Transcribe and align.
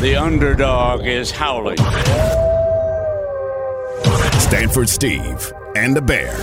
The 0.00 0.14
underdog 0.14 1.04
is 1.04 1.32
howling. 1.32 1.78
Stanford 4.38 4.88
Steve 4.88 5.52
and 5.74 5.96
the 5.96 6.00
Bear. 6.00 6.36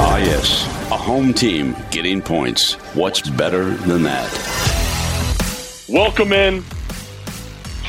Ah, 0.00 0.16
yes. 0.16 0.64
A 0.90 0.96
home 0.96 1.34
team 1.34 1.76
getting 1.90 2.22
points. 2.22 2.72
What's 2.94 3.28
better 3.28 3.74
than 3.74 4.04
that? 4.04 4.26
Welcome 5.86 6.32
in. 6.32 6.64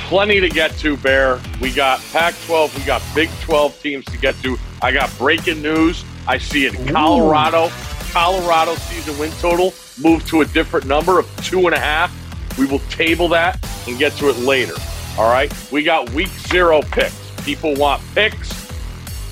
Plenty 0.09 0.41
to 0.41 0.49
get 0.49 0.71
to, 0.79 0.97
Bear. 0.97 1.39
We 1.61 1.71
got 1.71 2.01
Pac 2.11 2.35
12, 2.45 2.77
we 2.77 2.83
got 2.83 3.01
Big 3.15 3.29
12 3.43 3.81
teams 3.81 4.05
to 4.07 4.17
get 4.17 4.35
to. 4.41 4.57
I 4.81 4.91
got 4.91 5.17
breaking 5.17 5.61
news. 5.61 6.03
I 6.27 6.39
see 6.39 6.65
it 6.65 6.77
in 6.77 6.87
Colorado. 6.87 7.67
Ooh. 7.67 8.11
Colorado 8.11 8.75
season 8.75 9.17
win 9.17 9.31
total 9.39 9.73
moved 9.97 10.27
to 10.27 10.41
a 10.41 10.45
different 10.45 10.87
number 10.87 11.19
of 11.19 11.25
two 11.41 11.67
and 11.67 11.73
a 11.73 11.79
half. 11.79 12.13
We 12.57 12.65
will 12.65 12.79
table 12.89 13.29
that 13.29 13.57
and 13.87 13.97
get 13.97 14.13
to 14.13 14.29
it 14.29 14.37
later. 14.37 14.75
All 15.17 15.29
right. 15.29 15.53
We 15.71 15.83
got 15.83 16.09
week 16.11 16.29
zero 16.29 16.81
picks. 16.81 17.17
People 17.43 17.73
want 17.75 18.01
picks. 18.13 18.57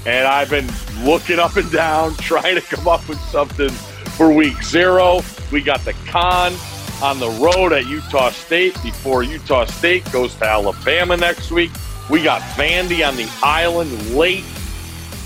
And 0.05 0.27
I've 0.27 0.49
been 0.49 0.70
looking 1.03 1.39
up 1.39 1.55
and 1.58 1.72
down, 1.72 2.16
trying 2.17 2.55
to 2.55 2.62
come 2.62 2.88
up 2.88 3.08
with 3.08 3.20
something 3.20 3.70
for 3.70 4.31
week 4.31 4.62
zero. 4.63 5.22
We 5.52 5.62
got 5.62 5.81
the 5.86 5.94
con 6.08 6.53
on 7.02 7.20
the 7.20 7.30
road 7.30 7.73
at 7.73 7.86
Utah 7.86 8.31
State 8.31 8.81
before 8.81 9.23
Utah 9.23 9.66
State 9.66 10.12
goes 10.12 10.34
to 10.36 10.45
Alabama 10.45 11.16
next 11.16 11.52
week. 11.52 11.72
We 12.09 12.23
got 12.23 12.41
Vandy 12.53 13.08
on 13.08 13.16
the 13.16 13.30
island 13.44 14.16
late. 14.16 14.45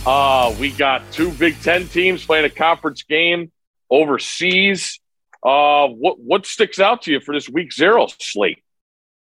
Uh, 0.05 0.53
we 0.59 0.71
got 0.71 1.03
two 1.11 1.31
Big 1.31 1.61
Ten 1.61 1.87
teams 1.87 2.25
playing 2.25 2.45
a 2.45 2.49
conference 2.49 3.03
game 3.03 3.51
overseas. 3.89 4.99
Uh, 5.43 5.87
what 5.87 6.19
what 6.19 6.45
sticks 6.45 6.79
out 6.79 7.03
to 7.03 7.11
you 7.11 7.19
for 7.19 7.33
this 7.33 7.47
week 7.47 7.71
zero 7.71 8.07
slate? 8.19 8.63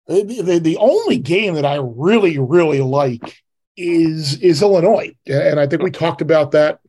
The, 0.10 0.60
the, 0.60 0.78
only 0.78 1.20
game 1.20 1.54
that 1.54 1.66
I 1.66 1.76
really 1.76 2.40
really 2.40 2.82
like 2.82 3.44
is 3.78 4.42
is 4.42 4.64
Illinois, 4.64 5.16
and 5.28 5.60
I 5.60 5.68
think 5.68 5.84
we 5.84 5.92
talked 5.92 6.22
about 6.22 6.52
that 6.52 6.80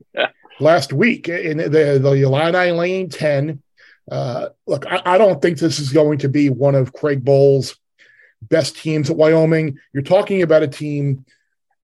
last 0.58 0.95
week 0.95 1.28
in 1.28 1.58
the 1.58 1.98
the 2.03 2.22
Illini 2.22 2.70
Lane 2.70 3.11
ten. 3.11 3.62
Uh, 4.11 4.48
look, 4.67 4.86
I, 4.86 5.03
I, 5.05 5.19
don't 5.19 5.41
think 5.41 5.58
this 5.58 5.78
is 5.78 5.92
going 5.92 6.19
to 6.19 6.28
be 6.28 6.48
one 6.48 6.75
of 6.75 6.95
Craig 6.95 7.22
Bohl's 7.22 7.77
best 8.42 8.77
teams 8.77 9.11
at 9.11 9.17
Wyoming. 9.17 9.78
You're 9.92 10.02
talking 10.02 10.42
about 10.42 10.62
a 10.62 10.69
team. 10.69 11.25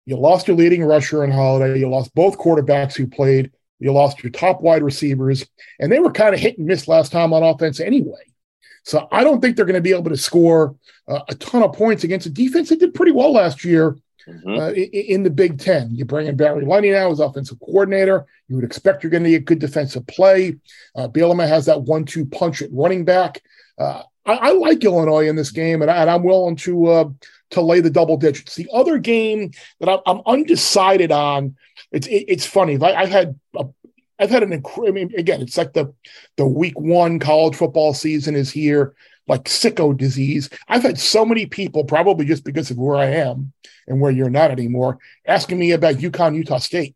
You 0.05 0.17
lost 0.17 0.47
your 0.47 0.55
leading 0.55 0.83
rusher 0.83 1.23
in 1.23 1.31
Valladay. 1.31 1.80
You 1.80 1.89
lost 1.89 2.13
both 2.13 2.38
quarterbacks 2.38 2.95
who 2.95 3.07
played. 3.07 3.52
You 3.80 3.91
lost 3.91 4.23
your 4.23 4.31
top 4.31 4.61
wide 4.61 4.83
receivers, 4.83 5.45
and 5.80 5.91
they 5.91 6.00
were 6.00 6.11
kind 6.11 6.35
of 6.35 6.39
hit 6.39 6.59
and 6.59 6.67
miss 6.67 6.88
last 6.88 7.11
time 7.11 7.33
on 7.33 7.41
offense 7.44 7.80
anyway. 7.80 8.22
So 8.86 9.08
I 9.11 9.23
don't 9.23 9.41
think 9.41 9.55
they're 9.55 9.66
going 9.66 9.75
to 9.75 9.81
be 9.81 9.94
able 9.94 10.11
to 10.11 10.17
score 10.17 10.75
uh, 11.08 11.22
a 11.28 11.36
ton 11.36 11.64
of 11.64 11.73
points 11.73 12.03
against 12.03 12.28
a 12.28 12.30
defense 12.30 12.69
that 12.69 12.80
did 12.80 12.94
pretty 12.94 13.11
well 13.11 13.33
last 13.33 13.66
year 13.66 13.97
mm-hmm. 14.28 14.50
uh, 14.50 14.69
in, 14.69 14.83
in, 14.83 15.23
the 15.23 15.31
Big 15.31 15.59
Ten. 15.59 15.89
You 15.94 16.05
bring 16.05 16.28
in 16.28 16.38
Barry 16.38 16.64
Lunney 16.64 16.91
now 16.91 17.11
as 17.11 17.19
offensive 17.19 17.59
coordinator. 17.59 18.28
You 18.47 18.56
would 18.56 18.66
expect 18.66 19.03
you're 19.03 19.09
going 19.09 19.23
to 19.23 19.31
get 19.31 19.45
good 19.45 19.59
defensive 19.59 20.06
play. 20.06 20.58
Uh, 20.95 21.08
Bielema 21.08 21.47
has 21.47 21.66
that 21.66 21.81
one-two 21.81 22.28
punch 22.28 22.61
at 22.61 22.72
running 22.72 23.06
back. 23.06 23.41
Uh, 23.80 24.03
I, 24.25 24.33
I, 24.33 24.52
like 24.52 24.83
Illinois 24.83 25.28
in 25.28 25.36
this 25.36 25.52
game, 25.52 25.81
and, 25.81 25.89
I, 25.89 26.13
am 26.13 26.23
willing 26.23 26.56
to 26.58 26.86
uh, 26.88 27.09
to 27.52 27.61
lay 27.61 27.80
the 27.80 27.89
double 27.89 28.17
digits. 28.17 28.56
The 28.56 28.69
other 28.72 29.00
game 29.00 29.52
that 29.80 29.89
I'm, 29.89 30.00
I'm 30.06 30.22
undecided 30.28 31.11
on. 31.11 31.56
It's 31.91 32.08
it, 32.08 32.25
it's 32.28 32.45
funny. 32.45 32.80
I, 32.81 33.06
have 33.06 33.09
had 33.09 33.39
a, 33.58 33.66
I've 34.19 34.30
had 34.30 34.44
an 34.44 34.53
incredible. 34.53 34.88
I 34.88 34.91
mean, 34.91 35.13
again, 35.17 35.41
it's 35.41 35.58
like 35.58 35.73
the 35.73 35.94
the 36.38 36.47
week 36.47 36.80
one 36.80 37.19
college 37.19 37.55
football 37.55 37.94
season 37.94 38.35
is 38.35 38.52
here 38.52 38.95
like 39.27 39.45
sicko 39.45 39.95
disease. 39.95 40.49
I've 40.67 40.83
had 40.83 40.99
so 40.99 41.25
many 41.25 41.45
people, 41.45 41.83
probably 41.83 42.25
just 42.25 42.44
because 42.44 42.72
of 42.72 42.77
where 42.77 42.95
I 42.95 43.07
am 43.07 43.53
and 43.88 43.99
where 43.99 44.11
you're 44.11 44.30
not 44.30 44.52
anymore, 44.52 44.99
asking 45.25 45.59
me 45.59 45.72
about 45.72 45.95
UConn, 45.95 46.35
Utah 46.35 46.59
State. 46.59 46.95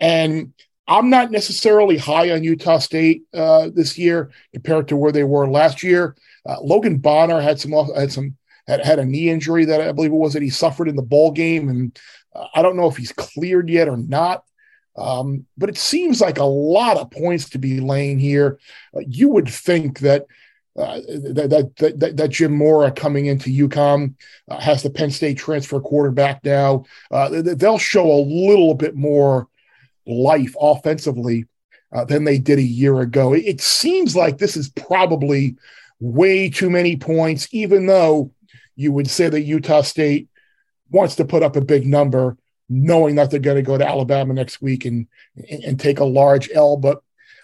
And 0.00 0.52
I'm 0.88 1.10
not 1.10 1.30
necessarily 1.30 1.96
high 1.96 2.30
on 2.32 2.42
Utah 2.42 2.78
State 2.78 3.22
uh, 3.32 3.70
this 3.72 3.96
year 3.96 4.30
compared 4.52 4.88
to 4.88 4.96
where 4.96 5.12
they 5.12 5.24
were 5.24 5.48
last 5.48 5.82
year. 5.82 6.16
Uh, 6.44 6.60
Logan 6.60 6.98
Bonner 6.98 7.40
had 7.40 7.60
some 7.60 7.72
had 7.94 8.12
some 8.12 8.36
had, 8.66 8.84
had 8.84 8.98
a 8.98 9.04
knee 9.04 9.30
injury 9.30 9.64
that 9.64 9.80
I 9.80 9.92
believe 9.92 10.12
it 10.12 10.16
was 10.16 10.32
that 10.32 10.42
he 10.42 10.50
suffered 10.50 10.88
in 10.88 10.96
the 10.96 11.02
bowl 11.02 11.30
game, 11.30 11.68
and 11.68 11.98
uh, 12.34 12.46
I 12.54 12.62
don't 12.62 12.76
know 12.76 12.88
if 12.88 12.96
he's 12.96 13.12
cleared 13.12 13.70
yet 13.70 13.88
or 13.88 13.96
not. 13.96 14.44
Um, 14.96 15.46
but 15.56 15.70
it 15.70 15.78
seems 15.78 16.20
like 16.20 16.38
a 16.38 16.44
lot 16.44 16.98
of 16.98 17.10
points 17.10 17.50
to 17.50 17.58
be 17.58 17.80
laying 17.80 18.18
here. 18.18 18.58
Uh, 18.94 19.00
you 19.06 19.28
would 19.30 19.48
think 19.48 20.00
that 20.00 20.26
uh, 20.76 21.00
that, 21.06 21.72
that, 21.76 21.98
that, 21.98 22.16
that 22.16 22.30
Jim 22.30 22.54
Mora 22.54 22.90
coming 22.90 23.26
into 23.26 23.50
UConn 23.50 24.14
uh, 24.48 24.58
has 24.58 24.82
the 24.82 24.88
Penn 24.88 25.10
State 25.10 25.36
transfer 25.36 25.80
quarterback 25.80 26.42
now. 26.44 26.84
Uh, 27.10 27.42
they'll 27.42 27.76
show 27.76 28.10
a 28.10 28.24
little 28.24 28.74
bit 28.74 28.94
more 28.94 29.48
life 30.06 30.54
offensively 30.58 31.46
uh, 31.92 32.06
than 32.06 32.24
they 32.24 32.38
did 32.38 32.58
a 32.58 32.62
year 32.62 33.00
ago. 33.00 33.34
It, 33.34 33.44
it, 33.44 33.60
seems 33.60 34.16
like 34.16 34.38
this 34.38 34.56
is 34.56 34.70
probably 34.70 35.56
way 36.00 36.48
too 36.48 36.70
many 36.70 36.96
points, 36.96 37.48
even 37.52 37.84
though 37.84 38.32
you 38.74 38.92
would 38.92 39.10
say 39.10 39.28
that 39.28 39.42
Utah 39.42 39.82
State 39.82 40.28
wants 40.90 41.16
to 41.16 41.26
put 41.26 41.42
up 41.42 41.54
a 41.54 41.60
big 41.60 41.86
number, 41.86 42.38
knowing 42.72 43.16
that 43.16 43.30
they're 43.30 43.40
going 43.40 43.56
to 43.56 43.62
go 43.62 43.78
to 43.78 43.86
Alabama 43.86 44.34
next 44.34 44.62
week 44.62 44.84
and, 44.84 45.06
and, 45.36 45.64
and 45.64 45.80
take 45.80 46.00
a 46.00 46.04
large 46.04 46.50
L. 46.54 46.76
But 46.76 47.02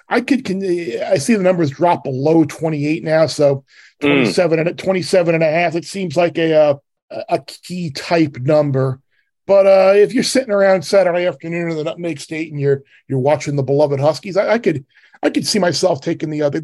I 0.09 0.21
could 0.21 0.45
can, 0.45 0.63
I 0.63 1.19
see 1.19 1.35
the 1.35 1.43
numbers 1.43 1.71
drop 1.71 2.05
below 2.05 2.45
28 2.45 3.05
now, 3.05 3.27
so 3.27 3.65
hmm. 4.01 4.07
27 4.07 4.59
mm. 4.59 4.69
and 4.69 4.79
27 4.79 5.35
and 5.35 5.45
a 5.45 5.51
half. 5.51 5.75
It 5.75 5.85
seems 5.85 6.17
like 6.17 6.39
a 6.39 6.55
uh, 6.55 6.75
a, 7.11 7.25
a 7.31 7.39
key 7.41 7.91
type 7.91 8.39
number. 8.39 9.01
But 9.47 9.67
uh, 9.67 9.93
if 9.97 10.13
you're 10.13 10.25
sitting 10.25 10.51
around 10.51 10.83
Saturday 10.83 11.27
afternoon 11.27 11.71
in 11.71 11.77
the 11.77 11.85
Nutmeg 11.85 12.21
State 12.21 12.53
and 12.53 12.61
you're 12.61 12.83
you're 13.09 13.19
watching 13.19 13.57
the 13.57 13.63
beloved 13.63 14.01
Huskies, 14.01 14.37
I, 14.37 14.53
I 14.53 14.59
could 14.59 14.85
I 15.23 15.31
could 15.31 15.47
see 15.47 15.59
myself 15.59 16.01
taking 16.01 16.31
the 16.31 16.43
other 16.43 16.63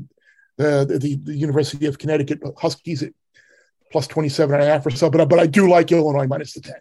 the, 0.56 0.98
the, 1.00 1.16
the 1.16 1.34
University 1.34 1.86
of 1.86 1.98
Connecticut 1.98 2.40
Huskies 2.58 3.02
at 3.02 3.12
plus 3.90 4.06
27 4.06 4.54
and 4.54 4.62
a 4.62 4.66
half 4.66 4.84
or 4.84 4.90
so. 4.90 5.10
But 5.10 5.28
but 5.28 5.38
I 5.38 5.46
do 5.46 5.68
like 5.68 5.92
Illinois 5.92 6.26
minus 6.26 6.52
the 6.52 6.60
10. 6.60 6.74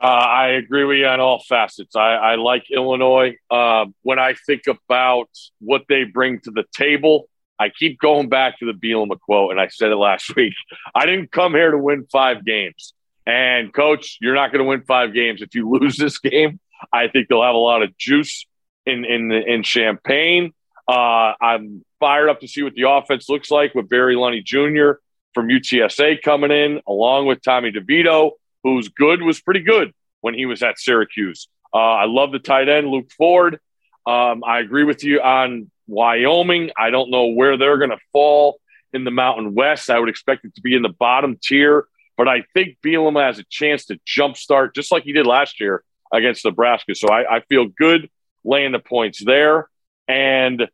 Uh, 0.00 0.06
I 0.06 0.48
agree 0.50 0.84
with 0.84 0.98
you 0.98 1.06
on 1.06 1.18
all 1.18 1.42
facets. 1.48 1.96
I, 1.96 2.14
I 2.14 2.34
like 2.36 2.70
Illinois. 2.70 3.34
Uh, 3.50 3.86
when 4.02 4.18
I 4.18 4.34
think 4.46 4.62
about 4.68 5.28
what 5.60 5.82
they 5.88 6.04
bring 6.04 6.40
to 6.42 6.52
the 6.52 6.64
table, 6.72 7.28
I 7.58 7.70
keep 7.70 7.98
going 7.98 8.28
back 8.28 8.60
to 8.60 8.66
the 8.66 8.72
Bielema 8.72 9.18
quote, 9.18 9.50
and 9.50 9.60
I 9.60 9.66
said 9.68 9.90
it 9.90 9.96
last 9.96 10.34
week. 10.36 10.54
I 10.94 11.06
didn't 11.06 11.32
come 11.32 11.52
here 11.52 11.72
to 11.72 11.78
win 11.78 12.06
five 12.12 12.44
games. 12.44 12.94
And 13.26 13.74
coach, 13.74 14.18
you're 14.20 14.36
not 14.36 14.52
going 14.52 14.64
to 14.64 14.68
win 14.68 14.82
five 14.82 15.12
games 15.12 15.42
if 15.42 15.54
you 15.54 15.68
lose 15.80 15.96
this 15.96 16.18
game. 16.18 16.60
I 16.92 17.08
think 17.08 17.28
they'll 17.28 17.42
have 17.42 17.56
a 17.56 17.58
lot 17.58 17.82
of 17.82 17.96
juice 17.98 18.46
in 18.86 19.04
in 19.04 19.32
in 19.32 19.64
Champaign. 19.64 20.52
Uh, 20.86 21.34
I'm 21.40 21.84
fired 21.98 22.28
up 22.28 22.40
to 22.40 22.48
see 22.48 22.62
what 22.62 22.74
the 22.74 22.88
offense 22.88 23.28
looks 23.28 23.50
like 23.50 23.74
with 23.74 23.88
Barry 23.88 24.14
Lunney 24.14 24.44
Jr. 24.44 25.00
from 25.34 25.48
UTSA 25.48 26.22
coming 26.22 26.52
in, 26.52 26.80
along 26.86 27.26
with 27.26 27.42
Tommy 27.42 27.72
DeVito 27.72 28.32
who's 28.64 28.88
good, 28.88 29.22
was 29.22 29.40
pretty 29.40 29.60
good 29.60 29.92
when 30.20 30.34
he 30.34 30.46
was 30.46 30.62
at 30.62 30.78
Syracuse. 30.78 31.48
Uh, 31.72 31.78
I 31.78 32.04
love 32.06 32.32
the 32.32 32.38
tight 32.38 32.68
end, 32.68 32.88
Luke 32.88 33.10
Ford. 33.16 33.60
Um, 34.06 34.42
I 34.44 34.60
agree 34.60 34.84
with 34.84 35.04
you 35.04 35.20
on 35.20 35.70
Wyoming. 35.86 36.70
I 36.76 36.90
don't 36.90 37.10
know 37.10 37.26
where 37.26 37.56
they're 37.56 37.78
going 37.78 37.90
to 37.90 37.98
fall 38.12 38.60
in 38.92 39.04
the 39.04 39.10
Mountain 39.10 39.54
West. 39.54 39.90
I 39.90 39.98
would 39.98 40.08
expect 40.08 40.44
it 40.44 40.54
to 40.54 40.60
be 40.62 40.74
in 40.74 40.82
the 40.82 40.88
bottom 40.88 41.38
tier, 41.42 41.86
but 42.16 42.26
I 42.26 42.44
think 42.54 42.78
Bielema 42.84 43.26
has 43.26 43.38
a 43.38 43.44
chance 43.50 43.86
to 43.86 43.98
jumpstart 44.06 44.74
just 44.74 44.90
like 44.90 45.04
he 45.04 45.12
did 45.12 45.26
last 45.26 45.60
year 45.60 45.84
against 46.12 46.44
Nebraska. 46.44 46.94
So 46.94 47.08
I, 47.08 47.36
I 47.36 47.40
feel 47.40 47.66
good 47.66 48.08
laying 48.44 48.72
the 48.72 48.78
points 48.78 49.22
there. 49.22 49.68
And 50.06 50.68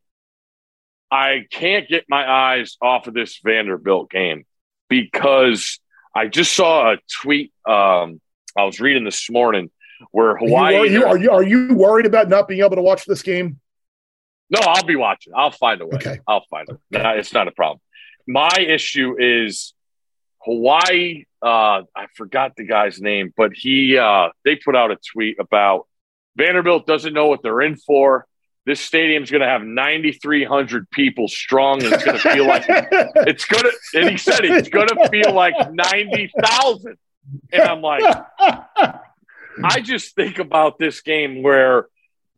I 1.10 1.46
can't 1.50 1.88
get 1.88 2.04
my 2.08 2.28
eyes 2.28 2.76
off 2.80 3.06
of 3.08 3.14
this 3.14 3.40
Vanderbilt 3.44 4.10
game 4.10 4.44
because 4.88 5.80
I 6.14 6.28
just 6.28 6.54
saw 6.54 6.92
a 6.92 6.98
tweet 7.22 7.52
um, 7.66 8.20
I 8.56 8.64
was 8.64 8.80
reading 8.80 9.04
this 9.04 9.28
morning 9.30 9.70
where 10.10 10.36
Hawaii. 10.36 10.76
Are 10.76 10.86
you, 10.86 11.04
are 11.04 11.16
you, 11.16 11.30
are 11.30 11.42
you 11.42 11.74
worried 11.74 12.06
about 12.06 12.28
not 12.28 12.46
being 12.46 12.60
able 12.60 12.76
to 12.76 12.82
watch 12.82 13.04
this 13.04 13.22
game? 13.22 13.60
No, 14.50 14.60
I'll 14.62 14.84
be 14.84 14.96
watching. 14.96 15.32
I'll 15.34 15.50
find 15.50 15.80
a 15.80 15.86
way. 15.86 15.96
Okay. 15.96 16.20
I'll 16.28 16.44
find 16.48 16.68
it. 16.68 16.78
Okay. 16.94 17.18
It's 17.18 17.32
not 17.32 17.48
a 17.48 17.52
problem. 17.52 17.80
My 18.28 18.56
issue 18.56 19.16
is 19.18 19.74
Hawaii. 20.42 21.24
Uh, 21.42 21.82
I 21.94 22.06
forgot 22.14 22.54
the 22.56 22.64
guy's 22.64 23.00
name, 23.00 23.32
but 23.36 23.52
he 23.54 23.98
uh, 23.98 24.28
they 24.44 24.56
put 24.56 24.76
out 24.76 24.90
a 24.90 24.98
tweet 25.12 25.38
about 25.40 25.86
Vanderbilt 26.36 26.86
doesn't 26.86 27.12
know 27.12 27.26
what 27.26 27.42
they're 27.42 27.60
in 27.62 27.76
for 27.76 28.26
this 28.66 28.80
stadium's 28.80 29.30
going 29.30 29.42
to 29.42 29.48
have 29.48 29.62
9,300 29.62 30.90
people 30.90 31.28
strong, 31.28 31.82
and 31.82 31.92
it's 31.92 32.04
going 32.04 32.18
to 32.18 32.28
feel 32.30 32.46
like 32.46 32.64
it's 32.68 33.44
going 33.44 33.62
to. 33.62 33.72
And 33.94 34.10
he 34.10 34.16
said 34.16 34.44
it's 34.44 34.68
going 34.68 34.88
to 34.88 35.08
feel 35.10 35.32
like 35.32 35.54
90,000. 35.72 36.96
And 37.52 37.62
I'm 37.62 37.80
like, 37.82 38.02
I 39.62 39.80
just 39.80 40.14
think 40.14 40.38
about 40.38 40.78
this 40.78 41.00
game 41.02 41.42
where 41.42 41.88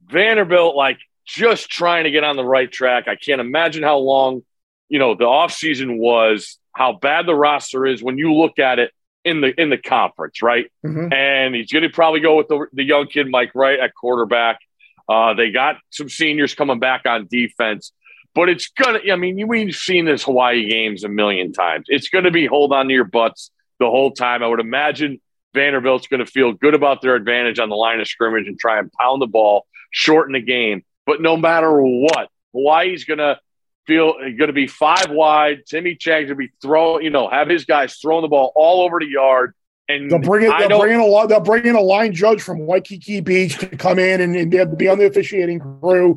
Vanderbilt, 0.06 0.76
like, 0.76 0.99
just 1.25 1.70
trying 1.70 2.05
to 2.05 2.11
get 2.11 2.25
on 2.25 2.37
the 2.37 2.44
right 2.44 2.70
track. 2.70 3.08
I 3.08 3.17
can't 3.17 3.40
imagine 3.40 3.82
how 3.82 3.99
long, 3.99 4.43
you 4.88 4.99
know, 4.99 5.14
the 5.14 5.25
offseason 5.25 5.99
was, 5.99 6.58
how 6.72 6.93
bad 6.93 7.26
the 7.26 7.34
roster 7.34 7.87
is. 7.87 8.02
When 8.02 8.19
you 8.19 8.34
look 8.34 8.58
at 8.58 8.79
it, 8.79 8.93
in 9.26 9.40
the 9.40 9.61
in 9.61 9.70
the 9.70 9.76
conference, 9.76 10.40
right? 10.40 10.70
Mm-hmm. 10.84 11.12
And 11.12 11.55
he's 11.55 11.70
going 11.70 11.82
to 11.82 11.90
probably 11.90 12.20
go 12.20 12.37
with 12.37 12.46
the, 12.46 12.67
the 12.72 12.84
young 12.84 13.08
kid 13.08 13.29
Mike 13.29 13.55
Wright 13.55 13.79
at 13.79 13.93
quarterback. 13.93 14.61
Uh, 15.08 15.35
they 15.35 15.50
got 15.50 15.76
some 15.91 16.08
seniors 16.08 16.55
coming 16.55 16.81
back 16.81 17.06
on 17.06 17.26
defense, 17.31 17.93
but 18.35 18.49
it's 18.49 18.69
gonna. 18.69 19.00
I 19.11 19.17
mean, 19.17 19.47
we've 19.47 19.75
seen 19.75 20.05
this 20.05 20.25
Hawaii 20.25 20.69
games 20.69 21.05
a 21.05 21.08
million 21.08 21.53
times. 21.53 21.87
It's 21.88 22.08
to 22.11 22.31
be 22.31 22.47
hold 22.47 22.73
on 22.73 22.88
to 22.88 22.94
your 22.94 23.05
butts 23.05 23.50
the 23.79 23.87
whole 23.87 24.11
time. 24.11 24.43
I 24.43 24.49
would 24.49 24.61
imagine 24.61 25.20
Vanderbilt's 25.55 26.06
going 26.06 26.25
to 26.25 26.31
feel 26.31 26.53
good 26.53 26.75
about 26.75 27.03
their 27.03 27.14
advantage 27.14 27.58
on 27.58 27.69
the 27.69 27.76
line 27.76 28.00
of 28.00 28.06
scrimmage 28.06 28.47
and 28.47 28.58
try 28.58 28.79
and 28.79 28.93
pound 28.93 29.23
the 29.23 29.26
ball, 29.26 29.67
shorten 29.91 30.35
the 30.35 30.41
game. 30.41 30.85
But 31.06 31.20
no 31.20 31.37
matter 31.37 31.81
what, 31.81 32.29
Hawaii's 32.53 33.05
going 33.05 33.19
to 33.19 33.41
feel 33.87 34.14
going 34.14 34.49
to 34.49 34.53
be 34.53 34.67
five 34.67 35.06
wide. 35.08 35.62
Timmy 35.67 35.94
Chang's 35.94 36.29
going 36.29 36.38
to 36.41 36.47
be 36.49 36.53
throwing, 36.61 37.05
you 37.05 37.11
know, 37.11 37.29
have 37.29 37.49
his 37.49 37.64
guys 37.64 37.97
throwing 37.97 38.23
the 38.23 38.29
ball 38.29 38.53
all 38.55 38.82
over 38.85 39.00
the 39.00 39.06
yard. 39.06 39.55
And 39.88 40.10
they'll 40.10 40.18
bring 40.18 40.50
it. 40.50 40.52
They'll 40.58 40.80
bring 40.80 40.94
in 40.94 41.00
a 41.00 41.26
they'll 41.28 41.40
bring 41.40 41.64
in 41.64 41.76
a 41.76 41.80
line 41.80 42.12
judge 42.12 42.42
from 42.42 42.58
Waikiki 42.66 43.20
Beach 43.20 43.58
to 43.58 43.68
come 43.76 43.98
in 43.98 44.20
and, 44.20 44.34
and 44.34 44.78
be 44.78 44.88
on 44.88 44.98
the 44.98 45.06
officiating 45.06 45.60
crew. 45.60 46.16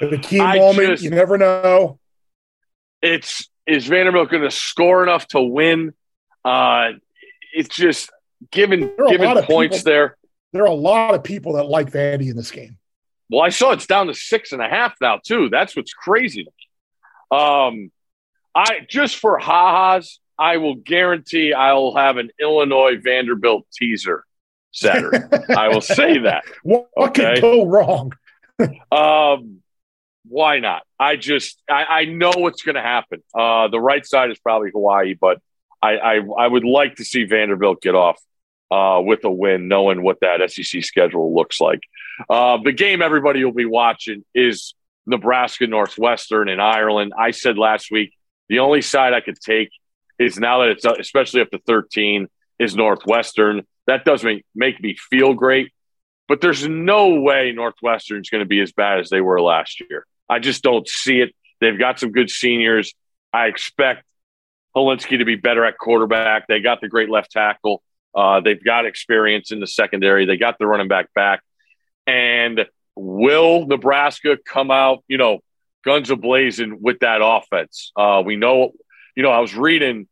the 0.00 0.18
key 0.18 0.40
I 0.40 0.58
moment, 0.58 0.88
just, 0.90 1.02
you 1.02 1.10
never 1.10 1.36
know. 1.36 1.98
It's 3.02 3.48
is 3.66 3.86
Vanderbilt 3.86 4.30
going 4.30 4.42
to 4.42 4.50
score 4.50 5.02
enough 5.02 5.26
to 5.28 5.40
win? 5.40 5.94
Uh, 6.44 6.92
it's 7.54 7.74
just 7.74 8.10
given 8.50 8.92
given 9.08 9.42
points 9.42 9.78
people, 9.78 9.90
there. 9.90 10.16
There 10.52 10.62
are 10.62 10.66
a 10.66 10.74
lot 10.74 11.14
of 11.14 11.24
people 11.24 11.54
that 11.54 11.64
like 11.64 11.90
Vandy 11.90 12.30
in 12.30 12.36
this 12.36 12.50
game. 12.50 12.78
Well, 13.30 13.42
I 13.42 13.48
saw 13.48 13.72
it's 13.72 13.86
down 13.86 14.06
to 14.08 14.14
six 14.14 14.52
and 14.52 14.62
a 14.62 14.68
half 14.68 14.94
now 15.00 15.18
too. 15.24 15.48
That's 15.48 15.74
what's 15.74 15.92
crazy. 15.92 16.46
Um, 17.30 17.90
I 18.54 18.80
just 18.88 19.16
for 19.16 19.38
ha-has, 19.38 20.20
I 20.38 20.56
will 20.56 20.76
guarantee 20.76 21.52
I'll 21.52 21.94
have 21.94 22.16
an 22.16 22.30
Illinois 22.40 22.96
Vanderbilt 23.02 23.66
teaser 23.72 24.24
Saturday. 24.72 25.18
I 25.56 25.68
will 25.68 25.80
say 25.80 26.18
that. 26.18 26.44
What, 26.62 26.88
what 26.94 27.10
okay? 27.10 27.40
go 27.40 27.66
wrong? 27.66 28.12
um, 28.92 29.60
why 30.26 30.58
not? 30.58 30.82
I 30.98 31.16
just 31.16 31.62
I, 31.68 31.84
I 31.84 32.04
know 32.06 32.32
what's 32.36 32.62
going 32.62 32.76
to 32.76 32.82
happen. 32.82 33.22
Uh, 33.34 33.68
the 33.68 33.80
right 33.80 34.04
side 34.04 34.30
is 34.30 34.38
probably 34.38 34.70
Hawaii, 34.70 35.14
but 35.14 35.40
I, 35.82 35.96
I, 35.96 36.14
I 36.16 36.46
would 36.46 36.64
like 36.64 36.96
to 36.96 37.04
see 37.04 37.24
Vanderbilt 37.24 37.82
get 37.82 37.94
off 37.94 38.18
uh, 38.70 39.00
with 39.04 39.24
a 39.24 39.30
win, 39.30 39.68
knowing 39.68 40.02
what 40.02 40.20
that 40.20 40.50
SEC 40.50 40.82
schedule 40.82 41.34
looks 41.34 41.60
like. 41.60 41.80
Uh, 42.28 42.58
the 42.62 42.72
game 42.72 43.02
everybody 43.02 43.44
will 43.44 43.52
be 43.52 43.66
watching 43.66 44.24
is 44.34 44.74
Nebraska 45.06 45.66
Northwestern 45.66 46.48
in 46.48 46.60
Ireland. 46.60 47.12
I 47.18 47.32
said 47.32 47.58
last 47.58 47.90
week 47.90 48.14
the 48.48 48.60
only 48.60 48.82
side 48.82 49.12
I 49.12 49.20
could 49.20 49.38
take 49.40 49.70
is 50.18 50.38
now 50.38 50.60
that 50.60 50.70
it's 50.70 50.84
especially 50.84 51.40
up 51.40 51.50
to 51.50 51.58
13 51.66 52.28
is 52.58 52.76
Northwestern. 52.76 53.62
That 53.86 54.04
does 54.04 54.24
make, 54.24 54.44
make 54.54 54.80
me 54.80 54.96
feel 55.10 55.34
great, 55.34 55.72
but 56.28 56.40
there's 56.40 56.66
no 56.66 57.20
way 57.20 57.52
Northwestern's 57.52 58.30
going 58.30 58.42
to 58.42 58.48
be 58.48 58.60
as 58.60 58.72
bad 58.72 59.00
as 59.00 59.10
they 59.10 59.20
were 59.20 59.40
last 59.40 59.80
year. 59.80 60.06
I 60.28 60.38
just 60.38 60.62
don't 60.62 60.88
see 60.88 61.20
it. 61.20 61.34
They've 61.60 61.78
got 61.78 62.00
some 62.00 62.12
good 62.12 62.30
seniors. 62.30 62.94
I 63.32 63.46
expect 63.46 64.04
Hilinski 64.74 65.18
to 65.18 65.24
be 65.24 65.36
better 65.36 65.64
at 65.64 65.78
quarterback. 65.78 66.46
They 66.46 66.60
got 66.60 66.80
the 66.80 66.88
great 66.88 67.10
left 67.10 67.30
tackle. 67.30 67.82
Uh, 68.14 68.40
they've 68.40 68.62
got 68.62 68.86
experience 68.86 69.50
in 69.50 69.60
the 69.60 69.66
secondary. 69.66 70.24
They 70.24 70.36
got 70.36 70.58
the 70.58 70.66
running 70.66 70.88
back 70.88 71.12
back. 71.14 71.42
And 72.06 72.66
will 72.94 73.66
Nebraska 73.66 74.38
come 74.44 74.70
out, 74.70 75.04
you 75.08 75.18
know, 75.18 75.40
guns 75.84 76.10
a 76.10 76.16
blazing 76.16 76.78
with 76.80 77.00
that 77.00 77.20
offense? 77.22 77.92
Uh, 77.96 78.22
we 78.24 78.36
know, 78.36 78.72
you 79.14 79.22
know, 79.22 79.30
I 79.30 79.40
was 79.40 79.54
reading 79.54 80.08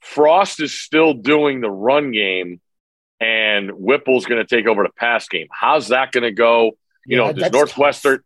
Frost 0.00 0.60
is 0.60 0.78
still 0.78 1.14
doing 1.14 1.60
the 1.60 1.70
run 1.70 2.10
game 2.10 2.60
and 3.20 3.70
Whipple's 3.70 4.26
going 4.26 4.44
to 4.44 4.56
take 4.56 4.66
over 4.66 4.82
the 4.82 4.92
pass 4.96 5.28
game. 5.28 5.48
How's 5.50 5.88
that 5.88 6.10
going 6.12 6.24
to 6.24 6.32
go? 6.32 6.72
You 7.06 7.18
yeah, 7.18 7.26
know, 7.26 7.32
does 7.32 7.52
Northwestern, 7.52 8.20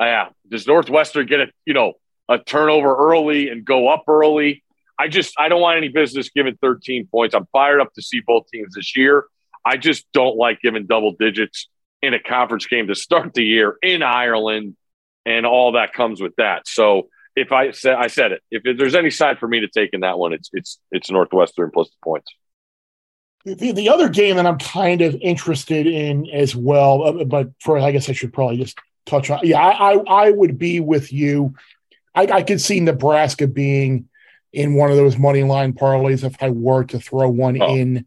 uh, 0.00 0.04
yeah, 0.04 0.28
does 0.48 0.66
Northwestern 0.66 1.26
get 1.26 1.40
a, 1.40 1.46
you 1.64 1.74
know, 1.74 1.94
a 2.28 2.38
turnover 2.38 2.94
early 2.94 3.48
and 3.48 3.64
go 3.64 3.88
up 3.88 4.04
early? 4.08 4.64
I 4.98 5.08
just 5.08 5.34
I 5.38 5.48
don't 5.48 5.60
want 5.60 5.78
any 5.78 5.88
business 5.88 6.30
giving 6.30 6.56
13 6.60 7.06
points. 7.06 7.34
I'm 7.34 7.46
fired 7.52 7.80
up 7.80 7.94
to 7.94 8.02
see 8.02 8.20
both 8.20 8.48
teams 8.52 8.74
this 8.74 8.96
year. 8.96 9.24
I 9.64 9.76
just 9.76 10.04
don't 10.12 10.36
like 10.36 10.60
giving 10.60 10.86
double 10.86 11.12
digits 11.12 11.68
in 12.02 12.14
a 12.14 12.20
conference 12.20 12.66
game 12.66 12.88
to 12.88 12.94
start 12.94 13.34
the 13.34 13.44
year 13.44 13.76
in 13.82 14.02
Ireland 14.02 14.76
and 15.26 15.46
all 15.46 15.72
that 15.72 15.92
comes 15.92 16.20
with 16.20 16.34
that. 16.36 16.66
So 16.66 17.08
if 17.36 17.52
I 17.52 17.70
said 17.70 17.94
I 17.94 18.08
said 18.08 18.32
it, 18.32 18.42
if 18.50 18.78
there's 18.78 18.94
any 18.94 19.10
side 19.10 19.38
for 19.38 19.48
me 19.48 19.60
to 19.60 19.68
take 19.68 19.90
in 19.92 20.00
that 20.00 20.18
one, 20.18 20.32
it's 20.32 20.50
it's 20.52 20.78
it's 20.90 21.10
Northwestern 21.10 21.70
plus 21.70 21.88
the 21.88 21.96
points. 22.02 22.32
The, 23.44 23.72
the 23.72 23.88
other 23.88 24.10
game 24.10 24.36
that 24.36 24.46
I'm 24.46 24.58
kind 24.58 25.00
of 25.00 25.14
interested 25.14 25.86
in 25.86 26.28
as 26.28 26.54
well, 26.54 27.02
uh, 27.02 27.24
but 27.24 27.50
for 27.60 27.78
I 27.78 27.92
guess 27.92 28.08
I 28.08 28.12
should 28.12 28.32
probably 28.32 28.58
just 28.58 28.78
touch 29.06 29.30
on. 29.30 29.40
Yeah, 29.42 29.60
I 29.60 29.94
I, 29.94 30.26
I 30.26 30.30
would 30.30 30.58
be 30.58 30.80
with 30.80 31.12
you. 31.12 31.54
I, 32.14 32.22
I 32.24 32.42
could 32.42 32.60
see 32.60 32.80
Nebraska 32.80 33.46
being 33.46 34.08
in 34.52 34.74
one 34.74 34.90
of 34.90 34.96
those 34.96 35.16
money 35.16 35.44
line 35.44 35.72
parlays 35.72 36.24
if 36.24 36.42
I 36.42 36.50
were 36.50 36.84
to 36.84 36.98
throw 36.98 37.28
one 37.30 37.60
oh. 37.62 37.74
in 37.74 38.04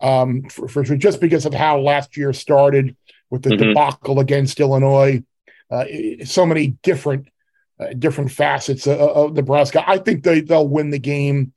um, 0.00 0.42
for, 0.50 0.68
for, 0.68 0.84
just 0.84 1.20
because 1.20 1.46
of 1.46 1.54
how 1.54 1.78
last 1.78 2.16
year 2.16 2.32
started 2.34 2.96
with 3.30 3.42
the 3.42 3.50
mm-hmm. 3.50 3.68
debacle 3.68 4.20
against 4.20 4.60
Illinois. 4.60 5.22
Uh, 5.70 5.84
so 6.24 6.46
many 6.46 6.68
different 6.82 7.28
uh, 7.78 7.92
different 7.98 8.32
facets 8.32 8.86
of, 8.86 8.98
of, 8.98 9.32
Nebraska. 9.34 9.84
I 9.88 9.98
think 9.98 10.22
they 10.22 10.40
they'll 10.40 10.68
win 10.68 10.90
the 10.90 10.98
game, 10.98 11.52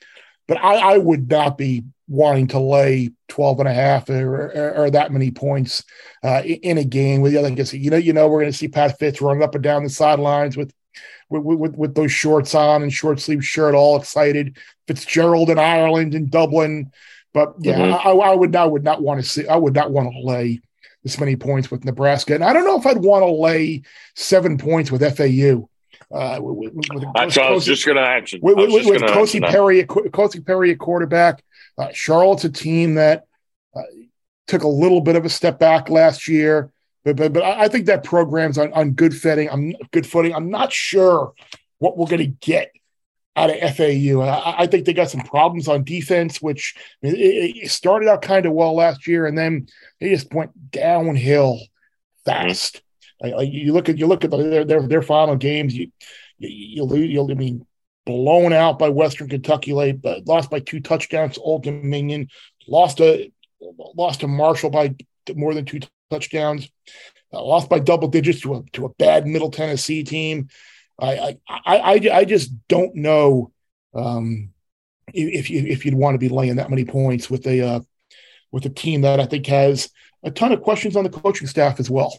but 0.47 0.57
I, 0.57 0.93
I 0.93 0.97
would 0.97 1.29
not 1.29 1.57
be 1.57 1.83
wanting 2.07 2.47
to 2.47 2.59
lay 2.59 3.11
12 3.27 3.59
and 3.59 3.69
a 3.69 3.73
half 3.73 4.09
or, 4.09 4.47
or, 4.47 4.73
or 4.75 4.89
that 4.89 5.11
many 5.11 5.29
points 5.29 5.83
uh, 6.23 6.41
in 6.43 6.79
a 6.79 6.83
game 6.83 7.21
with 7.21 7.31
the 7.31 7.37
other 7.37 7.51
guys. 7.51 7.73
You 7.73 7.91
know, 7.91 7.97
you 7.97 8.13
know, 8.13 8.27
we're 8.27 8.41
going 8.41 8.51
to 8.51 8.57
see 8.57 8.67
Pat 8.67 8.97
Fitz 8.97 9.21
running 9.21 9.43
up 9.43 9.53
and 9.53 9.63
down 9.63 9.83
the 9.83 9.89
sidelines 9.89 10.57
with 10.57 10.73
with, 11.29 11.43
with, 11.43 11.75
with 11.75 11.95
those 11.95 12.11
shorts 12.11 12.55
on 12.55 12.81
and 12.81 12.91
short 12.91 13.19
sleeve 13.19 13.45
shirt, 13.45 13.75
all 13.75 13.97
excited. 13.97 14.57
Fitzgerald 14.87 15.51
in 15.51 15.59
Ireland 15.59 16.15
and 16.15 16.31
Dublin, 16.31 16.91
but 17.31 17.53
yeah, 17.59 17.77
mm-hmm. 17.77 18.07
I, 18.07 18.11
I, 18.11 18.35
would 18.35 18.55
I 18.55 18.65
would 18.65 18.83
not 18.83 19.03
want 19.03 19.21
to 19.21 19.27
see 19.27 19.47
I 19.47 19.55
would 19.55 19.75
not 19.75 19.91
want 19.91 20.11
to 20.11 20.19
lay 20.19 20.61
this 21.03 21.19
many 21.19 21.35
points 21.35 21.69
with 21.69 21.85
Nebraska, 21.85 22.33
and 22.33 22.43
I 22.43 22.53
don't 22.53 22.65
know 22.65 22.79
if 22.79 22.87
I'd 22.87 22.97
want 22.97 23.23
to 23.23 23.31
lay 23.31 23.83
seven 24.15 24.57
points 24.57 24.91
with 24.91 25.01
FAU. 25.15 25.69
Uh, 26.11 26.39
with, 26.41 26.73
with, 26.73 26.87
with 26.93 27.05
That's 27.13 27.37
what 27.37 27.45
I 27.45 27.51
was 27.51 27.65
just 27.65 27.85
going 27.85 27.97
to 27.97 28.01
mention. 28.01 28.39
With, 28.41 28.57
with, 28.57 28.85
with 28.85 29.01
Kosi 29.03 29.41
Perry, 29.41 29.83
Kosi 29.83 30.45
Perry 30.45 30.71
at 30.71 30.79
quarterback. 30.79 31.43
Uh, 31.77 31.89
Charlotte's 31.93 32.45
a 32.45 32.49
team 32.49 32.95
that 32.95 33.25
uh, 33.75 33.81
took 34.47 34.63
a 34.63 34.67
little 34.67 35.01
bit 35.01 35.15
of 35.15 35.23
a 35.23 35.29
step 35.29 35.59
back 35.59 35.89
last 35.89 36.27
year. 36.27 36.71
But 37.05 37.15
but, 37.15 37.33
but 37.33 37.43
I 37.43 37.67
think 37.67 37.85
that 37.85 38.03
program's 38.03 38.57
on, 38.57 38.73
on 38.73 38.91
good 38.91 39.15
footing. 39.15 39.49
I'm 39.49 39.73
good 39.91 40.05
footing. 40.05 40.33
I'm 40.33 40.49
not 40.49 40.73
sure 40.73 41.33
what 41.77 41.97
we're 41.97 42.07
going 42.07 42.19
to 42.19 42.25
get 42.45 42.71
out 43.35 43.49
of 43.49 43.75
FAU. 43.75 44.19
I, 44.19 44.63
I, 44.63 44.67
think 44.67 44.85
they 44.85 44.93
got 44.93 45.09
some 45.09 45.21
problems 45.21 45.69
on 45.69 45.85
defense, 45.85 46.41
which 46.41 46.75
it, 47.01 47.13
it 47.17 47.71
started 47.71 48.09
out 48.09 48.21
kind 48.21 48.45
of 48.45 48.51
well 48.51 48.75
last 48.75 49.07
year, 49.07 49.25
and 49.25 49.37
then 49.37 49.67
they 50.01 50.09
just 50.09 50.33
went 50.33 50.71
downhill 50.71 51.59
fast. 52.25 52.81
You 53.23 53.73
look 53.73 53.89
at 53.89 53.97
you 53.97 54.07
look 54.07 54.23
at 54.23 54.31
the, 54.31 54.37
their, 54.37 54.65
their 54.65 54.87
their 54.87 55.01
final 55.01 55.35
games. 55.35 55.75
You 55.75 55.91
you 56.37 56.85
you 56.87 56.95
you'll 56.95 57.31
I 57.31 57.35
mean 57.35 57.65
blown 58.05 58.53
out 58.53 58.79
by 58.79 58.89
Western 58.89 59.29
Kentucky 59.29 59.73
late, 59.73 60.01
but 60.01 60.25
lost 60.25 60.49
by 60.49 60.59
two 60.59 60.79
touchdowns 60.79 61.35
to 61.35 61.41
Old 61.41 61.63
Dominion, 61.63 62.29
lost 62.67 62.97
to 62.97 63.31
lost 63.59 64.21
to 64.21 64.27
Marshall 64.27 64.69
by 64.69 64.95
more 65.35 65.53
than 65.53 65.65
two 65.65 65.81
touchdowns, 66.09 66.69
uh, 67.33 67.43
lost 67.43 67.69
by 67.69 67.79
double 67.79 68.07
digits 68.07 68.41
to 68.41 68.55
a 68.55 68.63
to 68.73 68.85
a 68.85 68.89
bad 68.89 69.27
Middle 69.27 69.51
Tennessee 69.51 70.03
team. 70.03 70.49
I 70.99 71.37
I 71.47 71.61
I, 71.65 72.09
I 72.13 72.25
just 72.25 72.51
don't 72.67 72.95
know 72.95 73.51
um, 73.93 74.51
if 75.13 75.49
you 75.49 75.65
if 75.65 75.85
you'd 75.85 75.93
want 75.93 76.15
to 76.15 76.19
be 76.19 76.29
laying 76.29 76.55
that 76.55 76.69
many 76.69 76.85
points 76.85 77.29
with 77.29 77.45
a 77.47 77.61
uh, 77.61 77.79
with 78.51 78.65
a 78.65 78.69
team 78.69 79.01
that 79.01 79.19
I 79.19 79.25
think 79.25 79.45
has 79.47 79.89
a 80.23 80.31
ton 80.31 80.51
of 80.51 80.61
questions 80.61 80.95
on 80.95 81.03
the 81.03 81.09
coaching 81.09 81.47
staff 81.47 81.79
as 81.79 81.89
well. 81.89 82.17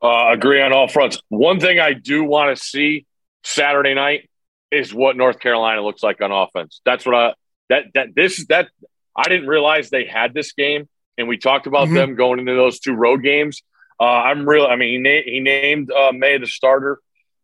Uh, 0.00 0.30
agree 0.30 0.62
on 0.62 0.72
all 0.72 0.88
fronts. 0.88 1.20
One 1.28 1.58
thing 1.58 1.80
I 1.80 1.92
do 1.92 2.24
want 2.24 2.56
to 2.56 2.62
see 2.62 3.06
Saturday 3.42 3.94
night 3.94 4.30
is 4.70 4.94
what 4.94 5.16
North 5.16 5.40
Carolina 5.40 5.82
looks 5.82 6.02
like 6.02 6.20
on 6.20 6.30
offense. 6.30 6.80
That's 6.84 7.04
what 7.04 7.14
I 7.14 7.34
that 7.68 7.84
that 7.94 8.14
this 8.14 8.46
that 8.46 8.68
I 9.16 9.28
didn't 9.28 9.48
realize 9.48 9.90
they 9.90 10.04
had 10.04 10.34
this 10.34 10.52
game 10.52 10.88
and 11.18 11.26
we 11.28 11.36
talked 11.36 11.66
about 11.66 11.86
mm-hmm. 11.86 11.94
them 11.94 12.14
going 12.14 12.38
into 12.38 12.54
those 12.54 12.78
two 12.78 12.94
road 12.94 13.22
games. 13.22 13.62
Uh, 14.00 14.04
I'm 14.04 14.48
real. 14.48 14.64
I 14.64 14.76
mean, 14.76 14.90
he, 14.90 14.98
na- 14.98 15.24
he 15.24 15.40
named 15.40 15.90
uh, 15.90 16.12
Maye 16.12 16.38
the 16.38 16.46
starter, 16.46 17.00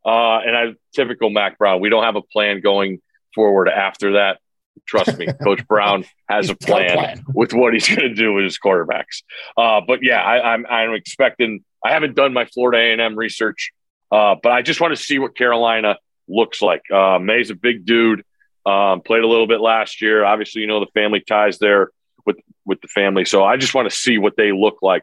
uh, 0.06 0.38
and 0.38 0.56
I 0.56 0.74
typical 0.94 1.28
Mack 1.30 1.58
Brown. 1.58 1.80
We 1.80 1.90
don't 1.90 2.04
have 2.04 2.16
a 2.16 2.22
plan 2.22 2.60
going 2.60 3.02
forward 3.34 3.68
after 3.68 4.12
that. 4.12 4.38
Trust 4.86 5.18
me, 5.18 5.26
Coach 5.42 5.66
Brown 5.66 6.04
has 6.28 6.50
a 6.50 6.54
plan, 6.54 6.96
plan, 6.96 7.24
with 7.34 7.52
what 7.52 7.74
he's 7.74 7.88
going 7.88 8.08
to 8.08 8.14
do 8.14 8.32
with 8.32 8.44
his 8.44 8.58
quarterbacks. 8.58 9.22
Uh, 9.56 9.80
but 9.86 10.00
yeah, 10.02 10.22
I, 10.22 10.54
am 10.54 10.64
I'm, 10.66 10.90
I'm 10.90 10.94
expecting. 10.94 11.64
I 11.84 11.92
haven't 11.92 12.16
done 12.16 12.32
my 12.32 12.46
Florida 12.46 12.78
A&M 12.78 13.16
research, 13.16 13.72
uh, 14.10 14.36
but 14.42 14.52
I 14.52 14.62
just 14.62 14.80
want 14.80 14.96
to 14.96 15.02
see 15.02 15.18
what 15.18 15.36
Carolina 15.36 15.98
looks 16.28 16.62
like. 16.62 16.82
Uh, 16.90 17.18
Maye's 17.18 17.50
a 17.50 17.54
big 17.54 17.84
dude. 17.84 18.24
Um, 18.66 19.02
played 19.02 19.22
a 19.22 19.28
little 19.28 19.46
bit 19.46 19.60
last 19.60 20.00
year. 20.00 20.24
Obviously, 20.24 20.62
you 20.62 20.66
know 20.66 20.80
the 20.80 20.90
family 20.94 21.20
ties 21.20 21.58
there 21.58 21.90
with 22.24 22.36
with 22.64 22.80
the 22.80 22.88
family. 22.88 23.26
So 23.26 23.44
I 23.44 23.58
just 23.58 23.74
want 23.74 23.90
to 23.90 23.94
see 23.94 24.16
what 24.16 24.36
they 24.36 24.52
look 24.52 24.78
like, 24.80 25.02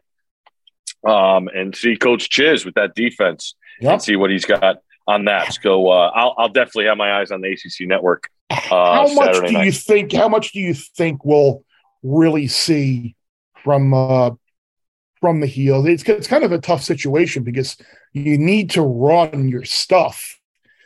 um, 1.08 1.48
and 1.48 1.76
see 1.76 1.96
Coach 1.96 2.30
Chiz 2.30 2.66
with 2.66 2.74
that 2.74 2.96
defense 2.96 3.54
yep. 3.80 3.94
and 3.94 4.02
see 4.02 4.16
what 4.16 4.32
he's 4.32 4.46
got 4.46 4.78
on 5.08 5.26
that. 5.26 5.54
So 5.62 5.90
uh, 5.90 6.12
I'll, 6.14 6.34
I'll 6.38 6.50
definitely 6.50 6.86
have 6.86 6.98
my 6.98 7.20
eyes 7.20 7.32
on 7.32 7.42
the 7.42 7.52
ACC 7.52 7.88
network. 7.88 8.30
Uh, 8.50 8.58
how 8.70 9.14
much 9.14 9.36
Saturday 9.36 9.48
do 9.48 9.54
night. 9.54 9.66
you 9.66 9.72
think? 9.72 10.14
How 10.14 10.28
much 10.28 10.52
do 10.54 10.60
you 10.60 10.74
think 10.74 11.24
we'll 11.24 11.64
really 12.04 12.48
see 12.48 13.16
from 13.64 13.94
uh, 13.94 14.32
from 15.22 15.40
the 15.40 15.48
heels. 15.48 15.88
It's 15.88 16.04
it's 16.04 16.28
kind 16.28 16.44
of 16.44 16.52
a 16.52 16.58
tough 16.58 16.84
situation 16.84 17.44
because 17.44 17.78
you 18.12 18.38
need 18.38 18.72
to 18.72 18.82
run 18.82 19.48
your 19.48 19.64
stuff. 19.64 20.38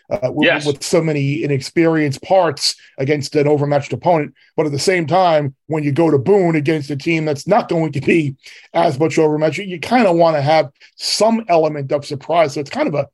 Uh, 0.08 0.32
with, 0.32 0.46
yes. 0.46 0.68
with 0.68 0.84
so 0.84 1.02
many 1.02 1.44
inexperienced 1.44 2.22
parts 2.22 2.76
against 3.00 3.36
an 3.36 3.48
overmatched 3.48 3.92
opponent. 3.92 4.36
But 4.56 4.68
at 4.68 4.72
the 4.72 4.78
same 4.78 5.08
time, 5.08 5.56
when 5.66 5.84
you 5.84 5.92
go 5.92 6.12
to 6.12 6.20
Boone 6.20 6.56
against 6.56 6.92
a 6.92 6.96
team 6.96 7.26
that's 7.26 7.48
not 7.48 7.70
going 7.70 7.92
to 7.94 8.02
be 8.02 8.36
as 8.72 9.00
much 9.00 9.18
overmatched, 9.18 9.58
you, 9.58 9.64
you 9.64 9.80
kind 9.80 10.06
of 10.06 10.16
want 10.16 10.36
to 10.36 10.44
have 10.44 10.70
some 10.96 11.44
element 11.48 11.92
of 11.92 12.06
surprise. 12.06 12.54
So 12.54 12.60
it's 12.60 12.70
kind 12.70 12.88
of 12.88 12.94
a 12.94 13.08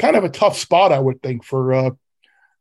kind 0.00 0.16
of 0.16 0.24
a 0.24 0.28
tough 0.28 0.58
spot, 0.58 0.90
I 0.90 0.98
would 0.98 1.22
think, 1.22 1.44
for 1.44 1.74
uh, 1.74 1.90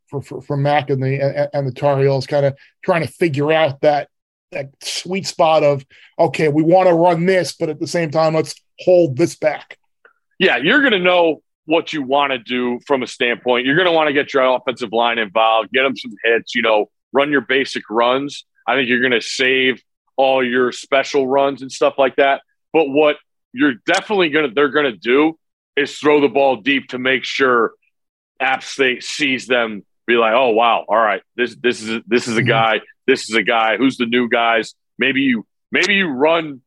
for, 0.05 0.21
for, 0.21 0.41
for 0.43 0.57
Mack 0.57 0.91
and 0.91 1.01
the 1.01 1.49
and 1.51 1.67
the 1.67 1.71
Tar 1.71 1.97
Heels, 1.99 2.27
kind 2.27 2.45
of 2.45 2.55
trying 2.83 3.01
to 3.01 3.11
figure 3.11 3.51
out 3.51 3.81
that 3.81 4.09
that 4.51 4.69
sweet 4.83 5.25
spot 5.25 5.63
of 5.63 5.85
okay, 6.19 6.47
we 6.49 6.63
want 6.63 6.87
to 6.87 6.93
run 6.93 7.25
this, 7.25 7.53
but 7.53 7.69
at 7.69 7.79
the 7.79 7.87
same 7.87 8.11
time, 8.11 8.35
let's 8.35 8.55
hold 8.79 9.17
this 9.17 9.35
back. 9.35 9.77
Yeah, 10.39 10.57
you're 10.57 10.81
going 10.81 10.93
to 10.93 10.99
know 10.99 11.41
what 11.65 11.93
you 11.93 12.03
want 12.03 12.31
to 12.31 12.39
do 12.39 12.79
from 12.85 13.03
a 13.03 13.07
standpoint. 13.07 13.65
You're 13.65 13.75
going 13.75 13.87
to 13.87 13.91
want 13.91 14.07
to 14.07 14.13
get 14.13 14.33
your 14.33 14.43
offensive 14.43 14.91
line 14.91 15.17
involved, 15.17 15.71
get 15.71 15.83
them 15.83 15.95
some 15.95 16.11
hits, 16.23 16.55
you 16.55 16.61
know, 16.61 16.89
run 17.13 17.31
your 17.31 17.41
basic 17.41 17.89
runs. 17.89 18.45
I 18.67 18.75
think 18.75 18.89
you're 18.89 18.99
going 18.99 19.11
to 19.11 19.21
save 19.21 19.81
all 20.17 20.45
your 20.45 20.71
special 20.71 21.27
runs 21.27 21.61
and 21.61 21.71
stuff 21.71 21.95
like 21.97 22.17
that. 22.17 22.41
But 22.73 22.89
what 22.89 23.17
you're 23.53 23.75
definitely 23.85 24.29
going 24.29 24.47
to 24.47 24.53
they're 24.53 24.69
going 24.69 24.91
to 24.91 24.97
do 24.97 25.37
is 25.75 25.97
throw 25.97 26.21
the 26.21 26.27
ball 26.27 26.57
deep 26.57 26.89
to 26.89 26.99
make 26.99 27.23
sure 27.23 27.71
App 28.39 28.63
State 28.63 29.03
sees 29.03 29.47
them 29.47 29.83
be 30.11 30.17
like, 30.17 30.33
oh 30.33 30.49
wow, 30.49 30.85
all 30.87 30.97
right, 30.97 31.21
this 31.35 31.55
this 31.55 31.81
is 31.81 32.01
this 32.07 32.27
is 32.27 32.37
a 32.37 32.39
mm-hmm. 32.39 32.49
guy, 32.49 32.81
this 33.07 33.29
is 33.29 33.35
a 33.35 33.43
guy 33.43 33.77
who's 33.77 33.97
the 33.97 34.05
new 34.05 34.29
guys. 34.29 34.75
Maybe 34.97 35.21
you 35.21 35.45
maybe 35.71 35.95
you 35.95 36.07
run 36.07 36.61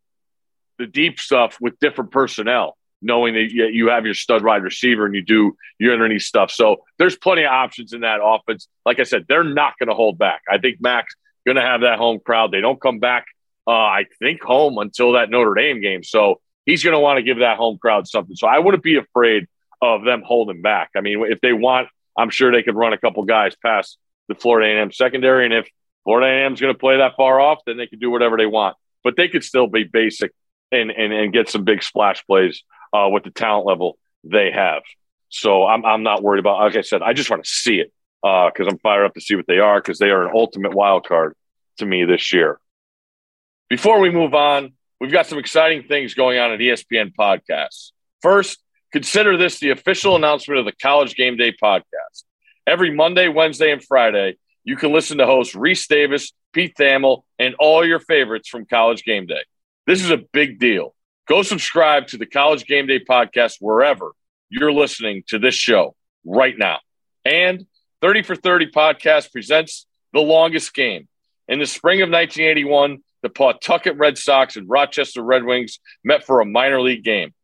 the 0.79 0.87
deep 0.87 1.21
stuff 1.21 1.59
with 1.61 1.79
different 1.79 2.11
personnel, 2.11 2.77
knowing 3.01 3.35
that 3.35 3.51
you 3.53 3.89
have 3.89 4.05
your 4.05 4.15
stud 4.15 4.43
wide 4.43 4.63
receiver 4.63 5.07
and 5.07 5.15
you 5.15 5.23
do 5.23 5.57
your 5.79 5.93
underneath 5.93 6.23
stuff. 6.23 6.51
So 6.51 6.85
there's 6.99 7.17
plenty 7.17 7.45
of 7.45 7.53
options 7.53 7.93
in 7.93 8.01
that 8.01 8.21
offense. 8.23 8.67
Like 8.85 8.99
I 8.99 9.05
said, 9.05 9.27
they're 9.29 9.45
not 9.45 9.75
going 9.79 9.89
to 9.89 9.95
hold 9.95 10.19
back. 10.19 10.43
I 10.51 10.59
think 10.59 10.81
Mack's 10.81 11.15
going 11.47 11.57
to 11.57 11.63
have 11.63 11.83
that 11.83 11.99
home 11.99 12.19
crowd. 12.25 12.51
They 12.51 12.61
don't 12.61 12.81
come 12.81 12.99
back, 12.99 13.27
uh, 13.67 13.71
I 13.71 14.07
think, 14.19 14.43
home 14.43 14.79
until 14.79 15.13
that 15.13 15.31
Notre 15.31 15.55
Dame 15.55 15.81
game. 15.81 16.03
So 16.03 16.41
he's 16.67 16.83
going 16.83 16.95
to 16.95 17.01
want 17.01 17.19
to 17.19 17.23
give 17.23 17.39
that 17.39 17.57
home 17.57 17.79
crowd 17.79 18.09
something. 18.09 18.35
So 18.35 18.49
I 18.49 18.59
wouldn't 18.59 18.83
be 18.83 18.97
afraid 18.97 19.47
of 19.81 20.05
them 20.05 20.23
holding 20.25 20.63
back. 20.63 20.91
I 20.97 21.01
mean, 21.03 21.25
if 21.29 21.41
they 21.41 21.53
want, 21.53 21.89
I'm 22.17 22.31
sure 22.31 22.53
they 22.53 22.63
could 22.63 22.77
run 22.77 22.93
a 22.93 22.99
couple 22.99 23.25
guys 23.25 23.55
past 23.63 23.99
the 24.29 24.35
Florida 24.35 24.79
A&M 24.79 24.93
secondary, 24.93 25.45
and 25.45 25.55
if 25.55 25.69
Florida 26.05 26.27
A&M 26.27 26.55
is 26.55 26.61
going 26.61 26.73
to 26.73 26.79
play 26.79 26.99
that 26.99 27.17
far 27.17 27.41
off, 27.41 27.61
then 27.67 27.77
they 27.77 27.87
can 27.87 27.99
do 27.99 28.11
whatever 28.11 28.37
they 28.37 28.47
want. 28.47 28.77
But 29.03 29.17
they 29.17 29.29
could 29.29 29.45
still 29.45 29.67
be 29.67 29.85
basic 29.85 30.33
and 30.73 30.91
and, 30.91 31.13
and 31.13 31.33
get 31.33 31.49
some 31.49 31.65
big 31.65 31.83
splash 31.83 32.25
plays 32.27 32.63
uh, 32.93 33.09
with 33.11 33.25
the 33.25 33.31
talent 33.31 33.67
level 33.67 33.99
they 34.23 34.51
have. 34.51 34.83
So 35.29 35.67
I'm 35.67 35.85
I'm 35.85 36.03
not 36.03 36.23
worried 36.23 36.41
about. 36.41 36.61
Like 36.61 36.77
I 36.77 36.83
said, 36.83 37.03
I 37.03 37.13
just 37.13 37.31
want 37.31 37.45
to 37.45 37.51
see 37.51 37.81
it 37.81 37.93
because 38.23 38.67
uh, 38.67 38.71
I'm 38.71 38.79
fired 38.79 39.05
up 39.05 39.15
to 39.15 39.21
see 39.21 39.37
what 39.37 39.47
they 39.47 39.59
are 39.59 39.81
because 39.81 39.99
they 39.99 40.11
are 40.11 40.27
an 40.27 40.33
ultimate 40.35 40.75
wild 40.75 41.07
card 41.07 41.35
to 41.79 41.87
me 41.87 42.05
this 42.05 42.33
year. 42.33 42.59
Before 43.69 44.01
we 44.01 44.11
move 44.11 44.35
on, 44.35 44.73
We've 45.05 45.13
got 45.13 45.27
some 45.27 45.39
exciting 45.39 45.83
things 45.83 46.15
going 46.15 46.39
on 46.39 46.53
at 46.53 46.61
ESPN 46.61 47.13
Podcasts. 47.15 47.93
First, 48.23 48.59
consider 48.95 49.37
this 49.37 49.59
the 49.59 49.71
official 49.71 50.15
announcement 50.15 50.61
of 50.61 50.67
the 50.67 50.73
College 50.81 51.17
Game 51.17 51.37
Day 51.37 51.51
podcast. 51.51 52.23
Every 52.65 52.95
Monday, 52.95 53.27
Wednesday, 53.27 53.73
and 53.73 53.83
Friday, 53.83 54.37
you 54.63 54.77
can 54.77 54.93
listen 54.93 55.19
to 55.19 55.27
hosts 55.27 55.57
Rece 55.57 55.89
Davis, 55.89 56.33
Pete 56.53 56.77
Thamel, 56.79 57.25
and 57.37 57.57
all 57.59 57.85
your 57.85 57.99
favorites 57.99 58.49
from 58.49 58.67
College 58.67 59.03
Game 59.03 59.27
Day. 59.27 59.43
This 59.85 60.01
is 60.01 60.11
a 60.11 60.23
big 60.33 60.61
deal. 60.61 60.95
Go 61.27 61.43
subscribe 61.43 62.07
to 62.09 62.19
the 62.19 62.25
College 62.25 62.67
Game 62.67 62.87
Day 62.87 63.01
podcast 63.01 63.57
wherever 63.59 64.13
you're 64.49 64.73
listening 64.73 65.25
to 65.27 65.41
this 65.41 65.57
show 65.57 65.97
right 66.25 66.57
now. 66.57 66.79
And 67.25 67.67
30 68.01 68.23
for 68.23 68.37
30 68.37 68.71
podcast 68.71 69.33
presents 69.33 69.87
The 70.13 70.21
Longest 70.21 70.73
Game. 70.73 71.09
In 71.49 71.59
the 71.59 71.67
spring 71.67 72.01
of 72.01 72.11
1981, 72.11 72.99
the 73.23 73.29
Pawtucket 73.29 73.97
Red 73.97 74.19
Sox 74.19 74.55
and 74.55 74.69
Rochester 74.69 75.21
Red 75.21 75.43
Wings 75.43 75.81
met 76.05 76.23
for 76.23 76.41
a 76.41 76.47
minor 76.47 76.81
league 76.81 77.03
game. 77.03 77.35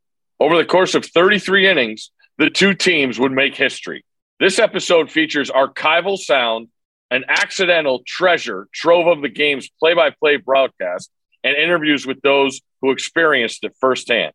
Over 0.41 0.57
the 0.57 0.65
course 0.65 0.95
of 0.95 1.05
33 1.05 1.67
innings, 1.67 2.09
the 2.39 2.49
two 2.49 2.73
teams 2.73 3.19
would 3.19 3.31
make 3.31 3.55
history. 3.55 4.03
This 4.39 4.57
episode 4.57 5.11
features 5.11 5.51
archival 5.51 6.17
sound, 6.17 6.69
an 7.11 7.25
accidental 7.27 8.01
treasure 8.07 8.67
trove 8.73 9.05
of 9.05 9.21
the 9.21 9.29
game's 9.29 9.69
play 9.79 9.93
by 9.93 10.09
play 10.09 10.37
broadcast, 10.37 11.11
and 11.43 11.55
interviews 11.55 12.07
with 12.07 12.19
those 12.23 12.59
who 12.81 12.89
experienced 12.89 13.63
it 13.65 13.75
firsthand. 13.79 14.33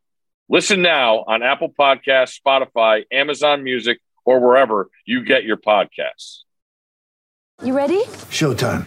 Listen 0.48 0.80
now 0.80 1.24
on 1.26 1.42
Apple 1.42 1.72
Podcasts, 1.76 2.38
Spotify, 2.40 3.02
Amazon 3.10 3.64
Music, 3.64 3.98
or 4.24 4.38
wherever 4.38 4.88
you 5.06 5.24
get 5.24 5.42
your 5.42 5.56
podcasts. 5.56 6.42
You 7.64 7.76
ready? 7.76 8.04
Showtime. 8.30 8.86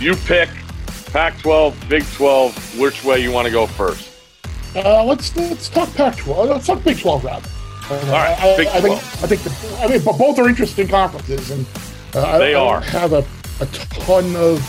You 0.00 0.16
pick 0.16 0.48
Pac-12, 1.12 1.88
Big 1.88 2.04
12. 2.14 2.80
Which 2.80 3.04
way 3.04 3.20
you 3.22 3.30
want 3.30 3.46
to 3.46 3.52
go 3.52 3.66
first? 3.66 4.10
Uh, 4.74 5.04
let's 5.04 5.36
let's 5.36 5.68
talk 5.68 5.94
Pac-12. 5.94 6.48
Let's 6.48 6.66
talk 6.66 6.82
Big 6.82 6.98
12 6.98 7.24
rather. 7.24 7.48
Uh, 7.90 7.94
All 8.06 8.12
right, 8.12 8.40
I, 8.40 8.56
Big 8.56 8.66
I, 8.68 8.78
I 8.78 8.80
think 8.80 8.94
I 8.94 9.26
think 9.26 9.42
the, 9.42 9.78
I 9.80 9.88
mean, 9.88 10.02
both 10.02 10.38
are 10.38 10.48
interesting 10.48 10.88
conferences, 10.88 11.50
and 11.50 11.66
uh, 12.14 12.38
they 12.38 12.54
I, 12.54 12.60
are. 12.60 12.80
have 12.80 13.12
a, 13.12 13.24
a 13.60 13.66
ton 13.66 14.34
of 14.34 14.60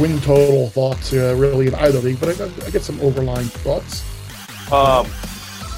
win 0.00 0.20
total 0.20 0.68
thoughts 0.70 1.12
uh, 1.12 1.34
really 1.36 1.66
in 1.66 1.74
either 1.76 1.98
league, 2.00 2.18
but 2.18 2.40
I, 2.40 2.66
I 2.66 2.70
get 2.70 2.82
some 2.82 3.00
overlying 3.00 3.46
thoughts. 3.46 4.02
Um, 4.72 5.06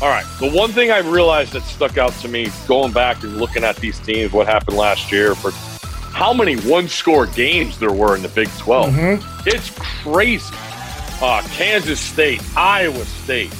all 0.03 0.09
right. 0.09 0.27
The 0.41 0.51
one 0.51 0.73
thing 0.73 0.91
I 0.91 0.99
realized 0.99 1.53
that 1.53 1.63
stuck 1.63 1.97
out 1.97 2.13
to 2.15 2.29
me 2.29 2.49
going 2.67 2.91
back 2.91 3.23
and 3.23 3.37
looking 3.37 3.63
at 3.63 3.77
these 3.77 4.01
teams, 4.01 4.33
what 4.33 4.49
happened 4.49 4.77
last 4.77 5.13
year, 5.13 5.37
for 5.37 5.53
how 6.11 6.33
many 6.33 6.57
one 6.57 6.89
score 6.89 7.27
games 7.27 7.79
there 7.79 7.93
were 7.93 8.17
in 8.17 8.23
the 8.23 8.29
Big 8.29 8.49
12. 8.59 8.93
Mm-hmm. 8.93 9.49
It's 9.49 9.71
crazy. 10.03 10.53
Uh, 11.23 11.41
Kansas 11.53 12.01
State, 12.01 12.43
Iowa 12.57 13.05
State, 13.05 13.55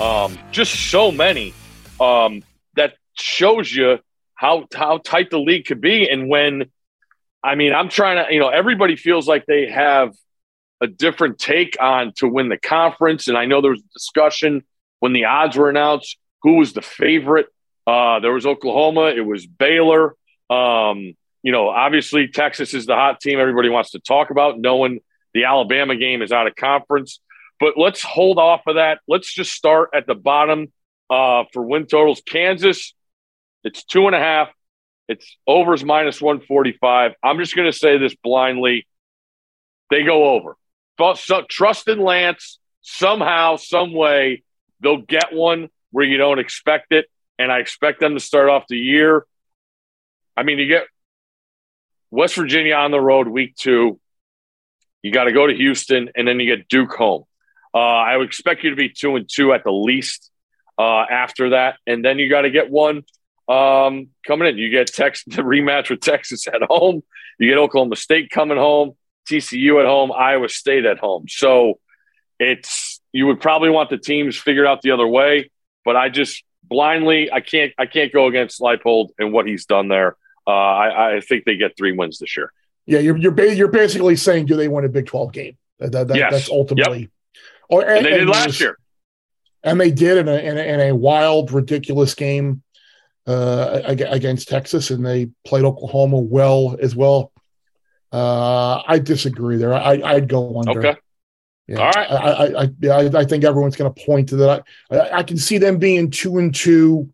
um, 0.00 0.38
just 0.50 0.90
so 0.90 1.12
many 1.12 1.52
um, 2.00 2.42
that 2.74 2.94
shows 3.12 3.70
you 3.70 3.98
how, 4.34 4.66
how 4.72 4.96
tight 4.96 5.28
the 5.28 5.38
league 5.38 5.66
could 5.66 5.82
be. 5.82 6.08
And 6.08 6.26
when, 6.26 6.70
I 7.44 7.54
mean, 7.54 7.74
I'm 7.74 7.90
trying 7.90 8.24
to, 8.24 8.32
you 8.32 8.40
know, 8.40 8.48
everybody 8.48 8.96
feels 8.96 9.28
like 9.28 9.44
they 9.44 9.68
have 9.68 10.14
a 10.80 10.86
different 10.86 11.38
take 11.38 11.76
on 11.78 12.14
to 12.16 12.26
win 12.26 12.48
the 12.48 12.56
conference. 12.56 13.28
And 13.28 13.36
I 13.36 13.44
know 13.44 13.60
there 13.60 13.72
was 13.72 13.80
a 13.80 13.92
discussion 13.92 14.64
when 15.02 15.12
the 15.12 15.24
odds 15.24 15.56
were 15.56 15.68
announced 15.68 16.16
who 16.42 16.58
was 16.58 16.74
the 16.74 16.80
favorite. 16.80 17.46
Uh, 17.88 18.20
there 18.20 18.32
was 18.32 18.46
Oklahoma, 18.46 19.06
it 19.06 19.26
was 19.26 19.44
Baylor. 19.44 20.14
Um, 20.48 21.14
you 21.42 21.50
know, 21.50 21.68
obviously 21.68 22.28
Texas 22.28 22.72
is 22.72 22.86
the 22.86 22.94
hot 22.94 23.20
team 23.20 23.40
everybody 23.40 23.68
wants 23.68 23.90
to 23.90 23.98
talk 23.98 24.30
about, 24.30 24.60
knowing 24.60 25.00
the 25.34 25.42
Alabama 25.42 25.96
game 25.96 26.22
is 26.22 26.30
out 26.30 26.46
of 26.46 26.54
conference. 26.54 27.18
But 27.58 27.74
let's 27.76 28.00
hold 28.00 28.38
off 28.38 28.60
of 28.68 28.76
that. 28.76 29.00
Let's 29.08 29.32
just 29.34 29.50
start 29.50 29.90
at 29.92 30.06
the 30.06 30.14
bottom 30.14 30.72
uh, 31.10 31.46
for 31.52 31.66
win 31.66 31.86
totals. 31.86 32.22
Kansas, 32.24 32.94
it's 33.64 33.84
two 33.84 34.06
and 34.06 34.14
a 34.14 34.20
half. 34.20 34.50
It's 35.08 35.36
overs 35.48 35.84
minus 35.84 36.22
145. 36.22 37.14
I'm 37.24 37.38
just 37.38 37.56
going 37.56 37.70
to 37.70 37.76
say 37.76 37.98
this 37.98 38.14
blindly. 38.14 38.86
They 39.90 40.04
go 40.04 40.36
over. 40.36 40.56
Trust 41.48 41.88
in 41.88 41.98
Lance. 41.98 42.60
Somehow, 42.82 43.56
some 43.56 43.92
way, 43.92 44.44
they'll 44.82 45.02
get 45.02 45.32
one 45.32 45.68
where 45.90 46.04
you 46.04 46.16
don't 46.16 46.38
expect 46.38 46.92
it. 46.92 47.06
And 47.38 47.50
I 47.50 47.58
expect 47.58 48.00
them 48.00 48.14
to 48.14 48.20
start 48.20 48.48
off 48.48 48.64
the 48.68 48.78
year. 48.78 49.24
I 50.36 50.42
mean, 50.42 50.58
you 50.58 50.66
get 50.66 50.86
West 52.10 52.34
Virginia 52.34 52.74
on 52.74 52.90
the 52.90 53.00
road 53.00 53.28
week 53.28 53.56
two. 53.56 53.98
You 55.02 55.12
got 55.12 55.24
to 55.24 55.32
go 55.32 55.46
to 55.46 55.54
Houston, 55.54 56.10
and 56.14 56.28
then 56.28 56.38
you 56.38 56.56
get 56.56 56.68
Duke 56.68 56.92
home. 56.92 57.24
Uh, 57.74 57.78
I 57.78 58.16
would 58.16 58.26
expect 58.26 58.62
you 58.62 58.70
to 58.70 58.76
be 58.76 58.90
two 58.90 59.16
and 59.16 59.28
two 59.28 59.52
at 59.52 59.64
the 59.64 59.72
least 59.72 60.30
uh, 60.78 61.04
after 61.10 61.50
that, 61.50 61.76
and 61.86 62.04
then 62.04 62.18
you 62.18 62.28
got 62.30 62.42
to 62.42 62.50
get 62.50 62.70
one 62.70 63.02
um, 63.48 64.08
coming 64.26 64.48
in. 64.48 64.58
You 64.58 64.70
get 64.70 64.86
Texas 64.88 65.24
the 65.34 65.42
rematch 65.42 65.90
with 65.90 66.00
Texas 66.00 66.46
at 66.46 66.62
home. 66.62 67.02
You 67.38 67.48
get 67.48 67.58
Oklahoma 67.58 67.96
State 67.96 68.30
coming 68.30 68.58
home, 68.58 68.92
TCU 69.28 69.80
at 69.80 69.86
home, 69.86 70.12
Iowa 70.12 70.48
State 70.48 70.84
at 70.84 70.98
home. 70.98 71.24
So 71.28 71.80
it's 72.38 73.00
you 73.12 73.26
would 73.26 73.40
probably 73.40 73.70
want 73.70 73.90
the 73.90 73.98
teams 73.98 74.36
figured 74.36 74.66
out 74.66 74.82
the 74.82 74.90
other 74.92 75.06
way, 75.06 75.50
but 75.84 75.96
I 75.96 76.08
just 76.08 76.42
blindly 76.64 77.30
I 77.30 77.40
can't 77.40 77.72
I 77.78 77.86
can't 77.86 78.12
go 78.12 78.26
against 78.26 78.60
Leipold 78.60 79.10
and 79.18 79.32
what 79.32 79.46
he's 79.46 79.66
done 79.66 79.88
there. 79.88 80.16
Uh, 80.46 80.50
I, 80.50 81.16
I 81.16 81.20
think 81.20 81.44
they 81.44 81.56
get 81.56 81.76
three 81.76 81.92
wins 81.92 82.18
this 82.18 82.36
year. 82.36 82.52
Yeah, 82.86 82.98
you're 82.98 83.16
you're, 83.16 83.30
ba- 83.32 83.54
you're 83.54 83.68
basically 83.68 84.16
saying, 84.16 84.46
do 84.46 84.56
they 84.56 84.66
win 84.68 84.84
a 84.84 84.88
Big 84.88 85.06
Twelve 85.06 85.32
game? 85.32 85.56
That, 85.78 85.92
that, 85.92 86.16
Yes. 86.16 86.32
That's 86.32 86.50
ultimately. 86.50 87.00
Yep. 87.00 87.10
Oh, 87.70 87.80
and, 87.80 87.90
And 87.98 88.06
they 88.06 88.10
did 88.10 88.20
and 88.22 88.30
last 88.30 88.40
there's- 88.42 88.60
year. 88.60 88.78
and 89.62 89.80
they 89.80 89.90
did 89.90 90.18
in 90.18 90.28
a 90.28 90.36
in 90.36 90.58
a, 90.58 90.62
in 90.62 90.80
a 90.80 90.94
wild, 90.96 91.52
ridiculous 91.52 92.14
game 92.14 92.62
uh, 93.26 93.80
against 93.84 94.48
Texas, 94.48 94.90
and 94.90 95.06
they 95.06 95.30
played 95.44 95.64
Oklahoma 95.64 96.18
well 96.18 96.76
as 96.80 96.96
well. 96.96 97.30
Uh, 98.12 98.82
I 98.86 98.98
disagree 98.98 99.56
there. 99.56 99.72
I, 99.72 100.00
I'd 100.04 100.28
go 100.28 100.58
under. 100.58 100.78
Okay. 100.86 101.00
Yeah. 101.72 101.78
All 101.78 101.90
right. 101.90 102.10
I, 102.10 102.16
I, 102.16 102.62
I, 102.64 102.68
yeah, 102.80 103.10
I, 103.14 103.24
think 103.24 103.44
everyone's 103.44 103.76
going 103.76 103.92
to 103.92 104.04
point 104.04 104.28
to 104.28 104.36
that. 104.36 104.64
I, 104.90 105.10
I, 105.10 105.22
can 105.22 105.38
see 105.38 105.56
them 105.56 105.78
being 105.78 106.10
two 106.10 106.36
and 106.36 106.54
two 106.54 107.10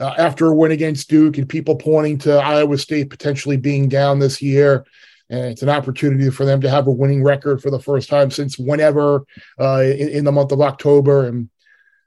uh, 0.00 0.14
after 0.16 0.46
a 0.46 0.54
win 0.54 0.72
against 0.72 1.10
Duke, 1.10 1.36
and 1.36 1.46
people 1.46 1.76
pointing 1.76 2.16
to 2.18 2.38
Iowa 2.38 2.78
State 2.78 3.10
potentially 3.10 3.58
being 3.58 3.90
down 3.90 4.18
this 4.18 4.40
year. 4.40 4.86
And 5.28 5.44
it's 5.44 5.60
an 5.60 5.68
opportunity 5.68 6.30
for 6.30 6.46
them 6.46 6.62
to 6.62 6.70
have 6.70 6.86
a 6.86 6.90
winning 6.90 7.22
record 7.22 7.60
for 7.60 7.70
the 7.70 7.78
first 7.78 8.08
time 8.08 8.30
since 8.30 8.58
whenever 8.58 9.26
uh, 9.60 9.82
in, 9.82 10.08
in 10.08 10.24
the 10.24 10.32
month 10.32 10.52
of 10.52 10.62
October. 10.62 11.26
And 11.26 11.50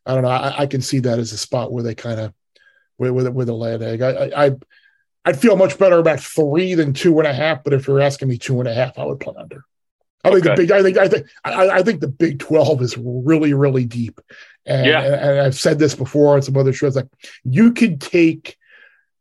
I 0.07 0.15
don't 0.15 0.23
know. 0.23 0.29
I, 0.29 0.61
I 0.61 0.65
can 0.65 0.81
see 0.81 0.97
that 0.99 1.19
as 1.19 1.33
a 1.33 1.37
spot 1.37 1.71
where 1.71 1.83
they 1.83 1.93
kind 1.93 2.19
of 2.19 2.33
with 2.97 3.11
with, 3.11 3.27
with 3.27 3.49
a 3.49 3.53
land 3.53 3.83
egg. 3.83 4.01
I, 4.01 4.09
I 4.09 4.45
I- 4.45 4.55
I'd 5.27 5.39
feel 5.39 5.55
much 5.55 5.79
better 5.79 5.97
about 5.97 6.19
three 6.19 6.75
than 6.75 6.93
two 6.93 7.17
and 7.17 7.27
a 7.27 7.33
half. 7.33 7.63
But 7.63 7.73
if 7.73 7.87
you're 7.87 7.99
asking 7.99 8.27
me 8.27 8.37
two 8.37 8.59
and 8.59 8.69
a 8.69 8.73
half, 8.75 8.99
I 8.99 9.05
would 9.05 9.19
play 9.19 9.33
under. 9.35 9.65
I 10.25 10.31
think 10.31 10.43
the 10.43 10.55
big. 10.55 10.71
I 10.71 10.81
think 10.83 10.97
I 10.97 11.07
think 11.07 11.27
I, 11.43 11.69
I 11.69 11.83
think 11.83 12.01
the 12.01 12.07
Big 12.07 12.39
Twelve 12.39 12.81
is 12.81 12.97
really 12.97 13.53
really 13.53 13.85
deep. 13.85 14.19
And, 14.65 14.87
Yeah. 14.87 15.01
and, 15.01 15.13
and 15.15 15.39
I've 15.41 15.55
said 15.55 15.79
this 15.79 15.95
before 15.95 16.35
on 16.35 16.41
some 16.41 16.57
other 16.57 16.73
shows. 16.73 16.95
Like 16.95 17.07
you 17.43 17.71
could 17.73 18.01
take 18.01 18.57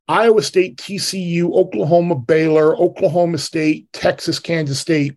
Iowa 0.09 0.43
State, 0.43 0.77
TCU, 0.77 1.53
Oklahoma, 1.55 2.17
Baylor, 2.17 2.77
Oklahoma 2.77 3.39
State, 3.39 3.93
Texas, 3.93 4.39
Kansas 4.39 4.79
State, 4.79 5.17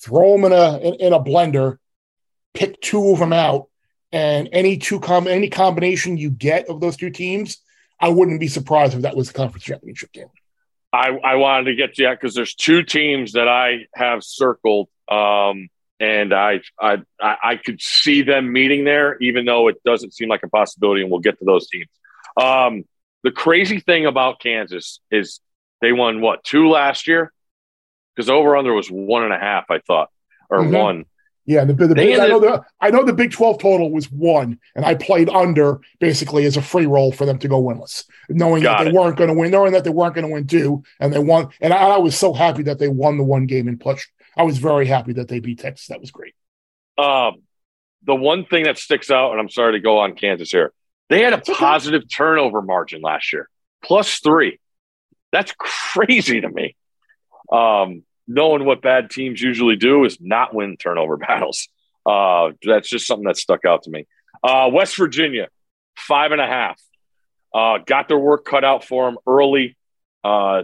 throw 0.00 0.32
them 0.32 0.44
in 0.44 0.52
a 0.52 0.78
in, 0.78 0.94
in 0.94 1.12
a 1.12 1.20
blender, 1.20 1.78
pick 2.54 2.80
two 2.80 3.10
of 3.10 3.18
them 3.18 3.32
out, 3.32 3.68
and 4.12 4.48
any 4.52 4.76
two 4.76 5.00
com 5.00 5.26
any 5.26 5.48
combination 5.48 6.16
you 6.16 6.30
get 6.30 6.68
of 6.68 6.80
those 6.80 6.96
two 6.96 7.10
teams, 7.10 7.58
I 8.00 8.08
wouldn't 8.08 8.40
be 8.40 8.48
surprised 8.48 8.94
if 8.94 9.02
that 9.02 9.16
was 9.16 9.28
the 9.28 9.34
conference 9.34 9.64
championship 9.64 10.12
game. 10.12 10.28
I, 10.92 11.10
I 11.10 11.34
wanted 11.34 11.64
to 11.64 11.74
get 11.74 11.94
to 11.94 12.04
that 12.04 12.20
because 12.20 12.34
there's 12.34 12.54
two 12.54 12.82
teams 12.82 13.32
that 13.32 13.46
I 13.48 13.86
have 13.94 14.24
circled, 14.24 14.88
um, 15.10 15.68
and 16.00 16.32
I, 16.32 16.60
I 16.80 16.98
I 17.20 17.36
I 17.42 17.56
could 17.56 17.80
see 17.80 18.22
them 18.22 18.52
meeting 18.52 18.84
there, 18.84 19.16
even 19.18 19.44
though 19.44 19.68
it 19.68 19.82
doesn't 19.84 20.14
seem 20.14 20.28
like 20.28 20.42
a 20.42 20.48
possibility. 20.48 21.02
And 21.02 21.10
we'll 21.10 21.20
get 21.20 21.38
to 21.40 21.44
those 21.44 21.68
teams. 21.68 21.88
Um, 22.40 22.84
the 23.24 23.32
crazy 23.32 23.80
thing 23.80 24.06
about 24.06 24.40
Kansas 24.40 25.00
is 25.10 25.40
they 25.80 25.92
won 25.92 26.20
what 26.20 26.44
two 26.44 26.68
last 26.68 27.08
year 27.08 27.32
because 28.14 28.30
over 28.30 28.56
under 28.56 28.72
was 28.72 28.88
one 28.88 29.24
and 29.24 29.32
a 29.32 29.38
half, 29.38 29.64
I 29.70 29.78
thought, 29.80 30.08
or 30.50 30.58
Mhm. 30.60 30.72
one. 30.78 31.04
Yeah, 31.46 31.64
the, 31.64 31.72
the, 31.72 31.94
They 31.94 32.20
I 32.20 32.28
know 32.28 32.40
the 32.40 32.62
I 32.78 32.90
know 32.90 33.04
the 33.04 33.14
Big 33.14 33.32
Twelve 33.32 33.58
total 33.58 33.90
was 33.90 34.12
one, 34.12 34.58
and 34.76 34.84
I 34.84 34.94
played 34.94 35.30
under 35.30 35.80
basically 35.98 36.44
as 36.44 36.58
a 36.58 36.62
free 36.62 36.84
roll 36.84 37.10
for 37.10 37.24
them 37.24 37.38
to 37.38 37.48
go 37.48 37.60
winless, 37.62 38.04
knowing 38.28 38.62
Got 38.62 38.78
that 38.78 38.84
they 38.84 38.90
it. 38.90 38.94
weren't 38.94 39.16
going 39.16 39.28
to 39.28 39.34
win, 39.34 39.50
knowing 39.50 39.72
that 39.72 39.82
they 39.82 39.88
weren't 39.90 40.14
going 40.14 40.26
to 40.26 40.32
win 40.32 40.46
two, 40.46 40.82
and 41.00 41.10
they 41.10 41.18
won. 41.18 41.48
And 41.62 41.72
I, 41.72 41.78
I 41.78 41.96
was 41.98 42.18
so 42.18 42.34
happy 42.34 42.64
that 42.64 42.78
they 42.78 42.88
won 42.88 43.16
the 43.16 43.24
one 43.24 43.46
game 43.46 43.66
in 43.66 43.78
push. 43.78 44.06
I 44.38 44.44
was 44.44 44.58
very 44.58 44.86
happy 44.86 45.14
that 45.14 45.26
they 45.28 45.40
beat 45.40 45.58
Texas. 45.58 45.88
That 45.88 46.00
was 46.00 46.12
great. 46.12 46.34
Um, 46.96 47.42
the 48.04 48.14
one 48.14 48.46
thing 48.46 48.64
that 48.64 48.78
sticks 48.78 49.10
out, 49.10 49.32
and 49.32 49.40
I'm 49.40 49.48
sorry 49.48 49.72
to 49.72 49.80
go 49.80 49.98
on 49.98 50.14
Kansas 50.14 50.50
here, 50.50 50.72
they 51.08 51.22
had 51.22 51.32
a 51.32 51.38
positive 51.38 52.02
turnover 52.08 52.62
margin 52.62 53.02
last 53.02 53.32
year, 53.32 53.48
plus 53.82 54.20
three. 54.20 54.60
That's 55.32 55.52
crazy 55.58 56.40
to 56.40 56.48
me. 56.48 56.76
Um, 57.50 58.04
knowing 58.28 58.64
what 58.64 58.82
bad 58.82 59.10
teams 59.10 59.40
usually 59.40 59.76
do 59.76 60.04
is 60.04 60.18
not 60.20 60.54
win 60.54 60.76
turnover 60.76 61.16
battles. 61.28 61.68
Uh, 62.06 62.52
that's 62.62 62.88
just 62.88 63.06
something 63.06 63.26
that 63.26 63.36
stuck 63.36 63.64
out 63.64 63.82
to 63.82 63.90
me. 63.90 64.06
Uh, 64.42 64.70
West 64.72 64.96
Virginia, 64.96 65.48
five 65.96 66.30
and 66.30 66.40
a 66.40 66.46
half. 66.46 66.80
Uh, 67.52 67.78
got 67.78 68.08
their 68.08 68.18
work 68.18 68.44
cut 68.44 68.64
out 68.64 68.84
for 68.84 69.06
them 69.06 69.18
early. 69.26 69.76
Uh, 70.22 70.62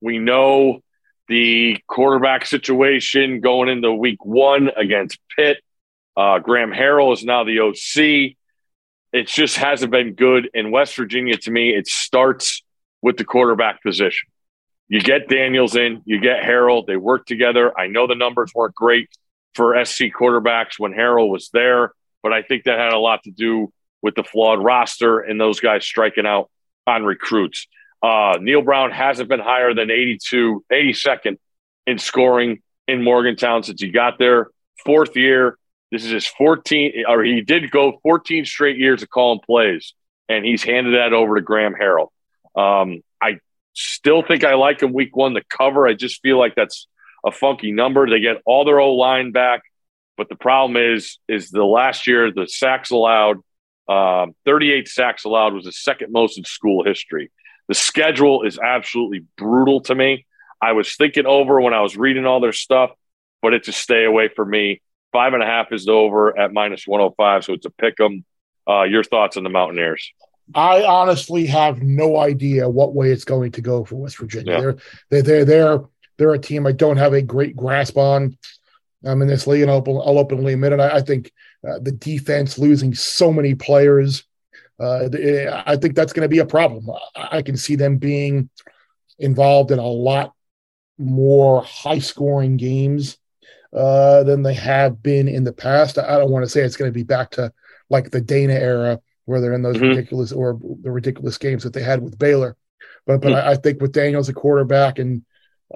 we 0.00 0.18
know 0.18 0.80
the 1.28 1.78
quarterback 1.86 2.46
situation 2.46 3.40
going 3.40 3.68
into 3.68 3.92
week 3.92 4.24
one 4.24 4.70
against 4.76 5.18
Pitt. 5.36 5.58
Uh, 6.16 6.38
Graham 6.38 6.70
Harrell 6.70 7.12
is 7.12 7.24
now 7.24 7.44
the 7.44 7.60
OC. 7.60 8.36
It 9.12 9.28
just 9.28 9.56
hasn't 9.56 9.92
been 9.92 10.14
good 10.14 10.50
in 10.54 10.70
West 10.70 10.96
Virginia. 10.96 11.36
To 11.38 11.50
me, 11.50 11.74
it 11.74 11.86
starts 11.86 12.62
with 13.00 13.16
the 13.16 13.24
quarterback 13.24 13.82
position. 13.82 14.28
You 14.88 15.00
get 15.00 15.28
Daniels 15.28 15.76
in, 15.76 16.02
you 16.04 16.20
get 16.20 16.42
Harrell. 16.42 16.86
They 16.86 16.96
work 16.96 17.26
together. 17.26 17.78
I 17.78 17.86
know 17.86 18.06
the 18.06 18.14
numbers 18.14 18.52
weren't 18.54 18.74
great 18.74 19.08
for 19.54 19.82
SC 19.84 20.04
quarterbacks 20.04 20.78
when 20.78 20.92
Harrell 20.92 21.28
was 21.28 21.48
there, 21.52 21.92
but 22.22 22.32
I 22.32 22.42
think 22.42 22.64
that 22.64 22.78
had 22.78 22.92
a 22.92 22.98
lot 22.98 23.22
to 23.24 23.30
do 23.30 23.72
with 24.02 24.14
the 24.14 24.24
flawed 24.24 24.62
roster 24.62 25.20
and 25.20 25.40
those 25.40 25.60
guys 25.60 25.84
striking 25.84 26.26
out 26.26 26.50
on 26.86 27.04
recruits. 27.04 27.66
Uh, 28.02 28.38
Neal 28.40 28.62
Brown 28.62 28.90
hasn't 28.90 29.28
been 29.28 29.40
higher 29.40 29.74
than 29.74 29.90
82, 29.90 30.64
82nd 30.70 31.38
in 31.86 31.98
scoring 31.98 32.62
in 32.86 33.02
Morgantown 33.02 33.62
since 33.62 33.80
he 33.80 33.90
got 33.90 34.18
there. 34.18 34.48
Fourth 34.84 35.16
year. 35.16 35.58
This 35.90 36.04
is 36.04 36.10
his 36.10 36.26
14, 36.26 37.04
or 37.08 37.22
he 37.22 37.40
did 37.40 37.70
go 37.70 38.00
14 38.02 38.44
straight 38.46 38.78
years 38.78 39.02
of 39.02 39.10
calling 39.10 39.40
plays, 39.46 39.94
and 40.28 40.44
he's 40.44 40.64
handed 40.64 40.94
that 40.94 41.12
over 41.12 41.36
to 41.36 41.40
Graham 41.40 41.74
Harrell. 41.74 42.08
Um, 42.56 43.02
I 43.22 43.38
still 43.74 44.22
think 44.22 44.44
I 44.44 44.54
like 44.54 44.82
him 44.82 44.92
week 44.92 45.16
one 45.16 45.34
to 45.34 45.42
cover. 45.48 45.86
I 45.86 45.94
just 45.94 46.20
feel 46.20 46.38
like 46.38 46.56
that's 46.56 46.88
a 47.24 47.30
funky 47.30 47.70
number. 47.70 48.08
They 48.08 48.20
get 48.20 48.42
all 48.44 48.64
their 48.64 48.80
old 48.80 48.98
line 48.98 49.30
back, 49.30 49.62
but 50.16 50.28
the 50.28 50.34
problem 50.34 50.76
is, 50.76 51.18
is 51.28 51.50
the 51.50 51.64
last 51.64 52.06
year 52.06 52.32
the 52.32 52.48
sacks 52.48 52.90
allowed, 52.90 53.38
um, 53.88 54.34
38 54.46 54.88
sacks 54.88 55.24
allowed 55.24 55.54
was 55.54 55.64
the 55.64 55.72
second 55.72 56.12
most 56.12 56.38
in 56.38 56.44
school 56.44 56.84
history. 56.84 57.30
The 57.68 57.74
schedule 57.74 58.42
is 58.42 58.58
absolutely 58.58 59.24
brutal 59.36 59.80
to 59.82 59.94
me. 59.94 60.26
I 60.60 60.72
was 60.72 60.94
thinking 60.96 61.26
over 61.26 61.60
when 61.60 61.74
I 61.74 61.80
was 61.80 61.96
reading 61.96 62.26
all 62.26 62.40
their 62.40 62.52
stuff, 62.52 62.90
but 63.42 63.54
it's 63.54 63.68
a 63.68 63.72
stay 63.72 64.04
away 64.04 64.28
for 64.28 64.44
me. 64.44 64.80
Five 65.12 65.34
and 65.34 65.42
a 65.42 65.46
half 65.46 65.72
is 65.72 65.88
over 65.88 66.38
at 66.38 66.52
minus 66.52 66.86
105, 66.86 67.44
so 67.44 67.52
it's 67.52 67.66
a 67.66 67.70
pick 67.70 68.00
'em. 68.00 68.24
Uh, 68.66 68.82
your 68.84 69.04
thoughts 69.04 69.36
on 69.36 69.44
the 69.44 69.50
Mountaineers? 69.50 70.10
I 70.54 70.82
honestly 70.84 71.46
have 71.46 71.82
no 71.82 72.18
idea 72.18 72.68
what 72.68 72.94
way 72.94 73.10
it's 73.10 73.24
going 73.24 73.52
to 73.52 73.60
go 73.60 73.84
for 73.84 73.96
West 73.96 74.18
Virginia. 74.18 74.52
Yeah. 74.52 74.60
They're, 74.60 74.76
they're 75.10 75.22
they're 75.22 75.44
they're 75.44 75.80
they're 76.16 76.34
a 76.34 76.38
team 76.38 76.66
I 76.66 76.72
don't 76.72 76.96
have 76.96 77.12
a 77.12 77.22
great 77.22 77.56
grasp 77.56 77.96
on. 77.96 78.36
I'm 79.04 79.20
in 79.20 79.28
this 79.28 79.46
league, 79.46 79.62
and 79.62 79.70
I'll, 79.70 79.78
open, 79.78 79.96
I'll 79.96 80.18
openly 80.18 80.54
admit 80.54 80.72
it. 80.72 80.80
I, 80.80 80.96
I 80.96 81.00
think 81.02 81.30
uh, 81.66 81.78
the 81.80 81.92
defense 81.92 82.58
losing 82.58 82.94
so 82.94 83.32
many 83.32 83.54
players, 83.54 84.24
uh, 84.80 85.08
I 85.66 85.76
think 85.76 85.94
that's 85.94 86.12
going 86.12 86.24
to 86.24 86.28
be 86.28 86.40
a 86.40 86.46
problem. 86.46 86.90
I, 87.14 87.42
can 87.42 87.56
see 87.56 87.76
them 87.76 87.98
being 87.98 88.50
involved 89.18 89.70
in 89.70 89.78
a 89.78 89.86
lot 89.86 90.32
more 90.98 91.62
high 91.62 92.00
scoring 92.00 92.56
games 92.56 93.18
uh, 93.72 94.24
than 94.24 94.42
they 94.42 94.54
have 94.54 95.02
been 95.02 95.28
in 95.28 95.44
the 95.44 95.52
past. 95.52 95.98
I, 95.98 96.18
don't 96.18 96.30
want 96.30 96.44
to 96.44 96.50
say 96.50 96.62
it's 96.62 96.76
going 96.76 96.90
to 96.90 96.94
be 96.94 97.04
back 97.04 97.30
to 97.32 97.52
like 97.88 98.10
the 98.10 98.20
Dana 98.20 98.54
era 98.54 99.00
where 99.26 99.40
they're 99.40 99.52
in 99.54 99.62
those 99.62 99.76
Mhm. 99.76 99.90
ridiculous 99.90 100.32
or 100.32 100.58
the 100.82 100.90
ridiculous 100.90 101.38
games 101.38 101.62
that 101.62 101.72
they 101.72 101.82
had 101.82 102.02
with 102.02 102.18
Baylor. 102.18 102.56
but 103.06 103.20
but 103.20 103.32
I, 103.32 103.52
I, 103.52 103.54
think 103.56 103.80
with 103.80 103.92
Daniels 103.92 104.28
a 104.28 104.32
quarterback 104.32 104.98
and 104.98 105.22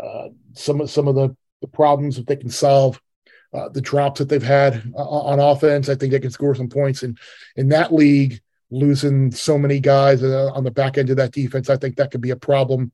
uh, 0.01 0.29
some 0.55 0.81
of 0.81 0.91
some 0.91 1.09
of 1.09 1.15
the, 1.15 1.37
the 1.61 1.69
problems 1.69 2.17
that 2.17 2.27
they 2.27 2.37
can 2.37 2.51
solve, 2.51 3.01
uh, 3.53 3.69
the 3.69 3.81
drops 3.81 4.19
that 4.19 4.29
they've 4.29 4.43
had 4.43 4.93
uh, 4.97 5.03
on 5.03 5.41
offense, 5.41 5.89
I 5.89 5.95
think 5.95 6.13
they 6.13 6.21
can 6.21 6.31
score 6.31 6.55
some 6.55 6.69
points. 6.69 7.03
And 7.03 7.19
in 7.57 7.69
that 7.69 7.93
league, 7.93 8.41
losing 8.71 9.31
so 9.31 9.59
many 9.59 9.81
guys 9.81 10.23
on 10.23 10.65
the 10.65 10.71
back 10.71 10.99
end 10.99 11.11
of 11.11 11.17
that 11.17 11.33
defense, 11.33 11.71
I 11.71 11.77
think 11.77 11.97
that 11.97 12.11
could 12.11 12.21
be 12.21 12.31
a 12.31 12.37
problem. 12.37 12.93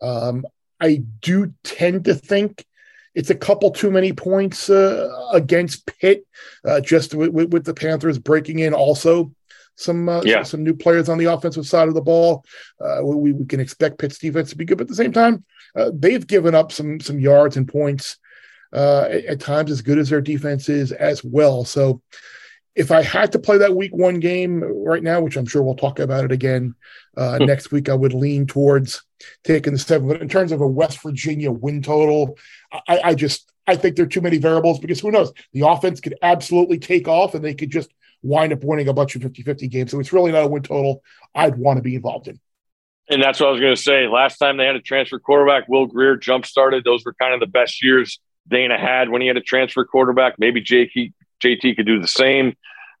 Um, 0.00 0.44
I 0.80 1.02
do 1.20 1.54
tend 1.62 2.04
to 2.06 2.14
think 2.14 2.66
it's 3.14 3.30
a 3.30 3.34
couple 3.34 3.70
too 3.70 3.90
many 3.90 4.12
points 4.12 4.70
uh, 4.70 5.08
against 5.32 5.86
Pitt, 5.86 6.26
uh, 6.64 6.80
just 6.80 7.14
with, 7.14 7.30
with, 7.30 7.52
with, 7.52 7.64
the 7.64 7.74
Panthers 7.74 8.18
breaking 8.18 8.60
in 8.60 8.74
also 8.74 9.32
some 9.76 10.08
uh, 10.08 10.22
yeah. 10.22 10.42
some, 10.42 10.62
new 10.62 10.74
players 10.74 11.08
on 11.08 11.18
the 11.18 11.26
offensive 11.26 11.66
side 11.66 11.88
of 11.88 11.94
the 11.94 12.00
ball. 12.00 12.44
Uh, 12.80 13.00
we, 13.02 13.32
we 13.32 13.44
can 13.44 13.60
expect 13.60 13.98
Pitt's 13.98 14.18
defense 14.18 14.50
to 14.50 14.56
be 14.56 14.64
good, 14.64 14.78
but 14.78 14.84
at 14.84 14.88
the 14.88 14.94
same 14.94 15.12
time, 15.12 15.44
uh, 15.76 15.90
they've 15.94 16.26
given 16.26 16.54
up 16.54 16.72
some 16.72 17.00
some 17.00 17.18
yards 17.18 17.56
and 17.56 17.68
points 17.68 18.18
uh, 18.72 19.06
at, 19.10 19.24
at, 19.24 19.40
times 19.40 19.70
as 19.70 19.82
good 19.82 19.98
as 19.98 20.10
their 20.10 20.20
defense 20.20 20.68
is 20.68 20.92
as 20.92 21.22
well. 21.22 21.64
So 21.64 22.02
if 22.74 22.90
I 22.90 23.02
had 23.02 23.32
to 23.32 23.38
play 23.38 23.58
that 23.58 23.76
week 23.76 23.94
one 23.94 24.18
game 24.18 24.62
right 24.62 25.02
now, 25.02 25.20
which 25.20 25.36
I'm 25.36 25.46
sure 25.46 25.62
we'll 25.62 25.74
talk 25.74 25.98
about 25.98 26.24
it 26.24 26.32
again 26.32 26.74
uh, 27.16 27.38
hmm. 27.38 27.44
next 27.44 27.70
week, 27.70 27.88
I 27.88 27.94
would 27.94 28.14
lean 28.14 28.46
towards 28.46 29.02
taking 29.44 29.72
the 29.72 29.78
seven. 29.78 30.08
But 30.08 30.22
in 30.22 30.28
terms 30.28 30.52
of 30.52 30.60
a 30.60 30.66
West 30.66 31.02
Virginia 31.02 31.50
win 31.50 31.82
total, 31.82 32.38
I, 32.88 33.00
I 33.04 33.14
just 33.14 33.50
I 33.66 33.76
think 33.76 33.96
there 33.96 34.06
are 34.06 34.08
too 34.08 34.20
many 34.20 34.38
variables 34.38 34.78
because 34.78 35.00
who 35.00 35.10
knows? 35.10 35.32
The 35.52 35.66
offense 35.68 36.00
could 36.00 36.16
absolutely 36.22 36.78
take 36.78 37.08
off 37.08 37.34
and 37.34 37.44
they 37.44 37.54
could 37.54 37.70
just 37.70 37.90
wind 38.22 38.52
up 38.52 38.64
winning 38.64 38.88
a 38.88 38.92
bunch 38.92 39.14
of 39.16 39.22
50 39.22 39.42
50 39.42 39.68
games. 39.68 39.90
So 39.90 40.00
it's 40.00 40.12
really 40.12 40.32
not 40.32 40.44
a 40.44 40.48
win 40.48 40.62
total 40.62 41.02
I'd 41.34 41.56
want 41.56 41.76
to 41.76 41.82
be 41.82 41.94
involved 41.94 42.28
in. 42.28 42.40
And 43.10 43.22
that's 43.22 43.40
what 43.40 43.48
I 43.48 43.52
was 43.52 43.60
going 43.60 43.74
to 43.74 43.80
say. 43.80 44.06
Last 44.06 44.38
time 44.38 44.56
they 44.56 44.64
had 44.64 44.76
a 44.76 44.80
transfer 44.80 45.18
quarterback, 45.18 45.68
Will 45.68 45.86
Grier 45.86 46.16
jump 46.16 46.46
started. 46.46 46.84
Those 46.84 47.04
were 47.04 47.14
kind 47.14 47.34
of 47.34 47.40
the 47.40 47.46
best 47.46 47.82
years 47.82 48.20
Dana 48.48 48.78
had 48.78 49.10
when 49.10 49.20
he 49.20 49.28
had 49.28 49.36
a 49.36 49.42
transfer 49.42 49.84
quarterback. 49.84 50.38
Maybe 50.38 50.62
JT, 50.62 51.12
JT 51.44 51.76
could 51.76 51.86
do 51.86 52.00
the 52.00 52.08
same. 52.08 52.54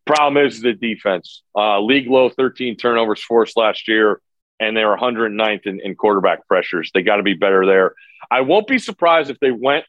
Problem 0.04 0.44
is 0.44 0.60
the 0.60 0.72
defense. 0.72 1.42
Uh, 1.56 1.80
league 1.80 2.08
low 2.08 2.28
13 2.28 2.76
turnovers 2.76 3.22
forced 3.22 3.56
last 3.56 3.86
year, 3.86 4.20
and 4.58 4.76
they 4.76 4.84
were 4.84 4.96
109th 4.96 5.66
in, 5.66 5.80
in 5.80 5.94
quarterback 5.94 6.46
pressures. 6.48 6.90
They 6.92 7.02
got 7.02 7.16
to 7.16 7.22
be 7.22 7.34
better 7.34 7.64
there. 7.66 7.94
I 8.30 8.40
won't 8.40 8.66
be 8.66 8.78
surprised 8.78 9.30
if 9.30 9.38
they 9.38 9.50
went 9.50 9.84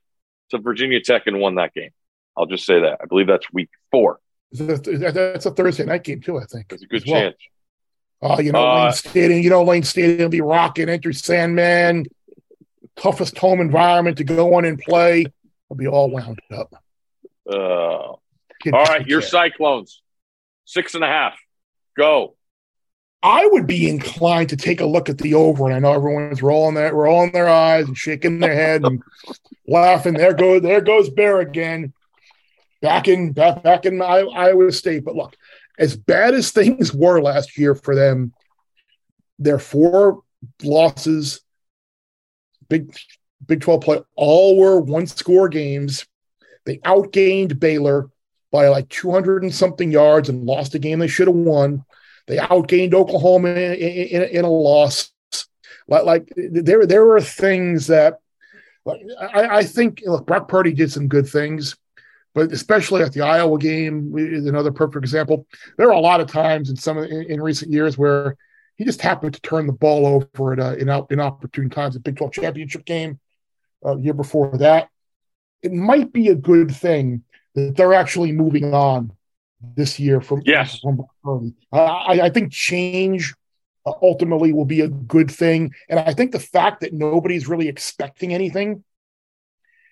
to 0.52 0.60
Virginia 0.60 1.02
Tech 1.02 1.24
and 1.26 1.40
won 1.40 1.56
that 1.56 1.74
game. 1.74 1.92
I'll 2.38 2.46
just 2.46 2.66
say 2.66 2.82
that. 2.82 3.00
I 3.02 3.06
believe 3.06 3.28
that's 3.28 3.52
week 3.52 3.70
four. 3.92 4.20
That's 4.52 5.46
a 5.46 5.52
Thursday 5.52 5.86
night 5.86 6.04
game 6.04 6.22
too. 6.22 6.38
I 6.38 6.46
think 6.46 6.72
it's 6.72 6.84
a 6.84 6.88
good 6.88 7.04
well. 7.08 7.22
chance. 7.22 7.36
Oh, 8.22 8.40
you 8.40 8.52
know, 8.52 8.66
uh, 8.66 8.84
Lane 8.84 8.94
Stadium. 8.94 9.42
You 9.42 9.50
know, 9.50 9.64
Lane 9.64 9.84
Stadium 9.84 10.20
will 10.20 10.30
be 10.30 10.42
rocking. 10.42 10.90
Enter 10.90 11.12
Sandman, 11.12 12.06
toughest 12.96 13.38
home 13.38 13.60
environment 13.60 14.18
to 14.18 14.24
go 14.24 14.56
on 14.56 14.66
and 14.66 14.80
play. 14.80 15.26
I'll 15.70 15.78
be 15.78 15.88
all 15.88 16.10
wound 16.10 16.40
up. 16.56 16.74
Uh, 17.52 18.14
all 18.72 18.86
right, 18.86 19.06
your 19.08 19.22
Cyclones, 19.22 20.02
six 20.66 20.96
and 20.96 21.04
a 21.04 21.08
half. 21.08 21.38
Go. 21.98 22.36
I 23.22 23.48
would 23.48 23.68
be 23.68 23.88
inclined 23.90 24.50
to 24.50 24.58
take 24.58 24.82
a 24.82 24.86
look 24.86 25.08
at 25.08 25.18
the 25.18 25.34
over, 25.34 25.66
and 25.66 25.74
I 25.74 25.80
know 25.80 25.94
everyone's 25.94 26.44
rolling 26.44 26.76
their 26.76 26.94
rolling 26.94 27.32
their 27.32 27.48
eyes 27.48 27.88
and 27.88 27.98
shaking 27.98 28.40
their 28.40 28.54
head 28.54 28.84
and 28.84 29.02
laughing. 29.68 30.14
There 30.14 30.34
goes 30.34 30.62
there 30.62 30.82
goes 30.82 31.10
Bear 31.10 31.40
again 31.40 31.94
back 32.82 33.08
in 33.08 33.32
back, 33.32 33.64
back 33.64 33.86
in 33.86 34.02
Iowa 34.02 34.72
State. 34.74 35.06
But 35.06 35.16
look, 35.16 35.38
as 35.80 35.96
bad 35.96 36.34
as 36.34 36.52
things 36.52 36.94
were 36.94 37.22
last 37.22 37.58
year 37.58 37.76
for 37.76 37.96
them, 37.96 38.34
their 39.40 39.60
four 39.60 40.22
losses, 40.62 41.42
Big 42.70 42.94
Big 43.46 43.62
12 43.62 43.82
play, 43.82 44.02
all 44.16 44.58
were 44.58 44.80
one 44.80 45.08
score 45.08 45.50
games. 45.50 46.06
They 46.66 46.78
outgained 46.80 47.60
Baylor 47.60 48.10
by 48.54 48.70
like 48.70 48.88
200 48.88 49.44
and 49.44 49.54
something 49.54 49.92
yards 49.92 50.30
and 50.30 50.46
lost 50.46 50.76
a 50.76 50.80
game 50.80 51.00
they 51.00 51.08
should 51.08 51.28
have 51.28 51.36
won. 51.36 51.84
They 52.28 52.38
outgained 52.38 52.94
Oklahoma 52.94 53.50
in, 53.50 53.74
in, 53.74 54.22
in 54.22 54.46
a 54.46 54.50
loss. 54.50 55.12
Like, 55.90 56.06
like 56.06 56.34
there, 56.38 56.86
there 56.86 57.04
were 57.04 57.20
things 57.20 57.88
that 57.88 58.20
I, 58.88 59.58
I 59.58 59.64
think 59.64 60.02
look, 60.06 60.26
Brock 60.26 60.48
Purdy 60.48 60.72
did 60.72 60.92
some 60.92 61.10
good 61.10 61.28
things 61.28 61.76
but 62.34 62.52
especially 62.52 63.04
at 63.04 63.14
the 63.14 63.22
Iowa 63.22 63.58
game 63.60 64.14
is 64.18 64.48
another 64.48 64.72
perfect 64.72 65.04
example. 65.04 65.46
There 65.78 65.88
are 65.88 65.94
a 65.94 66.00
lot 66.00 66.20
of 66.20 66.28
times 66.28 66.70
in 66.70 66.76
some 66.76 66.98
in, 66.98 67.24
in 67.30 67.42
recent 67.42 67.72
years 67.72 67.98
where 67.98 68.36
he 68.76 68.86
just 68.86 69.02
happened 69.02 69.36
to 69.36 69.42
turn 69.42 69.68
the 69.68 69.74
ball 69.74 70.28
over 70.36 70.54
at 70.54 70.60
uh, 70.60 70.76
in, 70.78 71.20
opportune 71.20 71.70
times. 71.70 71.94
The 71.94 72.00
Big 72.00 72.18
12 72.18 72.34
championship 72.34 72.86
game 72.86 73.20
uh, 73.86 73.98
year 73.98 74.14
before 74.14 74.58
that. 74.58 74.90
It 75.62 75.72
might 75.72 76.12
be 76.12 76.30
a 76.30 76.36
good 76.36 76.76
thing 76.76 77.24
that 77.56 77.76
they're 77.76 77.94
actually 77.94 78.32
moving 78.32 78.74
on 78.74 79.12
this 79.76 80.00
year 80.00 80.22
from 80.22 80.42
yes. 80.46 80.80
From, 80.80 81.56
I, 81.72 82.22
I 82.24 82.30
think 82.30 82.52
change 82.52 83.34
uh, 83.86 83.94
ultimately 84.02 84.54
will 84.54 84.66
be 84.66 84.82
a 84.82 84.88
good 84.88 85.32
thing, 85.32 85.74
and 85.90 86.00
I 86.00 86.14
think 86.14 86.32
the 86.32 86.40
fact 86.40 86.82
that 86.82 86.94
nobody's 86.94 87.48
really 87.48 87.68
expecting 87.68 88.34
anything 88.34 88.84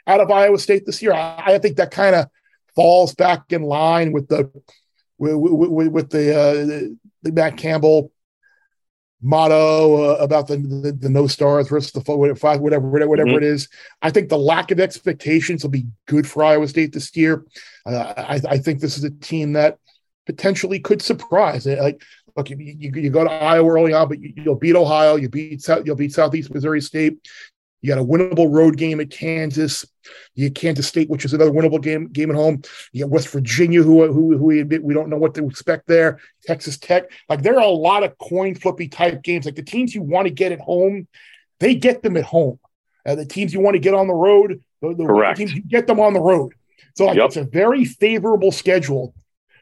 out 0.08 0.20
of 0.20 0.32
Iowa 0.32 0.58
State 0.58 0.86
this 0.86 1.02
year. 1.02 1.14
I, 1.14 1.44
I 1.46 1.60
think 1.60 1.78
that 1.78 1.92
kind 1.92 2.16
of 2.16 2.28
falls 2.76 3.14
back 3.14 3.52
in 3.52 3.64
line 3.64 4.12
with 4.12 4.28
the 4.28 4.52
with, 5.18 5.36
with, 5.36 5.88
with 5.92 6.10
the, 6.10 6.36
uh, 6.36 6.54
the, 6.54 6.98
the 7.22 7.32
Matt 7.32 7.56
Campbell 7.56 8.12
motto 9.22 10.12
uh, 10.12 10.16
about 10.16 10.48
the, 10.48 10.58
the, 10.58 10.92
the 10.92 11.10
no 11.10 11.28
stars 11.28 11.70
versus 11.70 11.92
the 11.92 12.36
five 12.36 12.60
whatever 12.60 12.88
whatever 12.88 13.16
mm-hmm. 13.16 13.38
it 13.38 13.44
is. 13.44 13.70
I 14.02 14.10
think 14.10 14.30
the 14.30 14.38
lack 14.38 14.72
of 14.72 14.80
expectations 14.80 15.64
will 15.64 15.72
be 15.72 15.88
good 16.08 16.28
for 16.28 16.44
Iowa 16.44 16.68
State 16.68 16.94
this 16.94 17.16
year. 17.16 17.46
Uh, 17.86 18.14
I, 18.18 18.42
I 18.50 18.58
think 18.58 18.80
this 18.80 18.98
is 18.98 19.04
a 19.04 19.12
team 19.12 19.54
that 19.54 19.78
potentially 20.26 20.80
could 20.80 21.02
surprise. 21.02 21.66
Like 21.66 22.02
look, 22.36 22.50
you, 22.50 22.58
you, 22.58 22.92
you, 22.96 23.10
go 23.10 23.24
to 23.24 23.32
Iowa 23.32 23.70
early 23.70 23.94
on, 23.94 24.08
but 24.08 24.20
you, 24.20 24.34
will 24.46 24.56
beat 24.56 24.76
Ohio, 24.76 25.16
you 25.16 25.30
beat 25.30 25.62
South, 25.62 25.86
you'll 25.86 25.96
beat 25.96 26.14
Southeast 26.14 26.54
Missouri 26.54 26.82
State, 26.82 27.28
you 27.82 27.88
got 27.88 28.02
a 28.02 28.06
winnable 28.06 28.52
road 28.54 28.78
game 28.78 29.00
at 29.00 29.10
Kansas. 29.10 29.86
You 30.36 30.50
get 30.50 30.56
Kansas 30.56 30.88
State, 30.88 31.10
which 31.10 31.26
is 31.26 31.34
another 31.34 31.52
winnable 31.52 31.82
game 31.82 32.08
game 32.08 32.30
at 32.30 32.36
home. 32.36 32.62
You 32.92 33.04
got 33.04 33.12
West 33.12 33.30
Virginia, 33.30 33.82
who 33.82 34.12
who 34.12 34.38
who 34.38 34.46
we 34.46 34.60
admit 34.60 34.84
we 34.84 34.94
don't 34.94 35.10
know 35.10 35.18
what 35.18 35.34
to 35.36 35.46
expect 35.46 35.88
there. 35.88 36.20
Texas 36.44 36.78
Tech, 36.78 37.12
like 37.28 37.42
there 37.42 37.56
are 37.56 37.64
a 37.64 37.68
lot 37.68 38.04
of 38.04 38.18
coin 38.20 38.54
flippy 38.54 38.88
type 38.88 39.24
games. 39.24 39.46
Like 39.46 39.56
the 39.56 39.64
teams 39.64 39.96
you 39.96 40.04
want 40.04 40.28
to 40.28 40.34
get 40.34 40.52
at 40.52 40.60
home, 40.60 41.08
they 41.60 41.74
get 41.74 42.04
them 42.04 42.18
at 42.18 42.24
home. 42.24 42.60
Uh, 43.04 43.16
the 43.16 43.26
teams 43.26 43.52
you 43.52 43.60
want 43.60 43.74
to 43.74 43.80
get 43.80 43.96
on 43.96 44.08
the 44.08 44.14
road, 44.14 44.62
the, 44.82 44.94
the 44.94 45.06
Correct. 45.06 45.40
teams 45.40 45.54
you 45.54 45.62
get 45.62 45.88
them 45.88 46.00
on 46.00 46.14
the 46.14 46.22
road. 46.22 46.54
So 46.96 47.06
like, 47.06 47.18
yep. 47.18 47.28
it's 47.28 47.38
a 47.38 47.46
very 47.46 47.86
favorable 47.86 48.52
schedule 48.52 49.16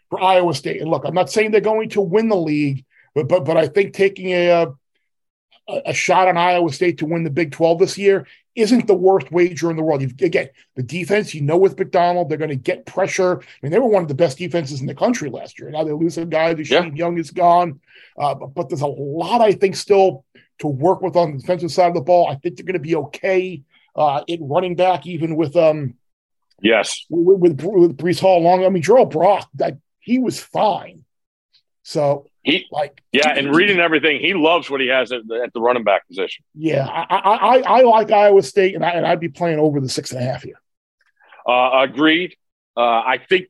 for 0.10 0.22
Iowa 0.22 0.54
State. 0.54 0.82
And 0.82 0.90
look, 0.90 1.06
I'm 1.06 1.14
not 1.14 1.30
saying 1.30 1.52
they're 1.52 1.62
going 1.62 1.90
to 1.90 2.02
win 2.02 2.28
the 2.28 2.36
league, 2.36 2.84
but 3.16 3.30
but 3.30 3.46
but 3.46 3.56
I 3.56 3.68
think 3.68 3.94
taking 3.94 4.32
a, 4.34 4.50
uh, 4.50 4.66
a 5.86 5.94
shot 5.94 6.28
on 6.28 6.38
Iowa 6.38 6.72
State 6.72 6.98
to 7.00 7.06
win 7.06 7.24
the 7.24 7.30
Big 7.30 7.52
12 7.52 7.80
this 7.80 7.98
year 7.98 8.26
isn't 8.56 8.88
the 8.88 8.96
worst 8.96 9.32
wager 9.32 9.70
in 9.70 9.78
the 9.78 9.84
world. 9.84 10.02
You 10.02 10.10
again, 10.22 10.50
the 10.76 10.84
defense, 10.84 11.34
you 11.34 11.42
know, 11.42 11.58
with 11.58 11.78
McDonald, 11.78 12.30
they're 12.30 12.38
going 12.38 12.50
to 12.50 12.56
get 12.56 12.86
pressure. 12.86 13.40
I 13.40 13.46
mean, 13.62 13.72
they 13.72 13.80
were 13.80 13.88
one 13.88 14.02
of 14.02 14.08
the 14.08 14.16
best 14.16 14.38
defenses 14.38 14.82
in 14.82 14.88
the 14.88 14.96
country 14.96 15.30
last 15.30 15.60
year. 15.60 15.70
Now 15.70 15.84
they 15.84 15.92
lose 15.92 16.18
a 16.18 16.26
guy. 16.26 16.54
The 16.54 16.66
yeah. 16.66 16.90
Young 16.94 17.18
is 17.18 17.32
gone, 17.32 17.80
uh, 18.18 18.36
but, 18.36 18.54
but, 18.54 18.70
there's 18.70 18.82
a 18.82 18.88
lot, 18.88 19.42
I 19.42 19.54
think, 19.54 19.76
still 19.76 20.26
to 20.60 20.68
work 20.68 21.02
with 21.02 21.16
on 21.16 21.34
the 21.34 21.40
defensive 21.40 21.72
side 21.72 21.88
of 21.88 21.94
the 21.94 22.02
ball. 22.02 22.28
I 22.28 22.36
think 22.36 22.58
they're 22.58 22.66
going 22.66 22.74
to 22.74 22.80
be 22.80 22.96
okay 22.96 23.64
uh, 23.96 24.24
in 24.28 24.48
running 24.48 24.76
back, 24.76 25.06
even 25.06 25.36
with 25.36 25.56
um, 25.56 25.96
yes, 26.62 27.06
with 27.10 27.40
with, 27.40 27.62
with 27.62 27.98
Breece 27.98 28.20
Hall 28.20 28.42
long. 28.42 28.66
I 28.66 28.70
mean, 28.70 28.84
Jirehl 28.84 29.10
Brock, 29.10 29.50
that 29.56 29.78
he 30.00 30.20
was 30.20 30.40
fine. 30.40 31.06
So 31.90 32.28
he 32.44 32.68
like 32.72 33.02
yeah, 33.12 33.34
and 33.36 33.56
reading 33.56 33.80
everything, 33.80 34.20
he 34.20 34.36
loves 34.36 34.70
what 34.70 34.80
he 34.80 34.90
has 34.90 35.12
at 35.12 35.28
the, 35.28 35.42
at 35.42 35.54
the 35.54 35.60
running 35.60 35.84
back 35.84 36.08
position. 36.08 36.46
Yeah, 36.54 36.86
I, 36.86 37.16
I, 37.16 37.58
I 37.62 37.82
like 37.82 38.12
Iowa 38.12 38.44
State, 38.44 38.76
and 38.76 38.86
I 38.86 38.92
and 38.92 39.08
I'd 39.08 39.20
be 39.20 39.30
playing 39.30 39.58
over 39.58 39.82
the 39.82 39.90
six 39.90 40.12
and 40.12 40.22
a 40.22 40.24
half 40.24 40.44
here. 40.44 40.62
Uh, 41.48 41.82
agreed. 41.82 42.36
Uh, 42.78 42.82
I 42.82 43.18
think 43.28 43.48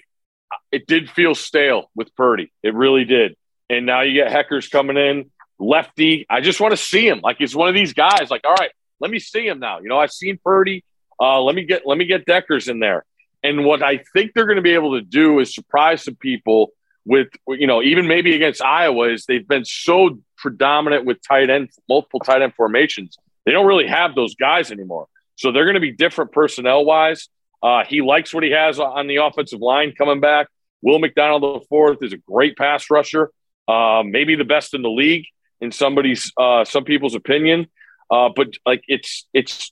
it 0.72 0.88
did 0.88 1.10
feel 1.10 1.36
stale 1.36 1.92
with 1.96 2.16
Purdy. 2.16 2.50
It 2.64 2.74
really 2.74 3.04
did. 3.04 3.36
And 3.70 3.86
now 3.86 4.04
you 4.04 4.14
get 4.14 4.32
Dekkers 4.32 4.72
coming 4.72 4.96
in, 4.96 5.32
lefty. 5.60 6.26
I 6.30 6.40
just 6.40 6.62
want 6.62 6.72
to 6.72 6.78
see 6.78 7.06
him. 7.06 7.20
Like 7.22 7.40
he's 7.40 7.54
one 7.54 7.68
of 7.68 7.76
these 7.76 7.92
guys. 7.92 8.32
Like, 8.32 8.46
all 8.46 8.56
right, 8.56 8.72
let 9.02 9.12
me 9.12 9.20
see 9.20 9.46
him 9.46 9.60
now. 9.60 9.80
You 9.80 9.90
know, 9.90 10.00
I've 10.00 10.14
seen 10.14 10.40
Purdy. 10.42 10.86
Uh, 11.20 11.42
let 11.42 11.56
me 11.56 11.66
get 11.66 11.82
let 11.86 11.98
me 11.98 12.06
get 12.06 12.26
Dekkers 12.26 12.70
in 12.70 12.80
there. 12.80 13.04
And 13.44 13.66
what 13.66 13.84
I 13.84 14.00
think 14.14 14.32
they're 14.34 14.46
going 14.46 14.56
to 14.56 14.62
be 14.62 14.76
able 14.76 14.98
to 14.98 15.02
do 15.02 15.40
is 15.40 15.54
surprise 15.54 16.06
some 16.06 16.16
people 16.16 16.72
with 17.10 17.30
you 17.48 17.66
know 17.66 17.82
even 17.82 18.08
maybe 18.08 18.36
against 18.36 18.62
Iowa 18.62 19.10
is 19.10 19.26
they've 19.26 19.48
been 19.48 19.66
so 19.66 20.20
predominant 20.38 21.06
with 21.06 21.18
tight 21.28 21.50
end 21.50 21.70
multiple 21.90 22.20
tight 22.20 22.44
end 22.44 22.54
formations. 22.54 23.18
They 23.46 23.52
don't 23.52 23.66
really 23.66 23.88
have 23.88 24.14
those 24.14 24.36
guys 24.36 24.72
anymore. 24.72 25.08
So 25.36 25.52
they're 25.52 25.66
going 25.66 25.74
to 25.74 25.80
be 25.82 25.92
different 25.92 26.32
personnel 26.32 26.86
wise. 26.86 27.28
Uh, 27.64 27.84
he 27.84 28.02
likes 28.02 28.32
what 28.34 28.44
he 28.44 28.52
has 28.52 28.80
on 28.80 29.08
the 29.08 29.18
offensive 29.18 29.60
line 29.60 29.94
coming 29.98 30.20
back. 30.20 30.48
Will 30.84 31.00
McDonald 31.00 31.42
the 31.42 31.66
fourth 31.68 31.98
is 32.04 32.14
a 32.14 32.18
great 32.18 32.56
pass 32.58 32.90
rusher, 32.92 33.32
uh, 33.68 34.04
maybe 34.06 34.36
the 34.36 34.46
best 34.46 34.74
in 34.74 34.82
the 34.84 34.90
league. 34.90 35.26
in 35.62 35.72
somebody's 35.72 36.32
uh, 36.38 36.64
some 36.64 36.84
people's 36.84 37.16
opinion. 37.16 37.68
Uh, 38.12 38.30
but 38.36 38.50
like 38.66 38.84
it's 38.88 39.28
it's 39.34 39.72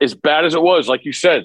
as 0.00 0.14
bad 0.14 0.46
as 0.46 0.54
it 0.54 0.62
was, 0.62 0.88
like 0.88 1.04
you 1.04 1.12
said, 1.12 1.44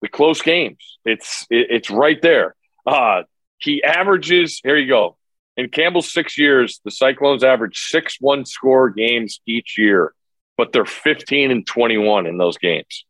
the 0.00 0.08
close 0.08 0.42
games. 0.42 0.98
It's 1.04 1.46
it, 1.48 1.68
it's 1.70 1.90
right 1.90 2.20
there. 2.20 2.56
Uh, 2.84 3.22
he 3.62 3.82
averages. 3.82 4.60
Here 4.62 4.76
you 4.76 4.88
go. 4.88 5.16
In 5.56 5.68
Campbell's 5.68 6.12
six 6.12 6.38
years, 6.38 6.80
the 6.84 6.90
Cyclones 6.90 7.44
average 7.44 7.78
six 7.78 8.16
one 8.20 8.44
score 8.44 8.90
games 8.90 9.40
each 9.46 9.76
year, 9.78 10.14
but 10.56 10.72
they're 10.72 10.86
15 10.86 11.50
and 11.50 11.66
21 11.66 12.26
in 12.26 12.38
those 12.38 12.56
games. 12.58 13.04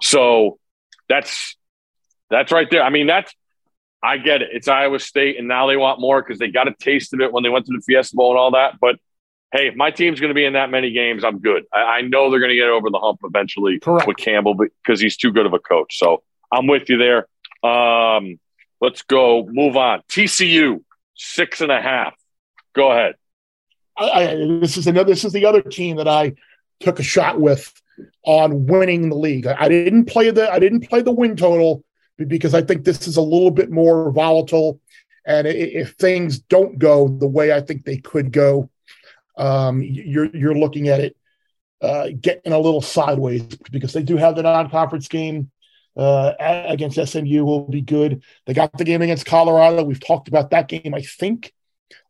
So 0.00 0.58
that's 1.08 1.56
that's 2.30 2.52
right 2.52 2.70
there. 2.70 2.82
I 2.82 2.90
mean, 2.90 3.06
that's 3.06 3.34
I 4.02 4.16
get 4.16 4.40
it. 4.42 4.50
It's 4.52 4.68
Iowa 4.68 4.98
State, 4.98 5.38
and 5.38 5.48
now 5.48 5.66
they 5.66 5.76
want 5.76 6.00
more 6.00 6.22
because 6.22 6.38
they 6.38 6.48
got 6.48 6.68
a 6.68 6.74
taste 6.80 7.12
of 7.12 7.20
it 7.20 7.32
when 7.32 7.42
they 7.42 7.50
went 7.50 7.66
to 7.66 7.72
the 7.72 7.82
Fiesta 7.82 8.16
Bowl 8.16 8.30
and 8.30 8.38
all 8.38 8.52
that. 8.52 8.78
But 8.80 8.96
hey, 9.52 9.68
if 9.68 9.74
my 9.74 9.90
team's 9.90 10.20
going 10.20 10.30
to 10.30 10.34
be 10.34 10.44
in 10.44 10.54
that 10.54 10.70
many 10.70 10.92
games, 10.92 11.24
I'm 11.24 11.38
good. 11.38 11.64
I, 11.72 11.80
I 11.80 12.00
know 12.02 12.30
they're 12.30 12.40
going 12.40 12.50
to 12.50 12.56
get 12.56 12.68
over 12.68 12.88
the 12.88 12.98
hump 12.98 13.20
eventually 13.24 13.80
Correct. 13.80 14.06
with 14.06 14.16
Campbell 14.16 14.54
because 14.54 15.00
he's 15.00 15.16
too 15.16 15.32
good 15.32 15.44
of 15.44 15.52
a 15.52 15.58
coach. 15.58 15.98
So 15.98 16.22
I'm 16.52 16.66
with 16.66 16.88
you 16.88 16.96
there. 16.96 17.26
Um, 17.68 18.38
let's 18.80 19.02
go. 19.02 19.46
Move 19.50 19.76
on. 19.76 20.02
TCU 20.08 20.82
six 21.14 21.60
and 21.60 21.70
a 21.70 21.80
half. 21.80 22.14
Go 22.74 22.90
ahead. 22.90 23.14
I, 23.96 24.10
I, 24.10 24.34
this 24.60 24.76
is 24.76 24.86
another. 24.86 25.10
This 25.10 25.24
is 25.24 25.32
the 25.32 25.46
other 25.46 25.62
team 25.62 25.96
that 25.96 26.08
I 26.08 26.34
took 26.80 26.98
a 26.98 27.02
shot 27.02 27.40
with 27.40 27.72
on 28.24 28.66
winning 28.66 29.10
the 29.10 29.16
league. 29.16 29.46
I, 29.46 29.56
I 29.60 29.68
didn't 29.68 30.06
play 30.06 30.30
the. 30.30 30.50
I 30.50 30.58
didn't 30.58 30.88
play 30.88 31.02
the 31.02 31.12
win 31.12 31.36
total 31.36 31.84
because 32.16 32.54
I 32.54 32.62
think 32.62 32.84
this 32.84 33.06
is 33.06 33.16
a 33.16 33.22
little 33.22 33.50
bit 33.50 33.70
more 33.70 34.10
volatile. 34.10 34.80
And 35.26 35.46
if 35.46 35.92
things 35.92 36.38
don't 36.38 36.78
go 36.78 37.08
the 37.08 37.28
way 37.28 37.52
I 37.52 37.60
think 37.60 37.84
they 37.84 37.98
could 37.98 38.32
go, 38.32 38.70
um, 39.36 39.82
you're 39.82 40.34
you're 40.34 40.54
looking 40.54 40.88
at 40.88 41.00
it 41.00 41.16
uh, 41.82 42.08
getting 42.18 42.52
a 42.52 42.58
little 42.58 42.80
sideways 42.80 43.42
because 43.70 43.92
they 43.92 44.02
do 44.02 44.16
have 44.16 44.36
the 44.36 44.42
non-conference 44.42 45.08
game 45.08 45.50
uh, 45.96 46.32
against 46.38 47.04
SMU 47.04 47.44
will 47.44 47.66
be 47.66 47.80
good. 47.80 48.22
They 48.46 48.54
got 48.54 48.76
the 48.76 48.84
game 48.84 49.02
against 49.02 49.26
Colorado. 49.26 49.82
We've 49.82 50.04
talked 50.04 50.28
about 50.28 50.50
that 50.50 50.68
game, 50.68 50.94
I 50.94 51.02
think, 51.02 51.52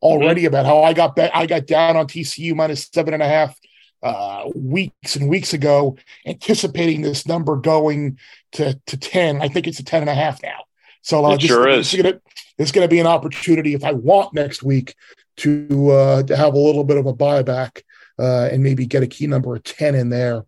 already 0.01 0.41
mm-hmm. 0.41 0.47
about 0.47 0.65
how 0.65 0.83
I 0.83 0.93
got 0.93 1.15
bet, 1.15 1.35
I 1.35 1.45
got 1.45 1.65
down 1.65 1.97
on 1.97 2.07
TCU 2.07 2.55
minus 2.55 2.89
seven 2.91 3.13
and 3.13 3.23
a 3.23 3.27
half 3.27 3.57
uh, 4.03 4.49
weeks 4.55 5.15
and 5.15 5.29
weeks 5.29 5.53
ago, 5.53 5.97
anticipating 6.25 7.01
this 7.01 7.27
number 7.27 7.55
going 7.55 8.17
to 8.53 8.79
to 8.87 8.97
ten. 8.97 9.41
I 9.41 9.47
think 9.47 9.67
it's 9.67 9.79
a 9.79 9.83
ten 9.83 10.01
and 10.01 10.09
a 10.09 10.15
half 10.15 10.41
now. 10.41 10.65
So 11.01 11.25
uh, 11.25 11.35
it 11.35 11.41
sure 11.41 11.67
is. 11.67 11.93
It's 11.93 12.01
gonna, 12.01 12.21
it's 12.57 12.71
gonna 12.71 12.87
be 12.87 12.99
an 12.99 13.07
opportunity 13.07 13.73
if 13.73 13.83
I 13.83 13.93
want 13.93 14.33
next 14.33 14.63
week 14.63 14.95
to 15.37 15.91
uh, 15.91 16.23
to 16.23 16.35
have 16.35 16.53
a 16.53 16.59
little 16.59 16.83
bit 16.83 16.97
of 16.97 17.05
a 17.05 17.13
buyback 17.13 17.81
uh, 18.19 18.49
and 18.51 18.63
maybe 18.63 18.85
get 18.85 19.03
a 19.03 19.07
key 19.07 19.27
number 19.27 19.55
of 19.55 19.63
ten 19.63 19.95
in 19.95 20.09
there 20.09 20.45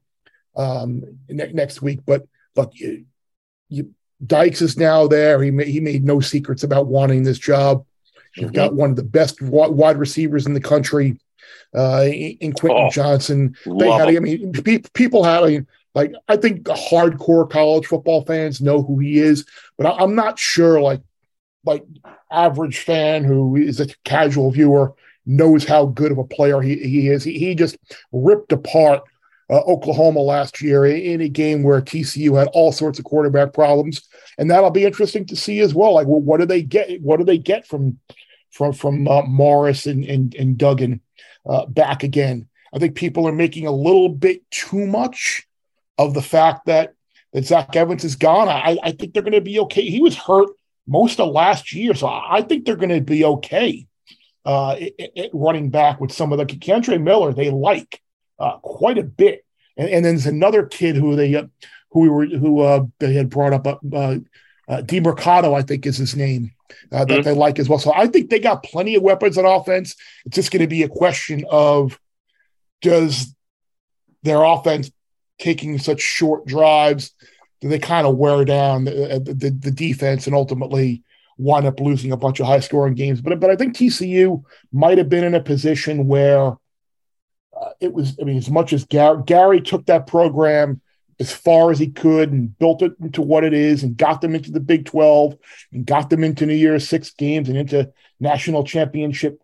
um, 0.56 1.04
ne- 1.30 1.54
next 1.54 1.82
week. 1.82 2.00
But 2.06 2.28
look, 2.56 2.74
you, 3.70 3.94
Dykes 4.26 4.62
is 4.62 4.78
now 4.78 5.08
there. 5.08 5.42
He 5.42 5.52
he 5.64 5.80
made 5.80 6.04
no 6.04 6.20
secrets 6.20 6.64
about 6.64 6.88
wanting 6.88 7.24
this 7.24 7.40
job. 7.40 7.86
You've 8.36 8.52
mm-hmm. 8.52 8.56
got 8.56 8.74
one 8.74 8.92
of 8.92 8.96
the 8.96 9.04
best 9.04 9.42
wide 9.42 9.98
receivers 9.98 10.46
in 10.46 10.54
the 10.54 10.62
country 10.62 11.20
uh, 11.76 12.06
in 12.06 12.54
Quentin 12.54 12.86
Oh, 12.86 12.90
Johnston. 12.90 13.56
They 13.66 13.90
had, 13.90 14.08
I 14.10 14.20
mean, 14.20 14.52
pe- 14.54 14.84
people 14.94 15.24
have, 15.24 15.44
I 15.44 15.48
mean, 15.48 15.68
like, 15.94 16.14
I 16.28 16.38
think 16.38 16.66
the 16.66 16.74
hardcore 16.74 17.50
college 17.50 17.86
football 17.86 18.26
fans 18.26 18.62
know 18.62 18.82
who 18.82 19.00
he 19.00 19.20
is, 19.20 19.46
but 19.78 19.86
I, 19.86 20.04
I'm 20.04 20.16
not 20.16 20.40
sure, 20.40 20.82
like, 20.82 21.02
like 21.66 21.86
average 22.32 22.80
fan 22.80 23.24
who 23.24 23.56
is 23.56 23.80
a 23.80 23.88
casual 24.04 24.52
viewer 24.52 24.94
knows 25.26 25.64
how 25.64 25.86
good 25.86 26.12
of 26.12 26.18
a 26.18 26.24
player 26.24 26.60
he, 26.62 26.76
he 26.78 27.10
is. 27.10 27.24
He, 27.24 27.38
he 27.38 27.56
just 27.56 27.78
ripped 28.12 28.52
apart 28.52 29.04
uh, 29.50 29.60
Oklahoma 29.60 30.20
last 30.20 30.62
year 30.62 30.86
in 30.86 31.22
a 31.22 31.30
game 31.30 31.64
where 31.64 31.82
TCU 31.82 32.38
had 32.38 32.48
all 32.54 32.72
sorts 32.72 33.00
of 33.00 33.06
quarterback 33.06 33.54
problems, 33.54 34.08
and 34.38 34.50
that'll 34.50 34.72
be 34.72 34.86
interesting 34.86 35.26
to 35.28 35.36
see 35.36 35.60
as 35.60 35.74
well. 35.74 35.94
Like, 35.94 36.08
well, 36.08 36.22
what 36.22 36.40
do 36.40 36.46
they 36.46 36.62
get? 36.62 37.02
What 37.02 37.18
do 37.18 37.26
they 37.26 37.38
get 37.38 37.68
from 37.68 38.00
from 38.52 38.74
from 38.74 39.08
uh, 39.08 39.24
Morris 39.24 39.86
and 39.86 40.04
and, 40.06 40.34
and 40.36 40.58
Duggan 40.58 41.02
uh, 41.48 41.66
back 41.66 42.04
again? 42.04 42.48
I 42.74 42.80
think 42.80 42.96
people 42.96 43.28
are 43.28 43.34
making 43.34 43.68
a 43.68 43.72
little 43.72 44.10
bit 44.10 44.50
too 44.50 44.88
much 44.88 45.48
of 45.98 46.14
the 46.14 46.22
fact 46.22 46.66
that 46.66 46.94
that 47.34 47.46
Zach 47.46 47.76
Evans 47.76 48.04
is 48.04 48.16
gone. 48.16 48.48
I, 48.48 48.78
I 48.84 48.92
think 48.92 49.14
they're 49.14 49.24
going 49.24 49.34
to 49.34 49.42
be 49.42 49.60
okay. 49.62 49.84
He 49.84 50.00
was 50.00 50.16
hurt 50.16 50.50
most 50.88 51.20
of 51.20 51.32
last 51.32 51.74
year, 51.74 51.94
so 51.94 52.08
I, 52.08 52.42
think 52.42 52.66
they're 52.66 52.76
going 52.76 52.90
to 52.90 53.02
be 53.02 53.26
okay 53.26 53.88
uh, 54.46 54.74
at, 54.74 55.18
at 55.18 55.30
running 55.34 55.70
back 55.70 56.00
with 56.00 56.12
some 56.12 56.32
of 56.32 56.38
the 56.38 56.46
Kendre 56.46 57.02
Miller 57.02 57.34
they 57.34 57.50
like 57.50 58.02
uh, 58.44 58.58
quite 58.60 58.98
a 58.98 59.04
bit, 59.04 59.46
and, 59.78 59.90
and 59.90 60.06
then 60.06 60.16
there's 60.16 60.26
another 60.26 60.66
kid 60.66 60.96
who 60.96 61.16
they 61.16 61.36
uh, 61.36 61.46
who 61.92 62.02
we 62.02 62.10
were 62.10 62.26
who 62.26 62.60
uh, 62.60 62.86
they 63.00 63.14
had 63.14 63.30
brought 63.30 63.54
up, 63.54 63.68
uh, 63.68 63.78
uh, 63.94 64.82
Demercado, 64.82 65.58
I 65.58 65.62
think 65.62 65.86
is 65.86 65.98
his 65.98 66.16
name. 66.16 66.52
Uh, 66.92 67.06
that 67.06 67.20
Mhm. 67.20 67.24
they 67.24 67.34
like 67.34 67.60
as 67.60 67.70
well. 67.70 67.80
So 67.80 67.94
I 67.94 68.08
think 68.08 68.30
they 68.30 68.40
got 68.40 68.64
plenty 68.64 68.96
of 68.96 69.04
weapons 69.04 69.38
on 69.38 69.46
offense. 69.46 69.96
It's 70.26 70.36
just 70.36 70.52
going 70.52 70.62
to 70.62 70.68
be 70.68 70.84
a 70.84 70.90
question 70.90 71.46
of 71.50 72.00
does 72.82 73.36
their 74.24 74.44
offense 74.44 74.92
taking 75.40 75.78
such 75.78 76.02
short 76.02 76.46
drives 76.46 77.12
do 77.62 77.70
they 77.70 77.80
kind 77.80 78.06
of 78.06 78.18
wear 78.18 78.44
down 78.44 78.84
the, 78.84 79.22
the, 79.24 79.50
the 79.50 79.72
defense 79.72 80.28
and 80.28 80.36
ultimately 80.36 81.02
wind 81.38 81.66
up 81.66 81.80
losing 81.80 82.12
a 82.12 82.18
bunch 82.18 82.42
of 82.42 82.46
high 82.46 82.60
scoring 82.60 82.94
games? 82.94 83.22
But 83.22 83.40
but 83.40 83.50
I 83.50 83.56
think 83.56 83.74
TCU 83.76 84.44
might 84.74 84.98
have 84.98 85.08
been 85.08 85.24
in 85.24 85.34
a 85.34 85.42
position 85.42 86.08
where 86.08 86.58
it 87.80 87.94
was. 87.94 88.18
I 88.22 88.24
mean, 88.24 88.38
as 88.38 88.50
much 88.50 88.74
as 88.74 88.86
Gary, 88.86 89.22
Gary 89.26 89.62
took 89.62 89.86
that 89.88 90.08
program 90.08 90.82
as 91.20 91.32
far 91.32 91.72
as 91.72 91.80
he 91.80 91.88
could 91.88 92.32
and 92.32 92.58
built 92.58 92.82
it 92.82 92.94
into 93.02 93.22
what 93.22 93.44
it 93.44 93.54
is 93.54 93.84
and 93.84 93.96
got 93.96 94.22
them 94.22 94.36
into 94.36 94.52
the 94.52 94.60
Big 94.60 94.86
12 94.86 95.38
and 95.72 95.86
got 95.86 96.10
them 96.10 96.24
into 96.24 96.46
New 96.46 96.56
Year's 96.56 96.88
Six 96.88 97.12
games 97.12 97.50
and 97.50 97.58
into 97.58 97.92
national 98.20 98.64
championship 98.64 99.42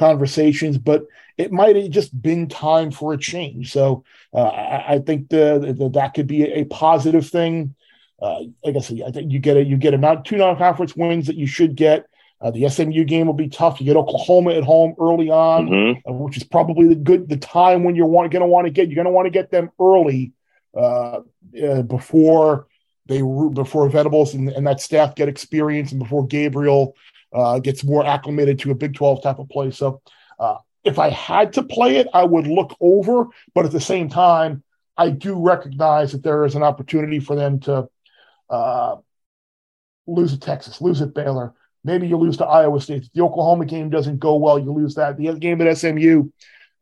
conversations, 0.00 0.78
but 0.78 1.04
it 1.36 1.52
might 1.52 1.76
have 1.76 1.90
just 1.90 2.20
been 2.20 2.48
time 2.48 2.90
for 2.90 3.12
a 3.12 3.18
change. 3.18 3.72
So 3.72 4.04
uh, 4.32 4.42
I, 4.42 4.94
I 4.94 4.98
think 4.98 5.28
the, 5.28 5.74
the, 5.76 5.90
that 5.90 6.14
could 6.14 6.26
be 6.26 6.44
a, 6.44 6.64
positive 6.64 7.28
thing. 7.28 7.74
Uh, 8.20 8.40
like 8.64 8.76
I 8.76 8.80
said, 8.80 9.02
I 9.06 9.10
think 9.10 9.30
you 9.30 9.38
get 9.38 9.56
a 9.56 9.64
you 9.64 9.76
get 9.76 9.94
a 9.94 9.98
not 9.98 10.24
two 10.24 10.36
non-conference 10.36 10.96
wins 10.96 11.26
that 11.26 11.36
you 11.36 11.46
should 11.46 11.74
get. 11.76 12.06
Uh, 12.40 12.50
the 12.50 12.68
SMU 12.68 13.04
game 13.04 13.26
will 13.26 13.34
be 13.34 13.48
tough. 13.48 13.80
You 13.80 13.86
get 13.86 13.96
Oklahoma 13.96 14.52
at 14.52 14.64
home 14.64 14.94
early 14.98 15.30
on, 15.30 15.68
Mhm. 15.68 16.02
uh, 16.08 16.12
which 16.12 16.36
is 16.36 16.44
probably 16.44 16.88
the 16.88 16.94
good 16.94 17.28
the 17.28 17.36
time 17.36 17.84
when 17.84 17.94
you're 17.94 18.06
want, 18.06 18.32
going 18.32 18.40
to 18.40 18.48
want 18.48 18.66
to 18.66 18.70
get 18.70 18.88
you're 18.88 18.94
going 18.94 19.04
to 19.04 19.12
want 19.12 19.26
to 19.26 19.30
get 19.30 19.50
them 19.50 19.70
early 19.78 20.32
uh, 20.74 21.20
uh, 21.62 21.82
before 21.82 22.66
they 23.06 23.20
before 23.20 23.88
Venables 23.88 24.34
and, 24.34 24.48
and 24.48 24.66
that 24.66 24.80
staff 24.80 25.14
get 25.14 25.28
experience 25.28 25.90
and 25.90 25.98
before 26.00 26.26
Gabriel 26.26 26.94
uh, 27.32 27.58
gets 27.58 27.84
more 27.84 28.04
acclimated 28.06 28.58
to 28.60 28.70
a 28.70 28.74
Big 28.74 28.94
12 28.94 29.22
type 29.22 29.38
of 29.38 29.48
play. 29.48 29.70
So 29.70 30.00
uh, 30.38 30.56
if 30.82 30.98
I 30.98 31.10
had 31.10 31.52
to 31.54 31.62
play 31.62 31.96
it, 31.96 32.08
I 32.14 32.24
would 32.24 32.46
look 32.46 32.76
over, 32.80 33.26
but 33.54 33.66
at 33.66 33.72
the 33.72 33.80
same 33.80 34.08
time, 34.08 34.62
I 34.96 35.10
do 35.10 35.38
recognize 35.38 36.12
that 36.12 36.22
there 36.22 36.44
is 36.44 36.54
an 36.54 36.62
opportunity 36.62 37.20
for 37.20 37.36
them 37.36 37.60
to 37.60 37.88
uh, 38.48 38.96
lose 40.06 40.32
at 40.32 40.40
Texas, 40.40 40.80
lose 40.80 41.02
at 41.02 41.14
Baylor. 41.14 41.54
Maybe 41.82 42.06
you 42.06 42.16
lose 42.16 42.36
to 42.38 42.46
Iowa 42.46 42.80
State. 42.80 43.08
The 43.14 43.22
Oklahoma 43.22 43.64
game 43.64 43.88
doesn't 43.90 44.18
go 44.18 44.36
well, 44.36 44.58
you 44.58 44.72
lose 44.72 44.94
that. 44.96 45.16
The 45.16 45.34
game 45.34 45.60
at 45.62 45.78
SMU 45.78 46.28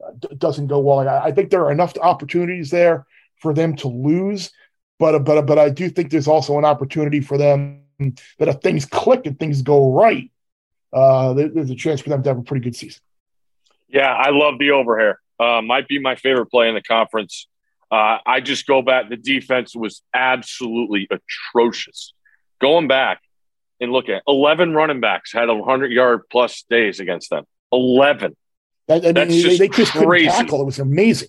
uh, 0.05 0.11
doesn't 0.37 0.67
go 0.67 0.81
well. 0.81 1.09
I, 1.09 1.31
think 1.33 1.51
there 1.51 1.65
are 1.65 1.73
enough 1.73 1.97
opportunities 1.99 2.71
there 2.71 3.07
for 3.37 3.55
them 3.55 3.77
to 3.77 3.89
lose, 3.89 4.51
but 4.99 5.21
but 5.21 5.43
but 5.43 5.59
I 5.59 5.71
do 5.71 5.89
think 5.89 6.11
there's 6.11 6.27
also 6.27 6.59
an 6.59 6.65
opportunity 6.65 7.21
for 7.21 7.39
them 7.39 7.83
that 7.99 8.49
if 8.49 8.57
things 8.57 8.87
click 8.87 9.27
and 9.27 9.39
things 9.39 9.63
go 9.63 9.93
right, 9.93 10.31
uh, 10.93 11.33
there's 11.35 11.71
a 11.71 11.77
chance 11.77 12.01
for 12.01 12.09
them 12.09 12.23
to 12.25 12.31
have 12.31 12.39
a 12.39 12.43
pretty 12.43 12.65
good 12.65 12.75
season. 12.75 13.01
Yeah, 13.89 14.13
I 14.13 14.31
love 14.31 14.59
the 14.59 14.73
over 14.73 14.99
here. 14.99 15.21
Uh, 15.39 15.63
might 15.63 15.87
be 15.87 16.01
my 16.01 16.17
favorite 16.17 16.47
play 16.47 16.69
in 16.69 16.75
the 16.75 16.83
conference. 16.83 17.47
Uh, 17.91 18.19
I 18.27 18.41
just 18.41 18.67
go 18.67 18.83
back. 18.83 19.09
The 19.09 19.17
defense 19.17 19.75
was 19.75 20.03
absolutely 20.13 21.09
atrocious. 21.11 22.13
Going 22.61 22.89
back 22.89 23.21
and 23.81 23.93
look 23.93 24.09
at 24.09 24.23
11 24.27 24.75
running 24.75 25.01
backs 25.01 25.33
had 25.33 25.49
100 25.49 25.93
yard 25.93 26.23
plus 26.31 26.65
days 26.69 27.01
against 27.01 27.31
them. 27.31 27.45
11. 27.73 28.37
That, 28.89 29.03
I 29.03 29.07
mean, 29.07 29.15
That's 29.15 29.31
they, 29.31 29.43
just 29.43 29.59
they 29.59 29.69
just 29.69 29.93
crazy. 29.93 30.29
tackle. 30.29 30.63
It 30.63 30.65
was 30.65 30.79
amazing. 30.79 31.29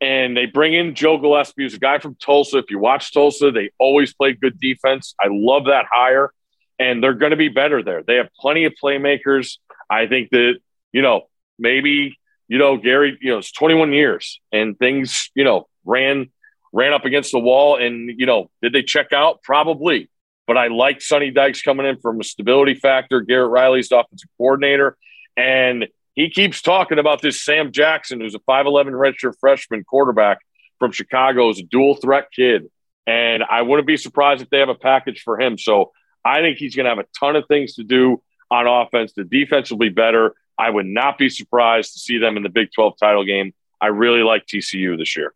And 0.00 0.36
they 0.36 0.46
bring 0.46 0.74
in 0.74 0.94
Joe 0.94 1.18
Gillespie, 1.18 1.62
who's 1.62 1.74
a 1.74 1.78
guy 1.78 1.98
from 1.98 2.14
Tulsa. 2.14 2.58
If 2.58 2.70
you 2.70 2.78
watch 2.78 3.12
Tulsa, 3.12 3.50
they 3.50 3.70
always 3.78 4.14
play 4.14 4.32
good 4.32 4.58
defense. 4.60 5.14
I 5.20 5.26
love 5.28 5.66
that 5.66 5.86
hire. 5.90 6.32
And 6.78 7.02
they're 7.02 7.14
going 7.14 7.30
to 7.30 7.36
be 7.36 7.48
better 7.48 7.82
there. 7.82 8.04
They 8.04 8.16
have 8.16 8.28
plenty 8.38 8.64
of 8.64 8.74
playmakers. 8.82 9.58
I 9.90 10.06
think 10.06 10.30
that, 10.30 10.54
you 10.92 11.02
know, 11.02 11.22
maybe, 11.58 12.16
you 12.46 12.58
know, 12.58 12.76
Gary, 12.76 13.18
you 13.20 13.32
know, 13.32 13.38
it's 13.38 13.50
21 13.50 13.92
years 13.92 14.40
and 14.52 14.78
things, 14.78 15.30
you 15.34 15.42
know, 15.42 15.66
ran 15.84 16.30
ran 16.72 16.92
up 16.92 17.04
against 17.04 17.32
the 17.32 17.40
wall. 17.40 17.76
And, 17.76 18.10
you 18.18 18.26
know, 18.26 18.50
did 18.62 18.72
they 18.72 18.82
check 18.82 19.12
out? 19.12 19.42
Probably. 19.42 20.08
But 20.48 20.56
I 20.56 20.68
like 20.68 21.02
Sonny 21.02 21.30
Dykes 21.30 21.60
coming 21.60 21.86
in 21.86 21.98
from 21.98 22.20
a 22.20 22.24
stability 22.24 22.74
factor. 22.74 23.20
Garrett 23.20 23.50
Riley's 23.50 23.90
the 23.90 23.98
offensive 23.98 24.30
coordinator. 24.38 24.96
And 25.36 25.86
he 26.14 26.30
keeps 26.30 26.62
talking 26.62 26.98
about 26.98 27.20
this 27.20 27.44
Sam 27.44 27.70
Jackson, 27.70 28.20
who's 28.20 28.34
a 28.34 28.38
5'11 28.40 28.92
redshirt 28.92 29.34
freshman 29.38 29.84
quarterback 29.84 30.38
from 30.78 30.90
Chicago, 30.90 31.50
is 31.50 31.60
a 31.60 31.64
dual 31.64 31.96
threat 31.96 32.28
kid. 32.34 32.70
And 33.06 33.44
I 33.44 33.60
wouldn't 33.60 33.86
be 33.86 33.98
surprised 33.98 34.40
if 34.42 34.48
they 34.48 34.58
have 34.60 34.70
a 34.70 34.74
package 34.74 35.20
for 35.22 35.38
him. 35.38 35.58
So 35.58 35.92
I 36.24 36.40
think 36.40 36.56
he's 36.56 36.74
going 36.74 36.84
to 36.84 36.90
have 36.90 36.98
a 36.98 37.06
ton 37.20 37.36
of 37.36 37.46
things 37.46 37.74
to 37.74 37.84
do 37.84 38.22
on 38.50 38.66
offense. 38.66 39.12
The 39.12 39.24
defense 39.24 39.70
will 39.70 39.78
be 39.78 39.90
better. 39.90 40.34
I 40.58 40.70
would 40.70 40.86
not 40.86 41.18
be 41.18 41.28
surprised 41.28 41.92
to 41.92 41.98
see 41.98 42.16
them 42.16 42.38
in 42.38 42.42
the 42.42 42.48
Big 42.48 42.70
12 42.74 42.94
title 42.98 43.24
game. 43.24 43.52
I 43.80 43.88
really 43.88 44.22
like 44.22 44.46
TCU 44.46 44.96
this 44.96 45.14
year. 45.14 45.34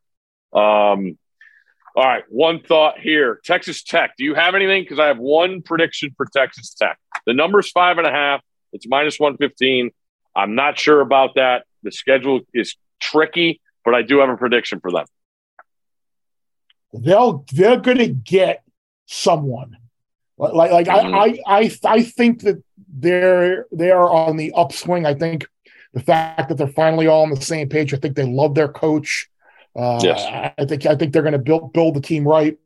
Um, 0.55 1.19
all 1.95 2.05
right, 2.05 2.25
one 2.29 2.61
thought 2.61 2.99
here 2.99 3.41
Texas 3.45 3.83
Tech. 3.83 4.15
Do 4.17 4.25
you 4.25 4.35
have 4.35 4.55
anything? 4.55 4.83
Because 4.83 4.99
I 4.99 5.07
have 5.07 5.19
one 5.19 5.63
prediction 5.63 6.15
for 6.17 6.27
Texas 6.27 6.75
Tech. 6.75 6.99
The 7.27 7.35
number's 7.35 7.71
five 7.71 7.99
and 7.99 8.07
a 8.07 8.11
half, 8.11 8.41
it's 8.73 8.87
minus 8.87 9.21
115. 9.21 9.91
I'm 10.35 10.55
not 10.55 10.79
sure 10.79 11.01
about 11.01 11.35
that. 11.35 11.65
The 11.83 11.93
schedule 11.93 12.41
is 12.55 12.77
tricky, 13.01 13.61
but 13.85 13.95
I 13.95 14.03
do 14.03 14.19
have 14.19 14.31
a 14.31 14.37
prediction 14.37 14.81
for 14.81 14.91
them. 14.91 15.05
They'll 16.95 17.45
they're 17.53 17.81
going 17.81 17.99
to 17.99 18.09
get 18.09 18.63
someone. 19.07 19.77
Like 20.39 20.73
like 20.73 20.87
mm-hmm. 20.87 21.15
I, 21.15 21.39
I 21.47 21.61
I 21.61 21.71
I 21.85 22.03
think 22.03 22.43
that 22.43 22.63
they're 22.93 23.67
they 23.73 23.91
are 23.91 24.11
on 24.11 24.37
the 24.37 24.53
upswing. 24.55 25.07
I 25.07 25.15
think 25.15 25.47
the 25.93 26.01
fact 26.01 26.49
that 26.49 26.57
they're 26.57 26.67
finally 26.67 27.07
all 27.07 27.23
on 27.23 27.31
the 27.31 27.41
same 27.41 27.69
page. 27.69 27.93
I 27.93 27.99
think 27.99 28.17
they 28.17 28.25
love 28.25 28.55
their 28.55 28.69
coach. 28.69 29.29
Uh, 29.75 30.01
yes. 30.03 30.53
I 30.59 30.65
think 30.65 30.87
I 30.87 30.97
think 30.97 31.13
they're 31.13 31.23
going 31.23 31.33
to 31.33 31.39
build 31.39 31.73
build 31.73 31.95
the 31.95 32.01
team 32.01 32.27
right. 32.27 32.59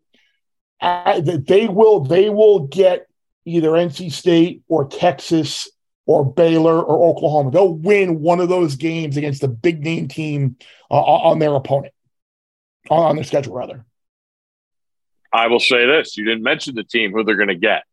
I, 0.81 1.21
they 1.21 1.69
will 1.69 2.01
they 2.01 2.29
will 2.29 2.66
get 2.66 3.07
either 3.45 3.71
NC 3.71 4.12
State 4.12 4.62
or 4.69 4.88
Texas 4.88 5.71
or 6.05 6.25
Baylor 6.25 6.83
or 6.83 7.11
Oklahoma. 7.11 7.51
They'll 7.51 7.75
win 7.75 8.21
one 8.21 8.40
of 8.40 8.49
those 8.49 8.77
games 8.77 9.16
against 9.16 9.42
a 9.42 9.49
big 9.49 9.83
name 9.83 10.09
team 10.09 10.57
uh, 10.90 11.01
on 11.01 11.38
their 11.38 11.55
opponent, 11.55 11.95
on 12.90 13.16
their 13.16 13.25
schedule, 13.25 13.55
rather. 13.55 13.85
I 15.33 15.49
will 15.49 15.61
say 15.61 15.87
this 15.87 16.16
you 16.16 16.25
didn't 16.25 16.42
mention 16.42 16.75
the 16.75 16.85
team 16.85 17.12
who 17.12 17.25
they're 17.25 17.37
going 17.37 17.49
to 17.49 17.57
get. 17.57 17.85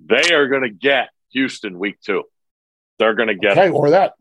They 0.00 0.32
are 0.34 0.48
going 0.48 0.62
to 0.62 0.70
get 0.70 1.10
Houston 1.30 1.78
week 1.78 2.00
two. 2.00 2.24
They're 2.98 3.14
going 3.14 3.28
to 3.28 3.34
get 3.34 3.52
okay, 3.52 3.66
them. 3.66 3.74
or 3.74 3.90
that. 3.90 4.14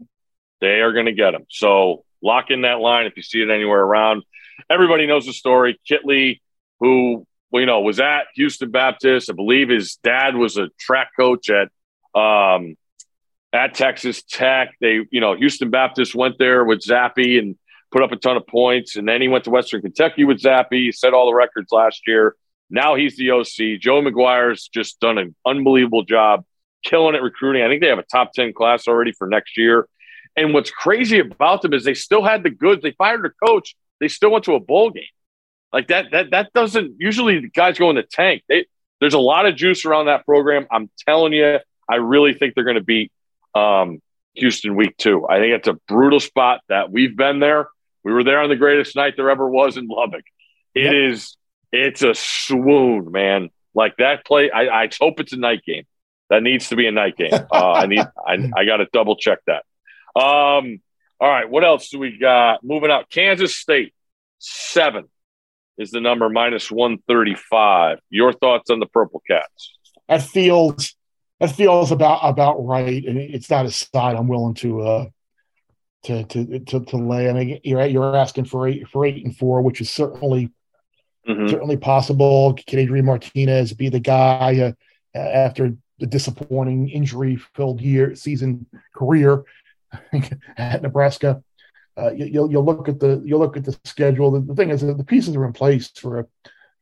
They 0.61 0.79
are 0.81 0.93
going 0.93 1.07
to 1.07 1.13
get 1.13 1.31
them. 1.31 1.45
So 1.49 2.05
lock 2.21 2.51
in 2.51 2.61
that 2.61 2.79
line 2.79 3.05
if 3.05 3.17
you 3.17 3.23
see 3.23 3.41
it 3.41 3.49
anywhere 3.49 3.81
around. 3.81 4.23
Everybody 4.69 5.07
knows 5.07 5.25
the 5.25 5.33
story. 5.33 5.79
Kittley, 5.89 6.39
who 6.79 7.25
you 7.51 7.65
know 7.65 7.81
was 7.81 7.99
at 7.99 8.23
Houston 8.35 8.71
Baptist, 8.71 9.29
I 9.29 9.33
believe 9.33 9.69
his 9.69 9.97
dad 10.03 10.35
was 10.35 10.57
a 10.57 10.69
track 10.79 11.09
coach 11.17 11.49
at 11.49 11.69
um, 12.19 12.75
at 13.53 13.73
Texas 13.73 14.23
Tech. 14.23 14.75
They, 14.79 14.99
you 15.11 15.21
know, 15.21 15.35
Houston 15.35 15.69
Baptist 15.69 16.15
went 16.15 16.37
there 16.37 16.63
with 16.63 16.81
Zappe 16.81 17.39
and 17.39 17.57
put 17.91 18.03
up 18.03 18.11
a 18.11 18.15
ton 18.15 18.37
of 18.37 18.47
points. 18.47 18.95
And 18.95 19.07
then 19.07 19.21
he 19.21 19.27
went 19.27 19.43
to 19.45 19.49
Western 19.49 19.81
Kentucky 19.81 20.23
with 20.23 20.41
Zappe. 20.41 20.67
He 20.71 20.91
set 20.91 21.13
all 21.13 21.25
the 21.25 21.33
records 21.33 21.71
last 21.71 22.01
year. 22.07 22.35
Now 22.69 22.95
he's 22.95 23.17
the 23.17 23.31
OC. 23.31 23.81
Joe 23.81 24.01
McGuire's 24.01 24.69
just 24.69 24.99
done 25.01 25.17
an 25.17 25.35
unbelievable 25.45 26.03
job 26.03 26.45
killing 26.83 27.15
it 27.15 27.21
recruiting. 27.21 27.63
I 27.63 27.67
think 27.67 27.81
they 27.81 27.89
have 27.89 27.99
a 27.99 28.03
top 28.03 28.31
10 28.33 28.53
class 28.53 28.87
already 28.87 29.11
for 29.11 29.27
next 29.27 29.57
year. 29.57 29.87
And 30.35 30.53
what's 30.53 30.71
crazy 30.71 31.19
about 31.19 31.61
them 31.61 31.73
is 31.73 31.83
they 31.83 31.93
still 31.93 32.23
had 32.23 32.43
the 32.43 32.49
goods. 32.49 32.81
They 32.81 32.91
fired 32.91 33.25
a 33.25 33.45
coach. 33.45 33.75
They 34.01 34.09
still 34.09 34.31
went 34.31 34.43
to 34.45 34.55
a 34.55 34.59
bowl 34.59 34.89
game. 34.89 35.05
Like 35.71 35.87
that, 35.87 36.11
that, 36.11 36.31
that 36.31 36.51
doesn't 36.53 36.95
usually 36.99 37.39
the 37.39 37.49
guys 37.49 37.79
go 37.79 37.89
in 37.89 37.95
the 37.95 38.03
tank. 38.03 38.43
They, 38.49 38.65
there's 38.99 39.13
a 39.13 39.19
lot 39.19 39.45
of 39.45 39.55
juice 39.55 39.85
around 39.85 40.07
that 40.07 40.25
program. 40.25 40.67
I'm 40.69 40.89
telling 41.07 41.31
you, 41.31 41.59
I 41.89 41.95
really 41.95 42.33
think 42.33 42.55
they're 42.55 42.65
going 42.65 42.75
to 42.75 42.83
beat 42.83 43.11
um, 43.55 44.01
Houston 44.33 44.75
week 44.75 44.97
two. 44.97 45.25
I 45.27 45.39
think 45.39 45.53
it's 45.53 45.67
a 45.67 45.73
brutal 45.87 46.19
spot 46.19 46.61
that 46.67 46.91
we've 46.91 47.15
been 47.15 47.39
there. 47.39 47.69
We 48.03 48.11
were 48.11 48.23
there 48.23 48.39
on 48.39 48.49
the 48.49 48.55
greatest 48.55 48.95
night 48.95 49.13
there 49.15 49.29
ever 49.29 49.47
was 49.47 49.77
in 49.77 49.87
Lubbock. 49.87 50.23
It 50.73 50.85
yep. 50.85 50.93
is, 50.93 51.37
it's 51.71 52.01
a 52.01 52.13
swoon, 52.15 53.11
man. 53.11 53.49
Like 53.73 53.97
that 53.97 54.25
play, 54.25 54.51
I, 54.51 54.83
I 54.83 54.89
hope 54.99 55.19
it's 55.19 55.33
a 55.33 55.37
night 55.37 55.63
game. 55.65 55.85
That 56.29 56.43
needs 56.43 56.69
to 56.69 56.75
be 56.75 56.87
a 56.87 56.91
night 56.91 57.17
game. 57.17 57.31
Uh, 57.51 57.71
I 57.71 57.85
need, 57.85 57.99
I, 57.99 58.51
I 58.55 58.65
got 58.65 58.77
to 58.77 58.87
double 58.91 59.15
check 59.15 59.39
that. 59.47 59.63
Um, 60.19 60.81
all 61.21 61.29
right, 61.29 61.47
what 61.47 61.63
else 61.63 61.89
do 61.89 61.99
we 61.99 62.17
got? 62.17 62.63
Moving 62.63 62.89
out, 62.89 63.09
Kansas 63.11 63.55
State 63.55 63.93
seven 64.39 65.07
is 65.77 65.91
the 65.91 66.01
number 66.01 66.27
minus 66.29 66.71
one 66.71 66.97
thirty 67.07 67.35
five. 67.35 67.99
Your 68.09 68.33
thoughts 68.33 68.71
on 68.71 68.79
the 68.79 68.87
Purple 68.87 69.21
Cats? 69.29 69.77
That 70.09 70.23
feels 70.23 70.95
that 71.39 71.51
feels 71.51 71.91
about 71.91 72.21
about 72.23 72.65
right, 72.65 73.05
and 73.05 73.19
it's 73.19 73.51
not 73.51 73.67
a 73.67 73.71
side 73.71 74.15
I'm 74.15 74.27
willing 74.27 74.55
to 74.55 74.81
uh 74.81 75.05
to 76.05 76.23
to 76.23 76.59
to, 76.59 76.79
to 76.85 76.97
lay. 76.97 77.29
I 77.29 77.33
mean, 77.33 77.59
you're 77.63 77.85
you're 77.85 78.15
asking 78.15 78.45
for 78.45 78.67
eight 78.67 78.87
for 78.87 79.05
eight 79.05 79.23
and 79.23 79.37
four, 79.37 79.61
which 79.61 79.79
is 79.79 79.91
certainly 79.91 80.49
mm-hmm. 81.29 81.49
certainly 81.49 81.77
possible. 81.77 82.57
Can 82.65 82.79
Adrian 82.79 83.05
Martinez 83.05 83.73
be 83.73 83.89
the 83.89 83.99
guy 83.99 84.73
uh, 85.15 85.17
after 85.19 85.77
the 85.99 86.07
disappointing 86.07 86.89
injury 86.89 87.35
filled 87.35 87.79
year 87.79 88.15
season 88.15 88.65
career 88.95 89.43
at 90.57 90.81
Nebraska? 90.81 91.43
Uh, 91.97 92.11
you, 92.11 92.41
will 92.41 92.51
you'll 92.51 92.65
look 92.65 92.87
at 92.87 92.99
the 92.99 93.21
you'll 93.25 93.39
look 93.39 93.57
at 93.57 93.65
the 93.65 93.77
schedule. 93.83 94.31
The, 94.31 94.39
the 94.39 94.55
thing 94.55 94.69
is, 94.69 94.81
the 94.81 95.03
pieces 95.03 95.35
are 95.35 95.45
in 95.45 95.53
place 95.53 95.89
for 95.89 96.19
a 96.19 96.25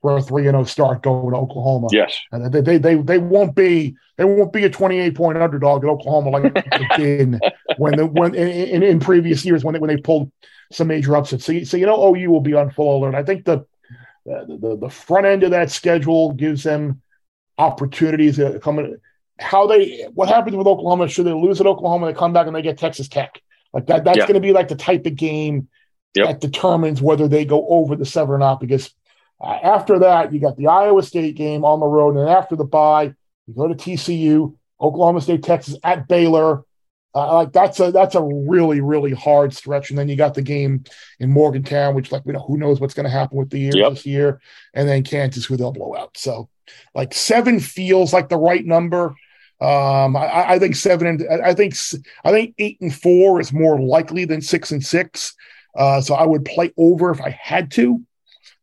for 0.02 0.18
a 0.18 0.22
three 0.22 0.48
and 0.48 0.54
zero 0.54 0.62
oh 0.62 0.66
start 0.66 1.04
going 1.04 1.32
to 1.32 1.38
Oklahoma. 1.38 1.88
Yes, 1.92 2.18
and 2.32 2.54
they, 2.54 2.62
they 2.62 2.78
they 2.78 2.96
they 2.96 3.18
won't 3.18 3.56
be 3.56 3.96
they 4.18 4.24
won't 4.24 4.54
be 4.54 4.66
a 4.66 4.70
twenty 4.70 5.00
eight 5.00 5.16
point 5.16 5.38
underdog 5.38 5.84
at 5.84 5.90
Oklahoma 5.90 6.30
like 6.30 6.54
they've 6.54 6.98
been 6.98 7.40
when 7.78 7.98
the 7.98 8.06
when 8.06 8.36
in, 8.36 8.48
in, 8.48 8.84
in, 8.84 9.00
previous 9.00 9.44
years 9.44 9.64
when 9.64 9.74
they 9.74 9.80
when 9.80 9.90
they 9.90 10.02
pulled 10.02 10.32
some 10.72 10.88
major 10.88 11.16
upsets. 11.16 11.46
So 11.46 11.64
so 11.64 11.78
you 11.78 11.86
know 11.86 12.16
OU 12.16 12.32
will 12.32 12.42
be 12.42 12.54
on 12.54 12.70
full 12.70 12.98
alert. 12.98 13.16
I 13.16 13.24
think 13.24 13.46
the 13.46 13.66
the 14.26 14.78
the 14.80 14.90
front 14.90 15.26
end 15.26 15.44
of 15.44 15.52
that 15.52 15.72
schedule 15.72 16.34
gives 16.34 16.64
them 16.64 17.02
opportunities 17.58 18.38
to 18.38 18.60
come 18.60 18.80
in. 18.80 19.02
How 19.40 19.68
they 19.68 20.08
what 20.14 20.30
happens 20.30 20.56
with 20.56 20.68
Oklahoma? 20.68 21.08
Should 21.08 21.26
they 21.26 21.34
lose 21.34 21.62
at 21.62 21.68
Oklahoma? 21.68 22.08
They 22.08 22.14
come 22.14 22.34
back 22.34 22.48
and 22.48 22.56
they 22.56 22.62
get 22.62 22.78
Texas 22.78 23.08
Tech. 23.08 23.42
Like 23.74 23.88
that. 23.88 24.04
That's 24.04 24.18
yeah. 24.18 24.24
going 24.24 24.36
to 24.36 24.40
be 24.40 24.54
like 24.54 24.68
the 24.68 24.76
type 24.76 25.06
of 25.06 25.16
game 25.16 25.68
yep. 26.16 26.28
that 26.28 26.42
determines 26.42 27.02
whether 27.02 27.28
they 27.28 27.46
go 27.46 27.66
over 27.68 27.96
the 27.96 28.06
seven 28.06 28.36
or 28.36 28.38
not. 28.38 28.60
Because 28.60 28.92
uh, 29.42 29.58
after 29.64 30.00
that, 30.00 30.34
you 30.34 30.40
got 30.40 30.58
the 30.58 30.68
Iowa 30.68 31.04
State 31.04 31.36
game 31.36 31.64
on 31.64 31.80
the 31.80 31.86
road, 31.86 32.18
and 32.18 32.30
after 32.30 32.56
the 32.56 32.66
bye, 32.66 33.14
you 33.48 33.54
go 33.56 33.68
to 33.68 33.76
TCU, 33.76 34.56
Oklahoma 34.82 35.22
State, 35.22 35.44
Texas 35.44 35.76
at 35.84 36.08
Baylor. 36.08 36.64
Uh, 37.16 37.34
like 37.36 37.54
that's 37.54 37.80
a 37.80 37.92
that's 37.92 38.14
a 38.14 38.22
really 38.22 38.82
really 38.82 39.14
hard 39.14 39.52
stretch, 39.52 39.90
and 39.90 39.98
then 39.98 40.08
you 40.08 40.16
got 40.16 40.36
the 40.36 40.44
game 40.44 40.84
in 41.20 41.32
Morgantown, 41.32 41.96
which 41.96 42.12
like 42.12 42.22
you 42.26 42.34
know 42.34 42.46
who 42.48 42.58
knows 42.58 42.80
what's 42.80 42.94
going 42.94 43.06
to 43.06 43.10
happen 43.10 43.38
with 43.38 43.50
the 43.50 43.58
year 43.58 43.72
yep. 43.74 43.94
this 43.94 44.06
year, 44.06 44.40
and 44.76 44.88
then 44.88 45.04
Kansas, 45.04 45.46
who 45.46 45.58
they'll 45.58 45.72
blow 45.72 45.96
out. 45.96 46.16
So, 46.18 46.50
like 46.94 47.16
seven 47.16 47.60
feels 47.60 48.14
like 48.14 48.30
the 48.30 48.38
right 48.38 48.64
number. 48.64 49.16
Um, 49.62 50.16
I, 50.16 50.52
I 50.52 50.60
think 50.60 50.76
seven 50.76 51.08
and 51.08 51.44
I 51.44 51.54
think 51.54 51.76
I 52.24 52.32
think 52.32 52.56
eight 52.60 52.80
and 52.80 52.94
four 52.94 53.42
is 53.42 53.52
more 53.52 53.80
likely 53.80 54.26
than 54.26 54.42
six 54.42 54.72
and 54.72 54.84
six. 54.84 55.36
Uh, 55.78 56.02
so 56.02 56.16
I 56.16 56.26
would 56.26 56.46
play 56.46 56.72
over 56.78 57.12
if 57.12 57.22
I 57.22 57.30
had 57.30 57.72
to. 57.72 58.02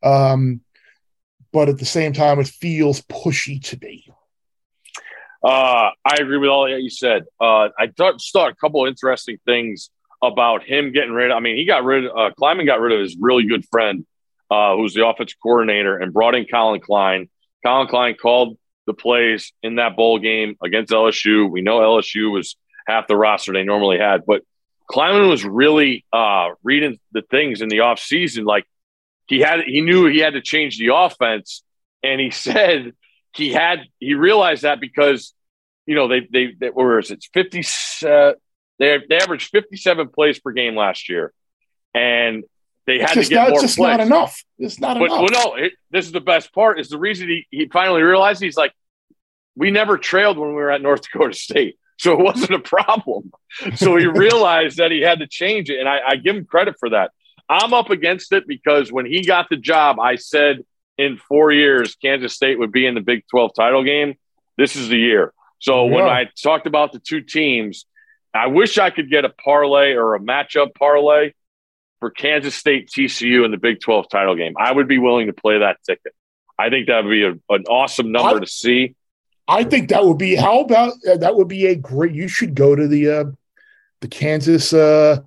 Um, 0.02 0.60
but 1.52 1.68
at 1.68 1.78
the 1.78 1.84
same 1.84 2.12
time, 2.12 2.40
it 2.40 2.48
feels 2.48 3.02
pushy 3.02 3.62
to 3.64 3.78
me. 3.80 4.08
Uh, 5.42 5.90
I 6.04 6.16
agree 6.18 6.38
with 6.38 6.50
all 6.50 6.68
that 6.68 6.82
you 6.82 6.90
said. 6.90 7.24
Uh, 7.40 7.68
I 7.78 7.86
thought, 7.96 8.18
just 8.18 8.34
a 8.34 8.54
couple 8.60 8.84
of 8.84 8.88
interesting 8.88 9.38
things 9.46 9.90
about 10.22 10.64
him 10.64 10.92
getting 10.92 11.12
rid 11.12 11.30
of. 11.30 11.36
I 11.36 11.40
mean, 11.40 11.56
he 11.56 11.66
got 11.66 11.84
rid 11.84 12.06
of, 12.06 12.10
uh, 12.16 12.30
Klieman 12.40 12.66
got 12.66 12.80
rid 12.80 12.92
of 12.92 13.00
his 13.00 13.16
really 13.20 13.46
good 13.46 13.64
friend, 13.70 14.04
uh, 14.50 14.76
who's 14.76 14.94
the 14.94 15.06
offensive 15.06 15.38
coordinator, 15.42 15.96
and 15.96 16.12
brought 16.12 16.34
in 16.34 16.46
Collin 16.50 16.80
Klein. 16.80 17.28
Collin 17.64 17.86
Klein 17.86 18.16
called 18.20 18.58
the 18.86 18.94
plays 18.94 19.52
in 19.62 19.76
that 19.76 19.96
bowl 19.96 20.18
game 20.18 20.56
against 20.62 20.92
LSU. 20.92 21.50
We 21.50 21.62
know 21.62 21.80
LSU 21.80 22.30
was 22.32 22.56
half 22.86 23.06
the 23.08 23.16
roster 23.16 23.52
they 23.52 23.64
normally 23.64 23.98
had, 23.98 24.24
but 24.26 24.42
Klieman 24.90 25.28
was 25.28 25.44
really 25.44 26.04
uh, 26.12 26.50
reading 26.62 26.98
the 27.12 27.22
things 27.22 27.60
in 27.60 27.68
the 27.68 27.78
offseason. 27.78 28.44
Like 28.44 28.64
he 29.26 29.40
had 29.40 29.60
he 29.66 29.80
knew 29.80 30.06
he 30.06 30.18
had 30.18 30.34
to 30.34 30.40
change 30.40 30.78
the 30.78 30.94
offense, 30.94 31.62
and 32.02 32.20
he 32.20 32.30
said 32.30 32.92
he 33.34 33.52
had 33.52 33.80
he 33.98 34.14
realized 34.14 34.62
that 34.62 34.80
because 34.80 35.34
you 35.86 35.94
know 35.94 36.08
they 36.08 36.20
they, 36.20 36.54
they 36.58 36.68
where 36.68 36.98
is 36.98 37.10
it 37.10 37.24
fifty 37.32 37.60
uh, 38.06 38.32
they 38.78 38.98
they 39.08 39.16
averaged 39.16 39.50
fifty 39.50 39.76
seven 39.76 40.08
plays 40.08 40.38
per 40.38 40.52
game 40.52 40.76
last 40.76 41.08
year, 41.08 41.32
and 41.94 42.44
they 42.86 43.00
had 43.00 43.14
to 43.14 43.24
get 43.24 43.34
not, 43.34 43.48
more. 43.48 43.52
It's 43.54 43.62
just 43.62 43.76
plays. 43.76 43.98
not 43.98 44.06
enough. 44.06 44.44
It's 44.58 44.80
not 44.80 44.98
but, 44.98 45.06
enough. 45.06 45.30
Well, 45.30 45.44
no, 45.46 45.54
it, 45.56 45.72
this 45.90 46.06
is 46.06 46.12
the 46.12 46.20
best 46.20 46.52
part. 46.54 46.78
Is 46.78 46.88
the 46.88 46.98
reason 46.98 47.28
he 47.28 47.46
he 47.50 47.68
finally 47.68 48.02
realized 48.02 48.40
he's 48.40 48.56
like, 48.56 48.72
we 49.56 49.70
never 49.70 49.98
trailed 49.98 50.38
when 50.38 50.50
we 50.50 50.54
were 50.54 50.70
at 50.70 50.82
North 50.82 51.02
Dakota 51.02 51.34
State. 51.34 51.78
So 51.98 52.12
it 52.12 52.22
wasn't 52.22 52.52
a 52.52 52.58
problem. 52.58 53.32
So 53.76 53.96
he 53.96 54.06
realized 54.06 54.76
that 54.76 54.90
he 54.90 55.00
had 55.00 55.20
to 55.20 55.26
change 55.26 55.70
it. 55.70 55.80
And 55.80 55.88
I, 55.88 56.00
I 56.08 56.16
give 56.16 56.36
him 56.36 56.44
credit 56.44 56.76
for 56.78 56.90
that. 56.90 57.10
I'm 57.48 57.72
up 57.72 57.90
against 57.90 58.32
it 58.32 58.46
because 58.46 58.92
when 58.92 59.06
he 59.06 59.24
got 59.24 59.48
the 59.48 59.56
job, 59.56 59.98
I 59.98 60.16
said 60.16 60.64
in 60.98 61.16
four 61.16 61.52
years, 61.52 61.96
Kansas 61.96 62.34
State 62.34 62.58
would 62.58 62.72
be 62.72 62.86
in 62.86 62.94
the 62.94 63.00
Big 63.00 63.24
12 63.30 63.52
title 63.54 63.82
game. 63.82 64.14
This 64.58 64.76
is 64.76 64.88
the 64.88 64.98
year. 64.98 65.32
So 65.58 65.86
yeah. 65.86 65.94
when 65.94 66.04
I 66.04 66.28
talked 66.42 66.66
about 66.66 66.92
the 66.92 66.98
two 66.98 67.22
teams, 67.22 67.86
I 68.34 68.48
wish 68.48 68.78
I 68.78 68.90
could 68.90 69.10
get 69.10 69.24
a 69.24 69.30
parlay 69.30 69.94
or 69.94 70.14
a 70.14 70.20
matchup 70.20 70.74
parlay 70.74 71.32
for 72.00 72.10
Kansas 72.10 72.54
State 72.54 72.88
TCU 72.88 73.44
in 73.44 73.50
the 73.50 73.56
Big 73.56 73.80
12 73.80 74.08
title 74.08 74.34
game. 74.36 74.54
I 74.58 74.72
would 74.72 74.88
be 74.88 74.98
willing 74.98 75.26
to 75.28 75.32
play 75.32 75.58
that 75.58 75.78
ticket. 75.86 76.14
I 76.58 76.70
think 76.70 76.86
that 76.88 77.04
would 77.04 77.10
be 77.10 77.24
a, 77.24 77.32
an 77.54 77.64
awesome 77.68 78.12
number 78.12 78.36
I- 78.36 78.40
to 78.40 78.46
see. 78.46 78.94
I 79.48 79.62
think 79.62 79.90
that 79.90 80.04
would 80.04 80.18
be 80.18 80.34
how 80.34 80.60
about 80.62 80.94
uh, 81.08 81.18
that 81.18 81.36
would 81.36 81.46
be 81.46 81.66
a 81.66 81.76
great. 81.76 82.12
You 82.12 82.26
should 82.26 82.56
go 82.56 82.74
to 82.74 82.88
the 82.88 83.08
uh, 83.08 83.24
the 84.00 84.08
Kansas 84.08 84.72
uh, 84.72 85.20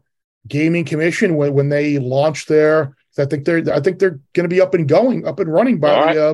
Gaming 0.45 0.83
Commission 0.83 1.35
when 1.37 1.53
when 1.53 1.69
they 1.69 1.99
launch 1.99 2.45
their. 2.45 2.97
I 3.17 3.23
think 3.25 3.45
they're 3.45 3.63
I 3.73 3.79
think 3.79 3.99
they're 3.99 4.19
going 4.33 4.43
to 4.43 4.53
be 4.53 4.59
up 4.59 4.73
and 4.73 4.89
going, 4.89 5.25
up 5.25 5.39
and 5.39 5.51
running 5.51 5.79
by 5.79 5.93
All 5.93 6.13
the 6.13 6.29
uh, 6.31 6.33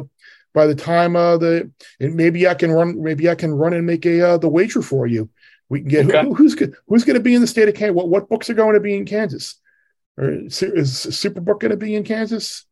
by 0.56 0.66
the 0.66 0.74
time 0.74 1.16
uh, 1.16 1.38
the 1.38 1.70
and 2.00 2.16
maybe 2.16 2.48
I 2.48 2.56
can 2.56 2.72
run 2.72 3.04
maybe 3.04 3.30
I 3.30 3.36
can 3.36 3.54
run 3.54 3.74
and 3.74 3.86
make 3.86 4.06
a 4.08 4.30
uh, 4.30 4.38
the 4.40 4.50
wager 4.50 4.82
for 4.82 5.06
you. 5.06 5.30
We 5.70 5.82
can 5.82 5.90
get 5.90 6.06
Okay. 6.08 6.24
who, 6.24 6.34
who's 6.34 6.56
who's 6.88 7.04
going 7.04 7.18
to 7.18 7.24
be 7.24 7.36
in 7.36 7.42
the 7.42 7.48
state 7.48 7.68
of 7.70 7.76
Kansas. 7.76 7.96
What 7.96 8.10
what 8.10 8.30
books 8.30 8.50
are 8.50 8.56
going 8.56 8.74
to 8.74 8.80
be 8.80 8.96
in 8.96 9.06
Kansas? 9.06 9.58
Or 10.18 10.30
is, 10.30 10.62
Superbook 10.62 11.60
going 11.60 11.72
to 11.72 11.78
be 11.78 11.96
in 11.96 12.04
Kansas? 12.04 12.66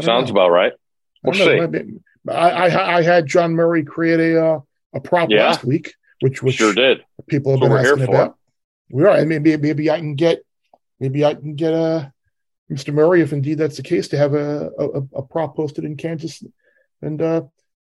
Sounds 0.00 0.28
know. 0.28 0.32
about 0.32 0.50
right. 0.50 0.72
I 0.72 1.28
We'll 1.28 1.38
don't 1.38 1.72
see. 1.72 1.98
I, 2.28 2.50
I 2.68 2.96
I 2.98 3.02
had 3.02 3.26
John 3.26 3.52
Murray 3.54 3.82
create 3.84 4.20
a 4.20 4.44
uh, 4.46 4.60
a 4.94 5.00
prop 5.00 5.30
Yeah. 5.30 5.46
last 5.46 5.64
week, 5.64 5.94
which 6.20 6.42
which 6.42 6.56
Sure 6.56 6.72
did. 6.74 7.02
people 7.28 7.52
have 7.52 7.60
That's 7.60 7.90
been 7.90 8.00
asking 8.00 8.14
about. 8.14 8.36
We 8.90 9.04
are, 9.04 9.16
and 9.16 9.28
maybe 9.28 9.56
maybe 9.56 9.90
I 9.90 9.98
can 9.98 10.14
get 10.14 10.40
maybe 10.98 11.24
I 11.24 11.34
can 11.34 11.54
get 11.54 11.72
a 11.72 12.12
Mr. 12.70 12.92
Murray, 12.94 13.20
if 13.22 13.32
indeed 13.32 13.56
that's 13.58 13.76
the 13.76 13.82
case, 13.82 14.08
to 14.08 14.18
have 14.18 14.34
a 14.34 14.70
a, 14.78 15.00
a 15.16 15.22
prop 15.22 15.56
posted 15.56 15.84
in 15.84 15.96
Kansas 15.96 16.42
and 17.02 17.20
uh, 17.22 17.42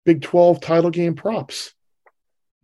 Big 0.05 0.23
Twelve 0.23 0.61
title 0.61 0.91
game 0.91 1.15
props. 1.15 1.75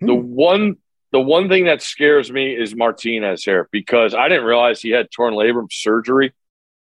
The 0.01 0.15
Hmm. 0.15 0.35
one 0.35 0.77
the 1.13 1.21
one 1.21 1.49
thing 1.49 1.65
that 1.65 1.83
scares 1.83 2.31
me 2.31 2.53
is 2.55 2.75
Martinez 2.75 3.43
here 3.45 3.69
because 3.73 4.15
I 4.15 4.29
didn't 4.29 4.45
realize 4.45 4.81
he 4.81 4.91
had 4.91 5.11
torn 5.11 5.35
labrum 5.35 5.67
surgery, 5.71 6.33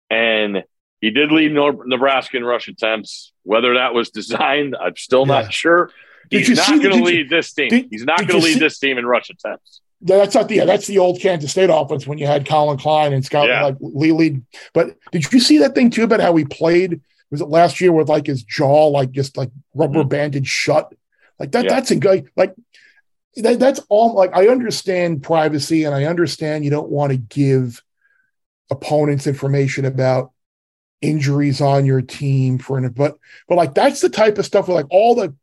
and 0.10 0.64
he 1.00 1.12
did 1.12 1.32
lead 1.32 1.52
Nebraska 1.54 2.38
in 2.38 2.44
rush 2.44 2.68
attempts. 2.68 3.32
Whether 3.44 3.76
that 3.76 3.94
was 3.94 4.10
designed, 4.22 4.76
I'm 4.80 4.96
still 4.98 5.22
Yeah. 5.28 5.42
not 5.42 5.54
sure. 5.54 5.92
He's 6.30 6.50
not 6.56 6.68
going 6.70 6.82
to 6.82 6.90
did 6.90 6.96
you- 7.00 7.04
lead 7.06 7.30
this 7.30 7.54
team. 7.54 7.70
did- 7.70 7.88
He's 7.92 8.06
not 8.06 8.20
going 8.20 8.40
to 8.42 8.46
lead 8.46 8.54
see- 8.54 8.60
this 8.60 8.80
team 8.80 8.98
in 8.98 9.06
rush 9.06 9.30
attempts. 9.30 9.82
That's 10.04 10.34
not 10.34 10.48
the 10.48 10.56
yeah, 10.56 10.66
that's 10.66 10.88
the 10.88 10.98
old 10.98 11.20
Kansas 11.22 11.52
State 11.52 11.70
offense 11.72 12.08
when 12.08 12.18
you 12.18 12.26
had 12.26 12.48
Collin 12.48 12.80
Klein 12.80 13.14
and 13.14 13.24
Scott 13.24 13.48
Yeah. 13.48 13.66
like 13.66 13.76
Lee 13.80 14.12
lead. 14.12 14.42
But 14.74 14.96
did 15.12 15.32
you 15.32 15.40
see 15.40 15.60
that 15.60 15.76
thing 15.76 15.92
too 15.92 16.04
about 16.04 16.22
how 16.22 16.36
he 16.36 16.44
played? 16.44 17.02
Was 17.30 17.40
it 17.40 17.50
last 17.50 17.80
year 17.80 17.92
with 17.92 18.10
like 18.10 18.26
his 18.26 18.44
jaw 18.44 18.88
like 18.88 19.12
just 19.12 19.38
like 19.38 19.52
rubber 19.76 20.04
banded 20.04 20.48
shut? 20.48 20.92
Like 21.38 21.52
that. 21.52 21.60
Mm-hmm. 21.60 21.68
Yeah. 21.68 21.74
That's 21.76 21.92
a 21.92 21.96
guy 21.98 22.24
like 22.36 22.56
that, 23.38 23.60
that's 23.60 23.80
all. 23.90 24.14
Like 24.16 24.36
I 24.36 24.48
understand 24.48 25.24
privacy 25.24 25.84
and 25.84 25.96
I 25.96 26.06
understand 26.06 26.66
you 26.66 26.72
don't 26.72 26.90
want 26.90 27.12
to 27.12 27.18
give 27.18 27.82
opponents 28.70 29.28
information 29.28 29.86
about 29.86 30.32
injuries 31.02 31.62
on 31.62 31.86
your 31.86 32.02
team 32.02 32.60
for 32.60 32.78
an 32.78 32.88
but 32.90 33.18
but 33.48 33.56
like 33.56 33.74
that's 33.74 34.02
the 34.02 34.10
type 34.10 34.38
of 34.38 34.46
stuff 34.46 34.68
where 34.68 34.76
like 34.76 34.86
all 34.92 35.16
the 35.16 35.34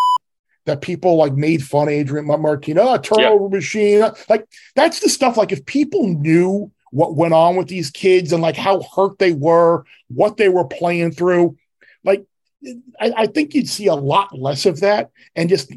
that 0.66 0.82
people 0.82 1.16
like 1.16 1.32
made 1.32 1.64
fun 1.64 1.88
of 1.88 1.94
Adrian 1.94 2.26
Martino, 2.26 2.82
oh, 2.82 2.88
ah, 2.88 2.98
turnover 2.98 3.48
machine. 3.48 4.02
Ah, 4.02 4.14
like 4.28 4.46
that's 4.74 5.00
the 5.00 5.08
stuff. 5.08 5.36
Like 5.36 5.50
if 5.50 5.64
people 5.64 6.06
knew 6.06 6.70
what 6.90 7.16
went 7.16 7.34
on 7.34 7.56
with 7.56 7.68
these 7.68 7.90
kids 7.90 8.32
and 8.32 8.42
like 8.42 8.56
how 8.56 8.82
hurt 8.82 9.18
they 9.18 9.32
were, 9.32 9.84
what 10.08 10.36
they 10.36 10.48
were 10.48 10.66
playing 10.66 11.12
through, 11.12 11.56
like 12.04 12.24
I, 13.00 13.12
I 13.16 13.26
think 13.26 13.54
you'd 13.54 13.68
see 13.68 13.86
a 13.86 13.94
lot 13.94 14.36
less 14.36 14.66
of 14.66 14.80
that, 14.80 15.10
and 15.36 15.48
just 15.48 15.70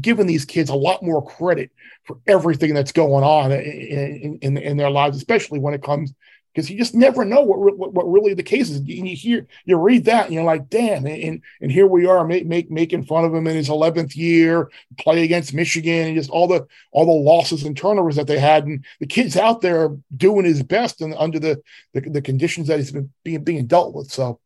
giving 0.00 0.26
these 0.26 0.44
kids 0.44 0.70
a 0.70 0.74
lot 0.74 1.02
more 1.02 1.24
credit 1.24 1.70
for 2.04 2.18
everything 2.26 2.74
that's 2.74 2.92
going 2.92 3.24
on 3.24 3.52
in, 3.52 4.38
in, 4.40 4.56
in 4.56 4.76
their 4.76 4.90
lives, 4.90 5.16
especially 5.16 5.58
when 5.58 5.74
it 5.74 5.82
comes 5.82 6.14
because 6.54 6.70
you 6.70 6.78
just 6.78 6.94
never 6.94 7.24
know 7.24 7.42
what, 7.42 7.76
what 7.76 7.92
what 7.92 8.10
really 8.10 8.32
the 8.32 8.42
case 8.42 8.70
is. 8.70 8.76
And 8.76 8.88
you 8.88 9.16
hear, 9.16 9.46
you 9.64 9.76
read 9.76 10.04
that, 10.04 10.26
and 10.26 10.34
you're 10.34 10.44
like, 10.44 10.68
damn. 10.68 11.06
And 11.06 11.42
and 11.60 11.72
here 11.72 11.86
we 11.86 12.06
are, 12.06 12.24
make, 12.24 12.46
make 12.46 12.70
making 12.70 13.04
fun 13.04 13.24
of 13.24 13.34
him 13.34 13.46
in 13.46 13.56
his 13.56 13.68
11th 13.68 14.14
year, 14.14 14.70
play 14.98 15.24
against 15.24 15.54
Michigan, 15.54 16.08
and 16.08 16.16
just 16.16 16.30
all 16.30 16.46
the 16.46 16.66
all 16.92 17.06
the 17.06 17.12
losses 17.12 17.64
and 17.64 17.76
turnovers 17.76 18.16
that 18.16 18.26
they 18.26 18.38
had, 18.38 18.66
and 18.66 18.84
the 19.00 19.06
kid's 19.06 19.36
out 19.36 19.60
there 19.60 19.96
doing 20.16 20.44
his 20.44 20.62
best 20.62 21.00
and 21.00 21.14
under 21.14 21.38
the, 21.38 21.60
the 21.92 22.00
the 22.02 22.22
conditions 22.22 22.68
that 22.68 22.78
he's 22.78 22.92
been 22.92 23.10
being 23.24 23.42
being 23.42 23.66
dealt 23.66 23.94
with. 23.94 24.10
So 24.10 24.38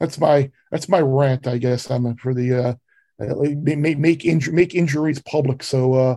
that's 0.00 0.18
my 0.18 0.50
that's 0.70 0.88
my 0.88 1.00
rant, 1.00 1.46
I 1.46 1.58
guess. 1.58 1.90
I'm 1.90 2.16
for 2.16 2.34
the 2.34 2.54
uh, 2.54 2.74
uh, 3.20 3.34
make 3.56 3.98
make 3.98 4.24
make 4.52 4.74
injuries 4.74 5.20
public, 5.22 5.62
so 5.62 5.94
uh, 5.94 6.16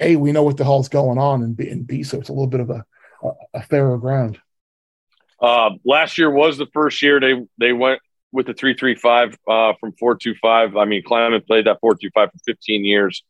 a 0.00 0.16
we 0.16 0.32
know 0.32 0.42
what 0.42 0.56
the 0.56 0.64
hell's 0.64 0.88
going 0.88 1.18
on, 1.18 1.42
and 1.42 1.56
b, 1.56 1.68
and 1.68 1.86
b 1.86 2.02
so 2.02 2.18
it's 2.18 2.28
a 2.28 2.32
little 2.32 2.46
bit 2.46 2.60
of 2.60 2.70
a 2.70 2.84
a, 3.22 3.30
a 3.54 3.62
fairer 3.62 3.98
ground. 3.98 4.38
Uh, 5.40 5.70
last 5.84 6.18
year 6.18 6.30
was 6.30 6.58
the 6.58 6.66
first 6.72 7.00
year 7.02 7.20
they 7.20 7.34
they 7.58 7.72
went 7.72 8.00
with 8.32 8.46
the 8.46 8.54
three 8.54 8.74
three 8.74 8.94
five 8.94 9.36
uh, 9.48 9.72
from 9.80 9.92
four 9.92 10.16
two 10.16 10.34
five. 10.34 10.76
I 10.76 10.84
mean, 10.84 11.02
Klieman 11.02 11.46
played 11.46 11.66
that 11.66 11.80
four 11.80 11.94
two 11.94 12.10
five 12.14 12.30
for 12.32 12.38
fifteen 12.44 12.84
years. 12.84 13.22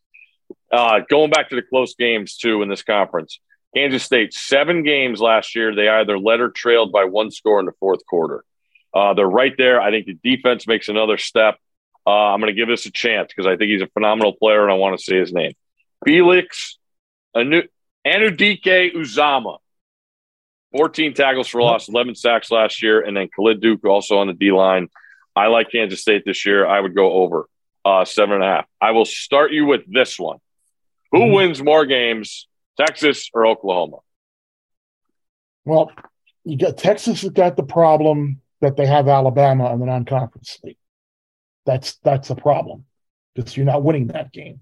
Uh, 0.73 1.01
going 1.09 1.31
back 1.31 1.49
to 1.51 1.57
the 1.57 1.63
close 1.63 1.95
games 1.95 2.37
too 2.37 2.63
in 2.63 2.69
this 2.69 2.83
conference, 2.83 3.41
Kansas 3.75 4.03
State 4.03 4.35
seven 4.35 4.83
games 4.83 5.21
last 5.21 5.55
year. 5.55 5.75
They 5.75 5.89
either 5.89 6.19
led 6.19 6.41
or 6.41 6.51
trailed 6.51 6.93
by 6.93 7.05
one 7.05 7.31
score 7.31 7.61
in 7.61 7.67
the 7.67 7.73
fourth 7.79 8.05
quarter. 8.07 8.45
Uh, 8.97 9.13
they're 9.15 9.29
right 9.29 9.53
there. 9.59 9.79
I 9.81 9.91
think 9.91 10.07
the 10.07 10.15
defense 10.37 10.67
makes 10.67 10.89
another 10.89 11.19
step. 11.19 11.59
Uh, 12.07 12.11
I'm 12.33 12.41
going 12.41 12.53
to 12.55 12.59
give 12.59 12.69
this 12.69 12.87
a 12.87 12.91
chance 12.91 13.29
because 13.29 13.47
I 13.47 13.57
think 13.57 13.71
he's 13.71 13.83
a 13.83 13.89
phenomenal 13.89 14.33
player 14.33 14.63
and 14.63 14.73
I 14.73 14.77
want 14.77 14.97
to 14.99 15.05
say 15.05 15.19
his 15.19 15.33
name. 15.35 15.53
Felix 16.05 16.79
Anu- 17.35 17.69
Anudike 18.07 18.95
Uzomah. 18.95 19.59
14 20.73 21.15
tackles 21.15 21.49
for 21.49 21.61
loss, 21.63 21.89
11 21.89 22.15
sacks 22.15 22.51
last 22.51 22.83
year, 22.83 23.01
and 23.01 23.17
then 23.17 23.29
Khalid 23.35 23.61
Duke 23.61 23.85
also 23.85 24.19
on 24.19 24.27
the 24.29 24.33
D 24.35 24.51
line. 24.53 24.89
I 25.35 25.47
like 25.49 25.71
Kansas 25.71 26.01
State 26.01 26.23
this 26.25 26.45
year. 26.47 26.67
I 26.67 26.81
would 26.81 26.95
go 26.95 27.13
over 27.13 27.49
uh, 27.85 28.05
seven 28.05 28.37
and 28.37 28.45
a 28.45 28.47
half. 28.47 28.67
I 28.81 28.91
will 28.93 29.05
start 29.05 29.53
you 29.53 29.67
with 29.67 29.83
this 29.87 30.19
one. 30.19 30.39
Who 31.13 31.21
Mhm. 31.21 31.35
wins 31.35 31.63
more 31.63 31.87
games, 31.87 32.49
Texas 32.79 33.31
or 33.35 33.47
Oklahoma? 33.47 33.99
Well, 35.65 35.93
you 36.45 36.57
got 36.59 36.79
Texas 36.79 37.23
has 37.23 37.31
got 37.31 37.57
the 37.57 37.63
problem 37.63 38.41
that 38.67 38.77
they 38.77 38.87
have 38.87 39.09
Alabama 39.09 39.73
in 39.73 39.81
the 39.81 39.87
non-conference 39.87 40.59
league. 40.63 40.77
That's 41.65 41.97
that's 41.97 42.31
a 42.31 42.35
problem 42.35 42.85
because 43.35 43.57
you're 43.57 43.67
not 43.67 43.83
winning 43.83 44.09
that 44.09 44.33
game. 44.33 44.61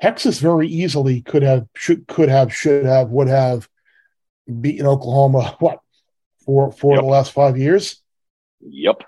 Texas 0.00 0.38
very 0.38 0.68
easily 0.68 1.20
could 1.22 1.42
have 1.42 1.66
should 1.74 2.06
could 2.06 2.28
have 2.28 2.54
should 2.54 2.84
have 2.84 3.08
would 3.10 3.28
have 3.28 3.68
beaten 4.60 4.86
Oklahoma 4.86 5.56
what 5.60 5.80
for 6.44 6.70
for 6.72 6.94
Yep. 6.94 7.02
the 7.02 7.08
last 7.08 7.32
five 7.32 7.58
years 7.58 8.00
Yep. 8.60 9.02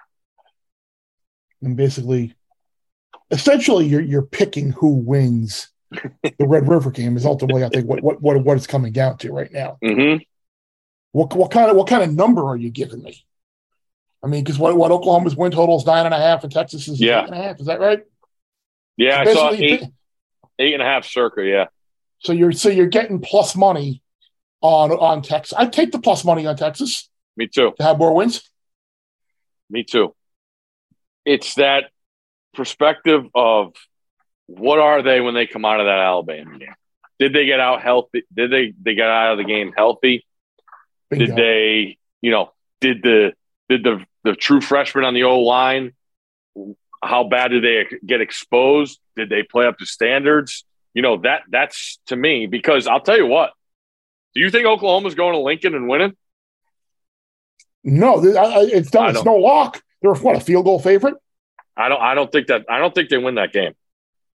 and 1.63 1.77
basically 1.77 2.35
essentially 3.31 3.87
you're 3.87 4.01
you're 4.01 4.23
picking 4.23 4.71
who 4.73 4.89
wins 4.95 5.69
the 5.93 6.47
Red 6.47 6.69
River 6.69 6.91
game 6.91 7.17
is 7.17 7.25
ultimately 7.27 7.65
I 7.65 7.69
think 7.69 7.87
what 7.87 8.03
what 8.03 8.21
what 8.21 8.43
what 8.45 8.57
it's 8.57 8.67
coming 8.67 8.93
down 8.93 9.19
to 9.19 9.33
right 9.33 9.53
now. 9.53 9.79
Mm-hmm. 9.85 10.23
What 11.13 11.35
what 11.37 11.51
kind 11.51 11.71
of 11.71 11.77
what 11.77 11.87
kind 11.89 12.03
of 12.03 12.13
number 12.13 12.43
are 12.49 12.57
you 12.57 12.71
giving 12.71 13.03
me? 13.03 13.25
I 14.25 14.29
mean, 14.29 14.45
because 14.45 14.59
what, 14.59 14.77
what 14.77 14.91
Oklahoma's 14.93 15.37
win 15.37 15.51
total 15.51 15.77
is 15.79 15.87
nine 15.87 16.05
and 16.07 16.15
a 16.15 16.19
half, 16.19 16.45
and 16.45 16.53
Texas 16.53 16.87
is 16.89 17.01
Yeah. 17.01 17.21
eight 17.23 17.27
and 17.27 17.35
a 17.35 17.43
half. 17.43 17.61
Is 17.61 17.67
that 17.67 17.81
right? 17.81 18.03
Yeah, 18.97 19.21
I 19.21 19.33
saw 19.33 19.51
eight, 19.53 19.83
eight 20.59 20.75
and 20.75 20.83
a 20.83 20.87
half 20.87 21.05
circa. 21.07 21.45
Yeah. 21.45 21.67
So 22.21 22.33
you're 22.33 22.53
so 22.53 22.69
you're 22.69 22.87
getting 22.87 23.21
plus 23.21 23.57
money 23.57 24.03
on 24.61 24.93
on 24.93 25.23
Texas. 25.23 25.57
I'd 25.59 25.73
take 25.73 25.91
the 25.93 25.99
plus 25.99 26.25
money 26.25 26.47
on 26.47 26.57
Texas 26.57 27.09
Me 27.37 27.49
too. 27.49 27.73
to 27.79 27.83
have 27.83 27.99
more 27.99 28.15
wins. 28.15 28.49
Me 29.71 29.83
too. 29.83 30.15
It's 31.25 31.55
that 31.55 31.85
perspective 32.55 33.25
of 33.35 33.75
what 34.47 34.79
are 34.79 35.03
they 35.03 35.21
when 35.21 35.35
they 35.35 35.47
come 35.47 35.65
out 35.65 35.81
of 35.81 35.87
that 35.87 35.99
Alabama 35.99 36.59
game? 36.59 36.75
Did 37.19 37.33
they 37.33 37.47
get 37.47 37.59
out 37.61 37.83
healthy? 37.83 38.23
Did 38.33 38.53
they 38.53 38.75
they 38.81 38.95
get 38.95 39.09
out 39.09 39.33
of 39.33 39.39
the 39.39 39.45
game 39.45 39.73
healthy? 39.77 40.25
Bingo. 41.11 41.27
Did 41.27 41.37
they, 41.37 41.99
you 42.21 42.31
know, 42.31 42.53
did 42.81 43.03
the 43.03 43.33
did 43.73 43.85
the 43.85 44.05
the 44.25 44.35
true 44.35 44.61
freshman 44.61 45.05
on 45.05 45.15
the 45.15 45.25
O 45.25 45.41
line? 45.41 45.93
How 47.03 47.25
bad 47.25 47.49
did 47.49 47.65
they 47.65 47.97
get 48.07 48.21
exposed? 48.21 49.01
Did 49.17 49.29
they 49.31 49.43
play 49.43 49.67
up 49.67 49.79
to 49.79 49.87
standards? 49.87 50.65
You 50.95 51.03
know 51.03 51.17
that 51.23 51.43
that's 51.51 51.99
to 52.07 52.17
me 52.17 52.47
because 52.47 52.87
I'll 52.87 53.01
tell 53.01 53.17
you 53.17 53.27
what. 53.27 53.53
Do 54.35 54.41
you 54.41 54.51
think 54.51 54.67
Oklahoma's 54.67 55.15
going 55.15 55.33
to 55.33 55.41
Lincoln 55.41 55.75
and 55.75 55.89
winning? 55.89 56.15
No, 57.85 58.19
I- 58.37 58.61
I- 58.61 58.71
it's 58.73 58.93
not. 58.93 59.11
It's 59.11 59.25
no 59.25 59.37
lock. 59.37 59.83
They're 60.03 60.15
what 60.15 60.37
a 60.37 60.41
field 60.41 60.65
goal 60.65 60.79
favorite. 60.79 61.15
I 61.77 61.89
don't. 61.89 62.01
I 62.01 62.15
don't 62.15 62.31
think 62.31 62.49
that. 62.49 62.67
I 62.69 62.79
don't 62.79 62.95
think 62.95 63.09
they 63.09 63.19
win 63.19 63.37
that 63.37 63.53
game, 63.53 63.73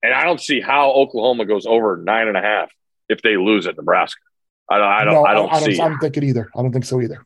and 0.04 0.14
I 0.14 0.24
don't 0.24 0.42
see 0.42 0.60
how 0.62 0.92
Oklahoma 0.92 1.46
goes 1.46 1.66
over 1.66 1.98
nine 1.98 2.28
and 2.28 2.36
a 2.38 2.42
half 2.42 2.72
if 3.10 3.22
they 3.22 3.38
lose 3.38 3.68
at 3.68 3.78
Nebraska. 3.78 4.20
I 4.70 4.78
don't. 4.80 4.88
I 4.88 5.04
don't. 5.06 5.14
no, 5.14 5.26
I 5.26 5.34
don't 5.34 5.54
I 5.54 5.60
see. 5.60 5.80
I 5.80 5.88
don't 5.90 6.00
think 6.00 6.18
it 6.18 6.24
either. 6.24 6.50
I 6.56 6.62
don't 6.62 6.72
think 6.74 6.86
so 6.86 7.00
either. 7.02 7.26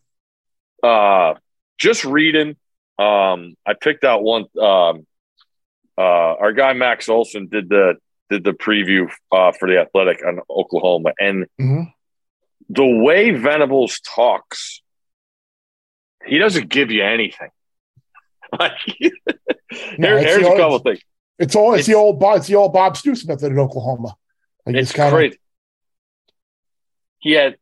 uh, 0.84 1.36
just 1.82 2.06
reading. 2.06 2.56
Um, 3.00 3.56
I 3.66 3.74
picked 3.80 4.04
out 4.04 4.22
one. 4.24 4.46
Um, 4.60 5.08
uh, 5.98 6.36
our 6.44 6.54
guy 6.54 6.74
Max 6.74 7.10
Olson 7.10 7.48
did 7.48 7.68
the 7.70 7.96
did 8.30 8.44
the 8.44 8.52
preview 8.52 9.10
uh, 9.32 9.52
for 9.52 9.68
the 9.68 9.80
Athletic 9.80 10.26
on 10.26 10.40
Oklahoma, 10.50 11.12
and 11.20 11.48
Mhm. 11.60 11.92
the 12.70 12.86
way 12.86 13.32
Venables 13.32 14.00
talks, 14.02 14.82
he 16.26 16.38
doesn't 16.38 16.70
give 16.70 16.92
you 16.92 17.04
anything. 17.04 17.50
Like, 18.60 18.74
No, 19.98 20.18
it's 20.18 20.26
here's 20.26 20.42
the 20.42 20.48
a 20.48 20.50
old- 20.50 20.58
couple 20.60 20.80
things. 20.80 21.00
It's 21.40 21.56
all 21.56 21.74
it's, 21.74 21.88
It's- 21.88 21.88
the 21.88 21.94
old 21.96 22.20
Bob 22.20 22.38
it's 22.38 22.48
the 22.48 22.56
old 22.56 22.74
Bob 22.74 22.98
Stoops 22.98 23.26
method 23.26 23.52
in 23.54 23.58
Oklahoma. 23.60 24.14
Like 24.66 24.76
It's 24.76 24.92
kinda- 24.92 25.32
He 27.20 27.32
had 27.32 27.56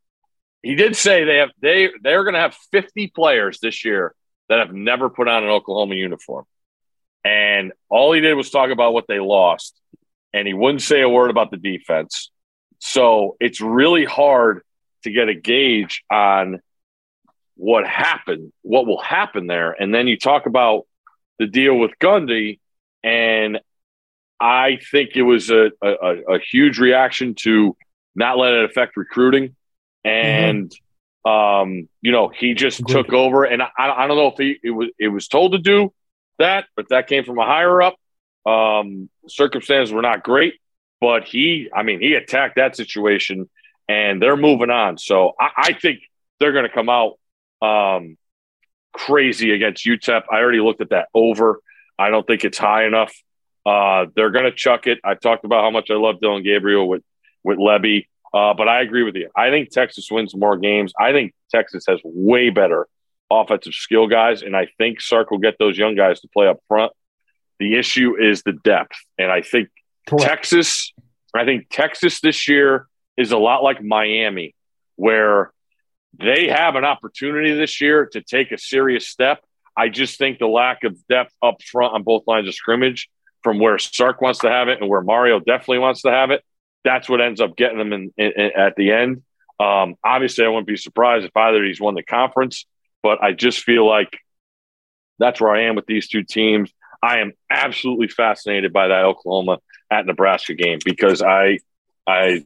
he 0.61 0.75
did 0.75 0.95
say 0.95 1.23
they 1.23 1.37
have 1.37 1.51
they 1.61 1.89
they're 2.01 2.23
going 2.23 2.33
to 2.33 2.39
have 2.39 2.55
50 2.71 3.07
players 3.07 3.59
this 3.59 3.85
year 3.85 4.13
that 4.49 4.59
have 4.59 4.73
never 4.73 5.09
put 5.09 5.27
on 5.27 5.43
an 5.43 5.49
Oklahoma 5.49 5.95
uniform. 5.95 6.45
And 7.23 7.73
all 7.89 8.13
he 8.13 8.21
did 8.21 8.33
was 8.33 8.49
talk 8.49 8.71
about 8.71 8.93
what 8.93 9.05
they 9.07 9.19
lost 9.19 9.79
and 10.33 10.47
he 10.47 10.53
wouldn't 10.53 10.81
say 10.81 11.01
a 11.01 11.09
word 11.09 11.29
about 11.29 11.51
the 11.51 11.57
defense. 11.57 12.31
So 12.79 13.35
it's 13.39 13.61
really 13.61 14.05
hard 14.05 14.61
to 15.03 15.11
get 15.11 15.29
a 15.29 15.33
gauge 15.33 16.03
on 16.11 16.61
what 17.55 17.85
happened, 17.85 18.53
what 18.61 18.85
will 18.85 19.01
happen 19.01 19.47
there. 19.47 19.71
And 19.71 19.93
then 19.93 20.07
you 20.07 20.17
talk 20.17 20.45
about 20.45 20.87
the 21.39 21.47
deal 21.47 21.75
with 21.75 21.91
Gundy, 21.99 22.59
and 23.03 23.59
I 24.39 24.79
think 24.91 25.11
it 25.15 25.23
was 25.23 25.49
a, 25.49 25.71
a, 25.81 26.35
a 26.35 26.39
huge 26.39 26.79
reaction 26.79 27.35
to 27.39 27.75
not 28.15 28.37
let 28.37 28.53
it 28.53 28.65
affect 28.65 28.97
recruiting. 28.97 29.55
And, 30.03 30.71
um, 31.25 31.89
you 32.01 32.11
know, 32.11 32.29
he 32.29 32.53
just 32.53 32.79
Agreed. 32.79 32.93
took 32.93 33.13
over. 33.13 33.43
And 33.43 33.61
I, 33.61 33.69
I 33.77 34.07
don't 34.07 34.17
know 34.17 34.27
if 34.27 34.37
he 34.37 34.57
it 34.63 34.71
was, 34.71 34.89
it 34.97 35.09
was 35.09 35.27
told 35.27 35.51
to 35.53 35.57
do 35.59 35.93
that, 36.37 36.65
but 36.75 36.89
that 36.89 37.07
came 37.07 37.23
from 37.23 37.37
a 37.37 37.45
higher 37.45 37.81
up. 37.81 37.95
Um, 38.45 39.09
circumstances 39.27 39.93
were 39.93 40.01
not 40.01 40.23
great, 40.23 40.55
but 41.01 41.25
he, 41.25 41.69
I 41.75 41.83
mean, 41.83 41.99
he 41.99 42.13
attacked 42.13 42.55
that 42.55 42.75
situation 42.75 43.49
and 43.87 44.21
they're 44.21 44.37
moving 44.37 44.69
on. 44.69 44.97
So 44.97 45.33
I, 45.39 45.49
I 45.57 45.73
think 45.73 45.99
they're 46.39 46.53
going 46.53 46.67
to 46.67 46.73
come 46.73 46.89
out 46.89 47.19
um, 47.61 48.17
crazy 48.93 49.51
against 49.51 49.85
UTEP. 49.85 50.23
I 50.31 50.37
already 50.37 50.61
looked 50.61 50.81
at 50.81 50.91
that 50.91 51.09
over. 51.13 51.59
I 51.97 52.09
don't 52.09 52.25
think 52.25 52.45
it's 52.45 52.57
high 52.57 52.85
enough. 52.85 53.13
Uh, 53.65 54.05
they're 54.15 54.31
going 54.31 54.45
to 54.45 54.53
chuck 54.53 54.87
it. 54.87 54.99
I 55.03 55.15
talked 55.15 55.43
about 55.43 55.63
how 55.63 55.69
much 55.69 55.91
I 55.91 55.95
love 55.95 56.21
Dillon 56.21 56.43
Gabriel 56.43 56.87
with 56.87 57.03
with 57.43 57.57
Lebby, 57.57 58.07
uh, 58.33 58.53
but 58.53 58.67
I 58.67 58.81
agree 58.81 59.03
with 59.03 59.15
you. 59.15 59.29
I 59.35 59.49
think 59.49 59.69
Texas 59.69 60.07
wins 60.11 60.35
more 60.35 60.57
games. 60.57 60.93
I 60.99 61.11
think 61.11 61.33
Texas 61.51 61.85
has 61.87 61.99
way 62.03 62.49
better 62.49 62.87
offensive 63.31 63.73
skill 63.73 64.07
guys, 64.07 64.41
and 64.41 64.55
I 64.55 64.67
think 64.77 65.01
Sark 65.01 65.31
will 65.31 65.37
get 65.39 65.57
those 65.59 65.77
young 65.77 65.95
guys 65.95 66.19
to 66.21 66.27
play 66.27 66.47
up 66.47 66.59
front. 66.67 66.91
The 67.59 67.77
issue 67.77 68.15
is 68.19 68.43
the 68.43 68.53
depth, 68.53 68.97
and 69.17 69.31
I 69.31 69.41
think 69.41 69.69
Correct. 70.07 70.23
Texas, 70.23 70.93
I 71.35 71.45
think 71.45 71.67
Texas 71.69 72.21
this 72.21 72.47
year 72.47 72.87
is 73.17 73.31
a 73.31 73.37
lot 73.37 73.63
like 73.63 73.83
Miami, 73.83 74.55
where 74.95 75.51
they 76.17 76.47
have 76.47 76.75
an 76.75 76.85
opportunity 76.85 77.53
this 77.53 77.81
year 77.81 78.07
to 78.13 78.21
take 78.21 78.51
a 78.51 78.57
serious 78.57 79.07
step. 79.07 79.43
I 79.77 79.89
just 79.89 80.17
think 80.17 80.39
the 80.39 80.47
lack 80.47 80.83
of 80.83 80.95
depth 81.07 81.33
up 81.41 81.61
front 81.63 81.93
on 81.93 82.03
both 82.03 82.23
lines 82.27 82.47
of 82.47 82.55
scrimmage 82.55 83.09
from 83.43 83.59
where 83.59 83.77
Sark 83.77 84.21
wants 84.21 84.39
to 84.39 84.49
have 84.49 84.67
it 84.67 84.79
and 84.81 84.89
where 84.89 85.01
Mario 85.01 85.39
definitely 85.39 85.79
wants 85.79 86.01
to 86.01 86.11
have 86.11 86.31
it, 86.31 86.43
that's 86.83 87.09
what 87.09 87.21
ends 87.21 87.41
up 87.41 87.55
getting 87.57 87.77
them 87.77 87.93
in, 87.93 88.13
in, 88.17 88.31
in- 88.35 88.51
at 88.57 88.75
the 88.75 88.91
end. 88.91 89.23
Um, 89.59 89.95
obviously, 90.03 90.45
I 90.45 90.47
wouldn't 90.47 90.67
be 90.67 90.77
surprised 90.77 91.25
if 91.25 91.35
either 91.35 91.57
of 91.57 91.63
these 91.63 91.81
won 91.81 91.95
the 91.95 92.03
conference, 92.03 92.65
but 93.03 93.21
I 93.21 93.33
just 93.33 93.59
feel 93.61 93.85
like 93.87 94.17
that's 95.19 95.41
where 95.41 95.53
I 95.53 95.63
am 95.63 95.75
with 95.75 95.85
these 95.85 96.07
two 96.07 96.23
teams. 96.23 96.71
I 97.03 97.19
am 97.19 97.33
absolutely 97.49 98.07
fascinated 98.07 98.71
by 98.71 98.87
that 98.87 99.05
Oklahoma 99.05 99.59
at 99.91 100.05
Nebraska 100.05 100.53
game 100.53 100.79
because 100.83 101.21
I, 101.21 101.59
I, 102.07 102.45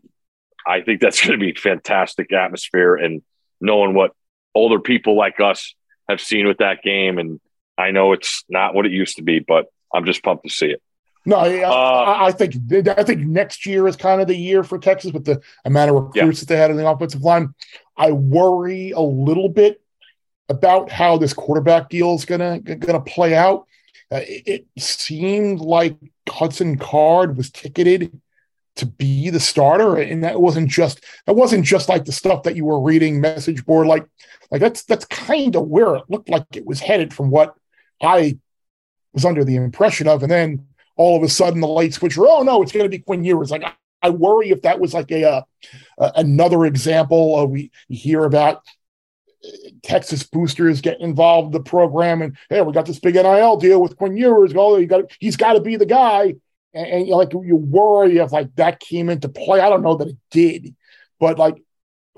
I 0.66 0.82
think 0.82 1.02
that's 1.02 1.22
going 1.26 1.40
to 1.40 1.46
be 1.46 1.54
fantastic 1.54 2.34
atmosphere 2.34 2.96
and 2.96 3.22
knowing 3.62 3.94
what 3.94 4.12
older 4.56 4.80
people 4.80 5.16
like 5.16 5.40
us 5.40 5.76
have 6.10 6.20
seen 6.20 6.48
with 6.48 6.58
that 6.58 6.82
game. 6.84 7.18
And 7.20 7.40
I 7.78 7.92
know 7.92 8.14
it's 8.14 8.44
not 8.50 8.74
what 8.74 8.86
it 8.86 8.92
used 8.92 9.18
to 9.18 9.24
be, 9.24 9.40
but 9.40 9.68
I'm 9.94 10.06
just 10.06 10.24
pumped 10.24 10.46
to 10.46 10.50
see 10.50 10.68
it. 10.68 10.82
No, 11.26 11.38
I, 11.38 11.64
Uh, 11.64 11.72
I, 11.72 12.26
I 12.28 12.32
think 12.32 12.56
I 12.88 13.04
think 13.04 13.22
next 13.22 13.66
year 13.66 13.88
is 13.88 13.96
kind 13.96 14.22
of 14.22 14.28
the 14.28 14.36
year 14.36 14.64
for 14.64 14.78
Texas 14.78 15.12
with 15.12 15.26
the 15.26 15.42
amount 15.66 15.90
of 15.90 15.96
recruits 15.96 16.42
that 16.42 16.48
they 16.48 16.58
had 16.58 16.72
in 16.72 16.78
the 16.78 16.90
offensive 16.90 17.22
line. 17.22 17.54
I 17.96 18.12
worry 18.12 18.92
a 18.92 19.00
little 19.00 19.50
bit 19.50 19.82
about 20.50 20.92
how 20.92 21.18
this 21.18 21.34
quarterback 21.34 21.90
deal 21.90 22.14
is 22.16 22.26
gonna 22.26 22.60
gonna 22.60 23.02
play 23.02 23.36
out. 23.36 23.68
Uh, 24.12 24.22
it, 24.28 24.66
it 24.76 24.82
seemed 24.82 25.60
like 25.60 25.98
Hudson 26.28 26.78
Card 26.78 27.38
was 27.38 27.50
ticketed 27.50 28.20
to 28.76 28.86
be 28.86 29.30
the 29.30 29.40
starter, 29.40 29.98
and 29.98 30.24
that 30.24 30.42
wasn't 30.42 30.70
just 30.70 31.04
that 31.26 31.34
wasn't 31.36 31.64
just 31.64 31.88
like 31.88 32.06
the 32.06 32.12
stuff 32.12 32.44
that 32.44 32.56
you 32.56 32.66
were 32.66 32.82
reading 32.82 33.22
message 33.22 33.66
board. 33.66 33.88
Like 33.88 34.06
like 34.52 34.60
that's 34.60 34.84
that's 34.84 35.06
kind 35.06 35.56
of 35.56 35.68
where 35.68 35.96
it 35.96 36.04
looked 36.10 36.30
like 36.30 36.46
it 36.56 36.66
was 36.66 36.80
headed 36.80 37.14
from 37.14 37.30
what 37.30 37.56
I 38.02 38.38
was 39.14 39.26
under 39.26 39.46
the 39.46 39.56
impression 39.56 40.08
of, 40.08 40.24
and 40.24 40.32
then 40.32 40.68
all 40.96 41.18
of 41.18 41.24
a 41.24 41.30
sudden 41.30 41.62
the 41.62 41.68
light 41.68 41.94
switch. 41.94 42.18
Oh 42.18 42.44
no, 42.44 42.62
it's 42.62 42.72
going 42.72 42.86
to 42.86 42.90
be 42.90 43.00
Quinn 43.00 43.24
Ewers. 43.24 43.52
Like 43.52 43.64
I, 44.02 44.10
worry 44.10 44.50
if 44.50 44.62
that 44.64 44.80
was 44.80 44.94
like 44.94 45.12
a 45.12 45.46
uh, 45.98 46.12
another 46.16 46.66
example. 46.66 47.36
Uh, 47.36 47.46
we 47.46 47.72
hear 47.88 48.26
about 48.26 48.58
uh, 49.46 49.50
Texas 49.82 50.24
boosters 50.24 50.82
getting 50.82 51.08
involved 51.08 51.48
in 51.48 51.64
the 51.64 51.70
program, 51.70 52.22
and 52.22 52.38
hey, 52.50 52.62
we 52.62 52.74
got 52.74 52.86
this 52.86 53.00
big 53.00 53.16
NIL 53.16 53.58
deal 53.58 53.82
with 53.82 53.98
Quinn 53.98 54.18
Ewers. 54.18 54.54
Oh, 54.56 54.78
you 54.78 54.88
got 54.88 55.06
he's 55.20 55.38
got 55.38 55.54
to 55.54 55.62
be 55.62 55.76
the 55.76 55.86
guy. 55.86 56.36
And, 56.74 56.88
and 56.88 57.08
you 57.08 57.16
like 57.16 57.34
you 57.34 57.56
worry 57.56 58.18
if 58.18 58.32
like 58.32 58.54
that 58.56 58.80
came 58.80 59.10
into 59.10 59.30
play. 59.30 59.60
I 59.60 59.70
don't 59.70 59.84
know 59.84 59.96
that 59.96 60.10
it 60.10 60.18
did, 60.32 60.76
but 61.20 61.40
like 61.40 61.62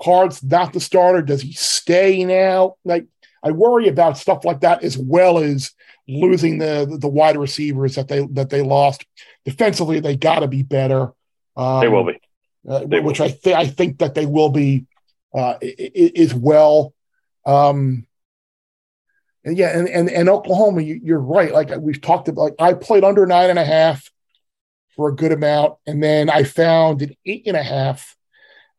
Card's 0.02 0.42
not 0.42 0.72
the 0.72 0.80
starter. 0.80 1.22
Does 1.22 1.42
he 1.42 1.52
stay 1.52 2.24
now? 2.24 2.76
Like 2.84 3.06
I 3.42 3.52
worry 3.52 3.88
about 3.88 4.18
stuff 4.18 4.44
like 4.44 4.60
that 4.60 4.82
as 4.82 4.98
well 4.98 5.38
as 5.38 5.72
losing 6.08 6.58
the 6.58 6.96
the 7.00 7.08
wide 7.08 7.36
receivers 7.36 7.94
that 7.96 8.08
they 8.08 8.26
that 8.32 8.50
they 8.50 8.62
lost. 8.62 9.04
Defensively, 9.44 10.00
they 10.00 10.16
got 10.16 10.40
to 10.40 10.48
be 10.48 10.62
better. 10.62 11.12
Um, 11.56 11.80
They 11.80 11.88
will 11.88 12.04
be. 12.04 12.20
uh, 12.68 12.84
They 12.86 13.00
will 13.00 13.06
which 13.08 13.20
I 13.20 13.28
think 13.28 13.56
I 13.56 13.66
think 13.66 13.98
that 13.98 14.14
they 14.14 14.26
will 14.26 14.50
be 14.50 14.86
uh, 15.34 15.54
as 16.16 16.34
well. 16.34 16.94
Um, 17.44 18.06
and 19.44 19.56
yeah, 19.56 19.76
and, 19.78 19.88
and 19.88 20.10
and 20.10 20.28
Oklahoma, 20.28 20.82
you, 20.82 21.00
you're 21.02 21.20
right. 21.20 21.52
Like 21.52 21.70
we've 21.78 22.00
talked 22.00 22.28
about, 22.28 22.40
like 22.42 22.54
I 22.58 22.74
played 22.74 23.04
under 23.04 23.26
nine 23.26 23.50
and 23.50 23.58
a 23.58 23.64
half 23.64 24.10
for 24.96 25.08
a 25.08 25.14
good 25.14 25.32
amount, 25.32 25.74
and 25.86 26.02
then 26.02 26.28
I 26.30 26.42
found 26.42 27.02
an 27.02 27.14
eight 27.24 27.44
and 27.46 27.56
a 27.56 27.62
half 27.62 28.16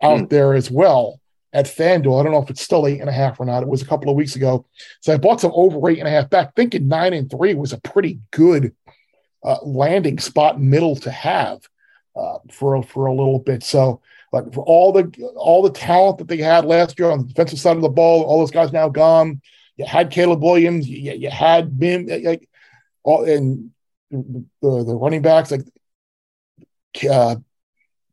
out 0.01 0.19
Hmm. 0.19 0.25
there 0.27 0.53
as 0.53 0.69
well 0.69 1.19
at 1.57 1.65
FanDuel. 1.65 2.19
I 2.19 2.23
don't 2.23 2.33
know 2.33 2.41
if 2.43 2.51
it's 2.51 2.61
still 2.61 2.85
eight 2.85 3.01
and 3.01 3.09
a 3.09 3.13
half 3.13 3.39
or 3.39 3.45
not. 3.45 3.63
It 3.63 3.67
was 3.67 3.81
a 3.81 3.87
couple 3.87 4.11
of 4.11 4.15
weeks 4.15 4.35
ago, 4.35 4.67
so 5.01 5.11
I 5.11 5.17
bought 5.17 5.41
some 5.41 5.51
over 5.55 5.89
eight 5.89 5.97
and 5.97 6.07
a 6.07 6.11
half 6.11 6.29
back, 6.29 6.55
thinking 6.55 6.87
nine 6.87 7.13
and 7.13 7.29
three 7.29 7.55
was 7.55 7.73
a 7.73 7.81
pretty 7.81 8.19
good 8.29 8.75
uh, 9.43 9.57
landing 9.63 10.19
spot 10.19 10.61
middle 10.61 10.95
to 10.97 11.09
have 11.09 11.61
uh, 12.15 12.37
for 12.51 12.83
for 12.83 13.07
a 13.07 13.13
little 13.13 13.39
bit. 13.39 13.63
So 13.63 14.01
like 14.31 14.53
for 14.53 14.63
all 14.65 14.91
the 14.91 15.11
all 15.35 15.63
the 15.63 15.71
talent 15.71 16.19
that 16.19 16.27
they 16.27 16.37
had 16.37 16.63
last 16.63 16.99
year 16.99 17.09
on 17.09 17.19
the 17.19 17.27
defensive 17.27 17.59
side 17.59 17.75
of 17.75 17.81
the 17.81 17.89
ball, 17.89 18.21
all 18.23 18.39
those 18.39 18.51
guys 18.51 18.71
now 18.71 18.87
gone. 18.87 19.41
You 19.77 19.85
had 19.85 20.11
Caleb 20.11 20.43
Williams, 20.43 20.87
you, 20.87 21.13
you 21.13 21.31
had 21.31 21.79
Mim, 21.79 22.05
like 22.23 22.47
all 23.01 23.23
and 23.23 23.71
the, 24.11 24.45
the 24.61 24.95
running 24.95 25.23
backs 25.23 25.49
like 25.49 25.65
uh, 27.09 27.35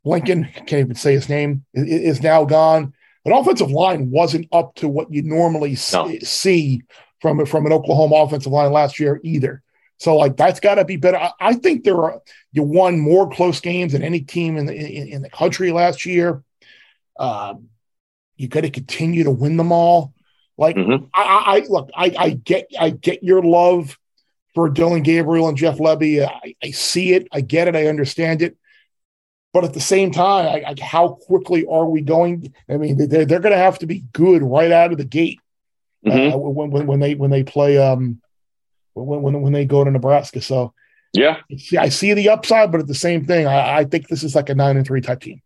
Lincoln 0.03 0.45
can't 0.45 0.73
even 0.73 0.95
say 0.95 1.13
his 1.13 1.29
name 1.29 1.67
is 1.75 2.23
now 2.23 2.47
gone. 2.47 2.95
An 3.25 3.33
offensive 3.33 3.71
line 3.71 4.11
wasn't 4.11 4.49
up 4.53 4.75
to 4.77 4.89
what 4.89 5.13
you 5.13 5.23
normally 5.23 5.77
No. 5.93 6.19
see 6.23 6.83
from 7.21 7.45
from 7.47 7.67
an 7.67 7.73
Oklahoma 7.73 8.17
offensive 8.17 8.53
line 8.53 8.71
last 8.73 9.01
year 9.01 9.21
either. 9.25 9.63
So 9.99 10.17
like 10.17 10.37
that's 10.37 10.61
got 10.61 10.75
to 10.75 10.85
be 10.85 10.97
better. 10.97 11.17
I, 11.17 11.33
I 11.41 11.55
think 11.55 11.85
there 11.85 11.97
are 12.03 12.21
you 12.53 12.63
won 12.63 13.01
more 13.01 13.31
close 13.31 13.61
games 13.61 13.93
than 13.93 14.03
any 14.03 14.21
team 14.21 14.57
in 14.57 14.67
the 14.67 14.75
in, 14.75 15.09
in 15.09 15.23
the 15.23 15.31
country 15.31 15.73
last 15.73 16.05
year. 16.05 16.43
Um, 17.19 17.69
you 18.37 18.49
got 18.49 18.63
to 18.63 18.71
continue 18.71 19.25
to 19.25 19.31
win 19.31 19.57
them 19.57 19.73
all. 19.73 20.13
Like 20.59 20.77
Mhm. 20.77 21.09
I, 21.15 21.23
I, 21.23 21.57
I 21.57 21.67
look, 21.69 21.91
I, 21.97 22.15
I 22.19 22.31
get 22.31 22.67
I 22.79 22.91
get 22.91 23.23
your 23.23 23.43
love 23.43 23.99
for 24.55 24.69
Dillon 24.69 25.03
Gabriel 25.03 25.49
and 25.49 25.57
Jeff 25.57 25.79
Lebby. 25.79 26.25
I, 26.29 26.55
I 26.63 26.71
see 26.73 27.13
it, 27.15 27.27
I 27.33 27.41
get 27.41 27.69
it, 27.69 27.75
I 27.75 27.87
understand 27.87 28.43
it. 28.43 28.57
But 29.55 29.65
at 29.65 29.73
the 29.73 29.81
same 29.81 30.11
time, 30.11 30.47
I, 30.47 30.71
I, 30.71 30.75
how 30.85 31.11
quickly 31.11 31.65
are 31.65 31.87
we 31.87 32.01
going? 32.03 32.53
I 32.69 32.77
mean, 32.77 33.09
they're, 33.09 33.25
they're 33.25 33.39
going 33.39 33.53
to 33.55 33.57
have 33.59 33.79
to 33.79 33.87
be 33.87 34.01
good 34.13 34.43
right 34.43 34.73
out 34.73 34.91
of 34.93 34.99
the 34.99 35.05
gate 35.05 35.41
Mhm. 36.05 36.35
uh, 36.35 36.37
when, 36.37 36.71
when 36.71 36.87
when 36.87 37.01
they 37.01 37.15
when 37.15 37.31
they 37.31 37.43
play 37.45 37.79
um 37.79 38.21
when 38.93 39.23
when 39.23 39.41
when 39.41 39.53
they 39.55 39.65
go 39.65 39.83
to 39.85 39.91
Nebraska. 39.91 40.43
So 40.43 40.75
Yeah. 41.15 41.39
I 41.79 41.89
see 41.89 42.13
the 42.13 42.29
upside, 42.29 42.71
but 42.73 42.81
at 42.81 42.87
the 42.89 42.95
same 42.95 43.25
thing, 43.25 43.47
I, 43.47 43.79
I 43.79 43.85
think 43.85 44.09
this 44.09 44.23
is 44.23 44.35
like 44.35 44.51
a 44.51 44.55
nine 44.55 44.77
and 44.77 44.87
three 44.87 45.01
type 45.01 45.21
team. 45.21 45.41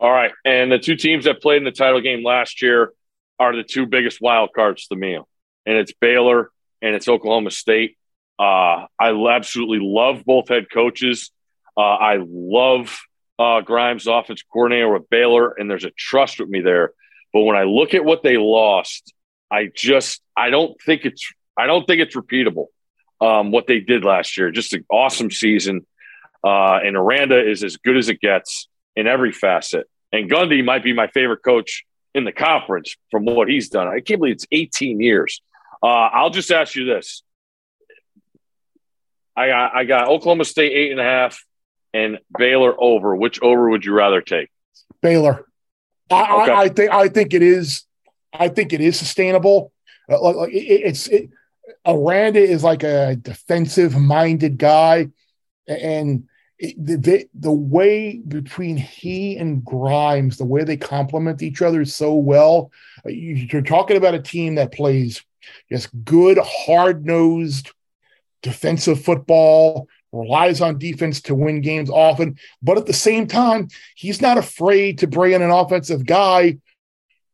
All 0.00 0.10
right. 0.10 0.32
And 0.44 0.72
the 0.72 0.80
two 0.80 0.96
teams 0.96 1.26
that 1.26 1.40
played 1.40 1.58
in 1.58 1.64
the 1.64 1.70
title 1.70 2.00
game 2.00 2.24
last 2.24 2.60
year 2.60 2.92
are 3.38 3.54
the 3.54 3.62
two 3.62 3.86
biggest 3.86 4.20
wild 4.20 4.50
cards 4.52 4.88
to 4.88 4.96
me. 4.96 5.14
And 5.14 5.76
it's 5.76 5.92
Baylor 5.92 6.50
and 6.80 6.96
it's 6.96 7.06
Oklahoma 7.06 7.52
State. 7.52 7.96
Uh, 8.40 8.86
I 8.98 9.10
absolutely 9.30 9.78
love 9.80 10.24
both 10.24 10.48
head 10.48 10.66
coaches. 10.72 11.30
Uh, 11.76 11.80
I 11.80 12.18
love 12.20 12.98
uh, 13.38 13.60
Grimes, 13.62 14.06
offense 14.06 14.42
coordinator 14.42 14.92
with 14.92 15.08
Baylor, 15.10 15.50
and 15.50 15.70
there's 15.70 15.84
a 15.84 15.90
trust 15.90 16.38
with 16.38 16.48
me 16.48 16.60
there. 16.60 16.92
But 17.32 17.42
when 17.42 17.56
I 17.56 17.64
look 17.64 17.94
at 17.94 18.04
what 18.04 18.22
they 18.22 18.36
lost, 18.36 19.12
I 19.50 19.70
just 19.74 20.20
I 20.36 20.50
don't 20.50 20.80
think 20.80 21.04
it's 21.04 21.32
I 21.56 21.66
don't 21.66 21.86
think 21.86 22.00
it's 22.00 22.16
repeatable. 22.16 22.66
Um, 23.20 23.52
what 23.52 23.66
they 23.66 23.80
did 23.80 24.04
last 24.04 24.36
year, 24.36 24.50
just 24.50 24.72
an 24.72 24.84
awesome 24.90 25.30
season. 25.30 25.86
Uh, 26.44 26.80
and 26.84 26.96
Aranda 26.96 27.38
is 27.48 27.62
as 27.62 27.76
good 27.76 27.96
as 27.96 28.08
it 28.08 28.20
gets 28.20 28.66
in 28.96 29.06
every 29.06 29.30
facet. 29.30 29.88
And 30.12 30.28
Gundy 30.28 30.64
might 30.64 30.82
be 30.82 30.92
my 30.92 31.06
favorite 31.06 31.42
coach 31.44 31.84
in 32.14 32.24
the 32.24 32.32
conference 32.32 32.96
from 33.12 33.24
what 33.24 33.48
he's 33.48 33.68
done. 33.68 33.86
I 33.86 34.00
can't 34.00 34.20
believe 34.20 34.34
it's 34.34 34.46
18 34.50 35.00
years. 35.00 35.40
Uh, 35.82 35.86
I'll 35.86 36.30
just 36.30 36.50
ask 36.50 36.74
you 36.74 36.84
this: 36.84 37.22
I 39.36 39.48
got 39.48 39.74
I 39.74 39.84
got 39.84 40.08
Oklahoma 40.08 40.44
State 40.44 40.72
eight 40.72 40.90
and 40.90 41.00
a 41.00 41.04
half 41.04 41.42
and 41.94 42.18
Baylor 42.36 42.74
over. 42.78 43.14
Which 43.16 43.40
over 43.42 43.70
would 43.70 43.84
you 43.84 43.92
rather 43.92 44.20
take? 44.20 44.50
Baylor. 45.00 45.46
I, 46.10 46.42
Okay. 46.42 46.52
I, 46.52 46.60
I 46.62 46.68
think 46.68 46.90
I 46.90 47.08
think 47.08 47.34
it 47.34 47.42
is. 47.42 47.84
I 48.32 48.48
think 48.48 48.72
it 48.72 48.80
is 48.80 48.98
sustainable. 48.98 49.72
Uh, 50.10 50.20
like, 50.32 50.52
it, 50.52 50.56
it's 50.56 51.06
it, 51.08 51.30
Aranda 51.86 52.40
is 52.40 52.62
like 52.62 52.82
a 52.82 53.16
defensive 53.16 53.96
minded 53.96 54.58
guy, 54.58 55.08
and 55.66 56.24
it, 56.58 56.74
the, 56.78 57.26
the 57.34 57.52
way 57.52 58.18
between 58.18 58.76
he 58.76 59.36
and 59.36 59.64
Grimes, 59.64 60.36
the 60.36 60.44
way 60.44 60.64
they 60.64 60.76
complement 60.76 61.42
each 61.42 61.60
other 61.62 61.84
so 61.84 62.14
well. 62.14 62.70
uh, 63.04 63.10
You're 63.10 63.62
talking 63.62 63.96
about 63.96 64.14
a 64.14 64.22
team 64.22 64.54
that 64.56 64.72
plays 64.72 65.22
just 65.70 65.90
good, 66.04 66.38
hard 66.42 67.04
nosed 67.04 67.70
defensive 68.42 69.02
football, 69.02 69.88
relies 70.12 70.60
on 70.60 70.78
defense 70.78 71.20
to 71.22 71.34
win 71.34 71.60
games 71.60 71.90
often, 71.90 72.38
but 72.62 72.78
at 72.78 72.86
the 72.86 72.92
same 72.92 73.26
time, 73.26 73.68
he's 73.96 74.20
not 74.20 74.38
afraid 74.38 74.98
to 74.98 75.06
bring 75.06 75.32
in 75.32 75.42
an 75.42 75.50
offensive 75.50 76.06
guy 76.06 76.58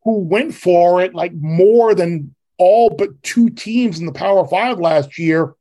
who 0.04 0.20
went 0.20 0.54
for 0.54 1.02
it 1.02 1.14
like 1.14 1.32
more 1.34 1.94
than 1.94 2.34
all 2.56 2.90
but 2.90 3.22
two 3.22 3.50
teams 3.50 3.98
in 3.98 4.06
the 4.06 4.12
Power 4.12 4.46
Five 4.46 4.78
last 4.78 5.18
year 5.18 5.54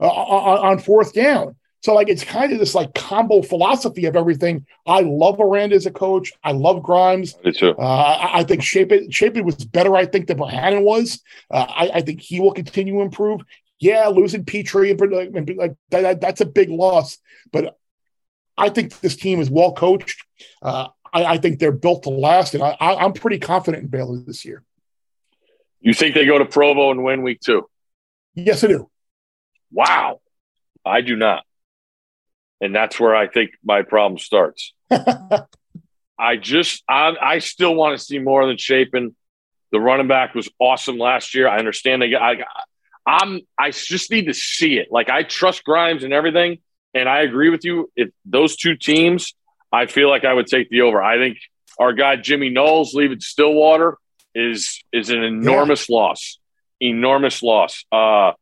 uh, 0.00 0.08
on, 0.08 0.66
on 0.66 0.78
fourth 0.78 1.12
down. 1.12 1.56
So 1.84 1.92
like 1.92 2.08
it's 2.08 2.24
kind 2.24 2.50
of 2.50 2.58
this 2.58 2.74
like 2.74 2.94
combo 2.94 3.42
philosophy 3.42 4.06
of 4.06 4.16
everything. 4.16 4.64
I 4.86 5.00
love 5.00 5.38
Aranda 5.38 5.76
as 5.76 5.84
a 5.84 5.90
coach. 5.90 6.32
I 6.42 6.52
love 6.52 6.82
Grimes. 6.82 7.36
Me 7.44 7.52
too. 7.52 7.74
Uh, 7.78 8.30
I, 8.32 8.42
think 8.42 8.62
Shapen 8.62 9.44
was 9.44 9.56
better. 9.56 9.94
I 9.94 10.06
think 10.06 10.26
than 10.26 10.38
Bohanon 10.38 10.82
was. 10.82 11.20
Uh, 11.50 11.66
I, 11.68 11.90
I 11.96 12.00
think 12.00 12.22
he 12.22 12.40
will 12.40 12.52
continue 12.52 12.94
to 12.94 13.00
improve. 13.02 13.42
Yeah, 13.84 14.06
losing 14.08 14.44
Pitre 14.46 14.90
and 14.90 14.98
like 15.56 15.74
that, 15.90 16.00
that- 16.00 16.20
that's 16.22 16.40
a 16.40 16.46
big 16.46 16.70
loss, 16.70 17.18
but 17.52 17.78
I 18.56 18.70
think 18.70 18.98
this 19.00 19.14
team 19.16 19.40
is 19.40 19.50
well 19.50 19.72
coached. 19.72 20.24
Uh, 20.62 20.88
I, 21.12 21.24
I 21.24 21.38
think 21.38 21.58
they're 21.58 21.70
built 21.72 22.04
to 22.04 22.10
last, 22.10 22.54
and 22.54 22.62
I, 22.62 22.76
I, 22.80 23.04
I'm 23.04 23.12
pretty 23.12 23.38
confident 23.38 23.82
in 23.84 23.88
Baylor 23.90 24.18
this 24.26 24.44
year. 24.44 24.62
You 25.80 25.92
think 25.92 26.14
they 26.14 26.24
go 26.24 26.38
to 26.38 26.46
Provo 26.46 26.90
and 26.92 27.04
win 27.04 27.22
week 27.22 27.40
two? 27.40 27.68
Yes, 28.34 28.64
I 28.64 28.68
do. 28.68 28.88
Wow. 29.70 30.20
I 30.84 31.02
do 31.02 31.14
not. 31.14 31.44
And 32.62 32.74
that's 32.74 32.98
where 32.98 33.14
I 33.14 33.26
think 33.28 33.50
my 33.62 33.82
problem 33.82 34.18
starts. 34.18 34.72
I 34.90 36.36
just, 36.40 36.82
I, 36.88 37.14
I 37.20 37.38
still 37.40 37.74
want 37.74 37.98
to 37.98 38.04
see 38.04 38.18
more 38.18 38.46
than 38.46 38.56
Shapen. 38.56 39.14
The 39.72 39.80
running 39.80 40.08
back 40.08 40.34
was 40.34 40.48
awesome 40.58 40.96
last 40.96 41.34
year. 41.34 41.48
I 41.48 41.58
understand. 41.58 42.00
They, 42.00 42.10
got- 42.10 42.22
I, 42.22 42.36
I'm, 43.06 43.40
I 43.58 43.70
just 43.70 44.10
need 44.10 44.26
to 44.26 44.34
see 44.34 44.76
it. 44.78 44.88
Like 44.90 45.10
I 45.10 45.22
trust 45.22 45.64
Grimes 45.64 46.04
and 46.04 46.12
everything, 46.12 46.58
and 46.94 47.08
I 47.08 47.20
agree 47.20 47.50
with 47.50 47.64
you. 47.64 47.90
If 47.96 48.10
those 48.24 48.56
two 48.56 48.76
teams, 48.76 49.34
I 49.72 49.86
feel 49.86 50.08
like 50.08 50.24
I 50.24 50.32
would 50.32 50.46
take 50.46 50.70
the 50.70 50.82
over. 50.82 51.02
I 51.02 51.18
think 51.18 51.38
our 51.78 51.92
guy 51.92 52.16
Jimmy 52.16 52.50
Knowles 52.50 52.94
leaving 52.94 53.20
Stillwater 53.20 53.98
is 54.34 54.82
is 54.92 55.10
an 55.10 55.22
enormous 55.22 55.88
loss, 55.88 56.38
enormous 56.80 57.42
loss. 57.42 57.84
Uh, 57.92 58.32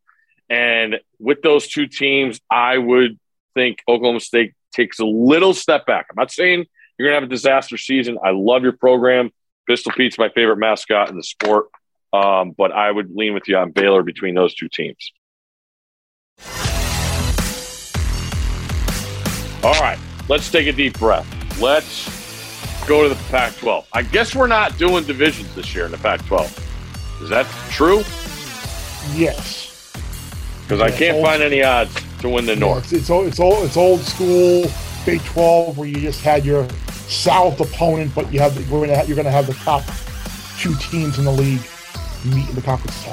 and 0.48 1.00
with 1.18 1.42
those 1.42 1.68
two 1.68 1.86
teams, 1.86 2.40
I 2.50 2.76
would 2.76 3.18
think 3.54 3.78
Oklahoma 3.88 4.20
State 4.20 4.54
takes 4.72 4.98
a 4.98 5.04
little 5.04 5.54
step 5.54 5.86
back. 5.86 6.06
I'm 6.10 6.16
not 6.16 6.30
saying 6.30 6.66
you're 6.98 7.08
going 7.08 7.16
to 7.16 7.22
have 7.22 7.30
a 7.30 7.34
disaster 7.34 7.76
season. 7.76 8.18
I 8.22 8.30
love 8.30 8.62
your 8.62 8.72
program. 8.72 9.30
Pistol 9.66 9.92
Pete's 9.92 10.18
my 10.18 10.28
favorite 10.28 10.58
mascot 10.58 11.08
in 11.08 11.16
the 11.16 11.22
sport. 11.22 11.66
Um, 12.12 12.52
but 12.56 12.72
I 12.72 12.90
would 12.90 13.10
lean 13.14 13.32
with 13.34 13.48
you 13.48 13.56
on 13.56 13.70
Baylor 13.70 14.02
between 14.02 14.34
those 14.34 14.54
two 14.54 14.68
teams. 14.68 15.12
All 19.64 19.80
right, 19.80 19.98
let's 20.28 20.50
take 20.50 20.66
a 20.66 20.72
deep 20.72 20.98
breath. 20.98 21.26
Let's 21.60 22.08
go 22.86 23.04
to 23.04 23.08
the 23.08 23.14
Pac 23.30 23.54
12. 23.58 23.86
I 23.92 24.02
guess 24.02 24.34
we're 24.34 24.48
not 24.48 24.76
doing 24.76 25.04
divisions 25.04 25.54
this 25.54 25.72
year 25.72 25.84
in 25.84 25.92
the 25.92 25.98
Pac 25.98 26.24
12. 26.26 27.20
Is 27.22 27.28
that 27.28 27.46
true? 27.70 27.98
Yes, 29.14 29.68
Because 30.62 30.80
I 30.80 30.90
can't 30.90 31.16
old- 31.18 31.26
find 31.26 31.42
any 31.42 31.62
odds 31.62 31.94
to 32.20 32.28
win 32.28 32.44
the 32.46 32.54
Yeah, 32.54 32.58
North. 32.58 32.84
It's, 32.92 33.02
it's 33.02 33.10
old. 33.10 33.26
It's 33.28 33.38
old. 33.40 33.64
It's 33.64 33.76
old 33.76 34.00
school 34.00 34.64
Big 35.06 35.20
Twelve, 35.24 35.76
where 35.78 35.88
you 35.88 35.96
just 35.96 36.20
had 36.22 36.44
your 36.44 36.66
South 37.08 37.60
opponent, 37.60 38.12
but 38.14 38.32
you 38.32 38.38
have 38.40 38.56
we're 38.70 38.80
gonna 38.80 38.96
have, 38.96 39.08
you're 39.08 39.16
going 39.16 39.24
to 39.26 39.32
have 39.32 39.46
the 39.48 39.54
top 39.54 39.82
two 40.58 40.74
teams 40.76 41.18
in 41.18 41.24
the 41.24 41.32
league 41.32 41.60
meet 42.24 42.48
in 42.48 42.54
the 42.54 42.62
conference. 42.62 43.06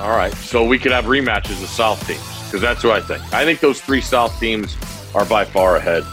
All 0.00 0.10
right. 0.10 0.32
So 0.34 0.64
we 0.64 0.78
could 0.78 0.92
have 0.92 1.06
rematches 1.06 1.62
of 1.62 1.68
South 1.68 2.04
teams 2.06 2.44
because 2.44 2.60
that's 2.60 2.84
what 2.84 3.02
I 3.02 3.06
think. 3.06 3.34
I 3.34 3.44
think 3.44 3.60
those 3.60 3.80
three 3.80 4.00
South 4.00 4.38
teams 4.38 4.76
are 5.14 5.24
by 5.24 5.44
far 5.44 5.76
ahead 5.76 6.04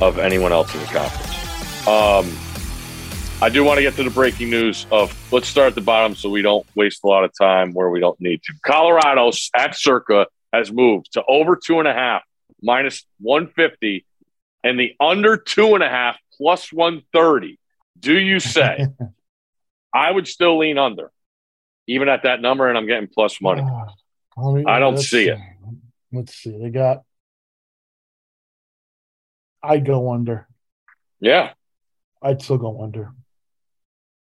of 0.00 0.18
anyone 0.18 0.52
else 0.52 0.74
in 0.74 0.80
the 0.80 0.86
conference. 0.86 1.86
Um, 1.86 2.30
I 3.40 3.48
do 3.48 3.62
want 3.62 3.78
to 3.78 3.82
get 3.82 3.94
to 3.94 4.02
the 4.02 4.10
breaking 4.10 4.50
news 4.50 4.86
of 4.90 5.16
let's 5.32 5.46
start 5.46 5.68
at 5.68 5.74
the 5.76 5.80
bottom 5.80 6.16
so 6.16 6.28
we 6.28 6.42
don't 6.42 6.66
waste 6.74 7.04
a 7.04 7.06
lot 7.06 7.22
of 7.24 7.30
time 7.40 7.72
where 7.72 7.88
we 7.88 8.00
don't 8.00 8.20
need 8.20 8.42
to. 8.44 8.52
Colorado 8.64 9.30
at 9.54 9.76
Circa 9.76 10.26
has 10.52 10.72
moved 10.72 11.12
to 11.12 11.22
over 11.28 11.54
two 11.54 11.78
and 11.78 11.86
a 11.86 11.92
half 11.92 12.22
minus 12.60 13.06
150 13.20 14.04
and 14.64 14.78
the 14.78 14.94
under 14.98 15.36
two 15.36 15.74
and 15.74 15.84
a 15.84 15.88
half 15.88 16.16
plus 16.36 16.72
130. 16.72 17.58
Do 17.98 18.18
you 18.18 18.40
say? 18.40 18.86
I 19.94 20.10
would 20.10 20.28
still 20.28 20.58
lean 20.58 20.76
under, 20.76 21.10
even 21.88 22.08
at 22.08 22.22
that 22.22 22.40
number, 22.40 22.68
and 22.68 22.78
I'm 22.78 22.86
getting 22.86 23.08
plus 23.08 23.40
money. 23.40 23.62
Ah, 23.64 23.86
I, 24.36 24.76
I 24.76 24.78
don't 24.78 24.98
see 24.98 25.28
it. 25.28 25.38
Let's 26.12 26.34
see. 26.34 26.56
They 26.56 26.70
got. 26.70 27.02
I'd 29.62 29.84
go 29.84 30.12
under. 30.12 30.46
Yeah. 31.20 31.50
I'd 32.22 32.40
still 32.42 32.58
go 32.58 32.82
under. 32.82 33.12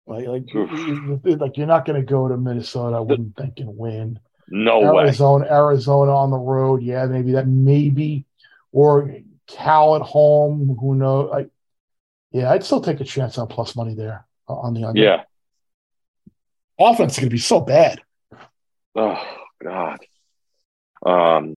Like, 0.06 0.26
like, 0.26 0.54
Oof. 0.54 0.70
you- 0.70 1.20
you- 1.24 1.36
like 1.36 1.56
you're 1.56 1.66
not 1.66 1.84
going 1.84 2.00
to 2.00 2.06
go 2.06 2.28
to 2.28 2.36
Minnesota. 2.36 2.96
I 2.96 3.00
wouldn't 3.00 3.36
think 3.36 3.58
and 3.58 3.76
win. 3.76 4.18
No 4.48 4.78
way. 4.92 5.02
Arizona, 5.04 5.46
Arizona 5.50 6.14
on 6.14 6.30
the 6.30 6.38
road. 6.38 6.82
Yeah, 6.82 7.04
maybe 7.06 7.32
that 7.32 7.48
maybe, 7.48 8.24
or 8.70 9.12
Cal 9.48 9.96
at 9.96 10.02
home. 10.02 10.76
Who 10.80 10.94
knows? 10.94 11.30
Like, 11.30 11.50
yeah, 12.30 12.52
I'd 12.52 12.62
still 12.64 12.80
take 12.80 13.00
a 13.00 13.04
chance 13.04 13.38
on 13.38 13.48
plus 13.48 13.74
money 13.74 13.94
there 13.94 14.24
uh, 14.48 14.54
on 14.54 14.74
the 14.74 14.84
under. 14.84 15.00
Yeah. 15.00 15.22
Offense 16.78 17.12
is 17.14 17.18
going 17.18 17.28
to 17.30 17.34
be 17.34 17.38
so 17.40 17.60
bad. 17.60 18.00
Oh 18.94 19.22
God. 19.62 19.98
Um. 21.04 21.54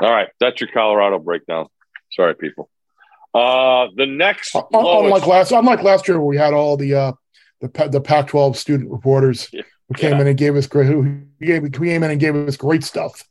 All 0.00 0.10
right, 0.12 0.28
that's 0.38 0.60
your 0.60 0.70
Colorado 0.72 1.18
breakdown. 1.18 1.66
Sorry, 2.12 2.34
people. 2.34 2.70
Uh, 3.34 3.88
the 3.96 4.06
next 4.06 4.54
lowest- 4.54 4.72
Unlike 4.72 5.26
last, 5.26 5.52
unlike 5.52 5.82
last 5.82 6.08
year, 6.08 6.18
where 6.18 6.26
we 6.26 6.36
had 6.36 6.54
all 6.54 6.76
the 6.76 6.94
uh, 6.94 7.12
the 7.60 7.88
the 7.90 8.00
Pac-12 8.00 8.56
student 8.56 8.90
reporters 8.90 9.48
Yeah. 9.52 9.62
who 9.88 9.94
came 9.94 10.12
Yeah. 10.12 10.20
in 10.22 10.26
and 10.28 10.38
gave 10.38 10.56
us 10.56 10.66
great, 10.66 10.86
who 10.86 11.22
gave, 11.40 11.62
who 11.62 11.70
came 11.70 12.02
in 12.04 12.10
and 12.10 12.20
gave 12.20 12.34
us 12.36 12.56
great 12.56 12.84
stuff. 12.84 13.24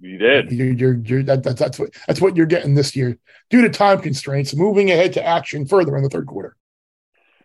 you 0.00 0.18
did. 0.18 0.50
You're, 0.52 0.72
you're, 0.72 0.94
you're, 0.94 1.22
that, 1.24 1.42
that's 1.42 1.58
that's 1.60 1.78
what 1.78 1.90
that's 2.06 2.20
what 2.20 2.36
you're 2.36 2.46
getting 2.46 2.74
this 2.74 2.94
year 2.96 3.18
due 3.50 3.62
to 3.62 3.68
time 3.68 4.00
constraints. 4.00 4.54
Moving 4.54 4.90
ahead 4.90 5.12
to 5.14 5.24
action 5.26 5.66
further 5.66 5.96
in 5.96 6.02
the 6.04 6.08
third 6.08 6.26
quarter. 6.26 6.56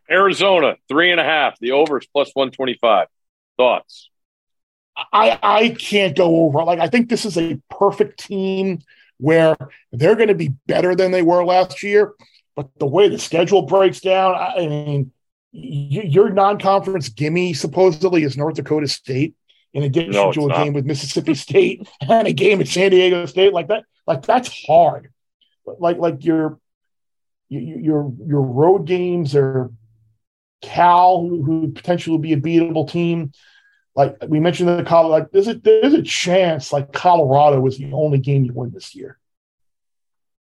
Arizona 0.10 0.76
three 0.88 1.12
and 1.12 1.20
a 1.20 1.24
half. 1.24 1.58
The 1.60 1.72
overs 1.72 2.08
plus 2.14 2.32
one 2.34 2.52
twenty 2.52 2.78
five. 2.80 3.08
Thoughts? 3.60 4.10
I 5.12 5.38
I 5.43 5.70
can't 5.70 6.16
go 6.16 6.45
over. 6.45 6.64
Like 6.64 6.80
I 6.80 6.88
think 6.88 7.10
this 7.10 7.26
is 7.26 7.38
a 7.38 7.60
perfect 7.70 8.20
team 8.26 8.80
where 9.18 9.57
they're 9.91 10.16
going 10.16 10.30
to 10.30 10.34
be 10.36 10.53
better 10.66 10.95
than 10.95 11.12
they 11.12 11.22
were 11.22 11.43
last 11.43 11.84
year. 11.84 12.14
But 12.55 12.70
the 12.80 12.88
way 12.88 13.10
the 13.10 13.20
schedule 13.20 13.64
breaks 13.64 13.99
down, 13.99 14.36
I 14.36 14.66
mean, 14.68 15.12
your 15.51 16.30
non-conference 16.30 17.10
gimme 17.10 17.53
supposedly 17.53 18.24
is 18.24 18.38
North 18.38 18.55
Dakota 18.55 18.88
State, 18.88 19.36
in 19.74 19.84
addition 19.84 20.12
No, 20.12 20.32
to 20.32 20.45
a 20.45 20.47
not. 20.47 20.64
game 20.64 20.74
with 20.74 20.86
Mississippi 20.86 21.34
State 21.36 21.86
and 22.01 22.30
a 22.30 22.34
game 22.34 22.62
at 22.62 22.70
San 22.70 22.91
Diego 22.91 23.26
State. 23.26 23.51
Like 23.51 23.68
that, 23.68 23.84
like 24.07 24.26
that's 24.26 24.66
hard. 24.66 25.12
Like 25.66 25.97
like 25.97 26.24
your 26.24 26.60
your 27.49 28.14
your 28.26 28.41
road 28.41 28.86
games 28.86 29.36
are 29.36 29.70
Cal, 30.62 31.22
who, 31.22 31.43
who 31.43 31.72
potentially 31.72 32.12
will 32.12 32.22
be 32.22 32.34
a 32.34 32.38
beatable 32.38 32.89
team 32.89 33.32
like 33.96 34.18
we 34.28 34.40
mentioned 34.40 34.70
the 34.70 34.84
Colorado, 34.84 35.24
like 35.24 35.32
there's 35.32 35.48
a 35.48 35.56
there's 35.56 35.94
a 35.94 36.02
chance 36.02 36.72
like 36.72 36.94
Colorado 36.94 37.66
is 37.68 37.78
the 37.78 37.92
only 37.94 38.18
game 38.18 38.46
you 38.46 38.54
win 38.54 38.72
this 38.72 38.96
year. 38.96 39.18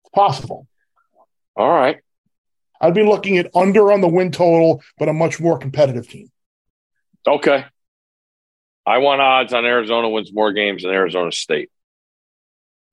It's 0.05 0.11
possible. 0.11 0.67
All 1.57 1.71
right. 1.71 1.99
I'd 2.81 2.95
be 2.95 3.05
looking 3.05 3.39
at 3.39 3.51
under 3.55 3.91
on 3.93 4.03
the 4.03 4.09
win 4.09 4.31
total, 4.31 4.83
but 4.99 5.09
a 5.09 5.13
much 5.13 5.41
more 5.41 5.59
competitive 5.59 6.09
team. 6.09 6.31
Okay. 7.27 7.65
I 8.85 8.99
want 8.99 9.21
odds 9.21 9.53
on 9.53 9.65
Arizona 9.65 10.09
wins 10.09 10.33
more 10.33 10.53
games 10.53 10.83
than 10.83 10.93
Arizona 10.93 11.33
State. 11.33 11.71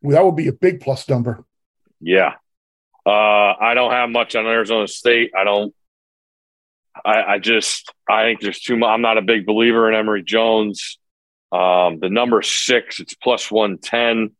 Well, 0.01 0.15
that 0.15 0.25
would 0.25 0.35
be 0.35 0.47
a 0.47 0.53
big 0.53 0.81
plus 0.81 1.07
number. 1.07 1.43
Yeah. 1.99 2.33
Uh, 3.05 3.09
I 3.59 3.73
don't 3.73 3.91
have 3.91 4.09
much 4.09 4.35
on 4.35 4.45
Arizona 4.45 4.87
State. 4.87 5.31
I 5.37 5.43
don't. 5.43 5.73
I, 7.05 7.23
I 7.23 7.39
just 7.39 7.91
I 8.09 8.23
think 8.23 8.41
there's 8.41 8.59
too 8.59 8.77
much. 8.77 8.89
I'm 8.89 9.01
not 9.01 9.17
a 9.17 9.21
big 9.21 9.45
believer 9.45 9.89
in 9.89 9.95
Emory 9.95 10.23
Jones. 10.23 10.97
Um, 11.51 11.99
the 11.99 12.09
number 12.09 12.41
six, 12.41 12.99
it's 12.99 13.13
plus 13.13 13.51
one 13.51 13.77
ten. 13.77 14.31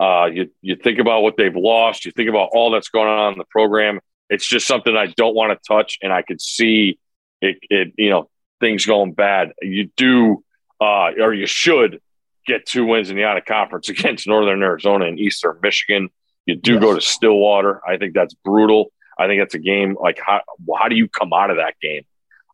Uh, 0.00 0.26
you 0.32 0.50
you 0.60 0.76
think 0.76 0.98
about 0.98 1.22
what 1.22 1.36
they've 1.36 1.54
lost. 1.56 2.04
You 2.04 2.12
think 2.12 2.28
about 2.28 2.50
all 2.52 2.70
that's 2.70 2.88
going 2.88 3.08
on 3.08 3.32
in 3.32 3.38
the 3.38 3.44
program. 3.50 4.00
It's 4.30 4.46
just 4.46 4.66
something 4.66 4.96
I 4.96 5.06
don't 5.16 5.34
want 5.34 5.52
to 5.60 5.66
touch, 5.66 5.98
and 6.02 6.12
I 6.12 6.22
could 6.22 6.40
see 6.40 6.98
it. 7.40 7.58
it 7.70 7.92
you 7.96 8.10
know 8.10 8.28
things 8.60 8.86
going 8.86 9.12
bad. 9.12 9.52
You 9.62 9.90
do, 9.96 10.44
uh, 10.80 11.10
or 11.20 11.32
you 11.32 11.46
should 11.46 12.00
get 12.46 12.66
two 12.66 12.84
wins 12.86 13.10
in 13.10 13.16
the 13.16 13.24
out 13.24 13.36
of 13.36 13.44
conference 13.44 13.88
against 13.88 14.26
Northern 14.26 14.62
Arizona 14.62 15.06
and 15.06 15.18
Eastern 15.18 15.58
Michigan. 15.62 16.08
You 16.46 16.56
do 16.56 16.74
Yes. 16.74 16.82
go 16.82 16.94
to 16.94 17.00
Stillwater. 17.00 17.80
I 17.86 17.98
think 17.98 18.14
that's 18.14 18.34
brutal. 18.34 18.90
I 19.18 19.26
think 19.26 19.40
that's 19.40 19.54
a 19.54 19.58
game 19.58 19.96
like 20.00 20.18
how 20.24 20.40
how 20.78 20.88
do 20.88 20.96
you 20.96 21.08
come 21.08 21.32
out 21.32 21.50
of 21.50 21.56
that 21.56 21.74
game? 21.80 22.02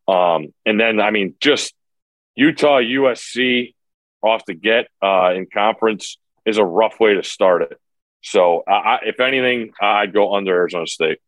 Um, 0.08 0.52
and 0.64 0.78
then 0.80 1.00
I 1.00 1.10
mean 1.10 1.34
just 1.40 1.74
Utah 2.34 2.80
USC 2.80 3.74
off 4.22 4.44
the 4.46 4.54
get 4.54 4.88
uh, 5.02 5.32
in 5.34 5.46
conference 5.52 6.18
is 6.46 6.58
a 6.58 6.64
rough 6.64 6.98
way 6.98 7.14
to 7.14 7.22
start 7.22 7.62
it. 7.62 7.78
So 8.22 8.62
I, 8.66 9.00
if 9.04 9.20
anything, 9.20 9.72
I'd 9.80 10.14
go 10.14 10.34
under 10.34 10.54
Arizona 10.54 10.86
State. 10.86 11.18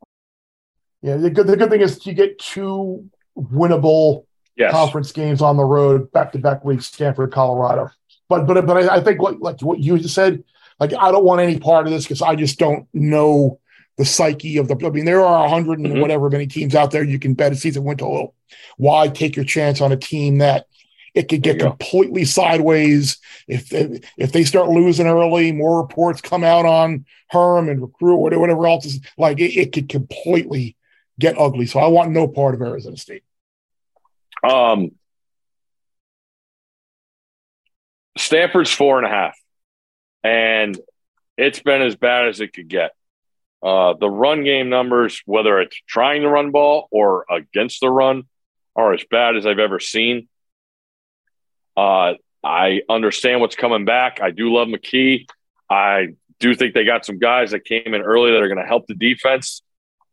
Yeah, 1.03 1.19
the 1.19 1.29
good, 1.29 1.47
the 1.47 1.57
good 1.57 1.69
thing 1.69 1.83
is 1.83 2.05
you 2.07 2.15
get 2.15 2.39
two 2.39 3.09
winnable 3.37 4.25
Yes. 4.57 4.73
conference 4.73 5.13
games 5.13 5.43
on 5.43 5.59
the 5.59 5.65
road, 5.65 6.11
back 6.13 6.33
to 6.33 6.39
back 6.39 6.65
weeks, 6.65 6.87
Stanford, 6.87 7.31
Colorado. 7.31 7.91
But 8.29 8.47
but 8.47 8.65
but 8.67 8.89
I, 8.89 8.97
I 8.97 9.01
think 9.03 9.21
like 9.21 9.37
like 9.39 9.61
what 9.61 9.81
you 9.81 9.99
just 9.99 10.15
said, 10.15 10.43
like 10.81 10.95
I 10.95 11.13
don't 11.13 11.25
want 11.25 11.43
any 11.43 11.59
part 11.59 11.87
of 11.87 11.93
this 11.93 12.05
because 12.05 12.23
I 12.23 12.37
just 12.37 12.59
don't 12.59 12.89
know 12.95 13.61
the 13.97 14.05
psyche 14.05 14.59
of 14.59 14.69
the. 14.69 14.77
I 14.85 14.91
mean, 14.91 15.05
there 15.05 15.25
are 15.25 15.45
a 15.47 15.49
100 15.49 15.79
and 15.79 15.89
Mhm. 15.95 16.01
whatever 16.01 16.29
many 16.31 16.47
teams 16.47 16.75
out 16.75 16.91
there 16.91 17.03
you 17.05 17.19
can 17.19 17.35
bet 17.35 17.53
a 17.53 17.57
season 17.57 17.85
win 17.85 17.97
total. 17.97 18.35
Why 18.77 19.09
take 19.09 19.37
your 19.37 19.45
chance 19.45 19.81
on 19.81 19.93
a 19.93 19.97
team 19.97 20.39
that 20.39 20.67
it 21.15 21.29
could 21.29 21.43
get 21.43 21.55
you 21.57 21.61
go. 21.63 21.71
completely 21.71 22.25
sideways 22.27 23.19
if 23.49 23.71
they, 23.71 24.01
if 24.19 24.33
they 24.33 24.45
start 24.45 24.69
losing 24.69 25.07
early? 25.07 25.51
More 25.53 25.81
reports 25.81 26.21
come 26.21 26.45
out 26.45 26.67
on 26.67 27.07
Herm 27.31 27.69
and 27.69 27.81
recruit 27.81 28.17
whatever 28.17 28.41
whatever 28.41 28.67
else 28.67 28.85
is 28.85 29.01
like 29.17 29.41
it, 29.41 29.57
it 29.57 29.73
could 29.73 29.89
completely 29.89 30.77
get 31.19 31.39
ugly. 31.39 31.67
So 31.67 31.81
I 31.81 31.87
want 31.89 32.11
no 32.11 32.29
part 32.29 32.55
of 32.55 32.61
Arizona 32.61 32.97
State. 32.99 33.25
Um, 34.45 34.93
Stanford's 38.19 38.71
four 38.71 38.99
and 38.99 39.07
a 39.07 39.11
half, 39.11 39.39
and 40.23 40.79
it's 41.37 41.61
been 41.61 41.83
as 41.83 41.97
bad 41.97 42.29
as 42.29 42.41
it 42.41 42.53
could 42.53 42.69
get. 42.69 42.93
Uh, 43.63 43.95
the 43.99 44.09
run 44.09 44.45
game 44.45 44.69
numbers, 44.69 45.23
whether 45.27 45.61
it's 45.61 45.77
trying 45.89 46.23
to 46.23 46.29
run 46.29 46.51
ball 46.51 46.89
or 46.91 47.25
against 47.31 47.81
the 47.81 47.91
run, 47.91 48.25
are 48.77 48.93
as 48.93 49.05
bad 49.11 49.37
as 49.37 49.47
I've 49.47 49.59
ever 49.59 49.81
seen. 49.81 50.29
Uh, 51.77 52.15
I 52.45 52.83
understand 52.89 53.41
what's 53.41 53.57
coming 53.57 53.85
back. 53.85 54.21
I 54.23 54.31
do 54.31 54.55
love 54.55 54.69
McKee. 54.69 55.27
I 55.69 56.09
do 56.39 56.55
think 56.55 56.75
they 56.75 56.85
got 56.85 57.05
some 57.05 57.19
guys 57.19 57.51
that 57.51 57.65
came 57.65 57.93
in 57.95 58.03
early 58.03 58.33
that 58.33 58.43
are 58.43 58.49
going 58.49 58.61
to 58.61 58.67
help 58.67 58.87
the 58.87 58.95
defense. 58.95 59.63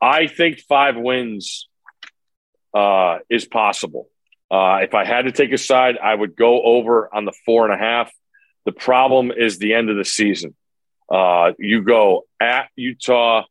I 0.01 0.27
think 0.27 0.59
five 0.61 0.95
wins 0.97 1.67
uh, 2.73 3.19
is 3.29 3.45
possible. 3.45 4.09
Uh, 4.49 4.79
if 4.81 4.93
I 4.93 5.05
had 5.05 5.23
to 5.23 5.31
take 5.31 5.51
a 5.51 5.57
side, 5.57 5.97
I 5.97 6.13
would 6.13 6.35
go 6.35 6.61
over 6.61 7.13
on 7.13 7.25
the 7.25 7.33
four 7.45 7.65
and 7.65 7.73
a 7.73 7.77
half. 7.77 8.11
The 8.65 8.71
problem 8.71 9.31
is 9.31 9.57
the 9.57 9.73
end 9.73 9.89
of 9.89 9.97
the 9.97 10.05
season. 10.05 10.55
Uh, 11.13 11.53
you 11.59 11.83
go 11.83 12.25
at 12.39 12.69
Utah, 12.75 13.43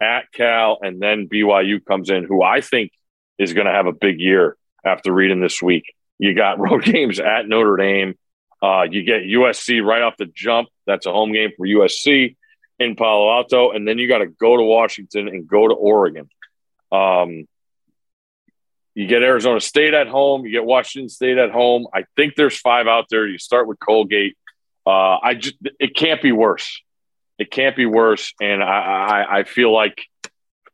at 0.00 0.32
Cal, 0.32 0.78
and 0.80 1.02
then 1.02 1.28
BYU 1.28 1.84
comes 1.84 2.08
in, 2.08 2.24
who 2.24 2.42
I 2.42 2.62
think 2.62 2.92
is 3.38 3.52
going 3.52 3.66
to 3.66 3.72
have 3.72 3.86
a 3.86 3.92
big 3.92 4.18
year 4.18 4.56
after 4.84 5.12
reading 5.12 5.40
this 5.40 5.60
week. 5.60 5.84
You 6.18 6.34
got 6.34 6.58
road 6.70 6.82
games 6.82 7.20
at 7.20 7.46
Notre 7.46 7.76
Dame. 7.76 8.14
Uh, 8.62 8.86
you 8.90 9.02
get 9.02 9.22
USC 9.22 9.84
right 9.84 10.00
off 10.00 10.16
the 10.18 10.30
jump. 10.34 10.68
That's 10.86 11.04
a 11.04 11.12
home 11.12 11.32
game 11.32 11.50
for 11.56 11.66
USC 11.66 12.36
in 12.78 12.96
Palo 12.96 13.30
Alto. 13.30 13.70
And 13.70 13.86
then 13.86 13.98
you 13.98 14.08
got 14.08 14.18
to 14.18 14.26
go 14.26 14.56
to 14.56 14.62
Washington 14.62 15.28
and 15.28 15.46
go 15.46 15.68
to 15.68 15.74
Oregon. 15.74 16.28
Um, 16.90 17.46
you 18.94 19.06
get 19.06 19.22
Arizona 19.22 19.60
State 19.60 19.92
at 19.92 20.08
home. 20.08 20.44
You 20.46 20.52
get 20.52 20.64
Washington 20.64 21.10
State 21.10 21.36
at 21.36 21.50
home. 21.50 21.86
I 21.94 22.04
think 22.16 22.34
there's 22.34 22.58
five 22.58 22.86
out 22.86 23.06
there. 23.10 23.26
You 23.26 23.38
start 23.38 23.68
with 23.68 23.78
Colgate. 23.78 24.36
Uh, 24.86 25.18
I 25.22 25.34
just 25.34 25.56
it 25.78 25.94
can't 25.94 26.20
be 26.22 26.32
worse. 26.32 26.82
It 27.40 27.50
can't 27.50 27.74
be 27.74 27.86
worse. 27.86 28.34
And 28.40 28.62
I, 28.62 28.66
I 28.68 29.38
I 29.38 29.44
feel 29.44 29.72
like 29.72 30.02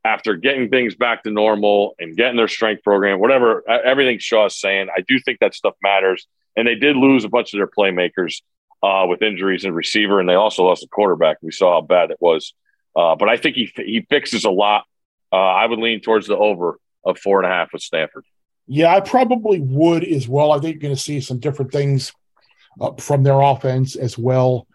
after 0.05 0.35
getting 0.35 0.69
things 0.69 0.97
back 0.97 1.23
to 1.23 1.31
normal 1.31 1.95
and 1.99 2.17
getting 2.17 2.37
their 2.37 2.49
strength 2.49 2.83
program, 2.83 3.21
whatever 3.21 3.63
everything 3.69 4.19
Shaw's 4.19 4.61
saying, 4.61 4.89
I 4.95 5.03
do 5.07 5.19
think 5.21 5.39
that 5.39 5.55
stuff 5.55 5.75
matters. 5.83 6.27
And 6.57 6.67
they 6.67 6.75
did 6.75 6.97
lose 6.97 7.25
a 7.25 7.29
bunch 7.29 7.55
of 7.55 7.59
their 7.59 7.69
playmakers 7.69 8.43
uh, 8.83 9.07
with 9.09 9.23
injuries 9.23 9.65
and 9.65 9.75
receiver, 9.77 10.19
and 10.19 10.29
they 10.29 10.35
also 10.35 10.65
lost 10.65 10.83
a 10.83 10.89
quarterback. 10.89 11.39
We 11.41 11.53
saw 11.53 11.75
how 11.75 11.87
bad 11.87 12.11
it 12.11 12.19
was. 12.21 12.53
Uh, 12.97 13.15
but 13.15 13.29
I 13.29 13.37
think 13.37 13.55
he 13.55 13.71
he 13.77 14.07
fixes 14.11 14.45
a 14.45 14.51
lot. 14.51 14.85
Uh, 15.33 15.37
I 15.37 15.67
would 15.67 15.79
lean 15.79 16.01
towards 16.01 16.27
the 16.27 16.37
over 16.37 16.79
of 17.05 17.19
four 17.19 17.43
and 17.43 17.51
a 17.51 17.55
half 17.55 17.73
with 17.73 17.83
Stanford. 17.83 18.25
Yeah, 18.67 18.93
I 18.93 19.01
probably 19.01 19.61
would 19.61 20.03
as 20.03 20.27
well. 20.27 20.51
I 20.51 20.59
think 20.59 20.75
you're 20.75 20.89
going 20.89 20.97
to 20.97 21.01
see 21.01 21.21
some 21.21 21.39
different 21.39 21.71
things 21.71 22.13
uh, 22.81 22.93
from 22.99 23.23
their 23.23 23.41
offense 23.41 23.95
as 23.95 24.19
well 24.19 24.67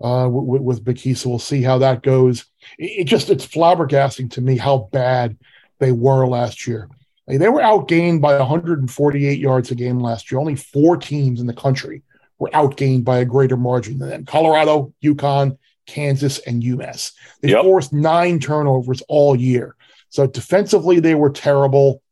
uh, 0.00 0.28
with, 0.30 0.82
with. 0.82 1.16
So 1.16 1.28
we'll 1.30 1.38
see 1.38 1.62
how 1.62 1.78
that 1.78 2.02
goes. 2.02 2.46
It, 2.78 3.00
it 3.00 3.04
just 3.04 3.30
it's 3.30 3.46
flabbergasting 3.46 4.30
to 4.32 4.40
me 4.40 4.56
how 4.56 4.88
bad 4.92 5.36
they 5.78 5.92
were 5.92 6.26
last 6.26 6.66
year. 6.66 6.88
Like, 7.26 7.38
they 7.38 7.48
were 7.48 7.60
outgained 7.60 8.20
by 8.20 8.36
148 8.38 9.38
yards 9.38 9.70
a 9.70 9.74
game 9.74 10.00
last 10.00 10.30
year. 10.30 10.40
Only 10.40 10.56
four 10.56 10.96
teams 10.96 11.40
in 11.40 11.46
the 11.46 11.54
country 11.54 12.02
were 12.38 12.50
outgained 12.50 13.04
by 13.04 13.18
a 13.18 13.24
greater 13.24 13.56
margin 13.56 13.98
than 13.98 14.08
them: 14.08 14.24
Colorado, 14.24 14.92
UConn, 15.02 15.58
Kansas, 15.86 16.38
and 16.40 16.62
UMass. 16.62 17.12
They 17.40 17.50
Yep. 17.50 17.62
forced 17.62 17.92
nine 17.92 18.38
turnovers 18.40 19.02
all 19.08 19.36
year. 19.36 19.76
So 20.08 20.26
defensively, 20.26 21.00
they 21.00 21.14
were 21.14 21.30
terrible. 21.30 22.02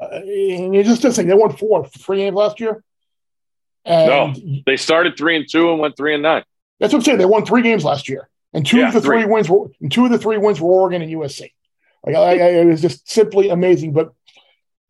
Uh, 0.00 0.20
and 0.20 0.74
you 0.74 0.84
just 0.84 1.02
think 1.02 1.16
they 1.28 1.34
won 1.34 1.56
four 1.56 1.86
three 1.86 2.18
games 2.18 2.36
last 2.36 2.60
year. 2.60 2.84
And 3.84 4.62
They 4.66 4.76
started 4.76 5.16
three 5.16 5.36
and 5.36 5.46
two 5.50 5.70
and 5.72 5.80
went 5.80 5.96
three 5.96 6.14
and 6.14 6.22
nine. 6.22 6.44
That's 6.78 6.92
what 6.92 7.00
I'm 7.00 7.04
saying. 7.04 7.18
They 7.18 7.24
won 7.24 7.44
three 7.44 7.62
games 7.62 7.84
last 7.84 8.08
year, 8.08 8.28
and 8.52 8.66
two 8.66 8.78
Yeah, 8.78 8.88
of 8.88 8.94
the 8.94 9.00
three, 9.00 9.22
three. 9.22 9.32
wins 9.32 9.48
were 9.48 9.68
and 9.80 9.90
two 9.90 10.04
of 10.04 10.10
the 10.10 10.18
three 10.18 10.38
wins 10.38 10.60
were 10.60 10.70
Oregon 10.70 11.02
and 11.02 11.10
USC. 11.12 11.50
Like 12.04 12.14
I, 12.16 12.20
I, 12.20 12.48
it 12.60 12.64
was 12.66 12.80
just 12.82 13.10
simply 13.10 13.48
amazing. 13.50 13.92
But 13.92 14.12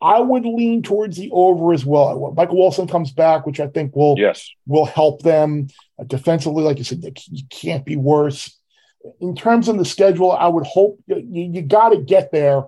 I 0.00 0.20
would 0.20 0.44
lean 0.44 0.82
towards 0.82 1.16
the 1.16 1.30
over 1.32 1.72
as 1.72 1.84
well. 1.84 2.32
Michael 2.36 2.58
Wilson 2.58 2.86
comes 2.86 3.10
back, 3.10 3.46
which 3.46 3.58
I 3.60 3.66
think 3.66 3.96
will 3.96 4.16
Yes. 4.18 4.48
will 4.66 4.84
help 4.86 5.22
them 5.22 5.68
uh, 5.98 6.04
defensively. 6.04 6.62
Like 6.62 6.78
you 6.78 6.84
said, 6.84 7.02
they 7.02 7.12
you 7.30 7.42
can't 7.50 7.84
be 7.84 7.96
worse. 7.96 8.54
In 9.20 9.34
terms 9.34 9.68
of 9.68 9.78
the 9.78 9.84
schedule, 9.84 10.32
I 10.32 10.48
would 10.48 10.66
hope 10.66 11.00
you, 11.06 11.16
you 11.52 11.62
got 11.62 11.90
to 11.90 11.98
get 12.02 12.30
there 12.30 12.64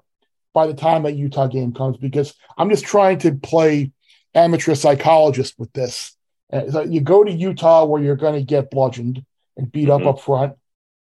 by 0.52 0.66
the 0.66 0.74
time 0.74 1.02
that 1.02 1.14
Utah 1.16 1.46
game 1.46 1.72
comes 1.72 1.96
because 1.98 2.34
I'm 2.56 2.70
just 2.70 2.84
trying 2.84 3.18
to 3.18 3.34
play 3.34 3.92
amateur 4.34 4.74
psychologist 4.74 5.54
with 5.58 5.72
this. 5.72 6.16
Uh, 6.52 6.70
so 6.70 6.80
you 6.82 7.00
go 7.00 7.22
to 7.24 7.30
Utah 7.32 7.84
where 7.84 8.02
you're 8.02 8.16
going 8.16 8.34
to 8.34 8.42
get 8.42 8.70
bludgeoned 8.70 9.24
and 9.56 9.70
beat 9.70 9.88
Mhm. 9.88 10.00
up 10.00 10.06
up 10.14 10.20
front, 10.20 10.54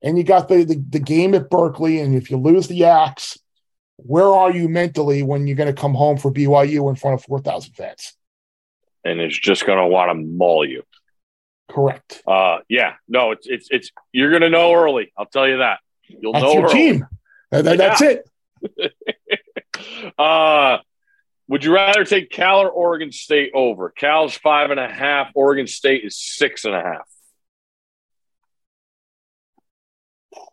and 0.02 0.16
you 0.18 0.24
got 0.24 0.48
the, 0.48 0.64
the 0.64 0.76
the 0.90 0.98
game 1.00 1.34
at 1.34 1.50
Berkeley, 1.50 2.00
and 2.00 2.14
if 2.14 2.30
you 2.30 2.36
lose 2.36 2.66
the 2.68 2.84
axe, 2.84 3.38
where 3.96 4.26
are 4.28 4.50
you 4.50 4.68
mentally 4.68 5.22
when 5.22 5.46
you're 5.46 5.56
going 5.56 5.72
to 5.74 5.80
come 5.80 5.94
home 5.94 6.16
for 6.16 6.30
BYU 6.32 6.88
in 6.88 6.96
front 6.96 7.14
of 7.14 7.24
four 7.24 7.40
thousand 7.40 7.74
fans? 7.74 8.14
And 9.04 9.20
it's 9.20 9.38
just 9.38 9.66
going 9.66 9.78
to 9.78 9.86
want 9.86 10.10
to 10.10 10.14
maul 10.14 10.66
you. 10.66 10.82
Correct. 11.70 12.22
Uh, 12.26 12.58
yeah. 12.68 12.94
No, 13.06 13.32
it's, 13.32 13.46
it's, 13.46 13.68
it's, 13.70 13.90
you're 14.12 14.30
going 14.30 14.42
to 14.42 14.50
know 14.50 14.72
early. 14.74 15.12
I'll 15.16 15.26
tell 15.26 15.46
you 15.48 15.58
that. 15.58 15.80
You'll 16.08 16.32
That's 16.32 16.42
know 16.44 16.52
your 16.54 16.64
early. 16.64 16.72
team. 16.74 17.06
That- 17.50 17.64
that- 17.64 17.78
That's 17.78 18.00
it. 18.02 18.28
Uh, 20.18 20.78
would 21.48 21.64
you 21.64 21.74
rather 21.74 22.04
take 22.04 22.30
Cal 22.30 22.60
or 22.60 22.70
Oregon 22.70 23.12
State 23.12 23.50
over? 23.54 23.90
Cal's 23.90 24.36
five 24.36 24.70
and 24.70 24.80
a 24.80 24.88
half. 24.88 25.30
Oregon 25.34 25.66
State 25.66 26.04
is 26.04 26.18
six 26.18 26.64
and 26.64 26.74
a 26.74 26.82
half. 26.82 27.08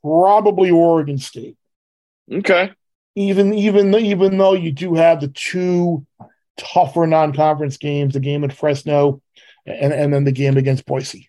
Probably 0.04 0.72
Oregon 0.72 1.18
State. 1.18 1.58
Okay. 2.32 2.72
Even 3.16 3.54
even 3.54 3.94
even 3.96 4.38
though 4.38 4.54
you 4.54 4.72
do 4.72 4.96
have 4.96 5.22
the 5.22 5.28
two 5.28 6.06
tougher 6.58 7.08
non-conference 7.08 7.78
games, 7.78 8.14
the 8.14 8.20
game 8.20 8.44
at 8.44 8.54
Fresno, 8.54 9.22
and 9.66 9.94
and 9.94 10.14
then 10.14 10.24
the 10.24 10.32
game 10.32 10.58
against 10.58 10.86
Boise. 10.86 11.28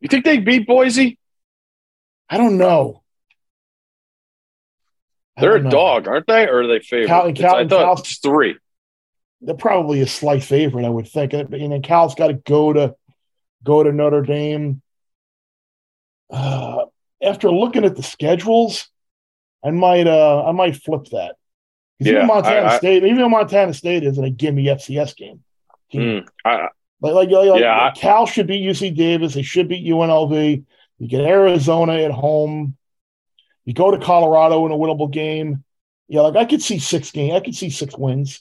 You 0.00 0.08
think 0.08 0.24
they 0.24 0.38
beat 0.38 0.66
Boise? 0.66 1.18
I 2.28 2.36
don't 2.36 2.58
know. 2.58 3.02
They're 5.40 5.56
a 5.56 5.62
know. 5.62 5.70
dog, 5.70 6.08
aren't 6.08 6.26
they? 6.26 6.46
Or 6.46 6.62
are 6.62 6.66
they 6.66 6.80
favorite? 6.80 7.06
Cal- 7.08 7.32
Cal- 7.32 7.56
I 7.56 7.66
thought 7.68 7.84
Cal- 7.84 7.98
it's 7.98 8.18
three. 8.18 8.56
They're 9.40 9.54
probably 9.54 10.00
a 10.00 10.06
slight 10.06 10.42
favorite, 10.42 10.84
I 10.84 10.88
would 10.88 11.06
think. 11.08 11.32
And 11.32 11.52
then 11.52 11.82
Cal's 11.82 12.14
got 12.14 12.28
to 12.28 12.34
go 12.34 12.72
to 12.72 12.94
go 13.62 13.82
to 13.82 13.92
Notre 13.92 14.22
Dame. 14.22 14.82
Uh, 16.30 16.84
after 17.22 17.50
looking 17.50 17.84
at 17.84 17.96
the 17.96 18.02
schedules, 18.02 18.88
I 19.64 19.70
might 19.70 20.06
uh 20.06 20.44
I 20.44 20.52
might 20.52 20.76
flip 20.76 21.04
that. 21.12 21.36
Yeah, 21.98 22.12
even 22.12 22.26
Montana 22.26 22.66
I- 22.66 22.74
I- 22.74 22.78
State, 22.78 23.04
even 23.04 23.16
though 23.18 23.28
Montana 23.28 23.74
State 23.74 24.04
isn't 24.04 24.22
a 24.24 24.30
gimme 24.30 24.64
FCS 24.66 25.16
game. 25.16 25.42
Mm, 25.92 26.28
I, 26.44 26.68
Like, 27.00 27.14
like, 27.14 27.30
like 27.30 27.60
Yeah, 27.60 27.86
I- 27.86 27.90
Cal 27.98 28.26
should 28.26 28.46
beat 28.46 28.62
UC 28.62 28.94
Davis. 28.94 29.34
They 29.34 29.42
should 29.42 29.68
beat 29.68 29.86
UNLV. 29.86 30.64
You 30.98 31.08
get 31.08 31.22
Arizona 31.22 31.94
at 31.94 32.10
home. 32.10 32.76
You 33.68 33.74
go 33.74 33.90
to 33.90 33.98
Colorado 33.98 34.64
in 34.64 34.72
a 34.72 34.76
winnable 34.76 35.10
game. 35.10 35.62
Yeah, 36.08 36.22
like 36.22 36.36
I 36.36 36.46
could 36.48 36.62
see 36.62 36.78
six 36.78 37.10
game. 37.10 37.34
I 37.34 37.40
could 37.40 37.54
see 37.54 37.68
six 37.68 37.94
wins 37.98 38.40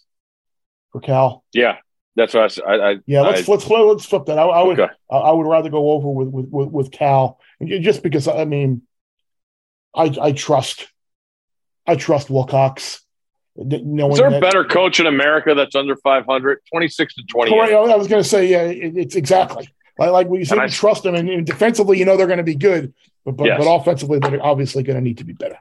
for 0.94 1.02
Cal. 1.02 1.44
yeah, 1.52 1.80
that's 2.16 2.34
what 2.34 2.44
I 2.46 2.48
said. 2.48 2.64
I, 2.66 2.76
I, 2.92 2.96
Yeah, 3.06 3.24
let's 3.24 3.46
I- 3.48 3.52
let's 3.52 3.66
flip, 3.66 3.82
let's 3.88 4.06
flip 4.06 4.26
that. 4.28 4.40
I, 4.40 4.44
I 4.44 4.64
would 4.64 4.80
Okay. 4.80 4.94
I, 5.12 5.32
would 5.32 5.46
rather 5.46 5.70
go 5.70 5.92
over 5.92 6.08
with 6.10 6.30
with 6.30 6.46
with, 6.48 6.70
with 6.70 6.92
Cal 6.92 7.42
And 7.60 7.68
just 7.84 8.04
because 8.04 8.30
I 8.30 8.46
mean, 8.46 8.84
I 9.94 10.16
I 10.22 10.32
trust 10.32 10.88
I 11.86 11.98
trust 11.98 12.30
Wilcox. 12.30 13.02
Knowing 13.58 14.14
Is 14.14 14.20
there 14.20 14.28
a 14.28 14.32
that- 14.32 14.42
better 14.42 14.64
coach 14.64 15.02
in 15.02 15.08
America 15.08 15.54
that's 15.56 15.76
under 15.76 15.98
500? 15.98 16.60
26 16.72 17.16
to 17.16 17.24
28. 17.24 17.54
Correct. 17.54 17.74
I 17.74 17.96
was 17.98 18.08
going 18.08 18.24
to 18.24 18.30
say, 18.30 18.48
yeah, 18.48 18.62
it, 18.62 18.96
it's 18.96 19.16
exactly 19.18 19.68
like, 20.00 20.12
like 20.12 20.28
when 20.28 20.40
you 20.40 20.46
say 20.46 20.56
And 20.56 20.62
you 20.62 20.66
I- 20.66 20.70
trust 20.70 21.04
them, 21.04 21.16
and, 21.16 21.30
and 21.30 21.46
defensively, 21.46 21.98
you 22.00 22.06
know 22.06 22.18
they're 22.18 22.28
going 22.28 22.38
to 22.38 22.44
be 22.44 22.56
good, 22.56 22.94
but 23.26 23.38
but, 23.38 23.46
Yes. 23.48 23.58
but 23.64 23.72
offensively, 23.74 24.20
they're 24.20 24.44
obviously 24.46 24.84
going 24.84 24.98
to 24.98 25.04
need 25.04 25.18
to 25.20 25.24
be 25.26 25.34
better. 25.34 25.58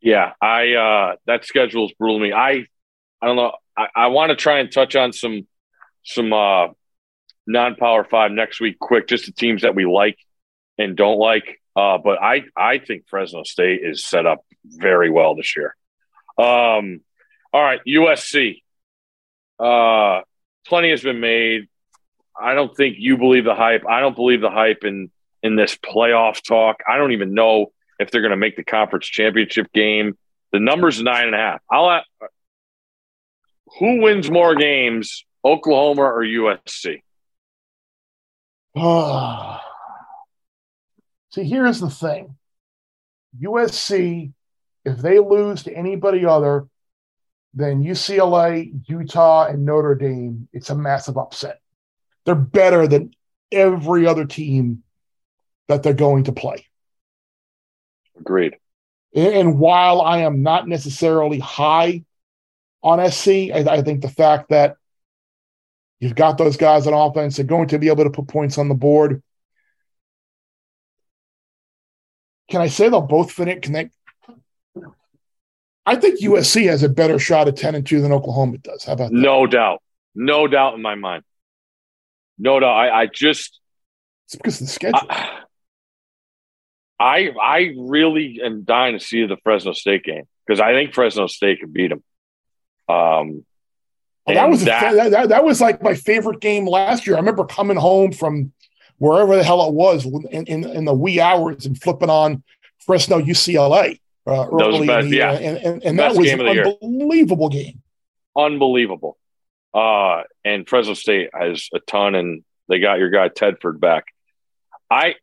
Yeah, 0.00 0.32
I 0.40 0.74
uh 0.74 1.16
that 1.26 1.44
schedule's 1.44 1.92
brutal 1.98 2.18
me. 2.20 2.32
I 2.32 2.66
I 3.20 3.26
don't 3.26 3.36
know. 3.36 3.52
I, 3.76 3.86
I 3.94 4.06
want 4.08 4.30
to 4.30 4.36
try 4.36 4.58
and 4.60 4.70
touch 4.70 4.94
on 4.94 5.12
some 5.12 5.46
some 6.04 6.32
uh 6.32 6.68
non-power 7.46 8.04
five 8.04 8.30
next 8.30 8.60
week 8.60 8.78
quick, 8.78 9.08
just 9.08 9.26
the 9.26 9.32
teams 9.32 9.62
that 9.62 9.74
we 9.74 9.84
like 9.86 10.18
and 10.78 10.96
don't 10.96 11.18
like. 11.18 11.60
Uh 11.74 11.98
but 11.98 12.20
I 12.22 12.44
I 12.56 12.78
think 12.78 13.08
Fresno 13.08 13.42
State 13.42 13.80
is 13.84 14.04
set 14.04 14.26
up 14.26 14.44
very 14.64 15.10
well 15.10 15.34
this 15.34 15.56
year. 15.56 15.74
Um 16.38 17.00
all 17.52 17.62
right, 17.62 17.80
USC. 17.86 18.62
Uh 19.58 20.20
plenty 20.66 20.90
has 20.90 21.02
been 21.02 21.20
made. 21.20 21.68
I 22.40 22.54
don't 22.54 22.76
think 22.76 22.96
you 22.98 23.16
believe 23.16 23.44
the 23.44 23.54
hype. 23.54 23.84
I 23.88 24.00
don't 24.00 24.16
believe 24.16 24.40
the 24.40 24.50
hype 24.50 24.84
in 24.84 25.10
in 25.42 25.56
this 25.56 25.76
playoff 25.76 26.42
talk. 26.42 26.82
I 26.88 26.96
don't 26.96 27.12
even 27.12 27.34
know 27.34 27.72
if 27.98 28.10
they're 28.10 28.20
going 28.20 28.32
to 28.32 28.36
make 28.36 28.56
the 28.56 28.64
conference 28.64 29.06
championship 29.06 29.72
game. 29.72 30.16
The 30.52 30.60
number's 30.60 31.02
nine 31.02 31.26
and 31.26 31.34
a 31.34 31.38
half. 31.38 31.60
I'll 31.70 32.02
who 33.78 34.00
wins 34.00 34.30
more 34.30 34.54
games, 34.54 35.24
Oklahoma 35.44 36.02
or 36.02 36.22
USC? 36.24 37.02
See, 41.30 41.44
here's 41.44 41.80
the 41.80 41.90
thing: 41.90 42.36
USC, 43.40 44.32
if 44.84 44.98
they 44.98 45.18
lose 45.18 45.64
to 45.64 45.74
anybody 45.74 46.24
other 46.24 46.66
than 47.54 47.82
UCLA, 47.82 48.72
Utah, 48.86 49.46
and 49.46 49.64
Notre 49.64 49.94
Dame, 49.94 50.48
it's 50.52 50.70
a 50.70 50.74
massive 50.74 51.16
upset. 51.16 51.60
They're 52.26 52.34
better 52.34 52.86
than 52.86 53.12
every 53.50 54.06
other 54.06 54.26
team 54.26 54.82
that 55.68 55.82
they're 55.82 55.94
going 55.94 56.24
to 56.24 56.32
play. 56.32 56.66
Agreed. 58.18 58.56
And 59.14 59.58
while 59.58 60.02
I 60.02 60.18
am 60.18 60.42
not 60.42 60.68
necessarily 60.68 61.38
high 61.38 62.04
on 62.82 63.10
SC, 63.10 63.28
I, 63.28 63.64
I 63.68 63.82
think 63.82 64.02
the 64.02 64.08
fact 64.08 64.50
that 64.50 64.76
you've 66.00 66.14
got 66.14 66.36
those 66.36 66.56
guys 66.56 66.86
on 66.86 66.92
offense, 66.92 67.36
they're 67.36 67.46
going 67.46 67.68
to 67.68 67.78
be 67.78 67.88
able 67.88 68.04
to 68.04 68.10
put 68.10 68.28
points 68.28 68.58
on 68.58 68.68
the 68.68 68.74
board. 68.74 69.22
Can 72.50 72.60
I 72.60 72.68
say 72.68 72.88
they'll 72.88 73.00
both 73.00 73.32
finish? 73.32 73.60
Can 73.62 73.72
they? 73.72 73.90
I 75.84 75.96
think 75.96 76.20
USC 76.20 76.66
has 76.66 76.82
a 76.82 76.88
better 76.88 77.18
shot 77.18 77.48
at 77.48 77.56
ten 77.56 77.74
and 77.74 77.86
two 77.86 78.00
than 78.00 78.12
Oklahoma 78.12 78.58
does. 78.58 78.84
How 78.84 78.92
about 78.92 79.10
that? 79.10 79.16
No 79.16 79.46
doubt. 79.46 79.82
No 80.14 80.46
doubt 80.46 80.74
in 80.74 80.82
my 80.82 80.94
mind. 80.94 81.22
No 82.38 82.58
no, 82.58 82.66
I, 82.68 83.02
I 83.02 83.06
just 83.06 83.60
It's 84.26 84.36
because 84.36 84.60
of 84.60 84.66
the 84.66 84.72
schedule. 84.72 85.00
I, 85.10 85.40
I 86.98 87.30
I 87.40 87.74
really 87.78 88.40
am 88.44 88.64
dying 88.64 88.98
to 88.98 89.04
see 89.04 89.26
the 89.26 89.36
Fresno 89.42 89.72
State 89.72 90.04
game 90.04 90.24
because 90.46 90.60
I 90.60 90.72
think 90.72 90.94
Fresno 90.94 91.26
State 91.26 91.60
could 91.60 91.72
beat 91.72 91.88
them. 91.88 92.02
Um, 92.88 93.44
Well, 94.26 94.34
that 94.34 94.36
and 94.44 94.50
was 94.50 94.62
a- 94.62 94.66
that- 94.66 94.94
that, 94.94 95.10
that, 95.10 95.28
that 95.30 95.44
was 95.44 95.60
like 95.60 95.82
my 95.82 95.94
favorite 95.94 96.40
game 96.40 96.66
last 96.66 97.06
year. 97.06 97.16
I 97.16 97.18
remember 97.20 97.44
coming 97.44 97.76
home 97.76 98.12
from 98.12 98.52
wherever 98.98 99.36
the 99.36 99.44
hell 99.44 99.66
it 99.68 99.74
was 99.74 100.04
in, 100.06 100.46
in, 100.46 100.64
in 100.64 100.84
the 100.84 100.94
wee 100.94 101.20
hours 101.20 101.66
and 101.66 101.80
flipping 101.80 102.08
on 102.10 102.42
Fresno 102.78 103.18
UCLA 103.20 104.00
uh, 104.26 104.46
early 104.50 104.86
best- 104.86 105.04
in 105.04 105.10
the, 105.10 105.16
yeah. 105.18 105.30
uh, 105.32 105.38
and, 105.38 105.56
and, 105.58 105.84
and 105.84 105.98
that 105.98 106.14
was 106.16 106.30
an 106.30 106.38
the 106.38 106.52
year. 106.52 106.66
unbelievable 106.82 107.48
game. 107.50 107.82
unbelievable. 108.36 109.18
Uh, 109.74 110.22
and 110.44 110.68
Fresno 110.68 110.94
State 110.94 111.30
has 111.34 111.68
a 111.74 111.80
ton, 111.80 112.14
and 112.14 112.44
they 112.68 112.78
got 112.80 112.98
your 112.98 113.10
guy 113.10 113.28
Tedford 113.28 113.78
back. 113.78 114.04
I, 114.90 115.16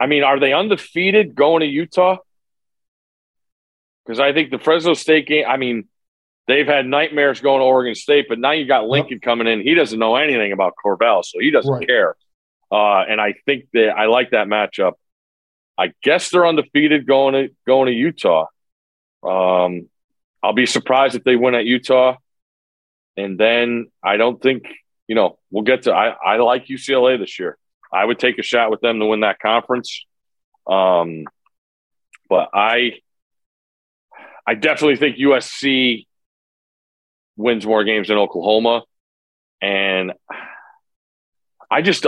I 0.00 0.06
mean, 0.06 0.24
are 0.24 0.40
they 0.40 0.52
undefeated 0.52 1.34
going 1.34 1.60
to 1.60 1.66
Utah? 1.66 2.16
Because 4.04 4.20
I 4.20 4.32
think 4.32 4.50
the 4.50 4.58
Fresno 4.58 4.94
State 4.94 5.26
game. 5.26 5.44
I 5.46 5.56
mean, 5.56 5.86
they've 6.46 6.66
had 6.66 6.86
nightmares 6.86 7.40
going 7.40 7.60
to 7.60 7.64
Oregon 7.64 7.94
State, 7.94 8.26
but 8.28 8.38
now 8.38 8.52
you 8.52 8.66
got 8.66 8.86
Lincoln 8.88 9.20
coming 9.20 9.46
in. 9.46 9.60
He 9.60 9.74
doesn't 9.74 9.98
know 9.98 10.16
anything 10.16 10.52
about 10.52 10.74
Corval, 10.82 11.24
so 11.24 11.38
he 11.38 11.50
doesn't 11.50 11.72
Right. 11.72 11.86
care. 11.86 12.16
Uh, 12.70 13.00
and 13.08 13.20
I 13.20 13.34
think 13.46 13.66
that 13.72 13.90
I 13.96 14.06
like 14.06 14.30
that 14.30 14.46
matchup. 14.46 14.94
I 15.76 15.92
guess 16.02 16.30
they're 16.30 16.46
undefeated 16.46 17.06
going 17.06 17.34
to 17.34 17.54
going 17.66 17.86
to 17.86 17.92
Utah. 17.92 18.46
Um, 19.22 19.88
I'll 20.42 20.52
be 20.54 20.66
surprised 20.66 21.14
if 21.14 21.24
they 21.24 21.36
win 21.36 21.54
at 21.54 21.66
Utah. 21.66 22.16
And 23.18 23.36
then 23.36 23.90
I 24.02 24.16
don't 24.16 24.40
think, 24.40 24.64
you 25.08 25.16
know, 25.16 25.38
we'll 25.50 25.64
get 25.64 25.82
to 25.82 25.92
I, 25.92 26.10
I 26.10 26.36
like 26.36 26.66
UCLA 26.66 27.18
this 27.18 27.38
year. 27.38 27.58
I 27.92 28.04
would 28.04 28.18
take 28.18 28.38
a 28.38 28.42
shot 28.42 28.70
with 28.70 28.80
them 28.80 29.00
to 29.00 29.06
win 29.06 29.20
that 29.20 29.40
conference. 29.40 30.06
Um, 30.68 31.24
but 32.28 32.50
I 32.54 33.00
I 34.46 34.54
definitely 34.54 34.96
think 34.96 35.16
USC 35.16 36.06
wins 37.36 37.66
more 37.66 37.82
games 37.82 38.08
than 38.08 38.18
Oklahoma. 38.18 38.82
And 39.60 40.12
I 41.68 41.82
just 41.82 42.06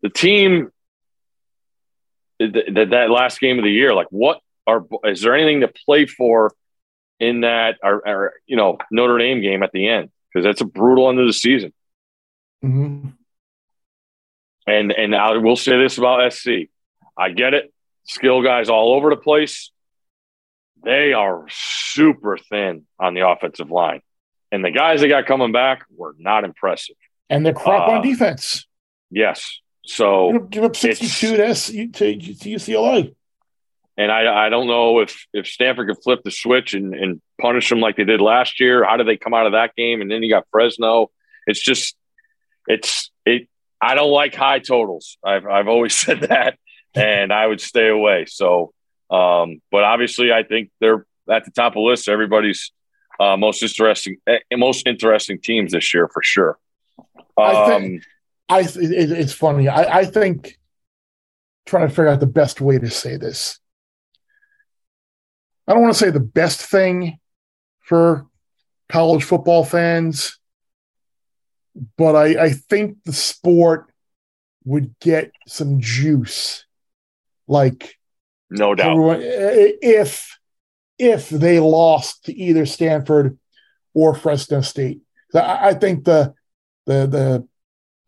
the 0.00 0.08
team 0.08 0.70
that, 2.38 2.88
that 2.90 3.10
last 3.10 3.40
game 3.40 3.58
of 3.58 3.64
the 3.64 3.70
year, 3.70 3.94
like 3.94 4.08
what 4.08 4.40
are 4.66 4.86
is 5.04 5.20
there 5.20 5.34
anything 5.34 5.60
to 5.60 5.68
play 5.68 6.06
for 6.06 6.54
in 7.20 7.42
that 7.42 7.76
or, 7.82 8.08
or 8.08 8.32
you 8.46 8.56
know 8.56 8.78
Notre 8.90 9.18
Dame 9.18 9.42
game 9.42 9.62
at 9.62 9.72
the 9.72 9.86
end 9.86 10.10
because 10.36 10.44
that's 10.44 10.60
a 10.60 10.66
brutal 10.66 11.08
end 11.08 11.18
of 11.18 11.26
the 11.26 11.32
season. 11.32 11.72
Mhm. 12.62 13.14
And 14.66 14.92
and 14.92 15.14
I 15.14 15.38
will 15.38 15.56
say 15.56 15.78
this 15.78 15.96
about 15.96 16.30
SC, 16.30 16.68
I 17.16 17.30
get 17.30 17.54
it, 17.54 17.72
skill 18.04 18.42
guys 18.42 18.68
all 18.68 18.92
over 18.92 19.08
the 19.08 19.16
place. 19.16 19.70
They 20.84 21.14
are 21.14 21.46
super 21.48 22.36
thin 22.36 22.84
on 23.00 23.14
the 23.14 23.26
offensive 23.26 23.70
line, 23.70 24.02
and 24.52 24.62
the 24.62 24.70
guys 24.70 25.00
that 25.00 25.08
got 25.08 25.24
coming 25.24 25.52
back 25.52 25.84
were 25.90 26.14
not 26.18 26.44
impressive. 26.44 26.96
And 27.30 27.46
they're 27.46 27.54
crap 27.54 27.88
Uh, 27.88 27.92
on 27.92 28.02
defense. 28.02 28.66
Yes, 29.10 29.60
so 29.86 30.32
Give 30.32 30.42
up, 30.42 30.50
give 30.50 30.64
up 30.64 30.76
62 30.76 31.36
to, 31.38 31.46
S, 31.46 31.68
to, 31.68 31.86
to 31.88 32.14
UCLA. 32.16 33.14
And 33.98 34.12
I, 34.12 34.46
I 34.46 34.48
don't 34.50 34.66
know 34.66 34.98
if 35.00 35.26
if 35.32 35.46
Stanford 35.46 35.88
could 35.88 36.02
flip 36.02 36.20
the 36.22 36.30
switch 36.30 36.74
and, 36.74 36.94
and 36.94 37.20
punish 37.40 37.68
them 37.70 37.80
like 37.80 37.96
they 37.96 38.04
did 38.04 38.20
last 38.20 38.60
year. 38.60 38.84
How 38.84 38.96
did 38.98 39.06
they 39.08 39.16
come 39.16 39.32
out 39.34 39.46
of 39.46 39.52
that 39.52 39.74
game? 39.74 40.00
And 40.02 40.10
then 40.10 40.22
you 40.22 40.28
got 40.30 40.46
Fresno. 40.50 41.10
It's 41.46 41.60
just 41.62 41.96
it's 42.66 43.10
it. 43.24 43.48
I 43.80 43.94
don't 43.94 44.10
like 44.10 44.34
high 44.34 44.58
totals. 44.58 45.16
I've 45.24 45.46
I've 45.46 45.68
always 45.68 45.96
said 45.98 46.20
that, 46.22 46.58
and 46.94 47.32
I 47.32 47.46
would 47.46 47.60
stay 47.60 47.88
away. 47.88 48.26
So, 48.26 48.72
um, 49.10 49.62
but 49.70 49.84
obviously, 49.84 50.32
I 50.32 50.42
think 50.42 50.70
they're 50.80 51.06
at 51.30 51.44
the 51.44 51.50
top 51.50 51.72
of 51.72 51.74
the 51.76 51.80
list. 51.80 52.08
Everybody's 52.08 52.72
uh, 53.18 53.36
most 53.38 53.62
interesting, 53.62 54.16
eh, 54.26 54.38
most 54.52 54.86
interesting 54.86 55.40
teams 55.40 55.72
this 55.72 55.94
year 55.94 56.08
for 56.12 56.22
sure. 56.22 56.58
I 57.38 57.72
Um, 57.72 57.82
think- 57.82 58.02
I 58.48 58.60
it, 58.60 58.76
it- 58.76 59.10
it's 59.12 59.32
funny. 59.32 59.68
I, 59.68 60.00
I 60.00 60.04
think 60.04 60.58
trying 61.64 61.88
to 61.88 61.94
figure 61.94 62.08
out 62.08 62.20
the 62.20 62.26
best 62.26 62.60
way 62.60 62.78
to 62.78 62.90
say 62.90 63.16
this. 63.16 63.58
I 65.66 65.72
don't 65.72 65.82
want 65.82 65.94
to 65.94 65.98
say 65.98 66.10
the 66.10 66.20
best 66.20 66.60
thing 66.60 67.18
for 67.80 68.26
college 68.88 69.24
football 69.24 69.64
fans, 69.64 70.38
but 71.96 72.14
I, 72.14 72.44
I 72.44 72.50
think 72.50 72.98
the 73.04 73.12
sport 73.12 73.90
would 74.64 74.98
get 75.00 75.32
some 75.46 75.80
juice. 75.80 76.64
Like 77.48 77.96
no 78.50 78.74
doubt. 78.74 78.92
everyone, 78.92 79.20
if 79.22 80.38
if 80.98 81.28
they 81.28 81.60
lost 81.60 82.24
to 82.24 82.34
either 82.34 82.66
Stanford 82.66 83.38
or 83.94 84.14
Fresno 84.14 84.60
State. 84.60 85.00
I, 85.34 85.68
I 85.68 85.74
think 85.74 86.04
the 86.04 86.34
the 86.86 87.06
the 87.06 87.48